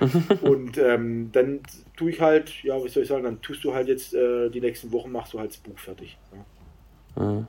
und 0.42 0.78
ähm, 0.78 1.30
dann 1.32 1.60
tue 1.96 2.10
ich 2.10 2.20
halt, 2.20 2.62
ja, 2.62 2.74
was 2.82 2.92
soll 2.92 3.02
ich 3.02 3.08
sagen, 3.08 3.24
dann 3.24 3.40
tust 3.40 3.64
du 3.64 3.74
halt 3.74 3.88
jetzt 3.88 4.14
äh, 4.14 4.48
die 4.50 4.60
nächsten 4.60 4.92
Wochen, 4.92 5.10
machst 5.12 5.32
du 5.32 5.38
halt 5.38 5.50
das 5.50 5.58
Buch 5.58 5.78
fertig. 5.78 6.16
Ja. 7.16 7.46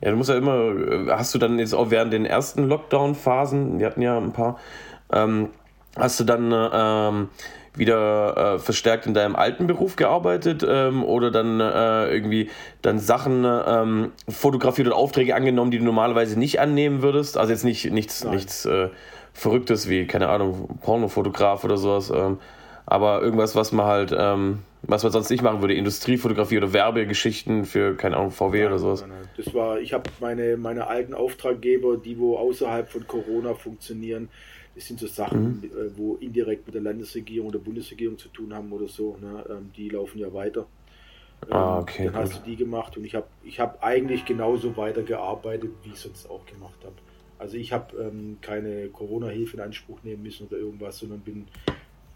Ja, 0.00 0.10
du 0.10 0.16
musst 0.16 0.30
ja 0.30 0.36
immer, 0.36 1.08
hast 1.08 1.34
du 1.34 1.38
dann 1.38 1.58
jetzt 1.58 1.74
auch 1.74 1.90
während 1.90 2.12
den 2.12 2.24
ersten 2.24 2.68
Lockdown-Phasen, 2.68 3.80
wir 3.80 3.86
hatten 3.86 4.00
ja 4.00 4.16
ein 4.16 4.32
paar, 4.32 4.60
ähm, 5.12 5.48
hast 5.96 6.20
du 6.20 6.24
dann 6.24 6.52
ähm, 6.54 7.28
wieder 7.74 8.54
äh, 8.54 8.58
verstärkt 8.58 9.06
in 9.06 9.14
deinem 9.14 9.36
alten 9.36 9.66
Beruf 9.66 9.96
gearbeitet 9.96 10.64
ähm, 10.68 11.04
oder 11.04 11.30
dann 11.30 11.60
äh, 11.60 12.12
irgendwie 12.12 12.50
dann 12.82 12.98
Sachen 12.98 13.44
ähm, 13.44 14.12
fotografiert 14.28 14.88
oder 14.88 14.96
Aufträge 14.96 15.34
angenommen, 15.34 15.70
die 15.70 15.78
du 15.78 15.84
normalerweise 15.84 16.38
nicht 16.38 16.60
annehmen 16.60 17.02
würdest? 17.02 17.36
Also 17.36 17.52
jetzt 17.52 17.64
nicht 17.64 17.90
nichts, 17.90 18.24
nichts 18.24 18.66
äh, 18.66 18.88
Verrücktes 19.38 19.88
wie, 19.88 20.06
keine 20.06 20.28
Ahnung, 20.30 20.80
Pornofotograf 20.82 21.62
oder 21.62 21.76
sowas. 21.76 22.10
Ähm, 22.10 22.38
aber 22.86 23.22
irgendwas, 23.22 23.54
was 23.54 23.70
man 23.70 23.86
halt, 23.86 24.12
ähm, 24.16 24.64
was 24.82 25.04
man 25.04 25.12
sonst 25.12 25.30
nicht 25.30 25.42
machen 25.42 25.60
würde, 25.60 25.74
Industriefotografie 25.74 26.56
oder 26.56 26.72
Werbegeschichten 26.72 27.64
für, 27.64 27.94
keine 27.94 28.16
Ahnung, 28.16 28.32
VW 28.32 28.58
nein, 28.58 28.66
oder 28.66 28.78
sowas. 28.80 29.02
Nein, 29.02 29.10
nein. 29.10 29.28
Das 29.36 29.54
war, 29.54 29.78
ich 29.78 29.92
habe 29.92 30.10
meine, 30.20 30.56
meine 30.56 30.88
alten 30.88 31.14
Auftraggeber, 31.14 31.98
die 31.98 32.18
wo 32.18 32.36
außerhalb 32.36 32.88
von 32.90 33.06
Corona 33.06 33.54
funktionieren, 33.54 34.28
das 34.74 34.86
sind 34.86 34.98
so 34.98 35.06
Sachen, 35.06 35.60
mhm. 35.60 35.64
Äh, 35.64 35.96
wo 35.96 36.16
indirekt 36.16 36.66
mit 36.66 36.74
der 36.74 36.82
Landesregierung 36.82 37.48
oder 37.48 37.60
Bundesregierung 37.60 38.18
zu 38.18 38.30
tun 38.30 38.52
haben 38.52 38.72
oder 38.72 38.88
so, 38.88 39.16
ne? 39.20 39.44
Ähm, 39.48 39.70
die 39.76 39.88
laufen 39.88 40.18
ja 40.18 40.32
weiter. 40.32 40.66
Ah, 41.50 41.76
ähm, 41.76 41.82
okay. 41.82 42.04
Dann 42.06 42.16
hast 42.16 42.38
du 42.38 42.42
die 42.44 42.56
gemacht 42.56 42.96
und 42.96 43.04
ich 43.04 43.14
habe 43.14 43.26
ich 43.44 43.60
hab 43.60 43.84
eigentlich 43.84 44.24
genauso 44.24 44.76
weitergearbeitet, 44.76 45.70
wie 45.84 45.90
ich 45.90 45.98
sonst 46.00 46.28
auch 46.28 46.44
gemacht 46.46 46.78
habe. 46.84 46.94
Also 47.38 47.56
ich 47.56 47.72
habe 47.72 47.96
ähm, 47.96 48.38
keine 48.40 48.88
Corona-Hilfe 48.88 49.56
in 49.56 49.62
Anspruch 49.62 50.02
nehmen 50.02 50.22
müssen 50.22 50.46
oder 50.46 50.58
irgendwas, 50.58 50.98
sondern 50.98 51.20
bin 51.20 51.46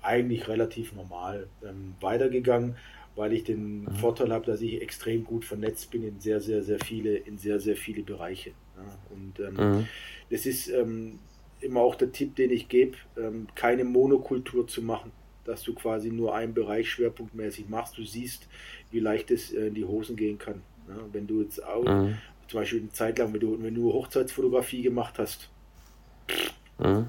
eigentlich 0.02 0.48
relativ 0.48 0.92
normal 0.94 1.46
ähm, 1.64 1.94
weitergegangen, 2.00 2.76
weil 3.14 3.32
ich 3.32 3.44
den 3.44 3.82
mhm. 3.82 3.90
Vorteil 3.92 4.32
habe, 4.32 4.46
dass 4.46 4.60
ich 4.60 4.82
extrem 4.82 5.24
gut 5.24 5.44
vernetzt 5.44 5.90
bin 5.90 6.02
in 6.02 6.20
sehr, 6.20 6.40
sehr, 6.40 6.62
sehr 6.62 6.80
viele, 6.80 7.16
in 7.16 7.38
sehr, 7.38 7.60
sehr 7.60 7.76
viele 7.76 8.02
Bereiche. 8.02 8.50
Ja. 8.76 8.98
Und 9.10 9.40
ähm, 9.40 9.78
mhm. 9.78 9.86
das 10.30 10.44
ist 10.44 10.68
ähm, 10.68 11.20
immer 11.60 11.80
auch 11.80 11.94
der 11.94 12.10
Tipp, 12.10 12.34
den 12.34 12.50
ich 12.50 12.68
gebe, 12.68 12.96
ähm, 13.16 13.46
keine 13.54 13.84
Monokultur 13.84 14.66
zu 14.66 14.82
machen, 14.82 15.12
dass 15.44 15.62
du 15.62 15.72
quasi 15.74 16.11
nur 16.11 16.34
einen 16.34 16.54
Bereich 16.54 16.90
schwerpunktmäßig 16.90 17.68
machst. 17.68 17.96
Du 17.96 18.04
siehst, 18.04 18.49
wie 18.90 19.00
leicht 19.00 19.30
es 19.30 19.53
äh, 19.53 19.68
in 19.68 19.74
die 19.74 19.84
Hosen 19.84 20.16
gehen 20.16 20.38
kann. 20.38 20.62
Wenn 21.12 21.28
du 21.28 21.42
jetzt 21.42 21.64
auch, 21.64 21.84
mhm 21.84 22.16
zum 22.53 22.61
Beispiel 22.61 22.80
eine 22.80 22.92
Zeit 22.92 23.18
lang, 23.18 23.33
wenn 23.33 23.41
du, 23.41 23.62
wenn 23.62 23.74
du 23.74 23.92
Hochzeitsfotografie 23.95 24.83
gemacht 24.83 25.18
hast, 25.18 25.49
mhm. 26.79 27.07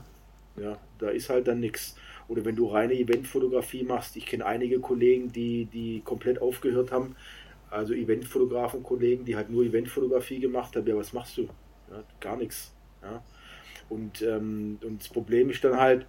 ja, 0.56 0.78
da 1.00 1.10
ist 1.10 1.30
halt 1.30 1.48
dann 1.48 1.60
nichts. 1.60 1.98
Oder 2.30 2.46
wenn 2.46 2.56
du 2.56 2.68
reine 2.68 2.94
Eventfotografie 2.94 3.84
machst, 3.84 4.16
ich 4.16 4.26
kenne 4.26 4.46
einige 4.46 4.80
Kollegen, 4.80 5.34
die, 5.34 5.66
die 5.66 6.02
komplett 6.06 6.42
aufgehört 6.42 6.94
haben, 6.94 7.18
also 7.70 7.94
Eventfotografen, 7.94 8.84
Kollegen, 8.84 9.26
die 9.26 9.36
halt 9.36 9.50
nur 9.50 9.66
Eventfotografie 9.66 10.40
gemacht 10.40 10.78
haben, 10.78 10.88
ja, 10.88 10.96
was 10.96 11.12
machst 11.12 11.38
du? 11.38 11.50
Ja, 11.92 12.04
gar 12.22 12.38
nichts. 12.38 12.74
Ja. 13.02 13.22
Und, 13.90 14.22
ähm, 14.22 14.80
und 14.82 15.02
das 15.02 15.10
Problem 15.10 15.50
ist 15.50 15.62
dann 15.66 15.78
halt, 15.78 16.06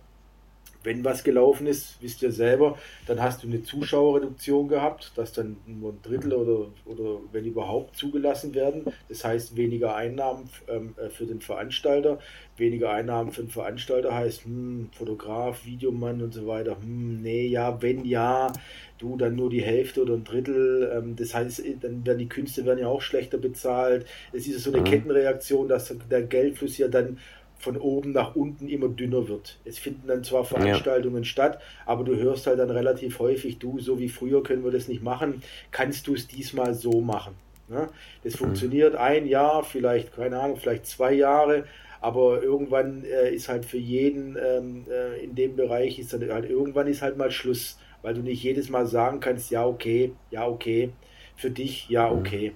wenn 0.84 1.04
was 1.04 1.24
gelaufen 1.24 1.66
ist, 1.66 1.96
wisst 2.00 2.22
ihr 2.22 2.30
selber, 2.30 2.78
dann 3.06 3.20
hast 3.20 3.42
du 3.42 3.48
eine 3.48 3.62
Zuschauerreduktion 3.62 4.68
gehabt, 4.68 5.12
dass 5.16 5.32
dann 5.32 5.56
nur 5.66 5.92
ein 5.92 6.02
Drittel 6.02 6.32
oder, 6.34 6.70
oder 6.84 7.20
wenn 7.32 7.46
überhaupt 7.46 7.96
zugelassen 7.96 8.54
werden. 8.54 8.84
Das 9.08 9.24
heißt 9.24 9.56
weniger 9.56 9.96
Einnahmen 9.96 10.48
ähm, 10.68 10.94
äh, 10.96 11.08
für 11.08 11.26
den 11.26 11.40
Veranstalter. 11.40 12.18
Weniger 12.56 12.90
Einnahmen 12.90 13.32
für 13.32 13.42
den 13.42 13.50
Veranstalter 13.50 14.14
heißt 14.14 14.44
hm, 14.44 14.90
Fotograf, 14.92 15.64
Videomann 15.64 16.22
und 16.22 16.32
so 16.32 16.46
weiter. 16.46 16.76
Hm, 16.80 17.22
nee, 17.22 17.46
ja, 17.46 17.82
wenn 17.82 18.04
ja, 18.04 18.52
du 18.98 19.16
dann 19.16 19.36
nur 19.36 19.50
die 19.50 19.62
Hälfte 19.62 20.02
oder 20.02 20.14
ein 20.14 20.24
Drittel. 20.24 20.92
Ähm, 20.94 21.16
das 21.16 21.34
heißt, 21.34 21.62
dann 21.80 22.04
werden 22.06 22.18
die 22.18 22.28
Künste 22.28 22.64
werden 22.64 22.80
ja 22.80 22.88
auch 22.88 23.02
schlechter 23.02 23.38
bezahlt. 23.38 24.06
Es 24.32 24.46
ist 24.46 24.62
so 24.62 24.70
eine 24.70 24.80
mhm. 24.80 24.84
Kettenreaktion, 24.84 25.68
dass 25.68 25.94
der 26.10 26.22
Geldfluss 26.22 26.78
ja 26.78 26.88
dann 26.88 27.18
von 27.58 27.76
oben 27.76 28.12
nach 28.12 28.36
unten 28.36 28.68
immer 28.68 28.88
dünner 28.88 29.28
wird. 29.28 29.58
Es 29.64 29.78
finden 29.78 30.06
dann 30.06 30.22
zwar 30.22 30.44
Veranstaltungen 30.44 31.22
ja. 31.22 31.24
statt, 31.24 31.60
aber 31.86 32.04
du 32.04 32.16
hörst 32.16 32.46
halt 32.46 32.58
dann 32.58 32.70
relativ 32.70 33.18
häufig, 33.18 33.58
du, 33.58 33.78
so 33.78 33.98
wie 33.98 34.08
früher 34.08 34.42
können 34.42 34.64
wir 34.64 34.70
das 34.70 34.88
nicht 34.88 35.02
machen, 35.02 35.42
kannst 35.70 36.06
du 36.06 36.14
es 36.14 36.26
diesmal 36.26 36.74
so 36.74 37.00
machen. 37.00 37.34
Ne? 37.68 37.88
Das 38.22 38.34
mhm. 38.34 38.38
funktioniert 38.38 38.94
ein 38.96 39.26
Jahr, 39.26 39.64
vielleicht, 39.64 40.14
keine 40.14 40.38
Ahnung, 40.40 40.58
vielleicht 40.58 40.86
zwei 40.86 41.14
Jahre, 41.14 41.64
aber 42.00 42.42
irgendwann 42.42 43.04
äh, 43.04 43.30
ist 43.34 43.48
halt 43.48 43.64
für 43.64 43.78
jeden 43.78 44.36
ähm, 44.36 44.84
äh, 44.90 45.24
in 45.24 45.34
dem 45.34 45.56
Bereich, 45.56 45.98
ist 45.98 46.12
dann 46.12 46.28
halt 46.30 46.48
irgendwann 46.48 46.86
ist 46.86 47.00
halt 47.00 47.16
mal 47.16 47.30
Schluss, 47.30 47.78
weil 48.02 48.12
du 48.12 48.20
nicht 48.20 48.42
jedes 48.42 48.68
Mal 48.68 48.86
sagen 48.86 49.20
kannst, 49.20 49.50
ja, 49.50 49.66
okay, 49.66 50.12
ja, 50.30 50.46
okay, 50.46 50.90
für 51.34 51.50
dich, 51.50 51.88
ja, 51.88 52.10
mhm. 52.10 52.18
okay. 52.18 52.52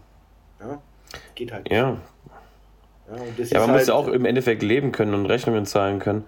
Ja? 0.60 0.82
Geht 1.34 1.52
halt. 1.52 1.64
Nicht. 1.64 1.72
Ja, 1.72 1.98
ja, 3.10 3.44
ja 3.44 3.60
man 3.60 3.70
halt, 3.70 3.80
muss 3.80 3.89
ja 3.89 3.94
auch 3.94 4.09
im 4.09 4.24
Endeffekt 4.24 4.62
leben 4.62 4.93
können 4.93 5.14
und 5.14 5.26
Rechnungen 5.26 5.66
zahlen 5.66 5.98
können. 5.98 6.24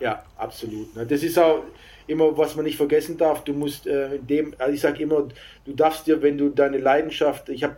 Ja, 0.00 0.22
absolut. 0.36 0.94
Ne? 0.94 1.06
Das 1.06 1.22
ist 1.22 1.38
auch 1.38 1.62
immer, 2.06 2.36
was 2.36 2.56
man 2.56 2.64
nicht 2.64 2.76
vergessen 2.76 3.16
darf. 3.18 3.44
Du 3.44 3.52
musst 3.52 3.86
äh, 3.86 4.18
dem, 4.18 4.54
also 4.58 4.72
ich 4.72 4.80
sage 4.80 5.02
immer, 5.02 5.28
du 5.64 5.72
darfst 5.72 6.06
dir, 6.06 6.22
wenn 6.22 6.38
du 6.38 6.50
deine 6.50 6.78
Leidenschaft, 6.78 7.48
ich 7.48 7.64
habe 7.64 7.76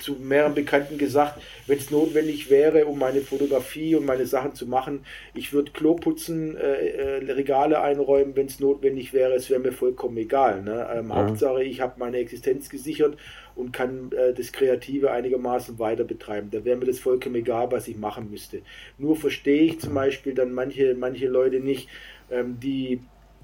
zu 0.00 0.12
mehreren 0.14 0.54
Bekannten 0.54 0.98
gesagt, 0.98 1.40
wenn 1.66 1.78
es 1.78 1.90
notwendig 1.90 2.48
wäre, 2.48 2.86
um 2.86 2.98
meine 2.98 3.20
Fotografie 3.20 3.96
und 3.96 4.06
meine 4.06 4.24
Sachen 4.24 4.54
zu 4.54 4.66
machen, 4.66 5.04
ich 5.34 5.52
würde 5.52 5.72
Klo 5.72 5.94
putzen, 5.94 6.56
äh, 6.56 7.18
äh, 7.18 7.32
Regale 7.32 7.80
einräumen, 7.80 8.36
wenn 8.36 8.46
es 8.46 8.60
notwendig 8.60 9.12
wäre, 9.12 9.34
es 9.34 9.50
wäre 9.50 9.60
mir 9.60 9.72
vollkommen 9.72 10.16
egal. 10.16 10.62
Ne? 10.62 10.88
Ähm, 10.94 11.06
mhm. 11.06 11.14
Hauptsache, 11.14 11.64
ich 11.64 11.80
habe 11.80 11.94
meine 11.98 12.18
Existenz 12.18 12.68
gesichert 12.68 13.16
und 13.60 13.72
kann 13.72 14.10
äh, 14.12 14.32
das 14.32 14.52
Kreative 14.52 15.10
einigermaßen 15.10 15.78
weiter 15.78 16.04
betreiben. 16.04 16.50
Da 16.50 16.64
wäre 16.64 16.76
mir 16.76 16.86
das 16.86 16.98
vollkommen 16.98 17.36
egal, 17.36 17.70
was 17.70 17.88
ich 17.88 17.96
machen 17.96 18.30
müsste. 18.30 18.62
Nur 18.98 19.16
verstehe 19.16 19.62
ich 19.62 19.80
zum 19.80 19.94
Beispiel 19.94 20.34
dann 20.34 20.52
manche, 20.52 20.94
manche 20.94 21.28
Leute 21.28 21.60
nicht, 21.60 21.88
ähm, 22.30 22.58
die 22.60 23.00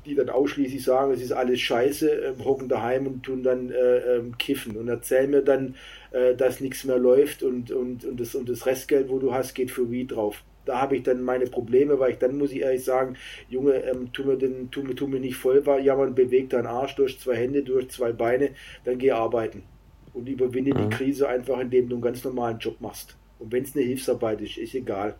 die 0.07 0.15
dann 0.15 0.31
ausschließlich 0.31 0.83
sagen, 0.83 1.13
es 1.13 1.21
ist 1.21 1.33
alles 1.33 1.61
scheiße, 1.61 2.09
ähm, 2.09 2.45
hocken 2.45 2.69
daheim 2.69 3.07
und 3.07 3.23
tun 3.25 3.43
dann 3.43 3.71
äh, 3.71 4.17
ähm, 4.17 4.39
kiffen 4.39 4.77
und 4.77 4.89
erzählen 4.89 5.31
mir 5.31 5.43
dann, 5.43 5.75
äh, 6.13 6.35
dass 6.35 6.61
nichts 6.61 6.85
mehr 6.85 6.99
läuft 6.99 7.43
und, 7.43 7.71
und, 7.73 8.05
und, 8.05 8.21
das, 8.21 8.35
und 8.35 8.49
das 8.49 8.67
Restgeld, 8.67 9.09
wo 9.09 9.19
du 9.19 9.35
hast, 9.35 9.55
geht 9.55 9.71
für 9.71 9.91
Weed 9.91 10.13
drauf. 10.13 10.45
Da 10.65 10.81
habe 10.81 10.97
ich 10.97 11.03
dann 11.03 11.23
meine 11.23 11.47
Probleme, 11.47 11.99
weil 11.99 12.13
ich 12.13 12.19
dann 12.19 12.39
muss 12.39 12.53
ich 12.53 12.61
ehrlich 12.61 12.85
sagen, 12.85 13.17
Junge, 13.49 13.75
ähm, 13.85 14.13
tu, 14.13 14.25
mir 14.25 14.37
den, 14.37 14.71
tu, 14.71 14.83
tu 14.83 15.07
mir 15.07 15.21
nicht 15.21 15.37
voll 15.37 15.65
war, 15.67 15.79
ja 15.79 15.95
man 15.95 16.15
bewegt 16.15 16.53
deinen 16.53 16.67
Arsch 16.67 16.95
durch 16.97 17.19
zwei 17.21 17.37
Hände, 17.37 17.63
durch 17.63 17.89
zwei 17.91 18.13
Beine, 18.13 18.51
dann 18.85 18.99
geh 18.99 19.11
arbeiten 19.11 19.65
und 20.17 20.27
überwinde 20.29 20.75
mhm. 20.75 20.91
die 20.91 20.97
Krise 20.97 21.29
einfach, 21.29 21.59
indem 21.59 21.89
du 21.89 21.97
einen 21.97 22.03
ganz 22.03 22.25
normalen 22.25 22.59
Job 22.59 22.81
machst. 22.81 23.17
Und 23.39 23.53
wenn 23.53 23.63
es 23.63 23.77
eine 23.77 23.85
Hilfsarbeit 23.85 24.41
ist, 24.41 24.57
ist 24.57 24.75
egal. 24.75 25.15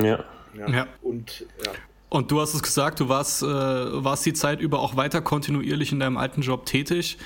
Ja. 0.00 0.24
ja. 0.56 0.68
ja. 0.68 0.86
Und 1.02 1.46
ja. 1.64 1.72
Und 2.08 2.32
du 2.32 2.40
hast 2.40 2.54
es 2.54 2.62
gesagt, 2.62 2.98
du 2.98 3.08
warst, 3.08 3.42
äh, 3.42 3.46
warst 3.46 4.26
die 4.26 4.32
Zeit 4.32 4.60
über 4.60 4.80
auch 4.80 4.96
weiter 4.96 5.20
kontinuierlich 5.20 5.92
in 5.92 6.00
deinem 6.00 6.16
alten 6.16 6.40
Job 6.40 6.66
tätig. 6.66 7.18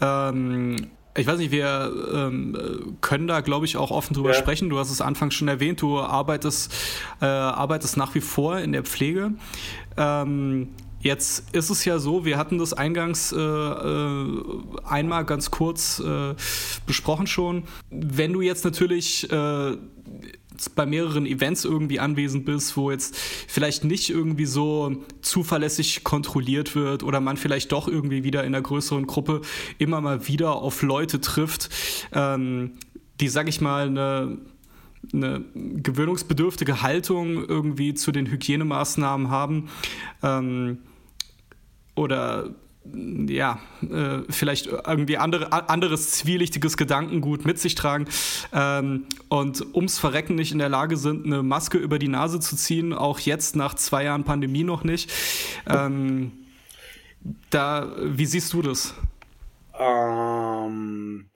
Ähm, 0.00 0.88
ich 1.14 1.26
weiß 1.26 1.36
nicht, 1.36 1.50
wir 1.50 1.92
ähm, 2.14 2.96
können 3.02 3.26
da, 3.26 3.42
glaube 3.42 3.66
ich, 3.66 3.76
auch 3.76 3.90
offen 3.90 4.14
drüber 4.14 4.30
ja. 4.30 4.34
sprechen. 4.34 4.70
Du 4.70 4.78
hast 4.78 4.90
es 4.90 5.02
anfangs 5.02 5.34
schon 5.34 5.48
erwähnt, 5.48 5.82
du 5.82 6.00
arbeitest, 6.00 6.72
äh, 7.20 7.26
arbeitest 7.26 7.98
nach 7.98 8.14
wie 8.14 8.22
vor 8.22 8.58
in 8.58 8.72
der 8.72 8.84
Pflege. 8.84 9.34
Ähm, 9.98 10.68
Jetzt 11.02 11.52
ist 11.52 11.68
es 11.68 11.84
ja 11.84 11.98
so, 11.98 12.24
wir 12.24 12.38
hatten 12.38 12.58
das 12.58 12.72
eingangs 12.72 13.32
äh, 13.32 13.36
äh, 13.36 14.42
einmal 14.84 15.24
ganz 15.24 15.50
kurz 15.50 15.98
äh, 15.98 16.34
besprochen 16.86 17.26
schon. 17.26 17.64
Wenn 17.90 18.32
du 18.32 18.40
jetzt 18.40 18.64
natürlich 18.64 19.28
äh, 19.30 19.76
bei 20.76 20.86
mehreren 20.86 21.26
Events 21.26 21.64
irgendwie 21.64 21.98
anwesend 21.98 22.44
bist, 22.44 22.76
wo 22.76 22.92
jetzt 22.92 23.16
vielleicht 23.16 23.82
nicht 23.82 24.10
irgendwie 24.10 24.46
so 24.46 25.02
zuverlässig 25.22 26.04
kontrolliert 26.04 26.76
wird 26.76 27.02
oder 27.02 27.20
man 27.20 27.36
vielleicht 27.36 27.72
doch 27.72 27.88
irgendwie 27.88 28.22
wieder 28.22 28.44
in 28.44 28.54
einer 28.54 28.62
größeren 28.62 29.08
Gruppe 29.08 29.40
immer 29.78 30.00
mal 30.00 30.28
wieder 30.28 30.52
auf 30.54 30.82
Leute 30.82 31.20
trifft, 31.20 31.68
ähm, 32.12 32.74
die, 33.20 33.28
sag 33.28 33.48
ich 33.48 33.60
mal, 33.60 33.88
eine 33.88 34.38
eine 35.12 35.44
gewöhnungsbedürftige 35.54 36.80
Haltung 36.80 37.44
irgendwie 37.44 37.92
zu 37.92 38.12
den 38.12 38.26
Hygienemaßnahmen 38.26 39.30
haben. 39.30 39.68
Ähm, 40.22 40.78
oder 41.94 42.54
ja, 42.84 43.60
äh, 43.82 44.22
vielleicht 44.28 44.66
irgendwie 44.66 45.16
andere, 45.16 45.52
anderes 45.68 46.10
zwielichtiges 46.10 46.76
Gedankengut 46.76 47.44
mit 47.44 47.60
sich 47.60 47.76
tragen 47.76 48.08
ähm, 48.52 49.06
und 49.28 49.74
ums 49.74 49.98
Verrecken 50.00 50.34
nicht 50.34 50.50
in 50.50 50.58
der 50.58 50.68
Lage 50.68 50.96
sind, 50.96 51.24
eine 51.24 51.44
Maske 51.44 51.78
über 51.78 52.00
die 52.00 52.08
Nase 52.08 52.40
zu 52.40 52.56
ziehen, 52.56 52.92
auch 52.92 53.20
jetzt 53.20 53.54
nach 53.54 53.74
zwei 53.74 54.04
Jahren 54.04 54.24
Pandemie 54.24 54.64
noch 54.64 54.82
nicht. 54.82 55.12
Ähm, 55.68 56.32
da, 57.50 57.94
wie 58.00 58.26
siehst 58.26 58.52
du 58.52 58.62
das? 58.62 58.94
Ähm, 59.78 61.30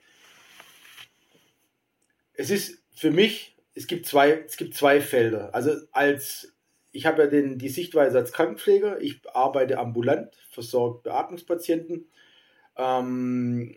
es 2.32 2.50
ist 2.50 2.82
für 2.94 3.12
mich, 3.12 3.56
es 3.74 3.86
gibt 3.86 4.06
zwei, 4.06 4.32
es 4.46 4.56
gibt 4.56 4.74
zwei 4.74 5.00
Felder. 5.00 5.54
Also 5.54 5.70
als 5.92 6.55
ich 6.97 7.06
habe 7.06 7.23
ja 7.23 7.28
den, 7.28 7.59
die 7.59 7.68
Sichtweise 7.68 8.18
als 8.18 8.32
Krankenpfleger, 8.32 9.01
ich 9.01 9.20
arbeite 9.32 9.78
ambulant, 9.78 10.35
versorge 10.51 11.01
Beatmungspatienten, 11.02 12.06
ähm, 12.77 13.74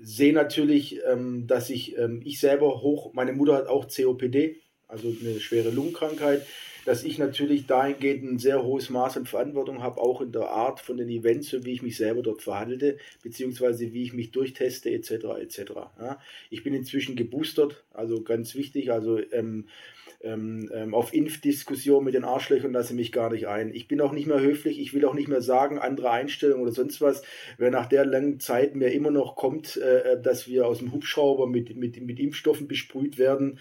sehe 0.00 0.32
natürlich, 0.32 1.00
ähm, 1.06 1.46
dass 1.46 1.70
ich, 1.70 1.96
ähm, 1.96 2.20
ich 2.24 2.40
selber 2.40 2.82
hoch, 2.82 3.12
meine 3.14 3.32
Mutter 3.32 3.54
hat 3.54 3.68
auch 3.68 3.86
COPD, 3.86 4.56
also 4.88 5.14
eine 5.20 5.40
schwere 5.40 5.70
Lungenkrankheit, 5.70 6.46
dass 6.84 7.02
ich 7.02 7.18
natürlich 7.18 7.66
dahingehend 7.66 8.24
ein 8.24 8.38
sehr 8.38 8.62
hohes 8.62 8.90
Maß 8.90 9.16
an 9.16 9.26
Verantwortung 9.26 9.82
habe, 9.82 10.00
auch 10.00 10.20
in 10.20 10.30
der 10.30 10.50
Art 10.50 10.80
von 10.80 10.96
den 10.96 11.08
Events, 11.08 11.48
so 11.48 11.64
wie 11.64 11.72
ich 11.72 11.82
mich 11.82 11.96
selber 11.96 12.22
dort 12.22 12.42
verhalte, 12.42 12.98
beziehungsweise 13.22 13.92
wie 13.92 14.04
ich 14.04 14.12
mich 14.12 14.30
durchteste, 14.30 14.90
etc. 14.90 15.10
etc. 15.40 15.58
Ja. 16.00 16.20
Ich 16.50 16.62
bin 16.62 16.74
inzwischen 16.74 17.16
geboostert, 17.16 17.84
also 17.92 18.22
ganz 18.22 18.54
wichtig, 18.54 18.92
also 18.92 19.18
ähm, 19.32 19.66
ähm, 20.26 20.70
ähm, 20.74 20.94
auf 20.94 21.14
Impfdiskussion 21.14 22.04
mit 22.04 22.14
den 22.14 22.24
Arschlöchern 22.24 22.72
lasse 22.72 22.94
mich 22.94 23.12
gar 23.12 23.30
nicht 23.30 23.48
ein. 23.48 23.72
Ich 23.74 23.88
bin 23.88 24.00
auch 24.00 24.12
nicht 24.12 24.26
mehr 24.26 24.40
höflich, 24.40 24.80
ich 24.80 24.92
will 24.92 25.04
auch 25.04 25.14
nicht 25.14 25.28
mehr 25.28 25.42
sagen, 25.42 25.78
andere 25.78 26.10
Einstellung 26.10 26.60
oder 26.60 26.72
sonst 26.72 27.00
was. 27.00 27.22
Wer 27.58 27.70
nach 27.70 27.86
der 27.86 28.04
langen 28.04 28.40
Zeit 28.40 28.74
mir 28.74 28.92
immer 28.92 29.10
noch 29.10 29.36
kommt, 29.36 29.76
äh, 29.76 30.12
äh, 30.12 30.22
dass 30.22 30.48
wir 30.48 30.66
aus 30.66 30.78
dem 30.78 30.92
Hubschrauber 30.92 31.46
mit, 31.46 31.76
mit, 31.76 32.00
mit 32.00 32.18
Impfstoffen 32.18 32.68
besprüht 32.68 33.18
werden 33.18 33.58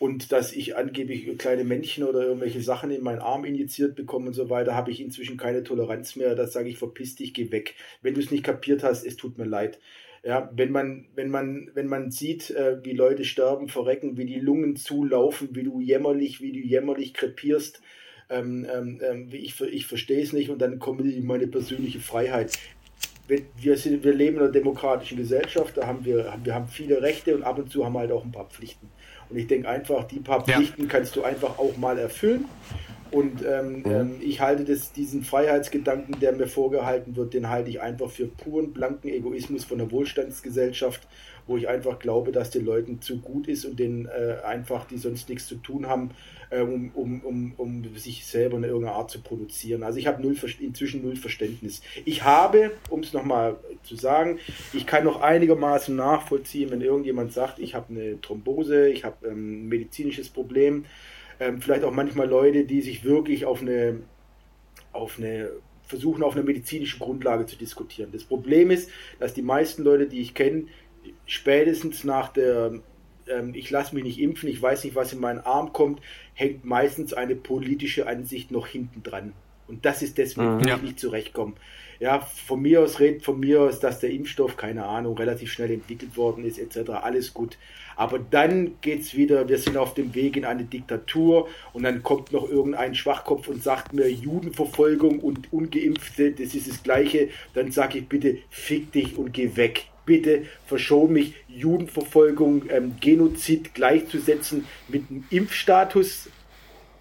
und 0.00 0.32
dass 0.32 0.52
ich 0.52 0.76
angeblich 0.76 1.36
kleine 1.36 1.62
Männchen 1.62 2.04
oder 2.04 2.22
irgendwelche 2.22 2.62
Sachen 2.62 2.90
in 2.90 3.02
meinen 3.02 3.18
Arm 3.18 3.44
injiziert 3.44 3.94
bekomme 3.94 4.28
und 4.28 4.34
so 4.34 4.48
weiter, 4.48 4.74
habe 4.74 4.90
ich 4.90 5.00
inzwischen 5.00 5.36
keine 5.36 5.62
Toleranz 5.62 6.16
mehr. 6.16 6.34
Das 6.34 6.52
sage 6.54 6.70
ich, 6.70 6.78
verpiss 6.78 7.16
dich, 7.16 7.34
geh 7.34 7.50
weg. 7.52 7.74
Wenn 8.00 8.14
du 8.14 8.20
es 8.20 8.30
nicht 8.30 8.42
kapiert 8.42 8.82
hast, 8.82 9.04
es 9.04 9.16
tut 9.16 9.36
mir 9.36 9.44
leid. 9.44 9.78
Ja, 10.22 10.50
wenn 10.54 10.70
man, 10.70 11.06
wenn 11.14 11.30
man, 11.30 11.70
wenn 11.74 11.86
man 11.86 12.10
sieht, 12.10 12.50
äh, 12.50 12.84
wie 12.84 12.92
Leute 12.92 13.24
sterben, 13.24 13.68
verrecken, 13.68 14.18
wie 14.18 14.26
die 14.26 14.38
Lungen 14.38 14.76
zulaufen, 14.76 15.48
wie 15.52 15.62
du 15.62 15.80
jämmerlich, 15.80 16.42
wie 16.42 16.52
du 16.52 16.58
jämmerlich 16.58 17.14
krepierst, 17.14 17.80
ähm, 18.28 18.66
ähm, 18.70 19.00
ähm 19.02 19.28
ich, 19.32 19.58
ich 19.60 19.86
verstehe 19.86 20.22
es 20.22 20.34
nicht 20.34 20.50
und 20.50 20.60
dann 20.60 20.78
kommt 20.78 21.02
meine 21.24 21.46
persönliche 21.46 22.00
Freiheit. 22.00 22.58
Wir, 23.56 23.76
sind, 23.76 24.02
wir 24.02 24.12
leben 24.12 24.36
in 24.36 24.42
einer 24.42 24.52
demokratischen 24.52 25.16
Gesellschaft, 25.16 25.76
da 25.76 25.86
haben 25.86 26.04
wir, 26.04 26.34
wir 26.42 26.54
haben 26.54 26.66
viele 26.66 27.00
Rechte 27.00 27.34
und 27.34 27.44
ab 27.44 27.58
und 27.58 27.70
zu 27.70 27.84
haben 27.84 27.92
wir 27.92 28.00
halt 28.00 28.12
auch 28.12 28.24
ein 28.24 28.32
paar 28.32 28.50
Pflichten. 28.50 28.88
Und 29.30 29.38
ich 29.38 29.46
denke 29.46 29.68
einfach, 29.68 30.04
die 30.04 30.18
paar 30.18 30.44
Pflichten 30.44 30.82
ja. 30.82 30.88
kannst 30.88 31.14
du 31.14 31.22
einfach 31.22 31.58
auch 31.58 31.76
mal 31.76 31.96
erfüllen. 31.96 32.46
Und 33.10 33.44
ähm, 33.44 33.78
mhm. 33.78 33.84
ähm, 33.86 34.10
ich 34.20 34.40
halte 34.40 34.64
das, 34.64 34.92
diesen 34.92 35.22
Freiheitsgedanken, 35.22 36.20
der 36.20 36.32
mir 36.32 36.46
vorgehalten 36.46 37.16
wird, 37.16 37.34
den 37.34 37.48
halte 37.48 37.70
ich 37.70 37.80
einfach 37.80 38.10
für 38.10 38.26
puren, 38.26 38.72
blanken 38.72 39.08
Egoismus 39.08 39.64
von 39.64 39.78
der 39.78 39.90
Wohlstandsgesellschaft, 39.90 41.06
wo 41.46 41.56
ich 41.56 41.68
einfach 41.68 41.98
glaube, 41.98 42.30
dass 42.30 42.50
den 42.50 42.64
Leuten 42.64 43.00
zu 43.00 43.18
gut 43.18 43.48
ist 43.48 43.64
und 43.64 43.78
denen 43.78 44.06
äh, 44.06 44.36
einfach, 44.44 44.86
die 44.86 44.98
sonst 44.98 45.28
nichts 45.28 45.46
zu 45.46 45.56
tun 45.56 45.86
haben, 45.86 46.10
äh, 46.50 46.60
um, 46.60 46.90
um, 46.94 47.20
um, 47.22 47.52
um 47.56 47.96
sich 47.96 48.26
selber 48.26 48.56
in 48.58 48.64
irgendeiner 48.64 48.96
Art 48.96 49.10
zu 49.10 49.20
produzieren. 49.20 49.82
Also 49.82 49.98
ich 49.98 50.06
habe 50.06 50.22
null, 50.22 50.36
inzwischen 50.60 51.02
null 51.02 51.16
Verständnis. 51.16 51.82
Ich 52.04 52.22
habe, 52.22 52.72
um 52.88 53.00
es 53.00 53.12
nochmal 53.12 53.56
zu 53.82 53.96
sagen, 53.96 54.38
ich 54.72 54.86
kann 54.86 55.04
noch 55.04 55.20
einigermaßen 55.20 55.94
nachvollziehen, 55.96 56.70
wenn 56.70 56.80
irgendjemand 56.80 57.32
sagt, 57.32 57.58
ich 57.58 57.74
habe 57.74 57.86
eine 57.90 58.20
Thrombose, 58.20 58.88
ich 58.88 59.04
habe 59.04 59.26
ähm, 59.26 59.64
ein 59.64 59.68
medizinisches 59.68 60.28
Problem 60.28 60.84
ähm, 61.40 61.60
vielleicht 61.60 61.84
auch 61.84 61.92
manchmal 61.92 62.28
Leute, 62.28 62.64
die 62.64 62.82
sich 62.82 63.04
wirklich 63.04 63.44
auf 63.46 63.62
eine 63.62 64.00
auf 64.92 65.18
eine 65.18 65.50
versuchen 65.84 66.22
auf 66.22 66.36
einer 66.36 66.44
medizinischen 66.44 67.00
Grundlage 67.00 67.46
zu 67.46 67.56
diskutieren. 67.56 68.10
Das 68.12 68.22
Problem 68.22 68.70
ist, 68.70 68.90
dass 69.18 69.34
die 69.34 69.42
meisten 69.42 69.82
Leute, 69.82 70.06
die 70.06 70.20
ich 70.20 70.34
kenne, 70.34 70.66
spätestens 71.26 72.04
nach 72.04 72.28
der 72.28 72.80
ähm, 73.26 73.54
ich 73.54 73.70
lasse 73.70 73.94
mich 73.94 74.04
nicht 74.04 74.20
impfen, 74.20 74.48
ich 74.48 74.60
weiß 74.60 74.84
nicht, 74.84 74.94
was 74.94 75.12
in 75.12 75.20
meinen 75.20 75.40
Arm 75.40 75.72
kommt, 75.72 76.00
hängt 76.34 76.64
meistens 76.64 77.12
eine 77.12 77.36
politische 77.36 78.06
Ansicht 78.06 78.50
noch 78.50 78.66
hinten 78.66 79.02
dran. 79.02 79.32
Und 79.68 79.84
das 79.84 80.02
ist 80.02 80.18
deswegen, 80.18 80.56
mhm, 80.56 80.64
ja. 80.64 80.76
ich 80.76 80.82
nicht 80.82 81.00
zurechtkommen. 81.00 81.54
Ja, 82.00 82.20
von 82.20 82.62
mir 82.62 82.80
aus 82.80 82.98
redet 82.98 83.22
von 83.22 83.38
mir 83.38 83.60
aus, 83.60 83.78
dass 83.78 84.00
der 84.00 84.10
Impfstoff, 84.10 84.56
keine 84.56 84.86
Ahnung, 84.86 85.18
relativ 85.18 85.52
schnell 85.52 85.70
entwickelt 85.70 86.16
worden 86.16 86.44
ist, 86.44 86.58
etc. 86.58 86.90
Alles 87.02 87.34
gut. 87.34 87.58
Aber 87.94 88.18
dann 88.18 88.80
geht 88.80 89.02
es 89.02 89.14
wieder, 89.14 89.46
wir 89.50 89.58
sind 89.58 89.76
auf 89.76 89.92
dem 89.92 90.14
Weg 90.14 90.38
in 90.38 90.46
eine 90.46 90.64
Diktatur 90.64 91.48
und 91.74 91.82
dann 91.82 92.02
kommt 92.02 92.32
noch 92.32 92.48
irgendein 92.48 92.94
Schwachkopf 92.94 93.48
und 93.48 93.62
sagt 93.62 93.92
mir 93.92 94.10
Judenverfolgung 94.10 95.20
und 95.20 95.52
Ungeimpfte, 95.52 96.32
das 96.32 96.54
ist 96.54 96.70
das 96.70 96.82
Gleiche. 96.82 97.28
Dann 97.52 97.70
sage 97.70 97.98
ich 97.98 98.08
bitte, 98.08 98.38
fick 98.48 98.90
dich 98.92 99.18
und 99.18 99.34
geh 99.34 99.54
weg 99.56 99.90
bitte 100.06 100.44
verschon 100.66 101.12
mich, 101.12 101.34
Judenverfolgung, 101.46 102.64
ähm, 102.68 102.96
Genozid 103.00 103.74
gleichzusetzen 103.74 104.66
mit 104.88 105.04
einem 105.08 105.24
Impfstatus. 105.30 106.28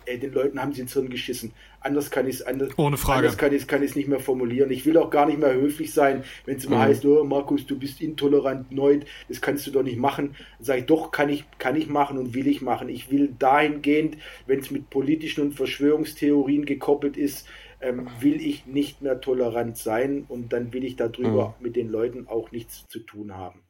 Ey, 0.10 0.18
den 0.18 0.34
Leuten 0.34 0.60
haben 0.60 0.73
sie 0.73 0.81
ins 0.81 0.94
Hirn 0.94 1.10
geschissen. 1.10 1.52
Anders 1.81 2.10
kann 2.10 2.27
ich 2.27 2.38
es 2.38 2.41
anders, 2.41 2.72
Ohne 2.77 2.98
Frage. 2.98 3.19
anders 3.19 3.38
kann 3.38 3.53
ich 3.53 3.68
kann 3.68 3.81
nicht 3.81 4.07
mehr 4.07 4.19
formulieren. 4.19 4.72
Ich 4.72 4.84
will 4.88 4.98
auch 4.98 5.11
gar 5.11 5.27
nicht 5.27 5.38
mehr 5.38 5.53
höflich 5.53 5.94
sein, 5.94 6.23
wenn 6.45 6.57
es 6.57 6.65
immer 6.65 6.77
mhm. 6.77 6.81
heißt, 6.81 7.06
oh, 7.06 7.23
Markus, 7.23 7.68
du 7.68 7.77
bist 7.77 8.02
intolerant, 8.02 8.72
neut, 8.72 9.06
das 9.27 9.40
kannst 9.40 9.68
du 9.68 9.72
doch 9.72 9.84
nicht 9.84 9.98
machen. 9.98 10.36
Dann 10.57 10.65
sage 10.65 10.80
ich, 10.80 10.86
doch, 10.88 11.11
kann 11.11 11.30
ich, 11.30 11.45
kann 11.60 11.76
ich 11.76 11.88
machen 11.88 12.18
und 12.18 12.34
will 12.34 12.48
ich 12.48 12.61
machen. 12.61 12.90
Ich 12.90 13.11
will 13.11 13.36
dahingehend, 13.38 14.18
wenn 14.48 14.60
es 14.60 14.72
mit 14.72 14.90
politischen 14.90 15.41
und 15.41 15.53
Verschwörungstheorien 15.53 16.65
gekoppelt 16.65 17.15
ist, 17.15 17.48
ähm, 17.80 18.07
will 18.19 18.41
ich 18.41 18.65
nicht 18.65 19.03
mehr 19.03 19.22
tolerant 19.22 19.77
sein 19.77 20.26
und 20.27 20.52
dann 20.53 20.73
will 20.73 20.84
ich 20.84 20.95
darüber 20.95 21.56
mhm. 21.60 21.64
mit 21.64 21.76
den 21.76 21.88
Leuten 21.88 22.27
auch 22.27 22.52
nichts 22.52 22.88
zu 22.88 22.99
tun 22.99 23.36
haben. 23.36 23.61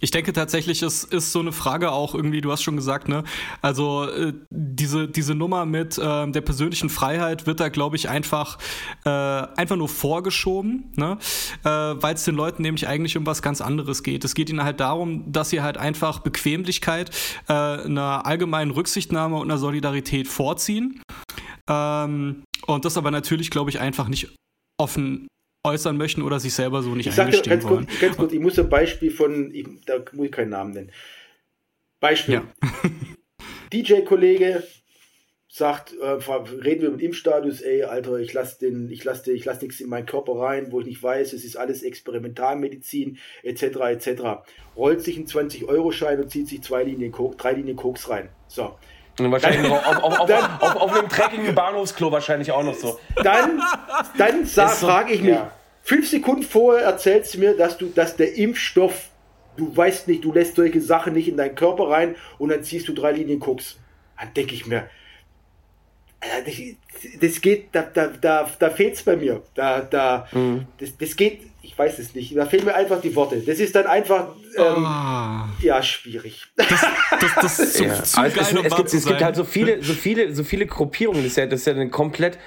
Ich 0.00 0.12
denke 0.12 0.32
tatsächlich, 0.32 0.82
es 0.82 1.02
ist 1.02 1.32
so 1.32 1.40
eine 1.40 1.50
Frage 1.50 1.90
auch 1.90 2.14
irgendwie, 2.14 2.40
du 2.40 2.52
hast 2.52 2.62
schon 2.62 2.76
gesagt, 2.76 3.08
ne? 3.08 3.24
Also 3.62 4.04
äh, 4.08 4.32
diese, 4.50 5.08
diese 5.08 5.34
Nummer 5.34 5.66
mit 5.66 5.98
äh, 5.98 6.30
der 6.30 6.40
persönlichen 6.40 6.88
Freiheit 6.88 7.46
wird 7.46 7.58
da, 7.58 7.68
glaube 7.68 7.96
ich, 7.96 8.08
einfach, 8.08 8.58
äh, 9.04 9.10
einfach 9.10 9.76
nur 9.76 9.88
vorgeschoben, 9.88 10.92
ne? 10.94 11.18
Äh, 11.64 11.68
Weil 11.68 12.14
es 12.14 12.24
den 12.24 12.36
Leuten 12.36 12.62
nämlich 12.62 12.86
eigentlich 12.86 13.16
um 13.16 13.26
was 13.26 13.42
ganz 13.42 13.60
anderes 13.60 14.04
geht. 14.04 14.24
Es 14.24 14.34
geht 14.34 14.50
ihnen 14.50 14.62
halt 14.62 14.78
darum, 14.78 15.32
dass 15.32 15.50
sie 15.50 15.62
halt 15.62 15.78
einfach 15.78 16.20
Bequemlichkeit, 16.20 17.10
äh, 17.48 17.52
einer 17.52 18.24
allgemeinen 18.24 18.70
Rücksichtnahme 18.70 19.36
und 19.36 19.50
einer 19.50 19.58
Solidarität 19.58 20.28
vorziehen. 20.28 21.02
Ähm, 21.68 22.44
und 22.66 22.84
das 22.84 22.96
aber 22.96 23.10
natürlich, 23.10 23.50
glaube 23.50 23.70
ich, 23.70 23.80
einfach 23.80 24.08
nicht 24.08 24.34
offen 24.78 25.26
äußern 25.64 25.96
möchten 25.96 26.22
oder 26.22 26.40
sich 26.40 26.54
selber 26.54 26.82
so 26.82 26.94
nicht 26.94 27.08
ich 27.08 27.20
eingestehen 27.20 27.60
ganz 27.60 27.64
wollen. 27.64 27.86
Kurz, 27.86 28.00
ganz 28.00 28.16
kurz, 28.16 28.32
ich 28.32 28.40
muss 28.40 28.58
ein 28.58 28.68
Beispiel 28.68 29.10
von, 29.10 29.52
ich, 29.54 29.66
da 29.86 29.98
muss 30.12 30.26
ich 30.26 30.32
keinen 30.32 30.50
Namen 30.50 30.72
nennen. 30.72 30.92
Beispiel. 32.00 32.34
Ja. 32.34 32.52
DJ-Kollege 33.72 34.62
sagt, 35.50 35.94
äh, 35.98 36.06
reden 36.06 36.82
wir 36.82 36.90
mit 36.90 37.02
Impfstatus, 37.02 37.60
ey, 37.62 37.82
Alter, 37.82 38.18
ich 38.18 38.32
lasse 38.32 38.58
den, 38.58 38.90
ich 38.90 39.02
lasse 39.04 39.32
ich 39.32 39.44
lasse 39.44 39.64
nichts 39.64 39.80
in 39.80 39.88
meinen 39.88 40.06
Körper 40.06 40.38
rein, 40.38 40.70
wo 40.70 40.80
ich 40.80 40.86
nicht 40.86 41.02
weiß, 41.02 41.32
es 41.32 41.44
ist 41.44 41.56
alles 41.56 41.82
Experimentalmedizin, 41.82 43.18
etc., 43.42 43.62
etc. 43.62 44.22
Rollt 44.76 45.02
sich 45.02 45.16
einen 45.16 45.26
20-Euro-Schein 45.26 46.20
und 46.20 46.30
zieht 46.30 46.48
sich 46.48 46.62
zwei 46.62 46.84
Linien 46.84 47.12
Koks, 47.12 47.36
drei 47.38 47.52
Linien 47.52 47.76
Koks 47.76 48.08
rein. 48.08 48.28
So. 48.46 48.76
Wahrscheinlich 49.18 49.70
auf, 49.70 49.86
auf, 49.86 50.20
auf, 50.20 50.26
dann, 50.28 50.44
auf, 50.60 50.76
auf, 50.76 50.92
einem 50.92 51.08
dreckigen 51.08 51.54
Bahnhofsklo 51.54 52.12
wahrscheinlich 52.12 52.52
auch 52.52 52.62
noch 52.62 52.74
so. 52.74 53.00
Dann, 53.16 53.60
dann 54.16 54.46
so, 54.46 54.66
frage 54.66 55.14
ich 55.14 55.22
mich, 55.22 55.32
ja. 55.32 55.50
fünf 55.82 56.08
Sekunden 56.08 56.42
vorher 56.42 56.84
erzählst 56.84 57.34
du 57.34 57.38
mir, 57.38 57.56
dass 57.56 57.76
du, 57.78 57.86
dass 57.86 58.16
der 58.16 58.36
Impfstoff, 58.36 59.08
du 59.56 59.76
weißt 59.76 60.08
nicht, 60.08 60.24
du 60.24 60.32
lässt 60.32 60.56
solche 60.56 60.80
Sachen 60.80 61.14
nicht 61.14 61.28
in 61.28 61.36
deinen 61.36 61.54
Körper 61.54 61.90
rein 61.90 62.14
und 62.38 62.50
dann 62.50 62.62
ziehst 62.62 62.86
du 62.88 62.94
drei 62.94 63.12
Linien 63.12 63.40
Koks. 63.40 63.78
Dann 64.18 64.32
denke 64.34 64.54
ich 64.54 64.66
mir, 64.66 64.88
das 67.20 67.40
geht, 67.40 67.68
da, 67.72 67.82
da, 67.82 68.08
da, 68.08 68.50
da 68.58 68.70
fehlt 68.70 68.94
es 68.94 69.02
bei 69.02 69.16
mir. 69.16 69.42
Da, 69.54 69.80
da, 69.80 70.26
mhm. 70.32 70.66
das, 70.78 70.96
das 70.96 71.16
geht, 71.16 71.42
ich 71.68 71.78
weiß 71.78 71.98
es 71.98 72.14
nicht. 72.14 72.34
Da 72.34 72.46
fehlen 72.46 72.64
mir 72.64 72.74
einfach 72.74 73.00
die 73.00 73.14
Worte. 73.14 73.36
Das 73.40 73.60
ist 73.60 73.74
dann 73.74 73.86
einfach, 73.86 74.28
ähm, 74.56 74.86
oh. 74.86 75.64
ja, 75.64 75.82
schwierig. 75.82 76.46
Das, 76.56 76.68
das, 77.20 77.34
das 77.42 77.58
ist 77.60 77.74
zu, 77.74 77.84
ja. 77.84 78.02
zu 78.02 78.20
also 78.20 78.40
es, 78.40 78.52
um 78.52 78.64
es, 78.64 78.74
gibt, 78.76 78.94
es 78.94 79.04
gibt 79.04 79.22
halt 79.22 79.36
so 79.36 79.44
viele, 79.44 79.82
so 79.82 79.92
viele, 79.92 80.34
so 80.34 80.44
viele 80.44 80.64
Gruppierungen. 80.64 81.22
Das 81.22 81.32
ist 81.32 81.36
ja, 81.36 81.46
das 81.46 81.60
ist 81.60 81.66
ja 81.66 81.74
eine 81.74 81.90
komplett 81.90 82.38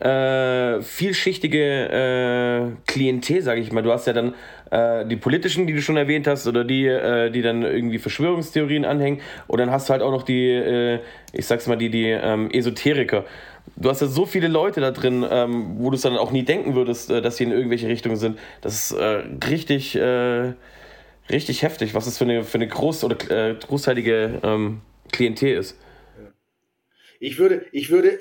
äh, 0.00 0.80
vielschichtige 0.80 1.60
äh, 1.60 2.90
Klientel, 2.90 3.42
sage 3.42 3.60
ich 3.60 3.70
mal. 3.70 3.82
Du 3.82 3.92
hast 3.92 4.06
ja 4.06 4.14
dann 4.14 4.34
äh, 4.70 5.04
die 5.04 5.16
politischen, 5.16 5.66
die 5.66 5.74
du 5.74 5.82
schon 5.82 5.98
erwähnt 5.98 6.26
hast, 6.26 6.46
oder 6.46 6.64
die, 6.64 6.86
äh, 6.86 7.30
die 7.30 7.42
dann 7.42 7.62
irgendwie 7.62 7.98
Verschwörungstheorien 7.98 8.86
anhängen. 8.86 9.20
Und 9.46 9.58
dann 9.58 9.70
hast 9.70 9.88
du 9.88 9.92
halt 9.92 10.02
auch 10.02 10.10
noch 10.10 10.22
die, 10.22 10.48
äh, 10.48 11.00
ich 11.34 11.46
sag's 11.46 11.66
mal, 11.66 11.76
die, 11.76 11.90
die 11.90 12.06
ähm, 12.06 12.50
Esoteriker. 12.50 13.26
Du 13.76 13.88
hast 13.88 14.00
ja 14.00 14.06
so 14.06 14.26
viele 14.26 14.48
Leute 14.48 14.80
da 14.80 14.90
drin, 14.90 15.26
ähm, 15.28 15.76
wo 15.78 15.90
du 15.90 15.96
es 15.96 16.02
dann 16.02 16.16
auch 16.16 16.32
nie 16.32 16.44
denken 16.44 16.74
würdest, 16.74 17.10
äh, 17.10 17.22
dass 17.22 17.36
sie 17.36 17.44
in 17.44 17.52
irgendwelche 17.52 17.88
Richtungen 17.88 18.16
sind. 18.16 18.38
Das 18.60 18.74
ist 18.74 18.92
äh, 18.92 19.24
richtig, 19.48 19.96
äh, 19.96 20.52
richtig 21.30 21.62
heftig, 21.62 21.94
was 21.94 22.04
das 22.04 22.18
für 22.18 22.24
eine, 22.24 22.44
für 22.44 22.58
eine 22.58 22.68
groß 22.68 23.04
oder 23.04 23.30
äh, 23.30 23.54
großteilige 23.54 24.40
ähm, 24.42 24.80
Klientel 25.12 25.56
ist. 25.56 25.76
Ich 27.18 27.38
würde, 27.38 27.66
ich 27.72 27.90
würde, 27.90 28.18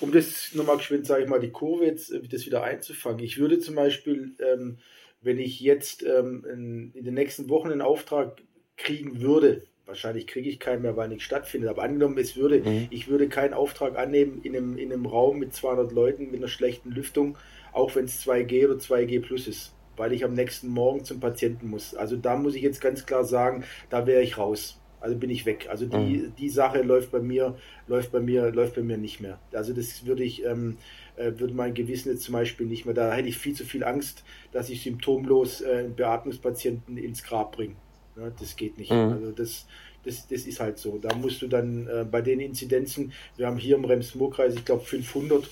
um 0.00 0.12
das 0.12 0.50
nochmal 0.54 0.76
geschwind, 0.76 1.06
sage 1.06 1.24
ich 1.24 1.28
mal, 1.28 1.40
die 1.40 1.50
Kurve 1.50 1.84
jetzt 1.84 2.12
das 2.30 2.46
wieder 2.46 2.62
einzufangen, 2.62 3.20
ich 3.20 3.38
würde 3.38 3.60
zum 3.60 3.76
Beispiel 3.76 4.32
ähm, 4.40 4.78
wenn 5.22 5.38
ich 5.38 5.60
jetzt 5.60 6.02
ähm, 6.02 6.44
in, 6.52 6.92
in, 6.94 7.04
den 7.04 7.14
nächsten 7.14 7.48
Wochen 7.48 7.70
einen 7.70 7.80
Auftrag 7.80 8.42
kriegen 8.76 9.20
würde, 9.20 9.62
wahrscheinlich 9.86 10.26
kriege 10.26 10.48
ich 10.48 10.58
keinen 10.58 10.82
mehr, 10.82 10.96
weil 10.96 11.08
nichts 11.08 11.24
stattfindet, 11.24 11.70
aber 11.70 11.82
angenommen, 11.82 12.18
es 12.18 12.36
würde, 12.36 12.60
mhm. 12.60 12.86
ich 12.90 13.08
würde 13.08 13.28
keinen 13.28 13.54
Auftrag 13.54 13.96
annehmen 13.98 14.40
in 14.42 14.56
einem, 14.56 14.78
in 14.78 14.92
einem 14.92 15.06
Raum 15.06 15.38
mit 15.38 15.54
200 15.54 15.92
Leuten 15.92 16.30
mit 16.30 16.36
einer 16.36 16.48
schlechten 16.48 16.90
Lüftung, 16.90 17.36
auch 17.72 17.94
wenn 17.94 18.04
es 18.04 18.24
2G 18.26 18.66
oder 18.66 18.78
2G 18.78 19.20
plus 19.20 19.48
ist, 19.48 19.74
weil 19.96 20.12
ich 20.12 20.24
am 20.24 20.34
nächsten 20.34 20.68
Morgen 20.68 21.04
zum 21.04 21.20
Patienten 21.20 21.68
muss. 21.68 21.94
Also 21.94 22.16
da 22.16 22.36
muss 22.36 22.54
ich 22.54 22.62
jetzt 22.62 22.80
ganz 22.80 23.06
klar 23.06 23.24
sagen, 23.24 23.64
da 23.90 24.06
wäre 24.06 24.22
ich 24.22 24.38
raus. 24.38 24.78
Also 25.00 25.16
bin 25.16 25.30
ich 25.30 25.46
weg. 25.46 25.66
Also 25.68 25.86
die, 25.86 25.96
mhm. 25.96 26.34
die 26.38 26.48
Sache 26.48 26.82
läuft 26.82 27.10
bei 27.10 27.18
mir, 27.18 27.56
läuft 27.88 28.12
bei 28.12 28.20
mir, 28.20 28.52
läuft 28.52 28.76
bei 28.76 28.82
mir 28.82 28.98
nicht 28.98 29.20
mehr. 29.20 29.40
Also 29.52 29.72
das 29.72 30.06
würde 30.06 30.22
ich, 30.22 30.44
ähm, 30.44 30.76
äh, 31.16 31.32
würde 31.38 31.54
mein 31.54 31.74
Gewissen 31.74 32.10
jetzt 32.10 32.22
zum 32.22 32.34
Beispiel 32.34 32.66
nicht 32.66 32.84
mehr, 32.84 32.94
da 32.94 33.12
hätte 33.12 33.28
ich 33.28 33.36
viel 33.36 33.54
zu 33.54 33.64
viel 33.64 33.82
Angst, 33.82 34.22
dass 34.52 34.70
ich 34.70 34.82
symptomlos 34.82 35.60
äh, 35.60 35.78
einen 35.78 35.96
Beatmungspatienten 35.96 36.96
ins 36.98 37.24
Grab 37.24 37.56
bringe. 37.56 37.74
Ja, 38.16 38.30
das 38.38 38.56
geht 38.56 38.78
nicht. 38.78 38.90
Mhm. 38.90 39.12
Also 39.12 39.30
das, 39.32 39.66
das, 40.04 40.26
das 40.26 40.42
ist 40.42 40.60
halt 40.60 40.78
so. 40.78 40.98
Da 40.98 41.14
musst 41.14 41.42
du 41.42 41.48
dann 41.48 41.86
äh, 41.86 42.04
bei 42.08 42.20
den 42.20 42.40
Inzidenzen, 42.40 43.12
wir 43.36 43.46
haben 43.46 43.56
hier 43.56 43.76
im 43.76 43.84
Rems-Murr-Kreis, 43.84 44.54
ich 44.54 44.64
glaube 44.64 44.84
500 44.84 45.48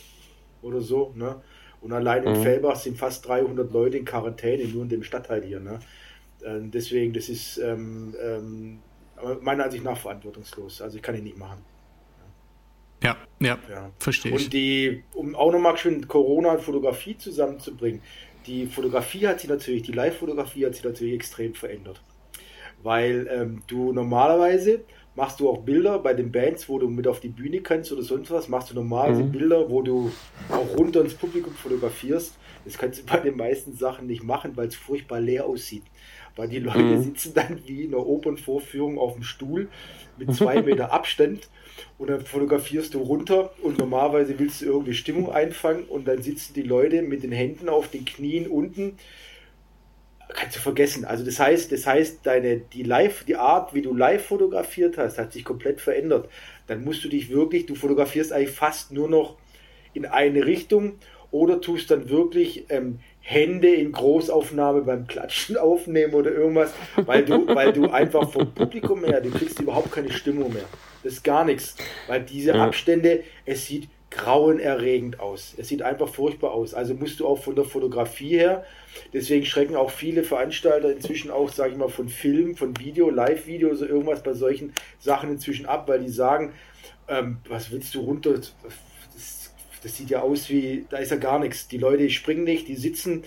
oder 0.62 0.80
so, 0.80 1.12
ne? 1.16 1.40
Und 1.80 1.92
allein 1.92 2.22
mhm. 2.22 2.34
in 2.34 2.42
Fellbach 2.42 2.76
sind 2.76 2.98
fast 2.98 3.26
300 3.26 3.72
Leute 3.72 3.96
in 3.96 4.04
Quarantäne, 4.04 4.64
nur 4.64 4.82
in 4.82 4.90
dem 4.90 5.02
Stadtteil 5.02 5.42
hier, 5.42 5.60
ne? 5.60 5.80
Äh, 6.42 6.60
deswegen, 6.62 7.12
das 7.12 7.28
ist 7.28 7.58
ähm, 7.58 8.14
ähm, 8.22 8.78
meiner 9.40 9.64
Ansicht 9.64 9.84
nach 9.84 9.96
verantwortungslos. 9.96 10.82
Also 10.82 10.96
ich 10.96 11.02
kann 11.02 11.14
ich 11.14 11.22
nicht 11.22 11.38
machen. 11.38 11.64
Ja, 13.02 13.16
ja, 13.40 13.58
ja. 13.70 13.90
verstehe 13.98 14.34
ich. 14.34 14.44
Und 14.44 14.52
die, 14.52 15.04
um 15.14 15.34
auch 15.34 15.52
nochmal 15.52 15.76
schön 15.78 16.06
Corona 16.06 16.52
und 16.52 16.60
Fotografie 16.60 17.16
zusammenzubringen, 17.16 18.02
die 18.46 18.66
Fotografie 18.66 19.26
hat 19.26 19.40
sich 19.40 19.48
natürlich, 19.48 19.82
die 19.82 19.92
Live-Fotografie 19.92 20.66
hat 20.66 20.74
sich 20.74 20.84
natürlich 20.84 21.14
extrem 21.14 21.54
verändert. 21.54 22.02
Weil 22.82 23.28
ähm, 23.30 23.62
du 23.66 23.92
normalerweise 23.92 24.80
machst 25.14 25.40
du 25.40 25.50
auch 25.50 25.58
Bilder 25.58 25.98
bei 25.98 26.14
den 26.14 26.32
Bands, 26.32 26.68
wo 26.68 26.78
du 26.78 26.88
mit 26.88 27.06
auf 27.06 27.20
die 27.20 27.28
Bühne 27.28 27.60
kannst 27.60 27.92
oder 27.92 28.02
sonst 28.02 28.30
was, 28.30 28.48
machst 28.48 28.70
du 28.70 28.74
normalerweise 28.74 29.24
mhm. 29.24 29.32
Bilder, 29.32 29.68
wo 29.68 29.82
du 29.82 30.10
auch 30.48 30.78
runter 30.78 31.02
ins 31.02 31.14
Publikum 31.14 31.52
fotografierst. 31.52 32.34
Das 32.64 32.78
kannst 32.78 33.00
du 33.00 33.06
bei 33.12 33.18
den 33.18 33.36
meisten 33.36 33.76
Sachen 33.76 34.06
nicht 34.06 34.22
machen, 34.22 34.52
weil 34.56 34.68
es 34.68 34.76
furchtbar 34.76 35.20
leer 35.20 35.46
aussieht. 35.46 35.82
Weil 36.36 36.48
die 36.48 36.60
Leute 36.60 36.78
mhm. 36.78 37.02
sitzen 37.02 37.34
dann 37.34 37.58
wie 37.66 37.84
in 37.84 37.94
einer 37.94 38.06
Opernvorführung 38.06 38.98
auf 38.98 39.14
dem 39.14 39.24
Stuhl 39.24 39.68
mit 40.16 40.34
zwei 40.34 40.62
Meter 40.62 40.92
Abstand 40.92 41.48
und 41.98 42.08
dann 42.08 42.20
fotografierst 42.20 42.94
du 42.94 43.00
runter 43.00 43.52
und 43.62 43.78
normalerweise 43.78 44.38
willst 44.38 44.62
du 44.62 44.66
irgendwie 44.66 44.94
Stimmung 44.94 45.30
einfangen 45.30 45.84
und 45.84 46.06
dann 46.08 46.22
sitzen 46.22 46.54
die 46.54 46.62
Leute 46.62 47.02
mit 47.02 47.22
den 47.22 47.32
Händen 47.32 47.68
auf 47.68 47.88
den 47.88 48.04
Knien 48.04 48.46
unten. 48.46 48.96
Kannst 50.34 50.56
du 50.56 50.60
vergessen. 50.60 51.04
Also 51.04 51.24
das 51.24 51.38
heißt, 51.38 51.72
das 51.72 51.86
heißt, 51.86 52.20
deine, 52.24 52.58
die 52.58 52.82
live, 52.82 53.24
die 53.24 53.36
Art, 53.36 53.74
wie 53.74 53.82
du 53.82 53.94
live 53.94 54.24
fotografiert 54.24 54.98
hast, 54.98 55.18
hat 55.18 55.32
sich 55.32 55.44
komplett 55.44 55.80
verändert. 55.80 56.28
Dann 56.66 56.84
musst 56.84 57.04
du 57.04 57.08
dich 57.08 57.30
wirklich, 57.30 57.66
du 57.66 57.74
fotografierst 57.74 58.32
eigentlich 58.32 58.50
fast 58.50 58.92
nur 58.92 59.08
noch 59.08 59.36
in 59.92 60.06
eine 60.06 60.46
Richtung 60.46 60.94
oder 61.30 61.60
tust 61.60 61.90
dann 61.90 62.08
wirklich 62.08 62.64
ähm, 62.70 62.98
Hände 63.20 63.68
in 63.68 63.92
Großaufnahme 63.92 64.82
beim 64.82 65.06
Klatschen 65.06 65.56
aufnehmen 65.56 66.14
oder 66.14 66.32
irgendwas, 66.32 66.72
weil 66.96 67.24
du, 67.24 67.46
weil 67.46 67.72
du 67.72 67.90
einfach 67.90 68.30
vom 68.30 68.52
Publikum 68.52 69.04
her, 69.04 69.20
du 69.20 69.30
kriegst 69.30 69.60
überhaupt 69.60 69.92
keine 69.92 70.10
Stimmung 70.10 70.52
mehr. 70.52 70.64
Das 71.02 71.14
ist 71.14 71.24
gar 71.24 71.44
nichts, 71.44 71.76
weil 72.08 72.22
diese 72.22 72.50
ja. 72.50 72.64
Abstände, 72.64 73.22
es 73.46 73.66
sieht 73.66 73.88
grauenerregend 74.10 75.20
aus. 75.20 75.54
Es 75.56 75.68
sieht 75.68 75.82
einfach 75.82 76.08
furchtbar 76.08 76.50
aus. 76.50 76.74
Also 76.74 76.94
musst 76.94 77.20
du 77.20 77.26
auch 77.26 77.42
von 77.42 77.54
der 77.54 77.64
Fotografie 77.64 78.36
her, 78.36 78.64
deswegen 79.12 79.46
schrecken 79.46 79.76
auch 79.76 79.90
viele 79.90 80.24
Veranstalter 80.24 80.92
inzwischen 80.92 81.30
auch, 81.30 81.50
sage 81.50 81.72
ich 81.72 81.78
mal, 81.78 81.88
von 81.88 82.08
Film, 82.08 82.56
von 82.56 82.78
Video, 82.78 83.08
Live-Video, 83.08 83.74
so 83.74 83.86
irgendwas 83.86 84.22
bei 84.22 84.32
solchen 84.32 84.72
Sachen 84.98 85.30
inzwischen 85.30 85.66
ab, 85.66 85.88
weil 85.88 86.00
die 86.00 86.08
sagen, 86.08 86.52
ähm, 87.08 87.38
was 87.48 87.70
willst 87.70 87.94
du 87.94 88.00
runter? 88.00 88.34
Das, 88.34 88.52
das, 89.82 89.96
sieht 89.96 90.10
ja 90.10 90.20
aus 90.20 90.50
wie, 90.50 90.86
da 90.90 90.98
ist 90.98 91.10
ja 91.10 91.16
gar 91.16 91.38
nichts. 91.38 91.68
Die 91.68 91.78
Leute 91.78 92.10
springen 92.10 92.44
nicht, 92.44 92.68
die 92.68 92.76
sitzen. 92.76 93.24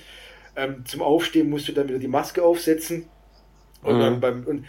Ähm, 0.55 0.85
zum 0.85 1.01
Aufstehen 1.01 1.49
musst 1.49 1.67
du 1.67 1.71
dann 1.71 1.87
wieder 1.87 1.99
die 1.99 2.07
Maske 2.07 2.43
aufsetzen. 2.43 3.05
Und, 3.81 3.97
mhm. 3.97 4.19
beim, 4.19 4.43
und 4.45 4.65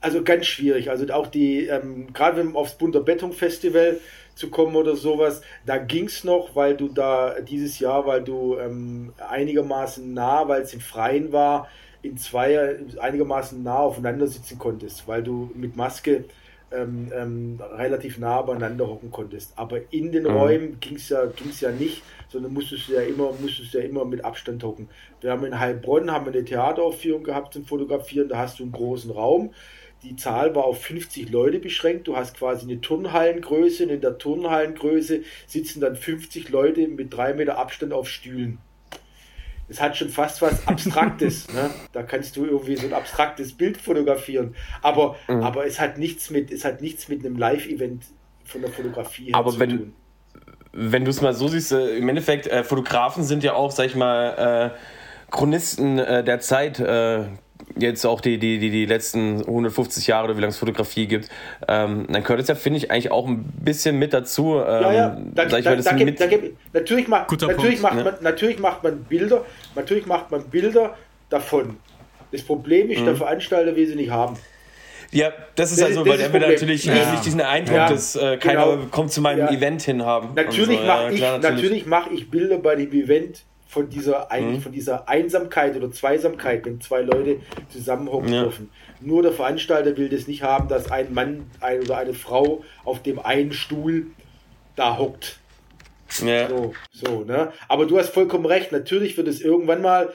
also 0.00 0.22
ganz 0.22 0.46
schwierig. 0.46 0.90
Also 0.90 1.06
auch 1.12 1.26
die, 1.26 1.66
ähm, 1.66 2.12
gerade 2.12 2.36
wenn 2.38 2.54
aufs 2.54 2.76
Bunter 2.78 3.00
Bettung 3.00 3.32
Festival 3.32 3.98
zu 4.36 4.50
kommen 4.50 4.76
oder 4.76 4.94
sowas, 4.94 5.40
da 5.64 5.78
ging 5.78 6.04
es 6.04 6.22
noch, 6.22 6.54
weil 6.54 6.76
du 6.76 6.88
da 6.88 7.40
dieses 7.40 7.80
Jahr, 7.80 8.06
weil 8.06 8.22
du 8.22 8.58
ähm, 8.58 9.12
einigermaßen 9.28 10.14
nah, 10.14 10.46
weil 10.46 10.62
es 10.62 10.74
im 10.74 10.80
Freien 10.80 11.32
war, 11.32 11.68
in 12.02 12.18
Zweier 12.18 12.76
einigermaßen 13.00 13.62
nah 13.62 13.78
aufeinander 13.78 14.26
sitzen 14.26 14.58
konntest, 14.58 15.08
weil 15.08 15.22
du 15.22 15.50
mit 15.54 15.74
Maske 15.74 16.26
ähm, 16.70 17.10
ähm, 17.14 17.60
relativ 17.76 18.18
nah 18.18 18.42
beieinander 18.42 18.86
hocken 18.86 19.10
konntest. 19.10 19.52
Aber 19.56 19.80
in 19.90 20.12
den 20.12 20.24
mhm. 20.24 20.30
Räumen 20.30 20.80
ging 20.80 20.96
es 20.96 21.08
ja, 21.08 21.24
ging's 21.24 21.60
ja 21.60 21.70
nicht, 21.70 22.02
sondern 22.28 22.52
musstest 22.52 22.88
du 22.88 22.92
ja 22.92 23.02
immer, 23.02 23.32
musstest 23.40 23.72
ja 23.72 23.80
immer 23.80 24.04
mit 24.04 24.22
Abstand 24.24 24.62
hocken. 24.62 24.88
Wir 25.22 25.30
haben 25.30 25.46
in 25.46 25.58
Heilbronn 25.58 26.10
haben 26.10 26.26
wir 26.26 26.32
eine 26.32 26.44
Theateraufführung 26.44 27.24
gehabt 27.24 27.54
zum 27.54 27.64
Fotografieren, 27.64 28.28
da 28.28 28.38
hast 28.38 28.58
du 28.58 28.64
einen 28.64 28.72
großen 28.72 29.10
Raum 29.10 29.54
die 30.02 30.16
Zahl 30.16 30.54
war 30.54 30.64
auf 30.64 30.82
50 30.82 31.30
Leute 31.30 31.58
beschränkt. 31.58 32.06
Du 32.06 32.16
hast 32.16 32.36
quasi 32.36 32.64
eine 32.64 32.80
Turnhallengröße 32.80 33.84
und 33.84 33.90
in 33.90 34.00
der 34.00 34.18
Turnhallengröße 34.18 35.22
sitzen 35.46 35.80
dann 35.80 35.96
50 35.96 36.48
Leute 36.50 36.86
mit 36.88 37.14
drei 37.14 37.34
Meter 37.34 37.58
Abstand 37.58 37.92
auf 37.92 38.08
Stühlen. 38.08 38.58
Das 39.68 39.80
hat 39.80 39.96
schon 39.96 40.10
fast 40.10 40.42
was 40.42 40.66
Abstraktes. 40.68 41.48
ne? 41.52 41.70
Da 41.92 42.02
kannst 42.02 42.36
du 42.36 42.44
irgendwie 42.44 42.76
so 42.76 42.86
ein 42.86 42.92
abstraktes 42.92 43.52
Bild 43.52 43.78
fotografieren. 43.78 44.54
Aber, 44.80 45.16
mhm. 45.28 45.42
aber 45.42 45.66
es 45.66 45.80
hat 45.80 45.98
nichts 45.98 46.30
mit, 46.30 46.52
es 46.52 46.64
hat 46.64 46.80
nichts 46.80 47.08
mit 47.08 47.24
einem 47.24 47.36
Live-Event 47.36 48.04
von 48.44 48.60
der 48.60 48.70
Fotografie 48.70 49.34
aber 49.34 49.50
zu 49.50 49.58
wenn, 49.58 49.70
tun. 49.70 49.92
Wenn 50.72 51.04
du 51.04 51.10
es 51.10 51.20
mal 51.20 51.34
so 51.34 51.48
siehst, 51.48 51.72
äh, 51.72 51.96
im 51.96 52.08
Endeffekt, 52.08 52.46
äh, 52.46 52.62
Fotografen 52.62 53.24
sind 53.24 53.42
ja 53.42 53.54
auch, 53.54 53.72
sag 53.72 53.86
ich 53.86 53.96
mal, 53.96 54.72
äh, 54.72 55.32
Chronisten 55.32 55.98
äh, 55.98 56.22
der 56.22 56.38
Zeit 56.38 56.78
äh, 56.78 57.24
jetzt 57.76 58.04
auch 58.04 58.20
die, 58.20 58.38
die, 58.38 58.58
die, 58.58 58.70
die 58.70 58.86
letzten 58.86 59.40
150 59.40 60.06
Jahre 60.06 60.24
oder 60.24 60.36
wie 60.36 60.40
lange 60.40 60.50
es 60.50 60.58
Fotografie 60.58 61.06
gibt, 61.06 61.28
ähm, 61.68 62.06
dann 62.10 62.22
gehört 62.22 62.40
es 62.40 62.48
ja, 62.48 62.54
finde 62.54 62.78
ich, 62.78 62.90
eigentlich 62.90 63.10
auch 63.10 63.26
ein 63.26 63.44
bisschen 63.62 63.98
mit 63.98 64.12
dazu. 64.12 64.56
Ähm, 64.56 64.64
ja, 64.66 64.92
ja, 64.92 65.16
da, 65.34 65.44
da, 65.44 65.60
da, 65.60 65.76
da 65.76 65.92
gibt, 65.92 66.20
da 66.20 66.26
gibt, 66.26 66.56
natürlich, 66.72 67.08
macht, 67.08 67.30
natürlich, 67.40 67.80
macht 67.80 68.04
man, 68.04 68.14
natürlich 68.20 68.58
macht 68.58 68.82
man 68.82 69.04
Bilder, 69.04 69.44
natürlich 69.74 70.06
macht 70.06 70.30
man 70.30 70.44
Bilder 70.44 70.96
davon. 71.28 71.76
Das 72.32 72.42
Problem 72.42 72.90
ist, 72.90 73.00
mhm. 73.00 73.06
der 73.06 73.16
Veranstalter 73.16 73.76
will 73.76 73.86
sie 73.86 73.94
nicht 73.94 74.10
haben. 74.10 74.36
Ja, 75.12 75.32
das 75.54 75.72
ist 75.72 75.82
also, 75.82 76.04
weil 76.06 76.20
er 76.20 76.32
will 76.32 76.40
natürlich 76.40 76.84
ja. 76.84 77.12
nicht 77.12 77.24
diesen 77.24 77.40
Eindruck, 77.40 77.76
ja, 77.76 77.88
dass 77.88 78.16
äh, 78.16 78.36
keiner 78.38 78.66
genau. 78.66 78.86
kommt 78.90 79.12
zu 79.12 79.20
meinem 79.20 79.46
ja. 79.46 79.50
Event 79.50 79.82
hin 79.82 80.04
haben. 80.04 80.34
Natürlich 80.34 80.78
so. 80.78 80.84
mache 80.84 81.14
ja, 81.14 81.36
ich, 81.36 81.42
natürlich. 81.42 81.86
Mach 81.86 82.10
ich 82.10 82.30
Bilder 82.30 82.58
bei 82.58 82.74
dem 82.74 82.92
Event 82.92 83.44
von 83.66 83.88
dieser, 83.88 84.28
mhm. 84.32 84.60
von 84.60 84.72
dieser 84.72 85.08
Einsamkeit 85.08 85.76
oder 85.76 85.90
Zweisamkeit, 85.90 86.64
wenn 86.64 86.80
zwei 86.80 87.02
Leute 87.02 87.40
zusammenhocken 87.68 88.32
ja. 88.32 88.42
dürfen. 88.44 88.70
Nur 89.00 89.22
der 89.22 89.32
Veranstalter 89.32 89.96
will 89.96 90.08
das 90.08 90.26
nicht 90.28 90.42
haben, 90.42 90.68
dass 90.68 90.90
ein 90.90 91.12
Mann 91.12 91.50
ein, 91.60 91.80
oder 91.80 91.98
eine 91.98 92.14
Frau 92.14 92.64
auf 92.84 93.02
dem 93.02 93.18
einen 93.18 93.52
Stuhl 93.52 94.06
da 94.76 94.98
hockt. 94.98 95.38
Ja. 96.24 96.48
So, 96.48 96.74
so, 96.92 97.24
ne? 97.24 97.52
Aber 97.68 97.86
du 97.86 97.98
hast 97.98 98.10
vollkommen 98.10 98.46
recht, 98.46 98.70
natürlich 98.72 99.16
wird 99.16 99.28
es 99.28 99.40
irgendwann 99.40 99.82
mal 99.82 100.12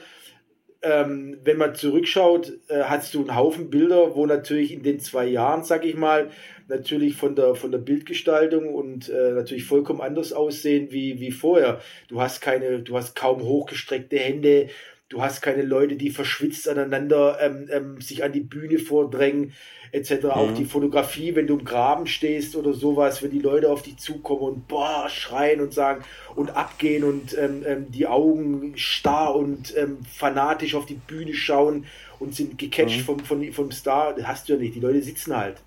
ähm, 0.82 1.38
wenn 1.44 1.58
man 1.58 1.74
zurückschaut, 1.74 2.52
äh, 2.68 2.82
hast 2.84 3.14
du 3.14 3.20
einen 3.20 3.36
Haufen 3.36 3.70
Bilder, 3.70 4.14
wo 4.14 4.26
natürlich 4.26 4.72
in 4.72 4.82
den 4.82 5.00
zwei 5.00 5.26
Jahren, 5.26 5.62
sag 5.62 5.84
ich 5.84 5.96
mal, 5.96 6.30
natürlich 6.68 7.16
von 7.16 7.36
der, 7.36 7.54
von 7.54 7.70
der 7.70 7.78
Bildgestaltung 7.78 8.74
und 8.74 9.08
äh, 9.08 9.32
natürlich 9.32 9.64
vollkommen 9.64 10.00
anders 10.00 10.32
aussehen 10.32 10.88
wie, 10.90 11.20
wie 11.20 11.30
vorher. 11.30 11.80
Du 12.08 12.20
hast 12.20 12.40
keine, 12.40 12.80
du 12.80 12.96
hast 12.96 13.14
kaum 13.14 13.42
hochgestreckte 13.42 14.18
Hände, 14.18 14.68
du 15.08 15.22
hast 15.22 15.42
keine 15.42 15.62
Leute, 15.62 15.96
die 15.96 16.10
verschwitzt 16.10 16.68
aneinander 16.68 17.38
ähm, 17.40 17.68
ähm, 17.70 18.00
sich 18.00 18.24
an 18.24 18.32
die 18.32 18.40
Bühne 18.40 18.78
vordrängen 18.78 19.52
etc. 19.92 20.24
Mhm. 20.24 20.30
Auch 20.30 20.54
die 20.54 20.64
Fotografie, 20.64 21.36
wenn 21.36 21.46
du 21.46 21.58
im 21.58 21.64
Graben 21.64 22.06
stehst 22.06 22.56
oder 22.56 22.72
sowas, 22.72 23.22
wenn 23.22 23.30
die 23.30 23.38
Leute 23.38 23.70
auf 23.70 23.82
dich 23.82 23.98
zukommen 23.98 24.40
und 24.40 24.68
boah, 24.68 25.08
schreien 25.08 25.60
und 25.60 25.72
sagen 25.72 26.04
und 26.34 26.50
abgehen 26.56 27.04
und 27.04 27.36
ähm, 27.38 27.62
ähm, 27.66 27.90
die 27.90 28.06
Augen 28.06 28.72
starr 28.76 29.36
und 29.36 29.76
ähm, 29.76 29.98
fanatisch 30.10 30.74
auf 30.74 30.86
die 30.86 30.94
Bühne 30.94 31.34
schauen 31.34 31.86
und 32.18 32.34
sind 32.34 32.58
gecatcht 32.58 33.00
mhm. 33.00 33.04
vom, 33.04 33.20
vom, 33.20 33.52
vom 33.52 33.70
Star, 33.70 34.14
das 34.14 34.26
hast 34.26 34.48
du 34.48 34.54
ja 34.54 34.58
nicht. 34.58 34.74
Die 34.74 34.80
Leute 34.80 35.02
sitzen 35.02 35.36
halt. 35.36 35.58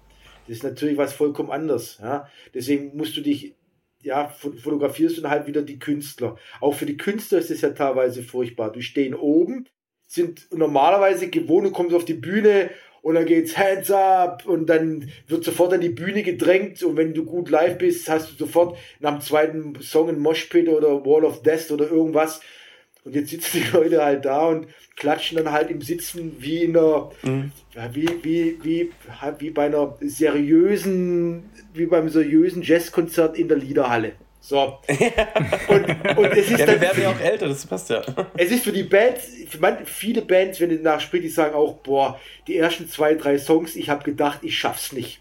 Das 0.48 0.58
ist 0.58 0.64
natürlich 0.64 0.98
was 0.98 1.14
vollkommen 1.14 1.52
anders. 1.52 2.00
Ja? 2.02 2.28
Deswegen 2.54 2.96
musst 2.98 3.16
du 3.16 3.22
dich 3.22 3.54
ja, 4.02 4.28
fotografierst 4.28 5.18
du 5.18 5.22
dann 5.22 5.32
halt 5.32 5.48
wieder 5.48 5.64
die 5.64 5.80
Künstler. 5.80 6.38
Auch 6.62 6.76
für 6.76 6.86
die 6.86 6.98
Künstler 6.98 7.40
ist 7.40 7.50
es 7.50 7.62
ja 7.62 7.72
teilweise 7.72 8.22
furchtbar. 8.22 8.72
Die 8.72 8.84
stehen 8.84 9.16
oben, 9.16 9.68
sind 10.06 10.48
normalerweise 10.54 11.30
gewohnt 11.30 11.66
und 11.66 11.74
kommen 11.74 11.94
auf 11.94 12.06
die 12.06 12.14
Bühne 12.14 12.70
und 13.06 13.14
dann 13.14 13.28
geht's 13.28 13.56
Hands 13.56 13.92
up 13.92 14.48
und 14.48 14.66
dann 14.66 15.12
wird 15.28 15.44
sofort 15.44 15.72
an 15.74 15.82
die 15.82 15.90
Bühne 15.90 16.24
gedrängt 16.24 16.82
und 16.82 16.98
wenn 16.98 17.14
du 17.14 17.24
gut 17.24 17.52
live 17.52 17.78
bist, 17.78 18.10
hast 18.10 18.32
du 18.32 18.36
sofort 18.36 18.80
nach 19.00 19.12
dem 19.12 19.22
zweiten 19.22 19.80
Song 19.80 20.10
ein 20.10 20.18
Moshpit 20.18 20.68
oder 20.68 21.06
Wall 21.06 21.24
of 21.24 21.44
Death 21.44 21.70
oder 21.70 21.88
irgendwas 21.88 22.42
und 23.04 23.14
jetzt 23.14 23.30
sitzen 23.30 23.62
die 23.62 23.72
Leute 23.78 24.04
halt 24.04 24.26
da 24.26 24.48
und 24.48 24.66
klatschen 24.96 25.38
dann 25.38 25.52
halt 25.52 25.70
im 25.70 25.82
Sitzen 25.82 26.38
wie 26.40 26.64
in 26.64 26.76
einer, 26.76 27.12
mhm. 27.22 27.52
wie, 27.94 28.10
wie, 28.24 28.58
wie, 28.64 28.92
wie 29.38 29.50
bei 29.52 29.68
einer 29.68 29.96
seriösen, 30.02 31.44
wie 31.76 31.86
beim 31.86 32.10
seriösen 32.10 32.64
Jazzkonzert 32.64 33.38
in 33.38 33.48
der 33.48 33.60
Liederhalle. 33.60 34.14
So. 34.46 34.78
und, 35.70 36.18
und 36.18 36.26
es 36.34 36.52
ist 36.52 36.60
ja, 36.60 36.68
wir 36.68 36.80
werden 36.80 37.02
ja 37.02 37.10
auch 37.10 37.20
älter, 37.20 37.48
das 37.48 37.66
passt 37.66 37.90
ja. 37.90 38.04
Es 38.38 38.52
ist 38.52 38.64
für 38.64 38.72
die 38.72 38.84
Bands, 38.84 39.24
für 39.50 39.58
man, 39.58 39.84
viele 39.88 40.22
Bands, 40.22 40.60
wenn 40.60 40.70
du 40.70 40.76
nachspielst, 40.76 41.26
die 41.26 41.30
sagen 41.30 41.56
auch, 41.56 41.78
boah, 41.78 42.20
die 42.46 42.56
ersten 42.56 42.88
zwei, 42.88 43.16
drei 43.16 43.40
Songs, 43.40 43.76
ich 43.76 43.90
habe 43.90 44.04
gedacht, 44.04 44.42
ich 44.44 44.56
schaff's 44.56 44.92
nicht. 44.92 45.20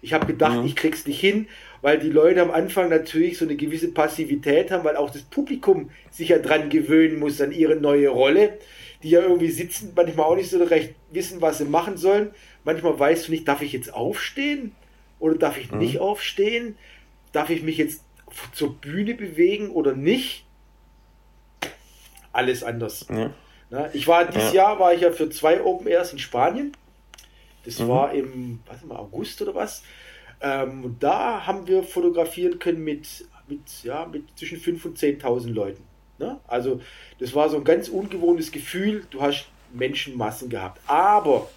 Ich 0.00 0.12
habe 0.12 0.26
gedacht, 0.26 0.60
mhm. 0.60 0.66
ich 0.66 0.76
krieg's 0.76 1.08
nicht 1.08 1.18
hin, 1.18 1.48
weil 1.80 1.98
die 1.98 2.10
Leute 2.10 2.40
am 2.40 2.52
Anfang 2.52 2.88
natürlich 2.88 3.36
so 3.36 3.46
eine 3.46 3.56
gewisse 3.56 3.88
Passivität 3.88 4.70
haben, 4.70 4.84
weil 4.84 4.96
auch 4.96 5.10
das 5.10 5.22
Publikum 5.22 5.90
sich 6.12 6.28
ja 6.28 6.38
dran 6.38 6.70
gewöhnen 6.70 7.18
muss 7.18 7.40
an 7.40 7.50
ihre 7.50 7.74
neue 7.74 8.10
Rolle, 8.10 8.58
die 9.02 9.10
ja 9.10 9.22
irgendwie 9.22 9.50
sitzen, 9.50 9.92
manchmal 9.96 10.26
auch 10.26 10.36
nicht 10.36 10.50
so 10.50 10.62
recht 10.62 10.94
wissen, 11.10 11.40
was 11.40 11.58
sie 11.58 11.64
machen 11.64 11.96
sollen. 11.96 12.30
Manchmal 12.62 12.96
weißt 12.96 13.26
du 13.26 13.32
nicht, 13.32 13.48
darf 13.48 13.60
ich 13.60 13.72
jetzt 13.72 13.92
aufstehen 13.92 14.70
oder 15.18 15.34
darf 15.34 15.58
ich 15.58 15.72
mhm. 15.72 15.78
nicht 15.78 15.98
aufstehen? 15.98 16.76
Darf 17.32 17.50
ich 17.50 17.64
mich 17.64 17.78
jetzt 17.78 18.02
zur 18.52 18.74
Bühne 18.74 19.14
bewegen 19.14 19.70
oder 19.70 19.94
nicht, 19.94 20.44
alles 22.32 22.62
anders. 22.62 23.06
Ja. 23.10 23.32
Na, 23.70 23.94
ich 23.94 24.06
war 24.06 24.26
dieses 24.26 24.52
ja. 24.52 24.68
Jahr 24.68 24.78
war 24.78 24.92
ich 24.94 25.00
ja 25.00 25.12
für 25.12 25.30
zwei 25.30 25.62
Open 25.62 25.86
Airs 25.86 26.12
in 26.12 26.18
Spanien. 26.18 26.76
Das 27.64 27.78
mhm. 27.78 27.88
war 27.88 28.12
im 28.12 28.60
was 28.66 28.84
mal, 28.84 28.96
August 28.96 29.40
oder 29.42 29.54
was. 29.54 29.82
Ähm, 30.40 30.84
und 30.84 31.02
da 31.02 31.46
haben 31.46 31.66
wir 31.66 31.82
fotografieren 31.82 32.58
können 32.58 32.82
mit, 32.82 33.26
mit, 33.46 33.84
ja, 33.84 34.06
mit 34.06 34.24
zwischen 34.36 34.58
5.000 34.58 34.84
und 34.86 34.98
10.000 34.98 35.52
Leuten. 35.52 35.84
Ne? 36.18 36.38
Also 36.46 36.80
das 37.18 37.34
war 37.34 37.48
so 37.48 37.56
ein 37.56 37.64
ganz 37.64 37.88
ungewohntes 37.88 38.52
Gefühl. 38.52 39.06
Du 39.10 39.22
hast 39.22 39.46
Menschenmassen 39.72 40.50
gehabt. 40.50 40.80
Aber 40.86 41.48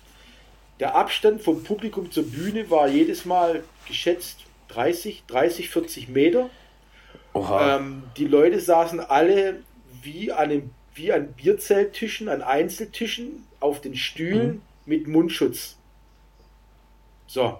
der 0.79 0.95
Abstand 0.95 1.41
vom 1.41 1.63
Publikum 1.63 2.11
zur 2.11 2.29
Bühne 2.29 2.69
war 2.69 2.87
jedes 2.87 3.25
Mal 3.25 3.63
geschätzt 3.87 4.39
30, 4.69 5.23
30, 5.27 5.69
40 5.69 6.09
Meter. 6.09 6.49
Ähm, 7.35 8.03
die 8.17 8.25
Leute 8.25 8.59
saßen 8.59 8.99
alle 8.99 9.61
wie 10.01 10.31
an, 10.31 10.51
einem, 10.51 10.69
wie 10.93 11.11
an 11.11 11.33
Bierzelttischen, 11.33 12.29
an 12.29 12.41
Einzeltischen 12.41 13.45
auf 13.59 13.81
den 13.81 13.95
Stühlen 13.95 14.47
mhm. 14.47 14.61
mit 14.85 15.07
Mundschutz. 15.07 15.77
So, 17.27 17.59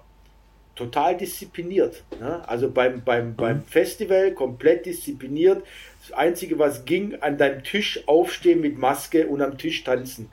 total 0.76 1.18
diszipliniert. 1.18 2.04
Ne? 2.20 2.48
Also 2.48 2.70
beim, 2.70 3.04
beim, 3.04 3.30
mhm. 3.30 3.36
beim 3.36 3.64
Festival 3.64 4.34
komplett 4.34 4.86
diszipliniert. 4.86 5.66
Das 6.02 6.18
Einzige, 6.18 6.60
was 6.60 6.86
ging, 6.86 7.16
an 7.22 7.38
deinem 7.38 7.64
Tisch 7.64 8.08
aufstehen 8.08 8.62
mit 8.62 8.78
Maske 8.78 9.28
und 9.28 9.42
am 9.42 9.58
Tisch 9.58 9.84
tanzen. 9.84 10.30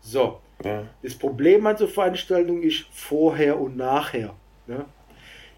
So. 0.00 0.40
Ja. 0.62 0.84
Das 1.02 1.14
Problem 1.14 1.66
an 1.66 1.76
so 1.76 1.86
Veranstaltungen 1.86 2.62
ist 2.62 2.86
vorher 2.92 3.58
und 3.58 3.76
nachher. 3.76 4.34
Ne? 4.66 4.84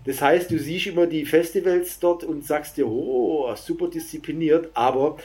Das 0.07 0.23
heißt, 0.23 0.51
du 0.51 0.59
siehst 0.59 0.87
immer 0.87 1.07
die 1.07 1.27
Festivals 1.27 1.99
dort 1.99 2.25
und 2.25 2.47
sagst 2.47 2.77
dir, 2.77 2.87
oh, 2.87 3.53
super 3.57 3.89
diszipliniert, 3.89 4.71
aber 4.75 5.17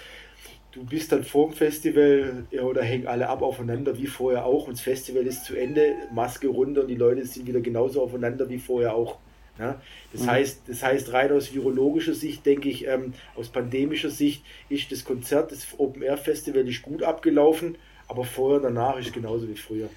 du 0.72 0.84
bist 0.84 1.12
dann 1.12 1.24
vor 1.24 1.50
dem 1.50 1.54
Festival 1.54 2.46
ja, 2.50 2.64
oder 2.64 2.82
hängen 2.82 3.08
alle 3.08 3.30
ab 3.30 3.42
aufeinander 3.42 3.98
wie 3.98 4.08
vorher 4.08 4.46
auch 4.46 4.68
und 4.68 4.74
das 4.74 4.82
Festival 4.82 5.26
ist 5.28 5.46
zu 5.46 5.56
Ende, 5.56 5.94
Maske 6.14 6.48
runter 6.48 6.82
und 6.82 6.88
die 6.88 6.96
Leute 6.96 7.26
sind 7.26 7.48
wieder 7.48 7.62
genauso 7.62 8.02
aufeinander 8.02 8.50
wie 8.50 8.58
vorher 8.58 8.96
auch. 8.96 9.18
Ja? 9.60 9.80
Das, 10.12 10.24
mhm. 10.24 10.32
heißt, 10.32 10.62
das 10.68 10.82
heißt, 10.82 11.14
rein 11.14 11.32
aus 11.32 11.54
virologischer 11.54 12.14
Sicht, 12.16 12.46
denke 12.46 12.70
ich, 12.70 12.88
ähm, 12.88 13.14
aus 13.36 13.50
pandemischer 13.50 14.10
Sicht 14.10 14.44
ist 14.70 14.92
das 14.92 15.06
Konzert, 15.06 15.52
das 15.52 15.68
Open 15.78 16.02
Air 16.02 16.18
Festival 16.18 16.68
ist 16.68 16.82
gut 16.82 17.04
abgelaufen, 17.04 17.78
aber 18.08 18.24
vorher 18.24 18.58
und 18.58 18.64
danach 18.64 18.98
ist 18.98 19.14
genauso 19.14 19.48
wie 19.48 19.56
früher. 19.56 19.90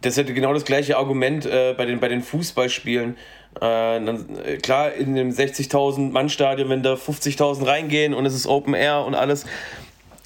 Das 0.00 0.16
hätte 0.16 0.32
genau 0.32 0.54
das 0.54 0.64
gleiche 0.64 0.96
Argument 0.96 1.46
äh, 1.46 1.74
bei, 1.76 1.84
den, 1.84 2.00
bei 2.00 2.08
den 2.08 2.22
Fußballspielen. 2.22 3.16
Äh, 3.56 3.60
dann, 3.60 4.26
äh, 4.44 4.56
klar, 4.56 4.92
in 4.92 5.14
dem 5.14 5.30
60.000 5.30 6.12
Mann 6.12 6.28
Stadion, 6.28 6.68
wenn 6.68 6.82
da 6.82 6.94
50.000 6.94 7.66
reingehen 7.66 8.14
und 8.14 8.24
es 8.24 8.34
ist 8.34 8.46
Open 8.46 8.74
Air 8.74 9.04
und 9.04 9.14
alles 9.14 9.44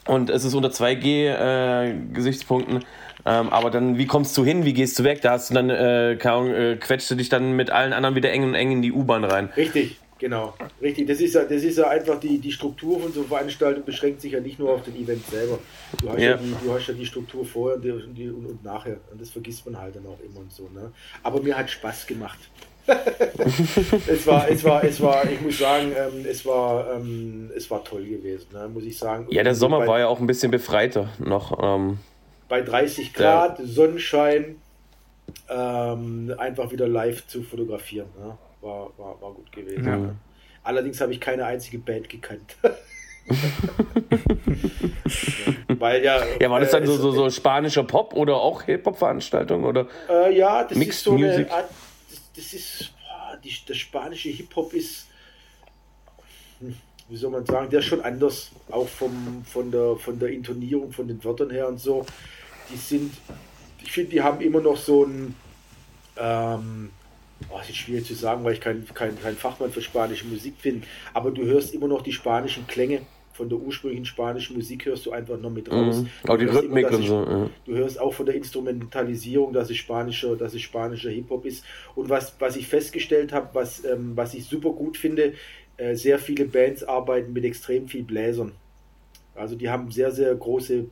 und 0.07 0.28
es 0.31 0.45
ist 0.45 0.55
unter 0.55 0.69
2G 0.69 1.28
äh, 1.28 1.95
Gesichtspunkten, 2.12 2.85
ähm, 3.27 3.49
aber 3.49 3.70
dann, 3.70 3.97
wie 3.97 4.07
kommst 4.07 4.36
du 4.36 4.45
hin, 4.45 4.66
wie 4.66 4.74
gehst 4.74 4.99
du 4.99 5.05
weg? 5.05 5.23
Da 5.23 5.32
hast 5.32 5.49
du 5.49 5.55
dann, 5.55 5.70
äh, 5.70 6.12
äh, 6.12 6.77
quetscht 6.77 7.11
du 7.11 7.15
dich 7.15 7.31
dann 7.31 7.53
mit 7.53 7.70
allen 7.70 7.95
anderen 7.95 8.15
wieder 8.15 8.31
eng 8.31 8.45
und 8.45 8.55
eng 8.55 8.70
in 8.70 8.82
die 8.82 8.93
U-Bahn 8.93 9.24
rein. 9.24 9.49
Richtig, 9.57 9.99
genau. 10.24 10.55
Richtig. 10.80 11.06
Das 11.06 11.20
ist 11.20 11.34
ja, 11.34 11.44
das 11.44 11.62
ist 11.62 11.76
ja 11.76 11.88
einfach 11.88 12.18
die, 12.18 12.38
die 12.38 12.51
Struktur 12.51 12.98
von 12.98 13.12
so 13.12 13.24
Veranstaltungen 13.24 13.84
beschränkt 13.84 14.22
sich 14.22 14.32
ja 14.32 14.40
nicht 14.40 14.59
nur 14.59 14.70
auf 14.70 14.82
den 14.82 14.96
Event 14.96 15.26
selber. 15.26 15.59
Du 16.01 16.09
hast 16.09 16.18
ja, 16.18 16.30
ja 16.30 16.36
die, 16.38 16.55
du 16.64 16.72
hast 16.72 16.86
ja 16.86 16.94
die 16.94 17.05
Struktur 17.05 17.44
vorher 17.44 17.76
und, 17.76 18.14
die, 18.14 18.28
und, 18.28 18.46
und, 18.46 18.64
nachher. 18.64 18.96
Und 19.12 19.20
das 19.20 19.30
vergisst 19.30 19.66
man 19.66 19.78
halt 19.78 19.96
dann 19.96 20.06
auch 20.06 20.18
immer 20.24 20.40
und 20.40 20.51
so. 20.51 20.68
Ne? 20.74 20.90
Aber 21.22 21.42
mir 21.42 21.56
hat 21.56 21.70
Spaß 21.70 22.06
gemacht. 22.06 22.38
es 24.06 24.26
war, 24.26 24.48
es 24.51 24.64
war, 24.64 24.84
es 24.84 25.01
war, 25.01 25.30
ich 25.30 25.40
muss 25.40 25.59
sagen, 25.59 25.92
ähm, 25.96 26.26
es 26.28 26.44
war, 26.44 26.94
ähm, 26.94 27.51
es 27.56 27.70
war 27.70 27.82
toll 27.82 28.05
gewesen, 28.05 28.46
ne? 28.52 28.68
muss 28.68 28.84
ich 28.84 28.98
sagen. 28.98 29.26
Ja, 29.30 29.42
der 29.42 29.55
Sommer 29.55 29.86
war 29.86 29.98
ja 29.98 30.06
auch 30.06 30.20
ein 30.20 30.26
bisschen 30.26 30.51
befreiter 30.51 31.10
noch. 31.18 31.59
Ähm, 31.62 31.98
bei 32.48 32.60
30 32.60 33.14
Grad. 33.14 33.59
Sonnenschein, 33.62 34.56
ähm, 35.48 36.34
einfach 36.38 36.72
wieder 36.72 36.88
live 36.88 37.26
zu 37.26 37.42
fotografieren. 37.42 38.09
Ne? 38.18 38.36
War, 38.65 38.91
war, 38.97 39.20
war 39.20 39.32
gut 39.35 39.53
gewesen. 39.53 39.86
Ja. 39.86 40.15
Allerdings 40.62 40.99
habe 41.01 41.12
ich 41.12 41.20
keine 41.20 41.45
einzige 41.45 41.78
Band 41.78 42.09
gekannt. 42.09 42.57
Weil 45.78 46.03
ja. 46.03 46.23
Ja, 46.41 46.51
war 46.51 46.61
das 46.61 46.70
dann 46.70 46.85
äh, 46.85 46.86
so, 46.86 46.97
so, 46.97 47.11
so 47.11 47.28
spanischer 47.28 47.85
Pop 47.85 48.15
oder 48.15 48.36
auch 48.36 48.62
Hip-Hop-Veranstaltung? 48.62 49.86
Äh, 50.09 50.35
ja, 50.35 50.65
das 50.65 50.78
Mixed 50.78 50.95
ist 50.95 51.05
so 51.05 51.12
Music? 51.12 51.47
eine 51.47 51.53
Art, 51.53 51.69
das, 52.09 52.23
das 52.35 52.55
ist, 52.55 52.93
boah, 52.99 53.36
die, 53.43 53.53
das 53.66 53.77
spanische 53.77 54.31
Hip-Hop 54.31 54.73
ist, 54.73 55.09
hm, 56.61 56.74
wie 57.11 57.16
soll 57.16 57.31
man 57.31 57.45
sagen, 57.45 57.69
der 57.69 57.81
ist 57.81 57.86
schon 57.86 58.01
anders, 58.01 58.51
auch 58.70 58.89
vom, 58.89 59.45
von, 59.45 59.70
der, 59.70 59.97
von 59.97 60.19
der 60.19 60.31
Intonierung, 60.31 60.91
von 60.91 61.07
den 61.07 61.23
Wörtern 61.23 61.51
her 61.51 61.69
und 61.69 61.78
so. 61.78 62.07
Die 62.73 62.77
sind, 62.77 63.15
ich 63.82 63.93
finde, 63.93 64.11
die 64.12 64.23
haben 64.23 64.41
immer 64.41 64.61
noch 64.61 64.78
so 64.78 65.05
ein, 65.05 65.35
ähm, 66.16 66.91
oh, 67.51 67.61
ist 67.61 67.77
schwierig 67.77 68.06
zu 68.06 68.15
sagen, 68.15 68.44
weil 68.44 68.55
ich 68.55 68.61
kein, 68.61 68.86
kein, 68.94 69.20
kein 69.20 69.36
Fachmann 69.36 69.70
für 69.70 69.82
spanische 69.82 70.27
Musik 70.27 70.61
bin, 70.62 70.82
aber 71.12 71.31
du 71.31 71.44
hörst 71.44 71.74
immer 71.74 71.89
noch 71.89 72.02
die 72.02 72.12
spanischen 72.12 72.66
Klänge 72.66 73.01
von 73.35 73.48
der 73.48 73.59
ursprünglichen 73.59 74.05
spanischen 74.05 74.56
Musik 74.56 74.86
hörst 74.86 75.06
du 75.06 75.11
einfach 75.11 75.39
noch 75.39 75.51
mit 75.51 75.70
raus. 75.70 76.02
Mhm. 76.02 76.31
Auch 76.31 76.39
die 76.39 76.44
Rhythmik 76.44 76.86
immer, 76.86 76.97
und 76.97 77.02
so. 77.02 77.24
Ja. 77.24 77.51
Du 77.66 77.74
hörst 77.74 78.01
auch 78.01 78.15
von 78.15 78.27
der 78.27 78.36
Instrumentalisierung, 78.36 79.52
dass 79.52 79.70
es 79.70 79.77
spanischer, 79.77 80.36
dass 80.36 80.55
es 80.55 80.62
spanischer 80.62 81.11
Hip-Hop 81.11 81.44
ist. 81.44 81.65
Und 81.97 82.09
was, 82.09 82.36
was 82.39 82.55
ich 82.55 82.69
festgestellt 82.69 83.32
habe, 83.32 83.48
was, 83.52 83.85
ähm, 83.85 84.12
was 84.15 84.35
ich 84.35 84.44
super 84.44 84.70
gut 84.70 84.97
finde, 84.97 85.35
äh, 85.78 85.97
sehr 85.97 86.20
viele 86.20 86.44
Bands 86.44 86.85
arbeiten 86.85 87.32
mit 87.32 87.44
extrem 87.44 87.89
viel 87.89 88.05
Bläsern. 88.05 88.52
Also 89.35 89.56
die 89.56 89.69
haben 89.69 89.90
sehr, 89.90 90.12
sehr 90.12 90.32
große 90.32 90.85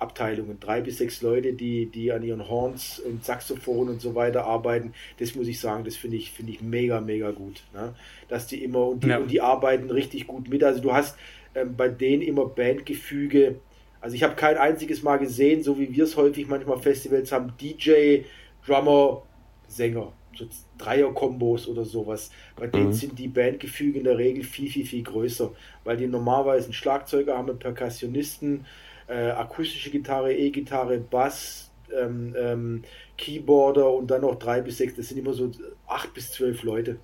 Bläserabteilungen, 0.00 0.58
drei 0.60 0.80
bis 0.80 0.98
sechs 0.98 1.22
Leute, 1.22 1.52
die, 1.52 1.86
die 1.86 2.12
an 2.12 2.22
ihren 2.22 2.48
Horns 2.48 2.98
und 2.98 3.24
Saxophon 3.24 3.88
und 3.88 4.00
so 4.00 4.14
weiter 4.14 4.44
arbeiten. 4.46 4.94
Das 5.18 5.34
muss 5.34 5.46
ich 5.46 5.60
sagen, 5.60 5.84
das 5.84 5.96
finde 5.96 6.16
ich, 6.16 6.30
finde 6.32 6.52
ich 6.52 6.62
mega, 6.62 7.00
mega 7.00 7.30
gut. 7.30 7.62
Ne? 7.74 7.94
Dass 8.28 8.46
die 8.46 8.64
immer 8.64 8.86
und 8.86 9.04
die, 9.04 9.08
ja. 9.08 9.18
und 9.18 9.30
die 9.30 9.40
arbeiten 9.40 9.90
richtig 9.90 10.26
gut 10.26 10.48
mit. 10.48 10.64
Also 10.64 10.80
du 10.80 10.92
hast 10.92 11.16
ähm, 11.54 11.76
bei 11.76 11.88
denen 11.88 12.22
immer 12.22 12.46
Bandgefüge. 12.46 13.56
Also 14.00 14.16
ich 14.16 14.22
habe 14.22 14.34
kein 14.34 14.56
einziges 14.56 15.02
Mal 15.02 15.18
gesehen, 15.18 15.62
so 15.62 15.78
wie 15.78 15.94
wir 15.94 16.04
es 16.04 16.16
häufig 16.16 16.48
manchmal 16.48 16.78
Festivals 16.78 17.32
haben, 17.32 17.52
DJ, 17.60 18.22
Drummer, 18.66 19.22
Sänger 19.68 20.12
so 20.36 20.46
Dreier-Kombos 20.78 21.68
oder 21.68 21.84
sowas. 21.84 22.30
Bei 22.56 22.66
mhm. 22.66 22.72
denen 22.72 22.92
sind 22.92 23.18
die 23.18 23.28
Bandgefüge 23.28 23.98
in 23.98 24.04
der 24.04 24.16
Regel 24.16 24.44
viel, 24.44 24.70
viel, 24.70 24.86
viel 24.86 25.02
größer, 25.02 25.52
weil 25.84 25.96
die 25.96 26.06
normalerweise 26.06 26.66
einen 26.66 26.72
Schlagzeuger 26.72 27.36
haben, 27.36 27.50
einen 27.50 27.58
Perkussionisten, 27.58 28.64
äh, 29.10 29.30
akustische 29.30 29.90
Gitarre, 29.90 30.32
E-Gitarre, 30.32 30.98
Bass, 30.98 31.70
ähm, 31.94 32.34
ähm, 32.38 32.82
Keyboarder 33.18 33.90
und 33.90 34.10
dann 34.10 34.22
noch 34.22 34.38
drei 34.38 34.60
bis 34.60 34.78
sechs. 34.78 34.94
Das 34.96 35.08
sind 35.08 35.18
immer 35.18 35.32
so 35.32 35.50
acht 35.86 36.14
bis 36.14 36.32
zwölf 36.32 36.62
Leute. 36.62 36.98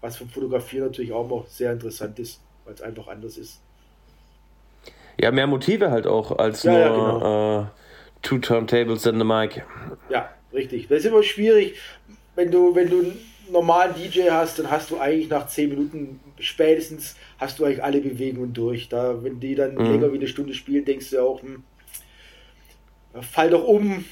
Was 0.00 0.18
vom 0.18 0.28
Fotografieren 0.28 0.86
natürlich 0.86 1.12
auch 1.12 1.28
noch 1.28 1.46
sehr 1.46 1.72
interessant 1.72 2.18
ist, 2.18 2.40
weil 2.64 2.74
es 2.74 2.82
einfach 2.82 3.08
anders 3.08 3.38
ist. 3.38 3.60
Ja, 5.18 5.30
mehr 5.30 5.46
Motive 5.46 5.90
halt 5.90 6.06
auch 6.06 6.38
als 6.38 6.62
ja, 6.62 6.72
nur 6.72 6.80
ja, 6.80 6.88
genau. 6.90 7.62
äh, 7.62 7.66
Two 8.22 8.38
Turntables 8.38 9.06
and 9.06 9.18
the 9.18 9.24
Mic. 9.24 9.62
Ja, 10.10 10.30
richtig. 10.52 10.88
Das 10.88 10.98
ist 10.98 11.06
immer 11.06 11.22
schwierig 11.22 11.76
wenn 12.36 12.50
du, 12.50 12.74
wenn 12.74 12.88
du 12.88 13.00
einen 13.00 13.18
normalen 13.50 13.94
DJ 13.94 14.30
hast, 14.30 14.58
dann 14.58 14.70
hast 14.70 14.90
du 14.90 14.98
eigentlich 14.98 15.28
nach 15.28 15.46
10 15.48 15.70
Minuten 15.70 16.20
spätestens 16.38 17.16
hast 17.38 17.58
du 17.58 17.64
eigentlich 17.64 17.82
alle 17.82 18.00
Bewegungen 18.00 18.52
durch. 18.52 18.88
Da, 18.88 19.22
wenn 19.22 19.40
die 19.40 19.54
dann 19.54 19.74
mhm. 19.74 19.92
länger 19.92 20.12
wie 20.12 20.16
eine 20.16 20.28
Stunde 20.28 20.54
spielen, 20.54 20.84
denkst 20.84 21.10
du 21.10 21.20
auch, 21.20 21.42
hm, 21.42 21.62
fall 23.22 23.50
doch 23.50 23.64
um. 23.64 24.04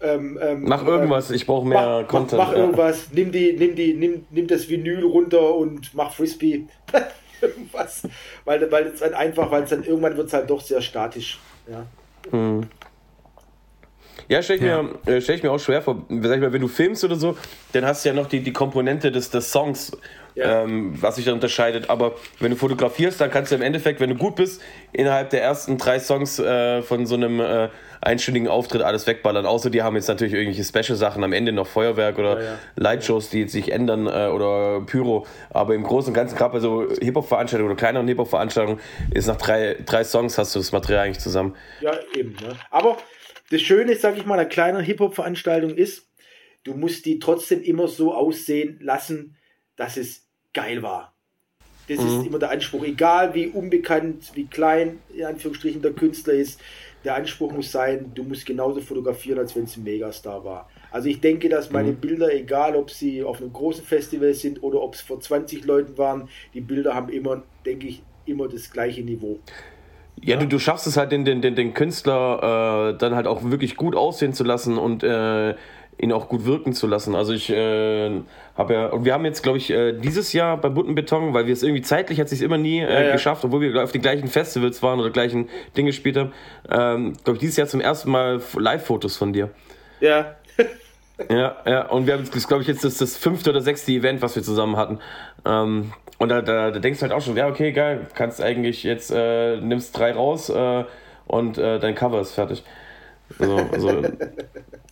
Ähm, 0.00 0.38
ähm, 0.42 0.64
mach 0.64 0.84
irgendwas, 0.84 1.30
ähm, 1.30 1.36
ich 1.36 1.46
brauche 1.46 1.66
mehr 1.66 2.00
mach, 2.02 2.08
Content. 2.08 2.38
Mach, 2.38 2.48
mach 2.48 2.52
ja. 2.54 2.60
irgendwas, 2.60 3.08
nimm, 3.12 3.30
die, 3.30 3.52
nimm, 3.52 3.76
die, 3.76 3.94
nimm, 3.94 4.24
nimm 4.30 4.46
das 4.48 4.68
Vinyl 4.68 5.04
runter 5.04 5.54
und 5.54 5.94
mach 5.94 6.12
Frisbee. 6.12 6.66
irgendwas. 7.42 8.02
Weil, 8.44 8.70
weil 8.70 8.86
es 8.86 9.00
dann 9.00 9.14
einfach, 9.14 9.50
weil 9.50 9.64
es 9.64 9.70
dann 9.70 9.84
irgendwann 9.84 10.16
wird 10.16 10.28
es 10.28 10.32
halt 10.32 10.48
doch 10.48 10.60
sehr 10.60 10.80
statisch. 10.80 11.38
Ja. 11.68 11.86
Mhm. 12.30 12.68
Ja, 14.28 14.42
stelle 14.42 14.58
ich, 14.60 14.64
ja. 14.64 14.82
Mir, 14.82 14.98
äh, 15.06 15.20
stell 15.20 15.36
ich 15.36 15.42
mir 15.42 15.50
auch 15.50 15.58
schwer 15.58 15.82
vor. 15.82 16.06
Sag 16.08 16.36
ich 16.36 16.40
mal, 16.40 16.52
wenn 16.52 16.60
du 16.60 16.68
filmst 16.68 17.04
oder 17.04 17.16
so, 17.16 17.36
dann 17.72 17.84
hast 17.84 18.04
du 18.04 18.10
ja 18.10 18.14
noch 18.14 18.28
die, 18.28 18.40
die 18.40 18.52
Komponente 18.52 19.10
des, 19.10 19.30
des 19.30 19.50
Songs, 19.50 19.92
ja. 20.34 20.62
ähm, 20.62 20.94
was 21.00 21.16
sich 21.16 21.24
da 21.24 21.32
unterscheidet. 21.32 21.90
Aber 21.90 22.14
wenn 22.40 22.50
du 22.50 22.56
fotografierst, 22.56 23.20
dann 23.20 23.30
kannst 23.30 23.52
du 23.52 23.56
im 23.56 23.62
Endeffekt, 23.62 24.00
wenn 24.00 24.10
du 24.10 24.16
gut 24.16 24.36
bist, 24.36 24.60
innerhalb 24.92 25.30
der 25.30 25.42
ersten 25.42 25.78
drei 25.78 25.98
Songs 25.98 26.38
äh, 26.38 26.82
von 26.82 27.06
so 27.06 27.14
einem 27.14 27.40
äh, 27.40 27.68
einstündigen 28.00 28.48
Auftritt 28.48 28.82
alles 28.82 29.06
wegballern. 29.06 29.46
Außer 29.46 29.70
die 29.70 29.82
haben 29.82 29.94
jetzt 29.96 30.08
natürlich 30.08 30.34
irgendwelche 30.34 30.64
Special-Sachen 30.64 31.22
am 31.22 31.32
Ende 31.32 31.52
noch 31.52 31.66
Feuerwerk 31.66 32.18
oder 32.18 32.38
ja, 32.38 32.44
ja. 32.44 32.58
Lightshows, 32.76 33.30
die 33.30 33.48
sich 33.48 33.72
ändern 33.72 34.06
äh, 34.06 34.28
oder 34.28 34.82
Pyro. 34.84 35.26
Aber 35.50 35.74
im 35.74 35.84
Großen 35.84 36.08
und 36.08 36.14
Ganzen, 36.14 36.36
gerade 36.36 36.52
bei 36.54 36.60
so 36.60 36.88
Hip-Hop-Veranstaltungen 37.00 37.70
oder 37.70 37.78
kleineren 37.78 38.08
Hip-Hop-Veranstaltungen, 38.08 38.80
ist 39.14 39.28
nach 39.28 39.36
drei, 39.36 39.76
drei 39.86 40.04
Songs 40.04 40.36
hast 40.36 40.54
du 40.54 40.58
das 40.58 40.72
Material 40.72 41.06
eigentlich 41.06 41.20
zusammen. 41.20 41.56
Ja, 41.80 41.92
eben. 42.16 42.32
Ne? 42.32 42.56
Aber 42.70 42.98
das 43.50 43.60
Schöne, 43.60 43.94
sage 43.94 44.18
ich 44.18 44.26
mal, 44.26 44.38
einer 44.38 44.48
kleinen 44.48 44.82
Hip-Hop-Veranstaltung 44.82 45.70
ist, 45.70 46.08
du 46.64 46.74
musst 46.74 47.06
die 47.06 47.18
trotzdem 47.18 47.62
immer 47.62 47.86
so 47.86 48.14
aussehen 48.14 48.78
lassen, 48.80 49.36
dass 49.82 49.96
es 49.96 50.22
geil 50.54 50.80
war. 50.80 51.12
Das 51.88 51.98
mhm. 51.98 52.06
ist 52.06 52.26
immer 52.26 52.38
der 52.38 52.52
Anspruch. 52.52 52.84
Egal 52.84 53.34
wie 53.34 53.48
unbekannt, 53.48 54.30
wie 54.34 54.46
klein, 54.46 55.00
in 55.12 55.24
Anführungsstrichen, 55.24 55.82
der 55.82 55.92
Künstler 55.92 56.34
ist, 56.34 56.60
der 57.04 57.16
Anspruch 57.16 57.50
muss 57.50 57.72
sein, 57.72 58.12
du 58.14 58.22
musst 58.22 58.46
genauso 58.46 58.80
fotografieren, 58.80 59.40
als 59.40 59.56
wenn 59.56 59.64
es 59.64 59.76
ein 59.76 59.82
Megastar 59.82 60.44
war. 60.44 60.70
Also 60.92 61.08
ich 61.08 61.20
denke, 61.20 61.48
dass 61.48 61.72
meine 61.72 61.90
mhm. 61.90 61.96
Bilder, 61.96 62.32
egal 62.32 62.76
ob 62.76 62.92
sie 62.92 63.24
auf 63.24 63.40
einem 63.40 63.52
großen 63.52 63.84
Festival 63.84 64.32
sind 64.34 64.62
oder 64.62 64.80
ob 64.80 64.94
es 64.94 65.00
vor 65.00 65.18
20 65.18 65.64
Leuten 65.64 65.98
waren, 65.98 66.28
die 66.54 66.60
Bilder 66.60 66.94
haben 66.94 67.08
immer, 67.08 67.42
denke 67.66 67.88
ich, 67.88 68.04
immer 68.24 68.46
das 68.46 68.70
gleiche 68.70 69.02
Niveau. 69.02 69.40
Ja, 70.20 70.36
du, 70.36 70.46
du 70.46 70.60
schaffst 70.60 70.86
es 70.86 70.96
halt, 70.96 71.10
den, 71.10 71.24
den, 71.24 71.42
den, 71.42 71.56
den 71.56 71.74
Künstler 71.74 72.92
äh, 72.92 72.98
dann 72.98 73.16
halt 73.16 73.26
auch 73.26 73.42
wirklich 73.42 73.74
gut 73.74 73.96
aussehen 73.96 74.32
zu 74.32 74.44
lassen 74.44 74.78
und 74.78 75.02
äh, 75.02 75.56
ihn 76.02 76.12
auch 76.12 76.28
gut 76.28 76.44
wirken 76.44 76.72
zu 76.72 76.88
lassen. 76.88 77.14
Also 77.14 77.32
ich 77.32 77.48
äh, 77.48 78.10
habe 78.56 78.74
ja, 78.74 78.86
und 78.88 79.04
wir 79.04 79.14
haben 79.14 79.24
jetzt, 79.24 79.42
glaube 79.42 79.58
ich, 79.58 79.70
äh, 79.70 79.92
dieses 79.92 80.32
Jahr 80.32 80.56
bei 80.56 80.68
Buttenbeton, 80.68 81.32
weil 81.32 81.46
wir 81.46 81.52
es 81.52 81.62
irgendwie 81.62 81.82
zeitlich 81.82 82.18
hat 82.20 82.28
sich 82.28 82.42
immer 82.42 82.58
nie 82.58 82.80
äh, 82.80 82.92
ja, 82.92 83.02
ja. 83.02 83.12
geschafft, 83.12 83.44
obwohl 83.44 83.60
wir 83.60 83.82
auf 83.82 83.92
den 83.92 84.02
gleichen 84.02 84.26
Festivals 84.26 84.82
waren 84.82 84.98
oder 84.98 85.10
gleichen 85.10 85.48
Dinge 85.76 85.90
gespielt 85.90 86.16
haben, 86.16 86.32
ähm, 86.68 87.12
glaube 87.22 87.36
ich, 87.36 87.40
dieses 87.40 87.56
Jahr 87.56 87.68
zum 87.68 87.80
ersten 87.80 88.10
Mal 88.10 88.42
Live-Fotos 88.58 89.16
von 89.16 89.32
dir. 89.32 89.50
Ja. 90.00 90.34
ja, 91.30 91.56
ja, 91.64 91.86
und 91.86 92.06
wir 92.06 92.14
haben, 92.14 92.28
glaube 92.48 92.62
ich, 92.62 92.68
jetzt 92.68 92.84
das, 92.84 92.98
das 92.98 93.16
fünfte 93.16 93.50
oder 93.50 93.60
sechste 93.60 93.92
Event, 93.92 94.22
was 94.22 94.34
wir 94.34 94.42
zusammen 94.42 94.76
hatten. 94.76 94.98
Ähm, 95.44 95.92
und 96.18 96.28
da, 96.30 96.42
da, 96.42 96.72
da, 96.72 96.78
denkst 96.80 96.98
du 96.98 97.02
halt 97.04 97.12
auch 97.12 97.22
schon, 97.22 97.36
ja, 97.36 97.46
okay, 97.46 97.70
geil, 97.70 98.08
kannst 98.14 98.42
eigentlich 98.42 98.82
jetzt, 98.82 99.12
äh, 99.12 99.56
nimmst 99.58 99.96
drei 99.96 100.12
raus 100.12 100.50
äh, 100.50 100.84
und 101.26 101.58
äh, 101.58 101.78
dein 101.78 101.94
Cover 101.94 102.20
ist 102.20 102.32
fertig. 102.32 102.64
So, 103.38 103.56
also, 103.72 104.02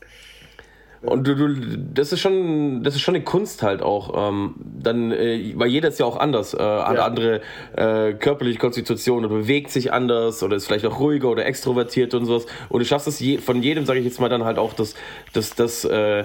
und 1.03 1.27
du, 1.27 1.35
du, 1.35 1.79
das 1.95 2.13
ist 2.13 2.21
schon, 2.21 2.83
das 2.83 2.95
ist 2.95 3.01
schon 3.01 3.15
eine 3.15 3.25
Kunst 3.25 3.63
halt 3.63 3.81
auch. 3.81 4.29
Ähm, 4.29 4.55
dann, 4.59 5.13
äh, 5.13 5.55
weil 5.57 5.69
jeder 5.69 5.89
ist 5.89 5.99
ja 5.99 6.05
auch 6.05 6.19
anders, 6.19 6.53
äh, 6.53 6.59
hat 6.59 6.97
ja. 6.97 7.05
andere 7.07 7.41
äh, 7.75 8.13
körperliche 8.13 8.59
Konstitution 8.59 9.25
oder 9.25 9.35
bewegt 9.35 9.71
sich 9.71 9.93
anders 9.93 10.43
oder 10.43 10.57
ist 10.57 10.67
vielleicht 10.67 10.85
auch 10.85 11.01
ruhiger 11.01 11.31
oder 11.31 11.47
extrovertiert 11.47 12.13
und 12.13 12.27
sowas. 12.27 12.45
Und 12.69 12.81
du 12.81 12.85
schaffst 12.85 13.09
es 13.09 13.19
je, 13.19 13.39
von 13.39 13.63
jedem, 13.63 13.87
sage 13.87 14.01
ich 14.01 14.05
jetzt 14.05 14.21
mal, 14.21 14.29
dann 14.29 14.45
halt 14.45 14.59
auch 14.59 14.75
das, 14.75 14.95
das, 15.33 15.55
das, 15.55 15.87
äh, 15.87 16.25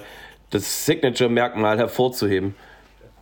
das 0.49 0.85
Signature-Merkmal 0.85 1.77
hervorzuheben. 1.77 2.55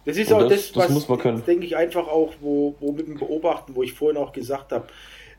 Das 0.05 0.17
ist 0.17 0.31
Und 0.31 0.43
auch 0.43 0.49
das, 0.49 0.71
das, 0.71 1.07
was, 1.07 1.23
das 1.23 1.45
denke 1.45 1.65
ich 1.67 1.77
einfach 1.77 2.07
auch, 2.07 2.33
wo, 2.41 2.75
wo 2.79 2.91
mit 2.91 3.07
dem 3.07 3.19
Beobachten, 3.19 3.75
wo 3.75 3.83
ich 3.83 3.93
vorhin 3.93 4.17
auch 4.17 4.33
gesagt 4.33 4.71
habe, 4.71 4.87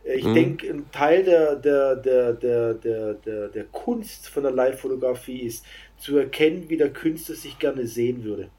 ich 0.05 0.25
mhm. 0.25 0.35
denke, 0.35 0.69
ein 0.69 0.91
Teil 0.93 1.25
der, 1.25 1.57
der, 1.57 1.97
der, 1.97 2.33
der, 2.35 2.75
der, 2.75 3.15
der, 3.15 3.49
der 3.49 3.65
Kunst 3.65 4.29
von 4.29 4.43
der 4.43 4.53
Live-Fotografie 4.53 5.41
ist, 5.41 5.65
zu 5.97 6.19
erkennen, 6.19 6.69
wie 6.69 6.77
der 6.77 6.93
Künstler 6.93 7.35
sich 7.35 7.59
gerne 7.59 7.87
sehen 7.87 8.25
würde. 8.25 8.51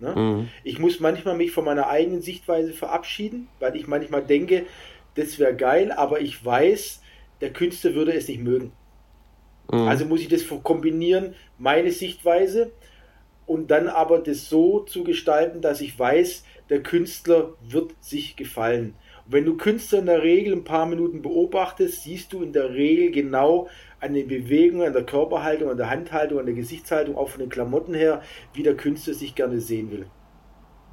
Ne? 0.00 0.14
Mhm. 0.16 0.48
Ich 0.64 0.78
muss 0.78 1.00
manchmal 1.00 1.36
mich 1.36 1.52
von 1.52 1.64
meiner 1.64 1.88
eigenen 1.88 2.22
Sichtweise 2.22 2.72
verabschieden, 2.72 3.48
weil 3.60 3.76
ich 3.76 3.86
manchmal 3.86 4.24
denke, 4.24 4.66
das 5.14 5.38
wäre 5.38 5.54
geil, 5.54 5.92
aber 5.92 6.20
ich 6.20 6.42
weiß, 6.44 7.02
der 7.40 7.52
Künstler 7.52 7.94
würde 7.94 8.14
es 8.14 8.28
nicht 8.28 8.40
mögen. 8.40 8.72
Mhm. 9.70 9.88
Also 9.88 10.06
muss 10.06 10.20
ich 10.20 10.28
das 10.28 10.44
kombinieren, 10.62 11.34
meine 11.58 11.92
Sichtweise, 11.92 12.72
und 13.44 13.70
dann 13.70 13.88
aber 13.88 14.20
das 14.20 14.48
so 14.48 14.80
zu 14.80 15.04
gestalten, 15.04 15.60
dass 15.60 15.80
ich 15.80 15.98
weiß, 15.98 16.44
der 16.70 16.82
Künstler 16.82 17.54
wird 17.60 17.92
sich 18.00 18.36
gefallen. 18.36 18.94
Wenn 19.32 19.46
du 19.46 19.56
Künstler 19.56 20.00
in 20.00 20.06
der 20.06 20.22
Regel 20.22 20.52
ein 20.52 20.64
paar 20.64 20.84
Minuten 20.84 21.22
beobachtest, 21.22 22.02
siehst 22.02 22.32
du 22.32 22.42
in 22.42 22.52
der 22.52 22.74
Regel 22.74 23.10
genau 23.10 23.68
an 23.98 24.12
den 24.12 24.28
Bewegungen, 24.28 24.86
an 24.86 24.92
der 24.92 25.04
Körperhaltung, 25.04 25.70
an 25.70 25.76
der 25.78 25.88
Handhaltung, 25.88 26.38
an 26.38 26.46
der 26.46 26.54
Gesichtshaltung, 26.54 27.16
auch 27.16 27.30
von 27.30 27.40
den 27.40 27.48
Klamotten 27.48 27.94
her, 27.94 28.20
wie 28.52 28.62
der 28.62 28.76
Künstler 28.76 29.14
sich 29.14 29.34
gerne 29.34 29.60
sehen 29.60 29.90
will. 29.90 30.06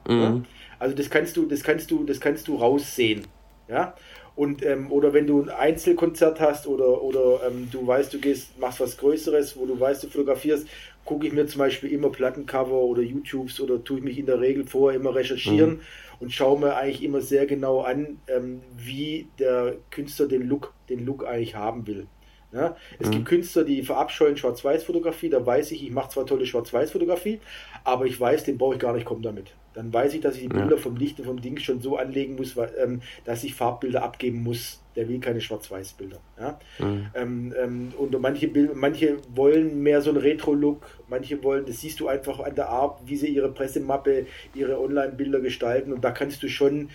Mhm. 0.08 0.22
Ja? 0.22 0.42
Also 0.80 0.96
das 0.96 1.10
kannst 1.10 1.36
du, 1.36 1.46
das 1.46 1.64
kannst 1.64 1.92
du, 1.92 2.06
das 2.06 2.22
kannst 2.22 2.48
du 2.48 2.56
raussehen. 2.56 3.28
Ja? 3.68 3.94
Und, 4.36 4.64
ähm, 4.64 4.90
oder 4.90 5.14
wenn 5.14 5.28
du 5.28 5.42
ein 5.42 5.50
Einzelkonzert 5.50 6.40
hast 6.40 6.66
oder, 6.66 7.02
oder 7.02 7.42
ähm, 7.46 7.68
du 7.70 7.86
weißt, 7.86 8.14
du 8.14 8.20
gehst, 8.20 8.58
machst 8.58 8.80
was 8.80 8.96
Größeres, 8.96 9.58
wo 9.58 9.66
du 9.66 9.78
weißt, 9.78 10.04
du 10.04 10.08
fotografierst, 10.08 10.66
gucke 11.04 11.28
ich 11.28 11.34
mir 11.34 11.46
zum 11.48 11.60
Beispiel 11.60 11.92
immer 11.92 12.10
Plattencover 12.10 12.72
oder 12.72 13.02
YouTubes 13.02 13.60
oder 13.60 13.84
tue 13.84 13.98
ich 13.98 14.04
mich 14.04 14.18
in 14.18 14.28
der 14.28 14.40
Regel 14.40 14.66
vorher 14.66 14.98
immer 14.98 15.14
recherchieren 15.14 15.72
mhm. 15.72 15.82
Und 16.20 16.32
schaue 16.32 16.60
mir 16.60 16.76
eigentlich 16.76 17.04
immer 17.04 17.22
sehr 17.22 17.46
genau 17.46 17.82
an, 17.82 18.20
ähm, 18.28 18.62
wie 18.76 19.28
der 19.40 19.76
Künstler 19.90 20.28
den 20.28 20.48
Look, 20.48 20.74
den 20.90 21.06
Look 21.06 21.26
eigentlich 21.26 21.56
haben 21.56 21.88
will. 21.88 22.08
Ja, 22.52 22.76
es 22.98 23.08
mhm. 23.08 23.12
gibt 23.12 23.26
Künstler, 23.28 23.64
die 23.64 23.84
verabscheuen 23.84 24.36
Schwarz-Weiß-Fotografie, 24.36 25.30
da 25.30 25.46
weiß 25.46 25.72
ich, 25.72 25.84
ich 25.84 25.92
mache 25.92 26.10
zwar 26.10 26.26
tolle 26.26 26.48
Schwarz-Weiß-Fotografie, 26.48 27.40
aber 27.84 28.06
ich 28.06 28.20
weiß, 28.20 28.44
den 28.44 28.58
brauche 28.58 28.74
ich 28.74 28.80
gar 28.80 28.94
nicht 28.94 29.06
kommen 29.06 29.22
damit. 29.22 29.54
Dann 29.76 29.94
weiß 29.94 30.16
ich, 30.16 30.22
dass 30.22 30.36
ich 30.36 30.42
die 30.42 30.48
Bilder 30.48 30.76
ja. 30.76 30.82
vom 30.82 30.96
Licht 30.96 31.20
und 31.20 31.26
vom 31.26 31.42
Ding 31.42 31.60
schon 31.60 31.80
so 31.80 31.98
anlegen 31.98 32.36
muss, 32.36 32.58
weil, 32.58 32.74
ähm, 32.82 33.02
dass 33.24 33.44
ich 33.44 33.54
Farbbilder 33.54 34.02
abgeben 34.02 34.42
muss. 34.42 34.79
Der 34.96 35.08
will 35.08 35.20
keine 35.20 35.40
Schwarz-Weiß-Bilder. 35.40 36.20
Ja? 36.40 36.60
Mhm. 36.80 37.08
Ähm, 37.14 37.54
ähm, 37.62 37.94
und 37.98 38.20
manche, 38.20 38.48
Bild, 38.48 38.76
manche 38.76 39.18
wollen 39.34 39.82
mehr 39.82 40.02
so 40.02 40.10
einen 40.10 40.20
Retro-Look, 40.20 40.86
manche 41.08 41.42
wollen, 41.44 41.66
das 41.66 41.82
siehst 41.82 42.00
du 42.00 42.08
einfach 42.08 42.40
an 42.40 42.56
der 42.56 42.70
Art, 42.70 43.00
wie 43.06 43.16
sie 43.16 43.28
ihre 43.28 43.52
Pressemappe, 43.52 44.26
ihre 44.56 44.80
Online-Bilder 44.80 45.40
gestalten 45.40 45.94
und 45.94 46.04
da 46.04 46.12
kannst 46.12 46.42
du 46.44 46.50
schon 46.50 46.90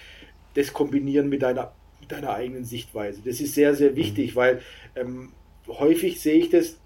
das 0.55 0.73
kombinieren 0.73 1.29
mit 1.29 1.43
deiner, 1.43 1.73
mit 2.01 2.13
deiner 2.13 2.31
eigenen 2.35 2.65
Sichtweise. 2.65 3.21
Das 3.25 3.41
ist 3.41 3.55
sehr, 3.55 3.75
sehr 3.75 3.97
wichtig, 3.97 4.33
mhm. 4.33 4.37
weil 4.37 4.63
ähm, 4.97 5.33
häufig 5.69 6.21
sehe 6.21 6.39
ich 6.39 6.51
das, 6.51 6.79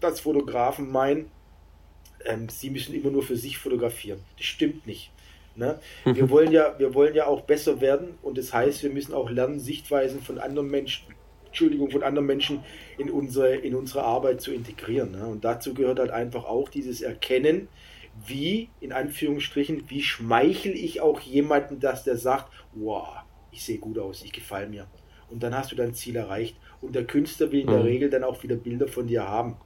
dass 0.00 0.20
Fotografen 0.20 0.90
meinen, 0.90 1.30
ähm, 2.24 2.48
sie 2.48 2.70
müssen 2.70 2.94
immer 2.94 3.10
nur 3.10 3.22
für 3.22 3.36
sich 3.36 3.58
fotografieren. 3.58 4.20
Das 4.36 4.46
stimmt 4.46 4.86
nicht. 4.86 5.10
Ne? 5.56 5.78
Wir, 6.04 6.30
wollen 6.30 6.52
ja, 6.52 6.74
wir 6.78 6.94
wollen 6.94 7.14
ja 7.14 7.26
auch 7.26 7.42
besser 7.42 7.80
werden 7.80 8.18
und 8.22 8.38
das 8.38 8.52
heißt, 8.54 8.82
wir 8.82 8.90
müssen 8.90 9.14
auch 9.14 9.30
lernen, 9.30 9.58
Sichtweisen 9.58 10.22
von 10.22 10.38
anderen 10.38 10.70
Menschen, 10.70 11.06
Entschuldigung, 11.46 11.90
von 11.90 12.02
anderen 12.02 12.26
Menschen 12.26 12.60
in 12.98 13.10
unsere, 13.10 13.56
in 13.56 13.74
unsere 13.74 14.04
Arbeit 14.04 14.40
zu 14.40 14.52
integrieren. 14.52 15.10
Ne? 15.10 15.26
Und 15.26 15.44
dazu 15.44 15.74
gehört 15.74 15.98
halt 15.98 16.10
einfach 16.12 16.44
auch 16.44 16.68
dieses 16.68 17.02
Erkennen, 17.02 17.68
wie, 18.26 18.68
in 18.80 18.92
Anführungsstrichen, 18.92 19.84
wie 19.88 20.02
schmeichel 20.02 20.72
ich 20.72 21.00
auch 21.00 21.20
jemanden, 21.20 21.80
dass 21.80 22.04
der 22.04 22.16
sagt, 22.16 22.52
wow, 22.74 23.08
ich 23.50 23.64
sehe 23.64 23.78
gut 23.78 23.98
aus, 23.98 24.22
ich 24.22 24.32
gefalle 24.32 24.68
mir. 24.68 24.86
Und 25.30 25.42
dann 25.42 25.54
hast 25.54 25.72
du 25.72 25.76
dein 25.76 25.94
Ziel 25.94 26.16
erreicht. 26.16 26.56
Und 26.80 26.94
der 26.94 27.04
Künstler 27.04 27.52
will 27.52 27.60
in 27.60 27.66
der 27.66 27.78
mhm. 27.78 27.84
Regel 27.84 28.10
dann 28.10 28.24
auch 28.24 28.42
wieder 28.42 28.56
Bilder 28.56 28.88
von 28.88 29.06
dir 29.06 29.26
haben. 29.26 29.56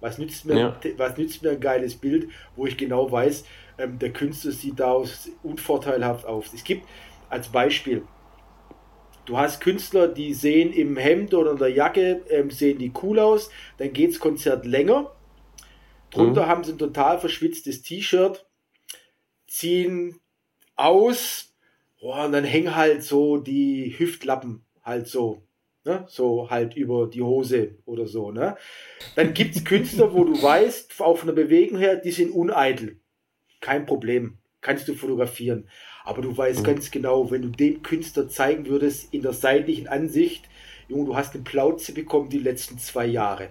Was 0.00 0.18
nützt 0.18 0.44
mir, 0.44 0.58
ja. 0.58 0.80
was 0.96 1.16
nützt 1.16 1.42
mir 1.42 1.50
ein 1.50 1.60
geiles 1.60 1.94
Bild, 1.94 2.28
wo 2.56 2.66
ich 2.66 2.76
genau 2.76 3.10
weiß, 3.10 3.44
ähm, 3.78 3.98
der 3.98 4.12
Künstler 4.12 4.52
sieht 4.52 4.80
daraus 4.80 5.28
unvorteilhaft 5.42 6.26
aus. 6.26 6.52
Es 6.54 6.64
gibt 6.64 6.86
als 7.28 7.48
Beispiel, 7.48 8.02
du 9.24 9.38
hast 9.38 9.60
Künstler, 9.60 10.08
die 10.08 10.34
sehen 10.34 10.72
im 10.72 10.96
Hemd 10.96 11.34
oder 11.34 11.52
in 11.52 11.58
der 11.58 11.70
Jacke, 11.70 12.22
ähm, 12.28 12.50
sehen 12.50 12.78
die 12.78 12.92
cool 13.02 13.18
aus, 13.18 13.50
dann 13.78 13.92
geht 13.92 14.10
das 14.10 14.20
Konzert 14.20 14.66
länger. 14.66 15.12
Drunter 16.10 16.44
mhm. 16.44 16.48
haben 16.48 16.64
sie 16.64 16.72
ein 16.72 16.78
total 16.78 17.18
verschwitztes 17.18 17.82
T-Shirt, 17.82 18.46
ziehen 19.46 20.20
aus, 20.76 21.54
oh, 22.00 22.12
und 22.12 22.32
dann 22.32 22.44
hängen 22.44 22.76
halt 22.76 23.02
so 23.02 23.38
die 23.38 23.94
Hüftlappen 23.98 24.64
halt 24.82 25.06
so 25.06 25.42
Ne? 25.84 26.04
So 26.08 26.48
halt 26.48 26.76
über 26.76 27.08
die 27.08 27.22
Hose 27.22 27.78
oder 27.86 28.06
so. 28.06 28.30
Ne? 28.30 28.56
Dann 29.16 29.34
gibt 29.34 29.56
es 29.56 29.64
Künstler, 29.64 30.14
wo 30.14 30.22
du 30.24 30.40
weißt, 30.40 31.00
auf 31.00 31.24
einer 31.24 31.32
Bewegung 31.32 31.78
her, 31.78 31.96
die 31.96 32.12
sind 32.12 32.30
uneitel. 32.30 33.00
Kein 33.62 33.86
Problem. 33.86 34.36
Kannst 34.60 34.86
du 34.86 34.94
fotografieren. 34.94 35.66
Aber 36.04 36.20
du 36.20 36.36
weißt 36.36 36.60
mhm. 36.60 36.64
ganz 36.64 36.90
genau, 36.90 37.30
wenn 37.30 37.40
du 37.42 37.48
dem 37.48 37.82
Künstler 37.82 38.28
zeigen 38.28 38.66
würdest, 38.66 39.14
in 39.14 39.22
der 39.22 39.32
seitlichen 39.32 39.88
Ansicht, 39.88 40.44
Junge, 40.88 41.06
du 41.06 41.16
hast 41.16 41.34
eine 41.34 41.42
Plauze 41.42 41.94
bekommen 41.94 42.28
die 42.28 42.40
letzten 42.40 42.78
zwei 42.78 43.06
Jahre. 43.06 43.48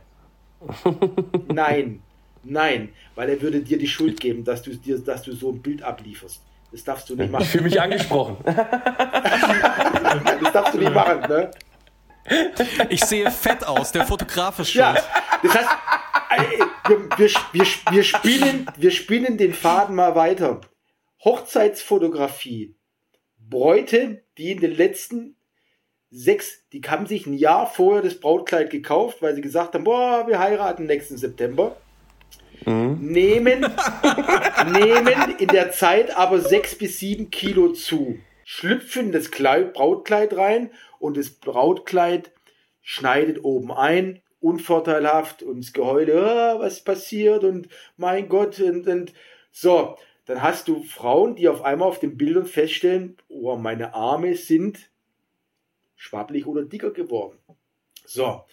nein, 1.52 2.04
nein, 2.44 2.90
weil 3.16 3.30
er 3.30 3.42
würde 3.42 3.62
dir 3.62 3.80
die 3.80 3.88
Schuld 3.88 4.20
geben, 4.20 4.44
dass 4.44 4.62
du, 4.62 4.76
dir, 4.76 5.00
dass 5.00 5.24
du 5.24 5.32
so 5.32 5.52
ein 5.52 5.62
Bild 5.62 5.82
ablieferst. 5.82 6.44
Das 6.72 6.84
darfst 6.84 7.10
du 7.10 7.16
nicht 7.16 7.32
machen. 7.32 7.42
Ich 7.44 7.50
fühle 7.50 7.64
mich 7.64 7.82
angesprochen. 7.82 8.38
das 8.46 8.58
darfst 10.54 10.76
du 10.76 10.78
nicht 10.78 10.94
machen, 10.94 11.22
ne? 11.22 11.52
Ich 12.90 13.04
sehe 13.04 13.32
fett 13.32 13.66
aus, 13.66 13.92
der 13.92 14.06
Fotograf 14.06 14.60
ist 14.60 14.72
schuld. 14.72 14.86
Ja, 14.86 14.96
das 15.42 15.56
heißt, 15.56 15.70
wir, 16.88 17.00
wir, 17.18 17.30
wir, 17.54 17.66
wir, 17.92 18.04
spielen, 18.04 18.68
wir 18.78 18.92
spielen 18.92 19.38
den 19.38 19.54
Faden 19.54 19.96
mal 19.96 20.16
weiter. 20.16 20.62
Hochzeitsfotografie. 21.24 22.76
Bräute, 23.38 24.24
die 24.38 24.52
in 24.52 24.62
den 24.62 24.76
letzten 24.76 25.36
sechs, 26.10 26.68
die 26.74 26.82
haben 26.82 27.06
sich 27.06 27.26
ein 27.26 27.34
Jahr 27.34 27.68
vorher 27.68 28.02
das 28.02 28.20
Brautkleid 28.20 28.70
gekauft, 28.70 29.22
weil 29.22 29.36
sie 29.36 29.42
gesagt 29.42 29.74
haben, 29.74 29.86
boah, 29.86 30.26
wir 30.28 30.40
heiraten 30.40 30.86
nächsten 30.86 31.18
September. 31.18 31.78
Mhm. 32.66 32.98
Nehmen, 33.02 33.66
nehmen 34.72 35.36
in 35.40 35.48
der 35.48 35.72
Zeit 35.72 36.16
aber 36.16 36.40
sechs 36.40 36.76
bis 36.76 37.00
sieben 37.00 37.32
Kilo 37.32 37.74
zu, 37.74 38.20
schlüpfen 38.44 39.12
das 39.12 39.32
Kleid, 39.32 39.74
Brautkleid 39.74 40.36
rein 40.38 40.72
und 41.00 41.18
das 41.18 41.30
Brautkleid 41.32 42.32
schneidet 42.82 43.44
oben 43.44 43.72
ein, 43.72 44.22
unvorteilhaft 44.42 45.44
und 45.44 45.64
das 45.64 45.72
Geheule, 45.72 46.22
ah, 46.22 46.60
was 46.60 46.84
passiert 46.84 47.44
und 47.44 47.70
mein 47.96 48.28
Gott 48.28 48.60
und, 48.60 48.88
und 48.88 49.14
so. 49.52 49.98
Dann 50.26 50.42
hast 50.42 50.68
du 50.68 50.84
Frauen, 50.84 51.36
die 51.36 51.48
auf 51.48 51.62
einmal 51.64 51.88
auf 51.88 52.00
den 52.00 52.18
Bildern 52.18 52.46
feststellen, 52.46 53.18
oh, 53.30 53.56
meine 53.56 53.94
Arme 53.94 54.36
sind 54.36 54.90
schwabbelig 55.96 56.48
oder 56.48 56.64
dicker 56.64 56.92
geworden. 56.92 57.38
So. 58.06 58.44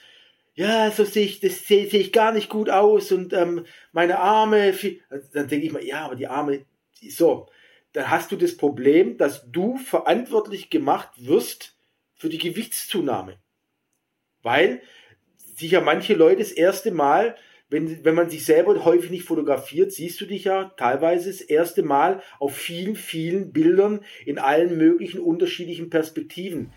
Ja, 0.54 0.90
so 0.90 1.04
sehe 1.04 1.24
ich, 1.24 1.40
das 1.40 1.66
sehe, 1.66 1.88
sehe 1.88 2.00
ich 2.00 2.12
gar 2.12 2.32
nicht 2.32 2.48
gut 2.48 2.68
aus 2.68 3.12
und 3.12 3.32
ähm, 3.32 3.64
meine 3.92 4.18
Arme, 4.18 4.74
dann 5.32 5.48
denke 5.48 5.66
ich 5.66 5.72
mal, 5.72 5.84
ja, 5.84 6.04
aber 6.04 6.16
die 6.16 6.26
Arme, 6.26 6.64
so. 7.08 7.48
Dann 7.92 8.10
hast 8.10 8.32
du 8.32 8.36
das 8.36 8.56
Problem, 8.56 9.16
dass 9.16 9.50
du 9.50 9.78
verantwortlich 9.78 10.68
gemacht 10.68 11.10
wirst 11.16 11.76
für 12.16 12.28
die 12.28 12.38
Gewichtszunahme. 12.38 13.38
Weil 14.42 14.82
sich 15.58 15.72
ja 15.72 15.80
manche 15.80 16.14
Leute 16.14 16.38
das 16.38 16.52
erste 16.52 16.90
Mal, 16.92 17.36
wenn, 17.70 18.04
wenn 18.04 18.14
man 18.14 18.30
sich 18.30 18.44
selber 18.44 18.84
häufig 18.84 19.10
nicht 19.10 19.24
fotografiert, 19.24 19.92
siehst 19.92 20.20
du 20.20 20.26
dich 20.26 20.44
ja 20.44 20.72
teilweise 20.76 21.30
das 21.30 21.40
erste 21.40 21.82
Mal 21.82 22.22
auf 22.38 22.56
vielen, 22.56 22.96
vielen 22.96 23.52
Bildern 23.52 24.00
in 24.24 24.38
allen 24.38 24.78
möglichen 24.78 25.20
unterschiedlichen 25.20 25.90
Perspektiven. 25.90 26.72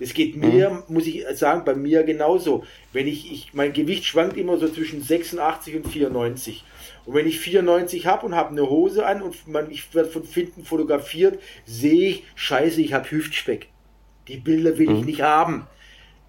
Es 0.00 0.14
geht 0.14 0.34
mir, 0.34 0.70
mhm. 0.70 0.94
muss 0.94 1.06
ich 1.06 1.24
sagen, 1.34 1.64
bei 1.64 1.74
mir 1.74 2.02
genauso. 2.02 2.64
Wenn 2.92 3.06
ich, 3.06 3.30
ich, 3.30 3.54
mein 3.54 3.72
Gewicht 3.72 4.04
schwankt 4.04 4.36
immer 4.36 4.56
so 4.56 4.68
zwischen 4.68 5.02
86 5.02 5.76
und 5.76 5.86
94. 5.86 6.64
Und 7.04 7.14
wenn 7.14 7.26
ich 7.26 7.38
94 7.38 8.06
habe 8.06 8.26
und 8.26 8.34
habe 8.34 8.50
eine 8.50 8.68
Hose 8.68 9.06
an 9.06 9.22
und 9.22 9.46
man, 9.46 9.70
ich 9.70 9.94
werde 9.94 10.08
von 10.08 10.24
Finden 10.24 10.64
fotografiert, 10.64 11.38
sehe 11.66 12.08
ich, 12.08 12.24
scheiße, 12.34 12.80
ich 12.80 12.94
habe 12.94 13.10
Hüftspeck. 13.10 13.68
Die 14.26 14.38
Bilder 14.38 14.78
will 14.78 14.88
mhm. 14.88 14.96
ich 14.96 15.04
nicht 15.04 15.22
haben. 15.22 15.68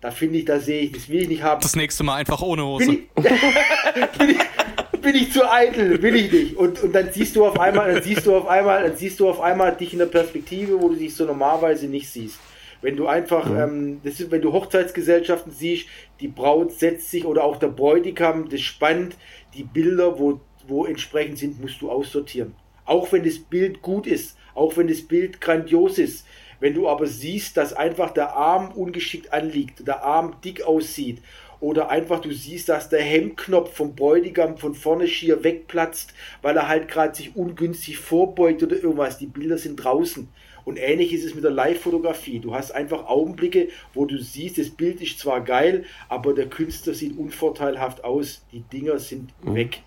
Da 0.03 0.11
finde 0.11 0.39
ich, 0.39 0.43
da 0.43 0.59
sehe 0.59 0.81
ich, 0.81 0.91
das 0.91 1.07
will 1.07 1.21
ich 1.21 1.29
nicht 1.29 1.43
haben. 1.43 1.61
Das 1.61 1.77
nächste 1.77 2.03
Mal 2.03 2.15
einfach 2.15 2.41
ohne 2.41 2.65
Hose. 2.65 2.87
Bin 2.87 3.05
ich, 3.15 4.09
bin 4.17 4.29
ich, 4.31 5.01
bin 5.01 5.15
ich 5.15 5.31
zu 5.31 5.49
eitel, 5.49 6.01
will 6.01 6.15
ich 6.17 6.29
nicht. 6.29 6.57
Und, 6.57 6.83
und 6.83 6.93
dann 6.93 7.13
siehst 7.13 7.37
du 7.37 7.45
auf 7.45 7.57
einmal, 7.57 7.93
dann 7.93 8.03
siehst 8.03 8.25
du 8.25 8.35
auf 8.35 8.45
einmal, 8.49 8.83
dann 8.83 8.97
siehst 8.97 9.21
du 9.21 9.29
auf 9.29 9.39
einmal 9.39 9.73
dich 9.77 9.93
in 9.93 9.99
der 9.99 10.07
Perspektive, 10.07 10.81
wo 10.81 10.89
du 10.89 10.95
dich 10.95 11.15
so 11.15 11.23
normalerweise 11.23 11.87
nicht 11.87 12.09
siehst. 12.09 12.37
Wenn 12.81 12.97
du 12.97 13.07
einfach, 13.07 13.49
mhm. 13.49 13.57
ähm, 13.57 14.01
das 14.03 14.19
ist, 14.19 14.29
wenn 14.29 14.41
du 14.41 14.51
Hochzeitsgesellschaften 14.51 15.53
siehst, 15.53 15.87
die 16.19 16.27
Braut 16.27 16.73
setzt 16.73 17.09
sich 17.09 17.23
oder 17.23 17.45
auch 17.45 17.55
der 17.55 17.69
Bräutigam, 17.69 18.49
das 18.49 18.59
spannt, 18.59 19.15
die 19.53 19.63
Bilder, 19.63 20.19
wo, 20.19 20.41
wo 20.67 20.85
entsprechend 20.85 21.37
sind, 21.37 21.61
musst 21.61 21.81
du 21.81 21.89
aussortieren. 21.89 22.55
Auch 22.83 23.09
wenn 23.13 23.23
das 23.23 23.39
Bild 23.39 23.81
gut 23.81 24.05
ist, 24.05 24.35
auch 24.53 24.75
wenn 24.75 24.89
das 24.89 25.01
Bild 25.01 25.39
grandios 25.39 25.97
ist. 25.97 26.25
Wenn 26.63 26.75
du 26.75 26.87
aber 26.87 27.07
siehst, 27.07 27.57
dass 27.57 27.73
einfach 27.73 28.11
der 28.11 28.37
Arm 28.37 28.71
ungeschickt 28.71 29.33
anliegt, 29.33 29.85
der 29.85 30.05
Arm 30.05 30.35
dick 30.45 30.63
aussieht 30.63 31.21
oder 31.59 31.89
einfach 31.89 32.21
du 32.21 32.31
siehst, 32.31 32.69
dass 32.69 32.87
der 32.87 33.01
Hemdknopf 33.01 33.75
vom 33.75 33.95
Bräutigam 33.95 34.57
von 34.57 34.73
vorne 34.73 35.09
schier 35.09 35.43
wegplatzt, 35.43 36.13
weil 36.41 36.55
er 36.55 36.69
halt 36.69 36.87
gerade 36.87 37.13
sich 37.15 37.35
ungünstig 37.35 37.97
vorbeugt 37.97 38.63
oder 38.63 38.77
irgendwas. 38.77 39.17
Die 39.17 39.25
Bilder 39.25 39.57
sind 39.57 39.75
draußen. 39.75 40.29
Und 40.63 40.77
ähnlich 40.77 41.11
ist 41.11 41.25
es 41.25 41.35
mit 41.35 41.43
der 41.43 41.51
Live-Fotografie. 41.51 42.39
Du 42.39 42.55
hast 42.55 42.71
einfach 42.71 43.07
Augenblicke, 43.07 43.67
wo 43.93 44.05
du 44.05 44.17
siehst, 44.17 44.57
das 44.57 44.69
Bild 44.69 45.01
ist 45.01 45.19
zwar 45.19 45.41
geil, 45.41 45.83
aber 46.07 46.33
der 46.33 46.47
Künstler 46.47 46.93
sieht 46.93 47.17
unvorteilhaft 47.17 48.05
aus. 48.05 48.45
Die 48.53 48.61
Dinger 48.61 48.99
sind 48.99 49.33
mhm. 49.43 49.55
weg. 49.55 49.81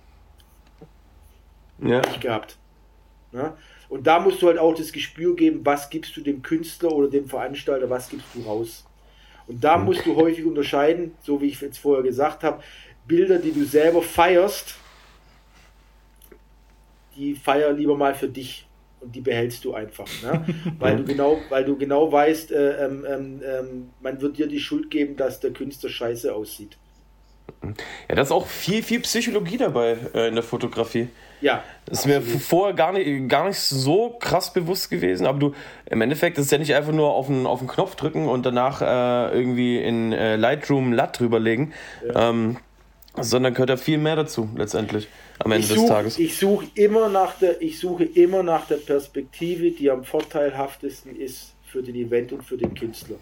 Ja. 1.78 2.02
Nicht 2.02 2.20
gehabt. 2.20 2.58
Ja? 3.32 3.56
Und 3.88 4.06
da 4.06 4.18
musst 4.18 4.42
du 4.42 4.48
halt 4.48 4.58
auch 4.58 4.74
das 4.74 4.92
Gespür 4.92 5.36
geben, 5.36 5.60
was 5.64 5.90
gibst 5.90 6.16
du 6.16 6.20
dem 6.20 6.42
Künstler 6.42 6.92
oder 6.92 7.08
dem 7.08 7.28
Veranstalter, 7.28 7.88
was 7.88 8.08
gibst 8.08 8.28
du 8.34 8.42
raus. 8.42 8.84
Und 9.46 9.62
da 9.62 9.78
musst 9.78 10.04
du 10.04 10.16
häufig 10.16 10.44
unterscheiden, 10.44 11.14
so 11.22 11.40
wie 11.40 11.46
ich 11.46 11.60
jetzt 11.60 11.78
vorher 11.78 12.02
gesagt 12.02 12.42
habe, 12.42 12.62
Bilder, 13.06 13.38
die 13.38 13.52
du 13.52 13.64
selber 13.64 14.02
feierst, 14.02 14.74
die 17.16 17.34
feier 17.34 17.72
lieber 17.72 17.96
mal 17.96 18.14
für 18.14 18.28
dich 18.28 18.66
und 19.00 19.14
die 19.14 19.20
behältst 19.20 19.64
du 19.64 19.74
einfach, 19.74 20.08
ne? 20.22 20.44
weil 20.78 20.96
du 20.96 21.04
genau, 21.04 21.38
weil 21.48 21.64
du 21.64 21.76
genau 21.76 22.10
weißt, 22.10 22.50
äh, 22.50 22.84
ähm, 22.84 23.06
ähm, 23.08 23.42
ähm, 23.44 23.88
man 24.00 24.20
wird 24.20 24.38
dir 24.38 24.48
die 24.48 24.58
Schuld 24.58 24.90
geben, 24.90 25.16
dass 25.16 25.38
der 25.38 25.52
Künstler 25.52 25.90
scheiße 25.90 26.34
aussieht. 26.34 26.76
Ja, 28.08 28.14
da 28.14 28.22
ist 28.22 28.32
auch 28.32 28.46
viel, 28.46 28.82
viel 28.82 29.00
Psychologie 29.00 29.56
dabei 29.56 29.96
äh, 30.14 30.28
in 30.28 30.34
der 30.34 30.42
Fotografie. 30.42 31.08
Ja. 31.40 31.62
Das 31.84 32.04
ist 32.04 32.06
absolut. 32.06 32.34
mir 32.34 32.40
vorher 32.40 32.74
gar 32.74 32.92
nicht, 32.92 33.28
gar 33.28 33.46
nicht 33.46 33.58
so 33.58 34.16
krass 34.18 34.52
bewusst 34.52 34.90
gewesen, 34.90 35.26
aber 35.26 35.38
du, 35.38 35.52
im 35.86 36.00
Endeffekt 36.00 36.38
ist 36.38 36.46
es 36.46 36.50
ja 36.50 36.58
nicht 36.58 36.74
einfach 36.74 36.92
nur 36.92 37.12
auf 37.12 37.26
den, 37.26 37.46
auf 37.46 37.60
den 37.60 37.68
Knopf 37.68 37.94
drücken 37.94 38.28
und 38.28 38.44
danach 38.44 38.82
äh, 38.82 39.36
irgendwie 39.36 39.78
in 39.78 40.12
äh, 40.12 40.36
Lightroom 40.36 40.92
LUT 40.92 41.20
drüberlegen, 41.20 41.72
ja. 42.06 42.30
ähm, 42.30 42.56
sondern 43.20 43.54
gehört 43.54 43.70
ja 43.70 43.76
viel 43.76 43.98
mehr 43.98 44.16
dazu, 44.16 44.48
letztendlich, 44.56 45.08
am 45.38 45.52
Ende 45.52 45.66
such, 45.66 45.76
des 45.76 45.86
Tages. 45.86 46.18
Ich 46.18 46.36
suche 46.36 46.66
immer 46.74 47.08
nach 47.08 47.38
der, 47.38 47.62
ich 47.62 47.78
suche 47.78 48.04
immer 48.04 48.42
nach 48.42 48.66
der 48.66 48.76
Perspektive, 48.76 49.70
die 49.70 49.90
am 49.90 50.04
vorteilhaftesten 50.04 51.16
ist 51.16 51.54
für 51.64 51.82
den 51.82 51.94
Event 51.94 52.32
und 52.32 52.42
für 52.42 52.56
den 52.56 52.74
Künstler. 52.74 53.16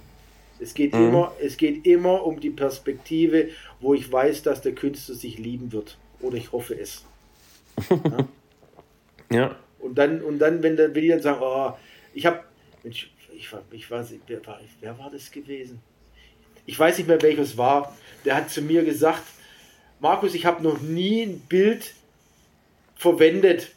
Es 0.61 0.75
geht, 0.75 0.95
mhm. 0.95 1.09
immer, 1.09 1.33
es 1.41 1.57
geht 1.57 1.87
immer 1.87 2.25
um 2.25 2.41
die 2.41 2.51
Perspektive, 2.51 3.49
wo 3.81 3.95
ich 3.95 4.11
weiß, 4.11 4.43
dass 4.43 4.63
der 4.63 4.73
Künstler 4.73 5.15
sich 5.15 5.39
lieben 5.39 5.73
wird. 5.73 5.99
Oder 6.21 6.37
ich 6.37 6.53
hoffe 6.53 6.79
es. 6.79 7.05
Ja. 9.31 9.37
ja. 9.37 9.57
Und 9.79 9.97
dann, 9.97 10.23
und 10.23 10.39
dann, 10.39 10.63
wenn 10.63 10.77
dann 10.77 10.95
will 10.95 11.03
die 11.03 11.09
dann 11.09 11.21
sagen, 11.21 11.41
oh, 11.43 11.73
ich 12.15 12.25
habe, 12.27 12.41
ich, 12.83 13.13
ich, 13.35 13.49
ich 13.71 13.91
weiß, 13.91 14.15
wer 14.27 14.47
war, 14.47 14.61
wer 14.81 14.99
war 14.99 15.11
das 15.11 15.31
gewesen? 15.31 15.81
Ich 16.67 16.79
weiß 16.79 16.99
nicht 16.99 17.07
mehr, 17.07 17.21
welches 17.21 17.59
war. 17.59 17.95
Der 18.25 18.37
hat 18.37 18.51
zu 18.51 18.63
mir 18.63 18.85
gesagt, 18.85 19.23
Markus, 20.01 20.35
ich 20.35 20.47
habe 20.47 20.63
noch 20.63 20.81
nie 20.81 21.23
ein 21.23 21.41
Bild 21.41 21.95
verwendet, 22.97 23.73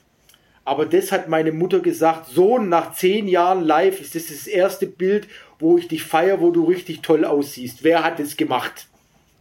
aber 0.64 0.86
das 0.86 1.12
hat 1.12 1.30
meine 1.30 1.52
Mutter 1.52 1.80
gesagt, 1.80 2.28
Sohn, 2.28 2.70
nach 2.70 2.94
zehn 2.94 3.28
Jahren 3.28 3.64
live 3.64 4.02
ist 4.02 4.16
das 4.16 4.28
das 4.28 4.48
erste 4.48 4.86
Bild, 4.86 5.28
wo 5.60 5.78
ich 5.78 5.88
dich 5.88 6.04
feiere, 6.04 6.42
wo 6.42 6.52
du 6.52 6.66
richtig 6.66 7.02
toll 7.02 7.26
aussiehst. 7.26 7.84
Wer 7.84 8.04
hat 8.04 8.20
das 8.20 8.36
gemacht? 8.38 8.88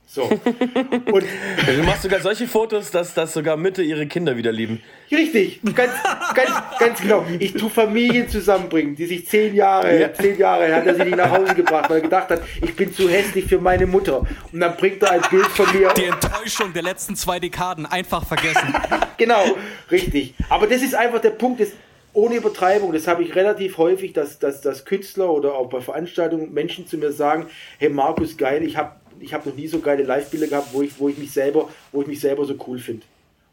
So. 0.09 0.23
Und 0.23 0.41
du 1.67 1.83
machst 1.85 2.03
sogar 2.03 2.21
solche 2.21 2.47
Fotos, 2.47 2.93
dass, 2.93 3.13
dass 3.13 3.33
sogar 3.33 3.57
Mütter 3.57 3.83
ihre 3.83 4.07
Kinder 4.07 4.37
wieder 4.37 4.53
lieben. 4.53 4.81
Richtig, 5.11 5.61
ganz, 5.75 5.93
ganz, 6.35 6.51
ganz 6.79 7.01
genau. 7.01 7.27
Ich 7.39 7.55
tue 7.55 7.69
Familien 7.69 8.29
zusammenbringen, 8.29 8.95
die 8.95 9.07
sich 9.07 9.27
zehn 9.27 9.55
Jahre, 9.55 10.01
ja. 10.01 10.15
zehn 10.15 10.39
Jahre 10.39 10.75
hat 10.75 10.87
er 10.87 10.95
sie 10.95 11.05
nicht 11.05 11.17
nach 11.17 11.31
Hause 11.31 11.55
gebracht, 11.55 11.91
weil 11.91 11.99
er 11.99 12.03
gedacht 12.03 12.31
hat, 12.31 12.43
ich 12.63 12.75
bin 12.75 12.95
zu 12.95 13.09
hässlich 13.09 13.47
für 13.47 13.59
meine 13.59 13.87
Mutter. 13.87 14.25
Und 14.53 14.61
dann 14.61 14.77
bringt 14.77 15.03
er 15.03 15.11
ein 15.11 15.23
Bild 15.29 15.47
von 15.47 15.67
mir. 15.77 15.93
Die 15.95 16.05
Enttäuschung 16.05 16.73
der 16.73 16.83
letzten 16.83 17.17
zwei 17.17 17.41
Dekaden 17.41 17.85
einfach 17.85 18.25
vergessen. 18.25 18.75
genau, 19.17 19.57
richtig. 19.91 20.35
Aber 20.49 20.69
das 20.69 20.83
ist 20.83 20.95
einfach 20.95 21.21
der 21.21 21.31
Punkt, 21.31 21.61
das, 21.61 21.71
ohne 22.13 22.37
Übertreibung, 22.37 22.93
das 22.93 23.07
habe 23.09 23.23
ich 23.25 23.35
relativ 23.35 23.77
häufig, 23.77 24.13
dass, 24.13 24.39
dass, 24.39 24.61
dass 24.61 24.85
Künstler 24.85 25.31
oder 25.31 25.55
auch 25.55 25.69
bei 25.69 25.81
Veranstaltungen 25.81 26.55
Menschen 26.55 26.87
zu 26.87 26.97
mir 26.97 27.13
sagen, 27.13 27.47
hey 27.79 27.91
Markus, 27.91 28.37
geil, 28.37 28.63
ich 28.63 28.77
habe 28.77 28.93
ich 29.21 29.35
habe 29.35 29.49
noch 29.49 29.57
nie 29.57 29.67
so 29.67 29.81
geile 29.81 30.03
Live-Bilder 30.03 30.47
gehabt, 30.47 30.69
wo 30.73 30.83
ich, 30.83 30.99
wo 30.99 31.09
ich 31.09 31.19
mich 31.19 31.33
selber, 31.33 31.69
wo 31.93 32.03
ich 32.03 32.09
mich 32.09 32.21
selber 32.21 32.45
so 32.45 32.57
cool 32.67 32.79
finde. 32.79 33.05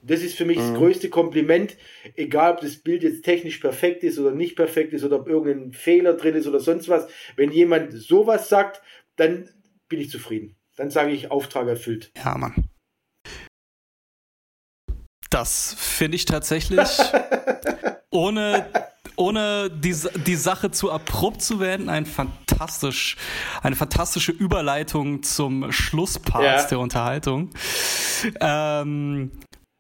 Das 0.02 0.22
ist 0.22 0.36
für 0.36 0.46
mich 0.46 0.58
mhm. 0.58 0.62
das 0.62 0.74
größte 0.78 1.10
Kompliment, 1.10 1.78
egal 2.16 2.54
ob 2.54 2.62
das 2.62 2.76
Bild 2.76 3.04
jetzt 3.04 3.24
technisch 3.24 3.60
perfekt 3.60 4.04
ist 4.04 4.20
oder 4.20 4.32
nicht 4.32 4.56
perfekt 4.56 4.94
ist 4.94 5.04
oder 5.04 5.18
ob 5.18 5.28
irgendein 5.28 5.72
Fehler 5.72 6.14
drin 6.14 6.36
ist 6.36 6.46
oder 6.46 6.60
sonst 6.60 6.90
was. 6.90 7.08
Wenn 7.38 7.52
jemand 7.52 7.94
sowas 7.94 8.50
sagt, 8.50 8.82
dann 9.16 9.50
bin 9.88 10.02
ich 10.02 10.10
zufrieden. 10.10 10.58
Dann 10.76 10.90
sage 10.90 11.12
ich, 11.12 11.32
Auftrag 11.32 11.68
erfüllt. 11.68 12.12
Ja, 12.18 12.38
Mann. 12.38 12.70
Das 15.30 15.76
finde 15.80 16.16
ich 16.16 16.26
tatsächlich 16.26 16.90
ohne 18.12 18.66
ohne 19.16 19.70
die, 19.70 19.96
die 20.26 20.36
Sache 20.36 20.72
zu 20.72 20.92
abrupt 20.92 21.42
zu 21.42 21.60
werden, 21.60 21.90
ein 21.90 22.06
fantastisch, 22.06 23.18
eine 23.62 23.76
fantastische 23.76 24.32
Überleitung 24.32 25.24
zum 25.24 25.72
Schlusspart 25.72 26.44
ja. 26.44 26.64
der 26.64 26.80
Unterhaltung. 26.80 27.50
Ähm, 28.40 29.32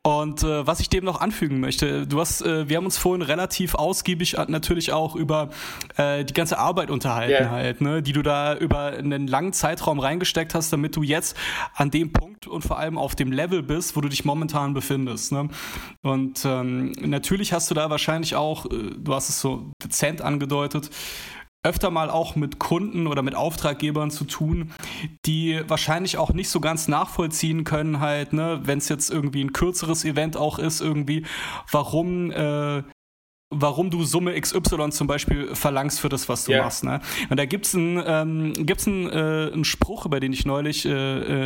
und 0.05 0.43
äh, 0.43 0.67
was 0.67 0.81
ich 0.81 0.89
dem 0.89 1.05
noch 1.05 1.21
anfügen 1.21 1.61
möchte, 1.61 2.05
du 2.05 2.19
hast, 2.19 2.41
äh, 2.41 2.67
wir 2.67 2.75
haben 2.75 2.83
uns 2.83 2.97
vorhin 2.97 3.21
relativ 3.21 3.73
ausgiebig 3.73 4.35
natürlich 4.49 4.91
auch 4.91 5.15
über 5.15 5.49
äh, 5.95 6.25
die 6.25 6.33
ganze 6.33 6.59
Arbeit 6.59 6.91
unterhalten 6.91 7.31
yeah. 7.31 7.49
halt, 7.49 7.79
ne, 7.79 8.01
die 8.01 8.11
du 8.11 8.21
da 8.21 8.53
über 8.53 8.87
einen 8.87 9.27
langen 9.27 9.53
Zeitraum 9.53 9.99
reingesteckt 9.99 10.55
hast, 10.55 10.73
damit 10.73 10.97
du 10.97 11.03
jetzt 11.03 11.37
an 11.73 11.89
dem 11.89 12.11
Punkt 12.11 12.47
und 12.47 12.63
vor 12.63 12.79
allem 12.79 12.97
auf 12.97 13.15
dem 13.15 13.31
Level 13.31 13.63
bist, 13.63 13.95
wo 13.95 14.01
du 14.01 14.09
dich 14.09 14.25
momentan 14.25 14.73
befindest. 14.73 15.31
Ne? 15.31 15.47
Und 16.01 16.43
ähm, 16.43 16.91
natürlich 16.99 17.53
hast 17.53 17.71
du 17.71 17.73
da 17.73 17.89
wahrscheinlich 17.89 18.35
auch, 18.35 18.65
äh, 18.65 18.91
du 18.97 19.13
hast 19.13 19.29
es 19.29 19.39
so 19.39 19.71
dezent 19.81 20.21
angedeutet, 20.21 20.89
öfter 21.63 21.89
mal 21.89 22.09
auch 22.09 22.35
mit 22.35 22.59
Kunden 22.59 23.07
oder 23.07 23.21
mit 23.21 23.35
Auftraggebern 23.35 24.11
zu 24.11 24.25
tun, 24.25 24.71
die 25.25 25.61
wahrscheinlich 25.67 26.17
auch 26.17 26.33
nicht 26.33 26.49
so 26.49 26.59
ganz 26.59 26.87
nachvollziehen 26.87 27.63
können, 27.63 27.99
halt, 27.99 28.33
ne, 28.33 28.59
wenn 28.63 28.77
es 28.77 28.89
jetzt 28.89 29.09
irgendwie 29.09 29.43
ein 29.43 29.53
kürzeres 29.53 30.03
Event 30.03 30.35
auch 30.37 30.59
ist, 30.59 30.81
irgendwie, 30.81 31.25
warum 31.71 32.31
äh, 32.31 32.83
warum 33.55 33.89
du 33.89 34.03
Summe 34.03 34.39
XY 34.39 34.89
zum 34.89 35.07
Beispiel 35.07 35.55
verlangst 35.55 35.99
für 35.99 36.09
das, 36.09 36.27
was 36.27 36.45
du 36.45 36.51
yeah. 36.51 36.63
machst. 36.63 36.83
Ne? 36.83 37.01
Und 37.29 37.39
da 37.39 37.45
gibt 37.45 37.65
es 37.65 37.75
einen, 37.75 38.01
ähm, 38.05 38.53
gibt's 38.65 38.87
einen, 38.87 39.09
äh, 39.09 39.51
einen 39.53 39.63
Spruch, 39.63 40.05
über 40.05 40.19
den 40.19 40.33
ich 40.33 40.45
neulich 40.45 40.85
äh, 40.85 40.89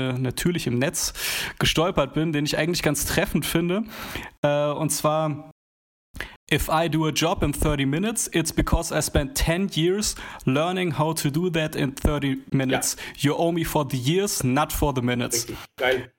äh, 0.09 0.13
natürlich 0.13 0.67
im 0.67 0.79
Netz 0.79 1.13
gestolpert 1.59 2.13
bin, 2.13 2.31
den 2.31 2.45
ich 2.45 2.57
eigentlich 2.57 2.81
ganz 2.81 3.05
treffend 3.05 3.45
finde. 3.45 3.83
Äh, 4.41 4.67
und 4.67 4.89
zwar 4.91 5.51
If 6.49 6.69
I 6.69 6.87
do 6.87 7.07
a 7.07 7.11
job 7.11 7.43
in 7.43 7.51
30 7.51 7.85
minutes, 7.85 8.29
it's 8.31 8.53
because 8.53 8.93
I 8.93 9.01
spent 9.01 9.35
10 9.35 9.71
years 9.73 10.15
learning 10.45 10.91
how 10.91 11.11
to 11.13 11.29
do 11.29 11.49
that 11.49 11.75
in 11.75 11.91
30 11.91 12.37
minutes. 12.53 12.95
Ja. 13.17 13.31
You 13.31 13.35
owe 13.35 13.51
me 13.51 13.65
for 13.65 13.83
the 13.83 13.97
years, 13.97 14.45
not 14.45 14.71
for 14.71 14.93
the 14.93 15.01
minutes. 15.01 15.45
Richtig. 15.45 15.57
Geil. 15.75 16.11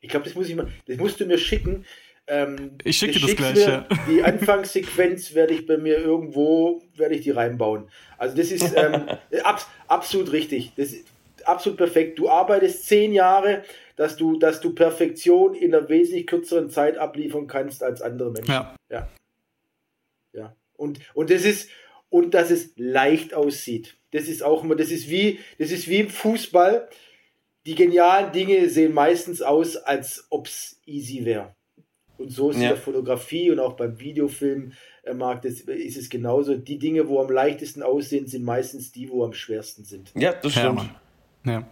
Ich 0.00 0.08
glaube, 0.08 0.24
das 0.24 0.34
muss 0.34 0.48
ich 0.48 0.56
mal, 0.56 0.68
das 0.86 0.96
musst 0.96 1.20
du 1.20 1.26
mir 1.26 1.36
schicken. 1.36 1.84
Ähm, 2.26 2.78
ich 2.84 2.96
schicke 2.96 3.18
dir 3.18 3.26
das 3.26 3.36
gleich, 3.36 3.58
ja. 3.58 3.86
Die 4.08 4.22
Anfangssequenz 4.22 5.34
werde 5.34 5.52
ich 5.52 5.66
bei 5.66 5.76
mir 5.76 5.98
irgendwo, 5.98 6.82
werde 6.94 7.14
ich 7.14 7.20
die 7.20 7.30
reinbauen. 7.30 7.88
Also 8.16 8.34
das 8.34 8.50
ist 8.50 8.74
ähm, 8.74 9.08
ab, 9.44 9.66
absolut 9.88 10.32
richtig. 10.32 10.72
Das 10.76 10.92
ist 10.92 11.06
absolut 11.44 11.76
perfekt. 11.76 12.18
Du 12.18 12.30
arbeitest 12.30 12.86
zehn 12.86 13.12
Jahre, 13.12 13.62
dass 13.96 14.16
du, 14.16 14.38
dass 14.38 14.60
du 14.60 14.74
Perfektion 14.74 15.54
in 15.54 15.74
einer 15.74 15.88
wesentlich 15.88 16.26
kürzeren 16.26 16.70
Zeit 16.70 16.96
abliefern 16.96 17.46
kannst 17.46 17.82
als 17.82 18.00
andere 18.00 18.30
Menschen. 18.30 18.50
Ja. 18.50 18.74
ja. 18.90 19.06
Und, 20.76 21.00
und 21.14 21.30
das 21.30 21.44
ist, 21.44 21.68
und 22.08 22.34
dass 22.34 22.50
es 22.50 22.72
leicht 22.76 23.34
aussieht. 23.34 23.96
Das 24.12 24.28
ist 24.28 24.42
auch 24.42 24.64
immer, 24.64 24.76
das 24.76 24.90
ist 24.90 25.10
wie, 25.10 25.40
das 25.58 25.70
ist 25.70 25.88
wie 25.88 25.98
im 25.98 26.08
Fußball. 26.08 26.88
Die 27.66 27.74
genialen 27.74 28.32
Dinge 28.32 28.68
sehen 28.68 28.94
meistens 28.94 29.42
aus, 29.42 29.76
als 29.76 30.26
ob 30.30 30.46
es 30.46 30.80
easy 30.86 31.24
wäre. 31.24 31.54
Und 32.18 32.30
so 32.30 32.50
ist 32.50 32.56
ja. 32.56 32.62
in 32.62 32.68
der 32.70 32.76
Fotografie 32.76 33.50
und 33.50 33.58
auch 33.58 33.74
beim 33.74 33.98
Videofilm 33.98 34.72
äh, 35.02 35.12
Markt 35.12 35.44
ist, 35.44 35.68
ist 35.68 35.96
es 35.96 36.08
genauso. 36.08 36.56
Die 36.56 36.78
Dinge, 36.78 37.08
wo 37.08 37.20
am 37.20 37.30
leichtesten 37.30 37.82
aussehen, 37.82 38.26
sind 38.26 38.44
meistens 38.44 38.92
die, 38.92 39.10
wo 39.10 39.24
am 39.24 39.32
schwersten 39.32 39.84
sind. 39.84 40.12
Ja, 40.14 40.32
das 40.32 40.52
stimmt. 40.52 40.90
Ja, 41.44 41.52
ja. 41.52 41.70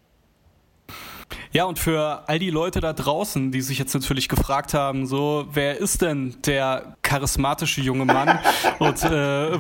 Ja, 1.55 1.67
und 1.67 1.79
für 1.79 2.29
all 2.29 2.41
die 2.41 2.51
Leute 2.51 2.81
da 2.81 2.93
draußen, 2.93 3.53
die 3.53 3.61
sich 3.61 3.79
jetzt 3.79 3.95
natürlich 3.95 4.29
gefragt 4.29 4.75
haben, 4.75 5.07
so, 5.07 5.47
wer 5.53 5.79
ist 5.79 6.03
denn 6.03 6.35
der 6.45 6.97
charismatische 7.03 7.81
junge 7.81 8.07
Mann? 8.07 8.41
und 8.81 9.01
äh, 9.05 9.57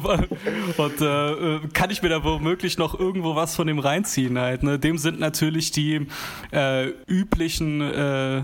und 0.77 1.01
äh, 1.01 1.61
kann 1.73 1.91
ich 1.91 2.03
mir 2.03 2.09
da 2.09 2.25
womöglich 2.25 2.79
noch 2.79 2.99
irgendwo 2.99 3.37
was 3.37 3.55
von 3.55 3.69
dem 3.69 3.79
reinziehen 3.79 4.37
halt? 4.41 4.65
Ne? 4.65 4.81
Dem 4.81 4.99
sind 4.99 5.21
natürlich 5.21 5.71
die 5.71 6.09
äh, 6.51 6.89
üblichen 7.07 7.81
äh, 7.81 8.39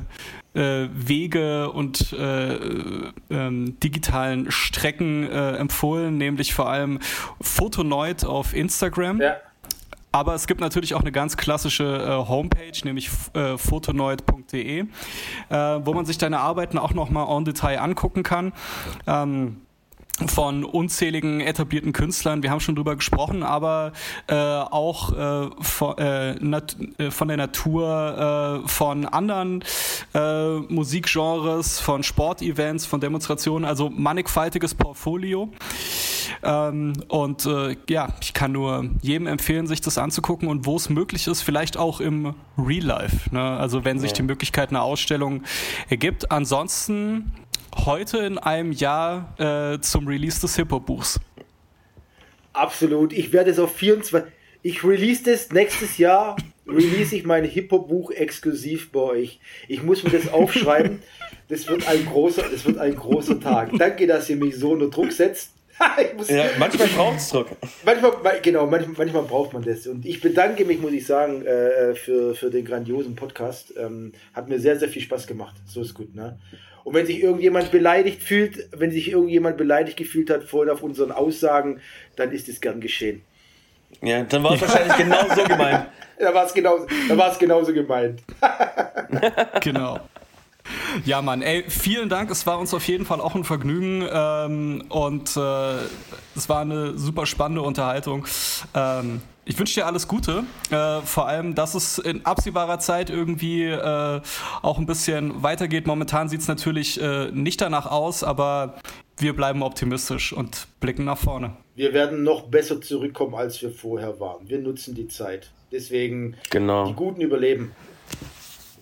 äh, 0.54 0.88
Wege 0.92 1.72
und 1.72 2.12
äh, 2.12 2.54
ähm, 3.30 3.80
digitalen 3.80 4.48
Strecken 4.52 5.28
äh, 5.28 5.56
empfohlen, 5.56 6.18
nämlich 6.18 6.54
vor 6.54 6.70
allem 6.70 7.00
Fotoneut 7.40 8.24
auf 8.24 8.54
Instagram. 8.54 9.20
Ja. 9.20 9.36
Aber 10.12 10.34
es 10.34 10.46
gibt 10.46 10.60
natürlich 10.60 10.94
auch 10.94 11.00
eine 11.00 11.12
ganz 11.12 11.36
klassische 11.36 11.84
äh, 11.84 12.28
Homepage, 12.28 12.72
nämlich 12.84 13.10
äh, 13.34 13.56
fotoneut.de, 13.56 14.80
äh, 14.80 14.86
wo 15.48 15.94
man 15.94 16.04
sich 16.04 16.18
deine 16.18 16.40
Arbeiten 16.40 16.78
auch 16.78 16.94
nochmal 16.94 17.28
en 17.36 17.44
Detail 17.44 17.78
angucken 17.78 18.22
kann. 18.22 18.52
Ähm, 19.06 19.62
von 20.28 20.64
unzähligen 20.64 21.40
etablierten 21.40 21.92
Künstlern, 21.92 22.42
wir 22.42 22.50
haben 22.50 22.60
schon 22.60 22.76
drüber 22.76 22.96
gesprochen, 22.96 23.42
aber 23.42 23.92
äh, 24.26 24.34
auch 24.34 25.12
äh, 25.12 25.50
von, 25.60 25.98
äh, 25.98 26.32
äh, 26.32 27.10
von, 27.10 27.28
der 27.28 27.36
Natur, 27.36 28.62
äh, 28.64 28.68
von 28.68 29.06
anderen 29.06 29.64
äh, 30.14 30.56
Musikgenres, 30.68 31.80
von 31.80 32.02
Sportevents, 32.02 32.86
von 32.86 33.00
Demonstrationen, 33.00 33.64
also 33.64 33.90
mannigfaltiges 33.90 34.74
Portfolio. 34.74 35.50
Ähm, 36.42 36.92
und 37.08 37.48
ja, 37.88 38.08
ich 38.20 38.34
kann 38.34 38.52
nur 38.52 38.88
jedem 39.02 39.26
empfehlen, 39.26 39.66
sich 39.66 39.80
das 39.80 39.98
anzugucken 39.98 40.48
und 40.48 40.66
wo 40.66 40.76
es 40.76 40.88
möglich 40.88 41.26
ist, 41.26 41.42
vielleicht 41.42 41.76
auch 41.76 42.00
im 42.00 42.34
Real 42.56 42.84
Life. 42.84 43.34
Ne? 43.34 43.40
Also 43.40 43.84
wenn 43.84 43.98
sich 43.98 44.12
die 44.12 44.22
Möglichkeit 44.22 44.70
einer 44.70 44.82
Ausstellung 44.82 45.42
ergibt. 45.88 46.30
Ansonsten 46.30 47.32
heute 47.76 48.18
in 48.18 48.38
einem 48.38 48.72
Jahr 48.72 49.34
äh, 49.38 49.80
zum 49.80 50.06
Release 50.06 50.40
des 50.40 50.56
Hip-Hop-Buchs. 50.56 51.20
Absolut. 52.52 53.12
Ich 53.12 53.32
werde 53.32 53.50
es 53.50 53.58
auf 53.58 53.74
24. 53.74 54.30
Ich 54.62 54.84
release 54.84 55.22
das 55.24 55.50
nächstes 55.50 55.98
Jahr. 55.98 56.36
Release 56.66 57.14
ich 57.14 57.24
mein 57.24 57.44
Hip-Hop-Buch 57.44 58.10
exklusiv 58.10 58.92
bei 58.92 59.00
euch. 59.00 59.40
Ich 59.68 59.82
muss 59.82 60.04
mir 60.04 60.10
das 60.10 60.28
aufschreiben. 60.32 61.02
Das 61.48 61.66
wird 61.66 61.88
ein 61.88 62.04
großer, 62.06 62.44
das 62.50 62.64
wird 62.64 62.78
ein 62.78 62.94
großer 62.94 63.40
Tag. 63.40 63.70
Danke, 63.78 64.06
dass 64.06 64.28
ihr 64.30 64.36
mich 64.36 64.56
so 64.56 64.72
unter 64.72 64.88
Druck 64.88 65.10
setzt. 65.12 65.52
ja, 66.28 66.44
manchmal 66.58 66.88
braucht 66.88 67.16
es 67.16 67.30
Druck. 67.30 67.48
Manchmal, 67.84 68.12
genau, 68.42 68.66
manchmal, 68.66 68.94
manchmal, 68.98 69.22
braucht 69.22 69.54
man 69.54 69.62
das. 69.62 69.86
Und 69.86 70.04
ich 70.04 70.20
bedanke 70.20 70.64
mich, 70.66 70.78
muss 70.78 70.92
ich 70.92 71.06
sagen, 71.06 71.44
äh, 71.46 71.94
für, 71.94 72.34
für 72.34 72.50
den 72.50 72.64
grandiosen 72.64 73.16
Podcast. 73.16 73.72
Ähm, 73.78 74.12
hat 74.34 74.48
mir 74.48 74.60
sehr, 74.60 74.78
sehr 74.78 74.88
viel 74.88 75.02
Spaß 75.02 75.26
gemacht. 75.26 75.56
So 75.66 75.80
ist 75.80 75.94
gut, 75.94 76.14
ne? 76.14 76.38
Und 76.84 76.94
wenn 76.94 77.06
sich 77.06 77.22
irgendjemand 77.22 77.70
beleidigt 77.70 78.22
fühlt, 78.22 78.68
wenn 78.72 78.90
sich 78.90 79.10
irgendjemand 79.10 79.56
beleidigt 79.56 79.96
gefühlt 79.96 80.30
hat 80.30 80.44
vorhin 80.44 80.72
auf 80.72 80.82
unseren 80.82 81.12
Aussagen, 81.12 81.80
dann 82.16 82.32
ist 82.32 82.48
es 82.48 82.60
gern 82.60 82.80
geschehen. 82.80 83.22
Ja, 84.02 84.22
dann 84.22 84.42
war 84.42 84.54
es 84.54 84.60
wahrscheinlich 84.60 84.96
genauso 84.96 85.44
gemeint. 85.44 85.86
Da 86.20 86.34
war 86.34 86.44
es 86.44 86.52
genauso, 86.52 86.86
genauso 87.38 87.72
gemeint. 87.72 88.20
genau. 89.62 89.98
Ja, 91.06 91.22
Mann, 91.22 91.40
ey, 91.40 91.64
vielen 91.66 92.10
Dank. 92.10 92.30
Es 92.30 92.46
war 92.46 92.58
uns 92.58 92.74
auf 92.74 92.86
jeden 92.86 93.06
Fall 93.06 93.22
auch 93.22 93.34
ein 93.34 93.44
Vergnügen 93.44 94.06
ähm, 94.12 94.84
und 94.90 95.34
äh, 95.36 95.76
es 96.36 96.48
war 96.48 96.60
eine 96.60 96.98
super 96.98 97.24
spannende 97.24 97.62
Unterhaltung. 97.62 98.26
Ähm, 98.74 99.22
ich 99.50 99.58
wünsche 99.58 99.74
dir 99.74 99.86
alles 99.86 100.06
Gute. 100.06 100.44
Äh, 100.70 101.00
vor 101.00 101.26
allem, 101.26 101.56
dass 101.56 101.74
es 101.74 101.98
in 101.98 102.24
absehbarer 102.24 102.78
Zeit 102.78 103.10
irgendwie 103.10 103.64
äh, 103.64 104.20
auch 104.62 104.78
ein 104.78 104.86
bisschen 104.86 105.42
weitergeht. 105.42 105.88
Momentan 105.88 106.28
sieht 106.28 106.40
es 106.40 106.46
natürlich 106.46 107.02
äh, 107.02 107.32
nicht 107.32 107.60
danach 107.60 107.86
aus, 107.86 108.22
aber 108.22 108.76
wir 109.18 109.34
bleiben 109.34 109.64
optimistisch 109.64 110.32
und 110.32 110.68
blicken 110.78 111.04
nach 111.04 111.18
vorne. 111.18 111.56
Wir 111.74 111.92
werden 111.92 112.22
noch 112.22 112.42
besser 112.42 112.80
zurückkommen, 112.80 113.34
als 113.34 113.60
wir 113.60 113.72
vorher 113.72 114.20
waren. 114.20 114.48
Wir 114.48 114.60
nutzen 114.60 114.94
die 114.94 115.08
Zeit. 115.08 115.50
Deswegen 115.72 116.36
genau. 116.50 116.86
die 116.86 116.94
Guten 116.94 117.20
überleben. 117.20 117.72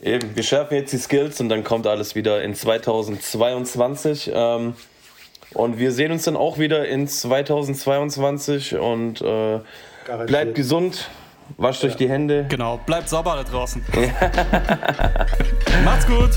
Eben, 0.02 0.36
wir 0.36 0.42
schärfen 0.42 0.76
jetzt 0.76 0.92
die 0.92 0.98
Skills 0.98 1.40
und 1.40 1.48
dann 1.48 1.64
kommt 1.64 1.86
alles 1.86 2.14
wieder 2.14 2.42
in 2.42 2.54
2022. 2.54 4.32
Ähm, 4.34 4.74
und 5.54 5.78
wir 5.78 5.92
sehen 5.92 6.12
uns 6.12 6.24
dann 6.24 6.36
auch 6.36 6.58
wieder 6.58 6.86
in 6.86 7.08
2022 7.08 8.76
und 8.76 9.22
äh, 9.22 9.60
bleibt 10.26 10.54
gesund, 10.54 11.10
wascht 11.56 11.82
ja. 11.82 11.88
euch 11.88 11.96
die 11.96 12.08
Hände. 12.08 12.46
Genau, 12.48 12.78
bleibt 12.78 13.08
sauber 13.08 13.36
da 13.36 13.44
draußen. 13.44 13.84
Macht's 15.84 16.06
gut. 16.06 16.30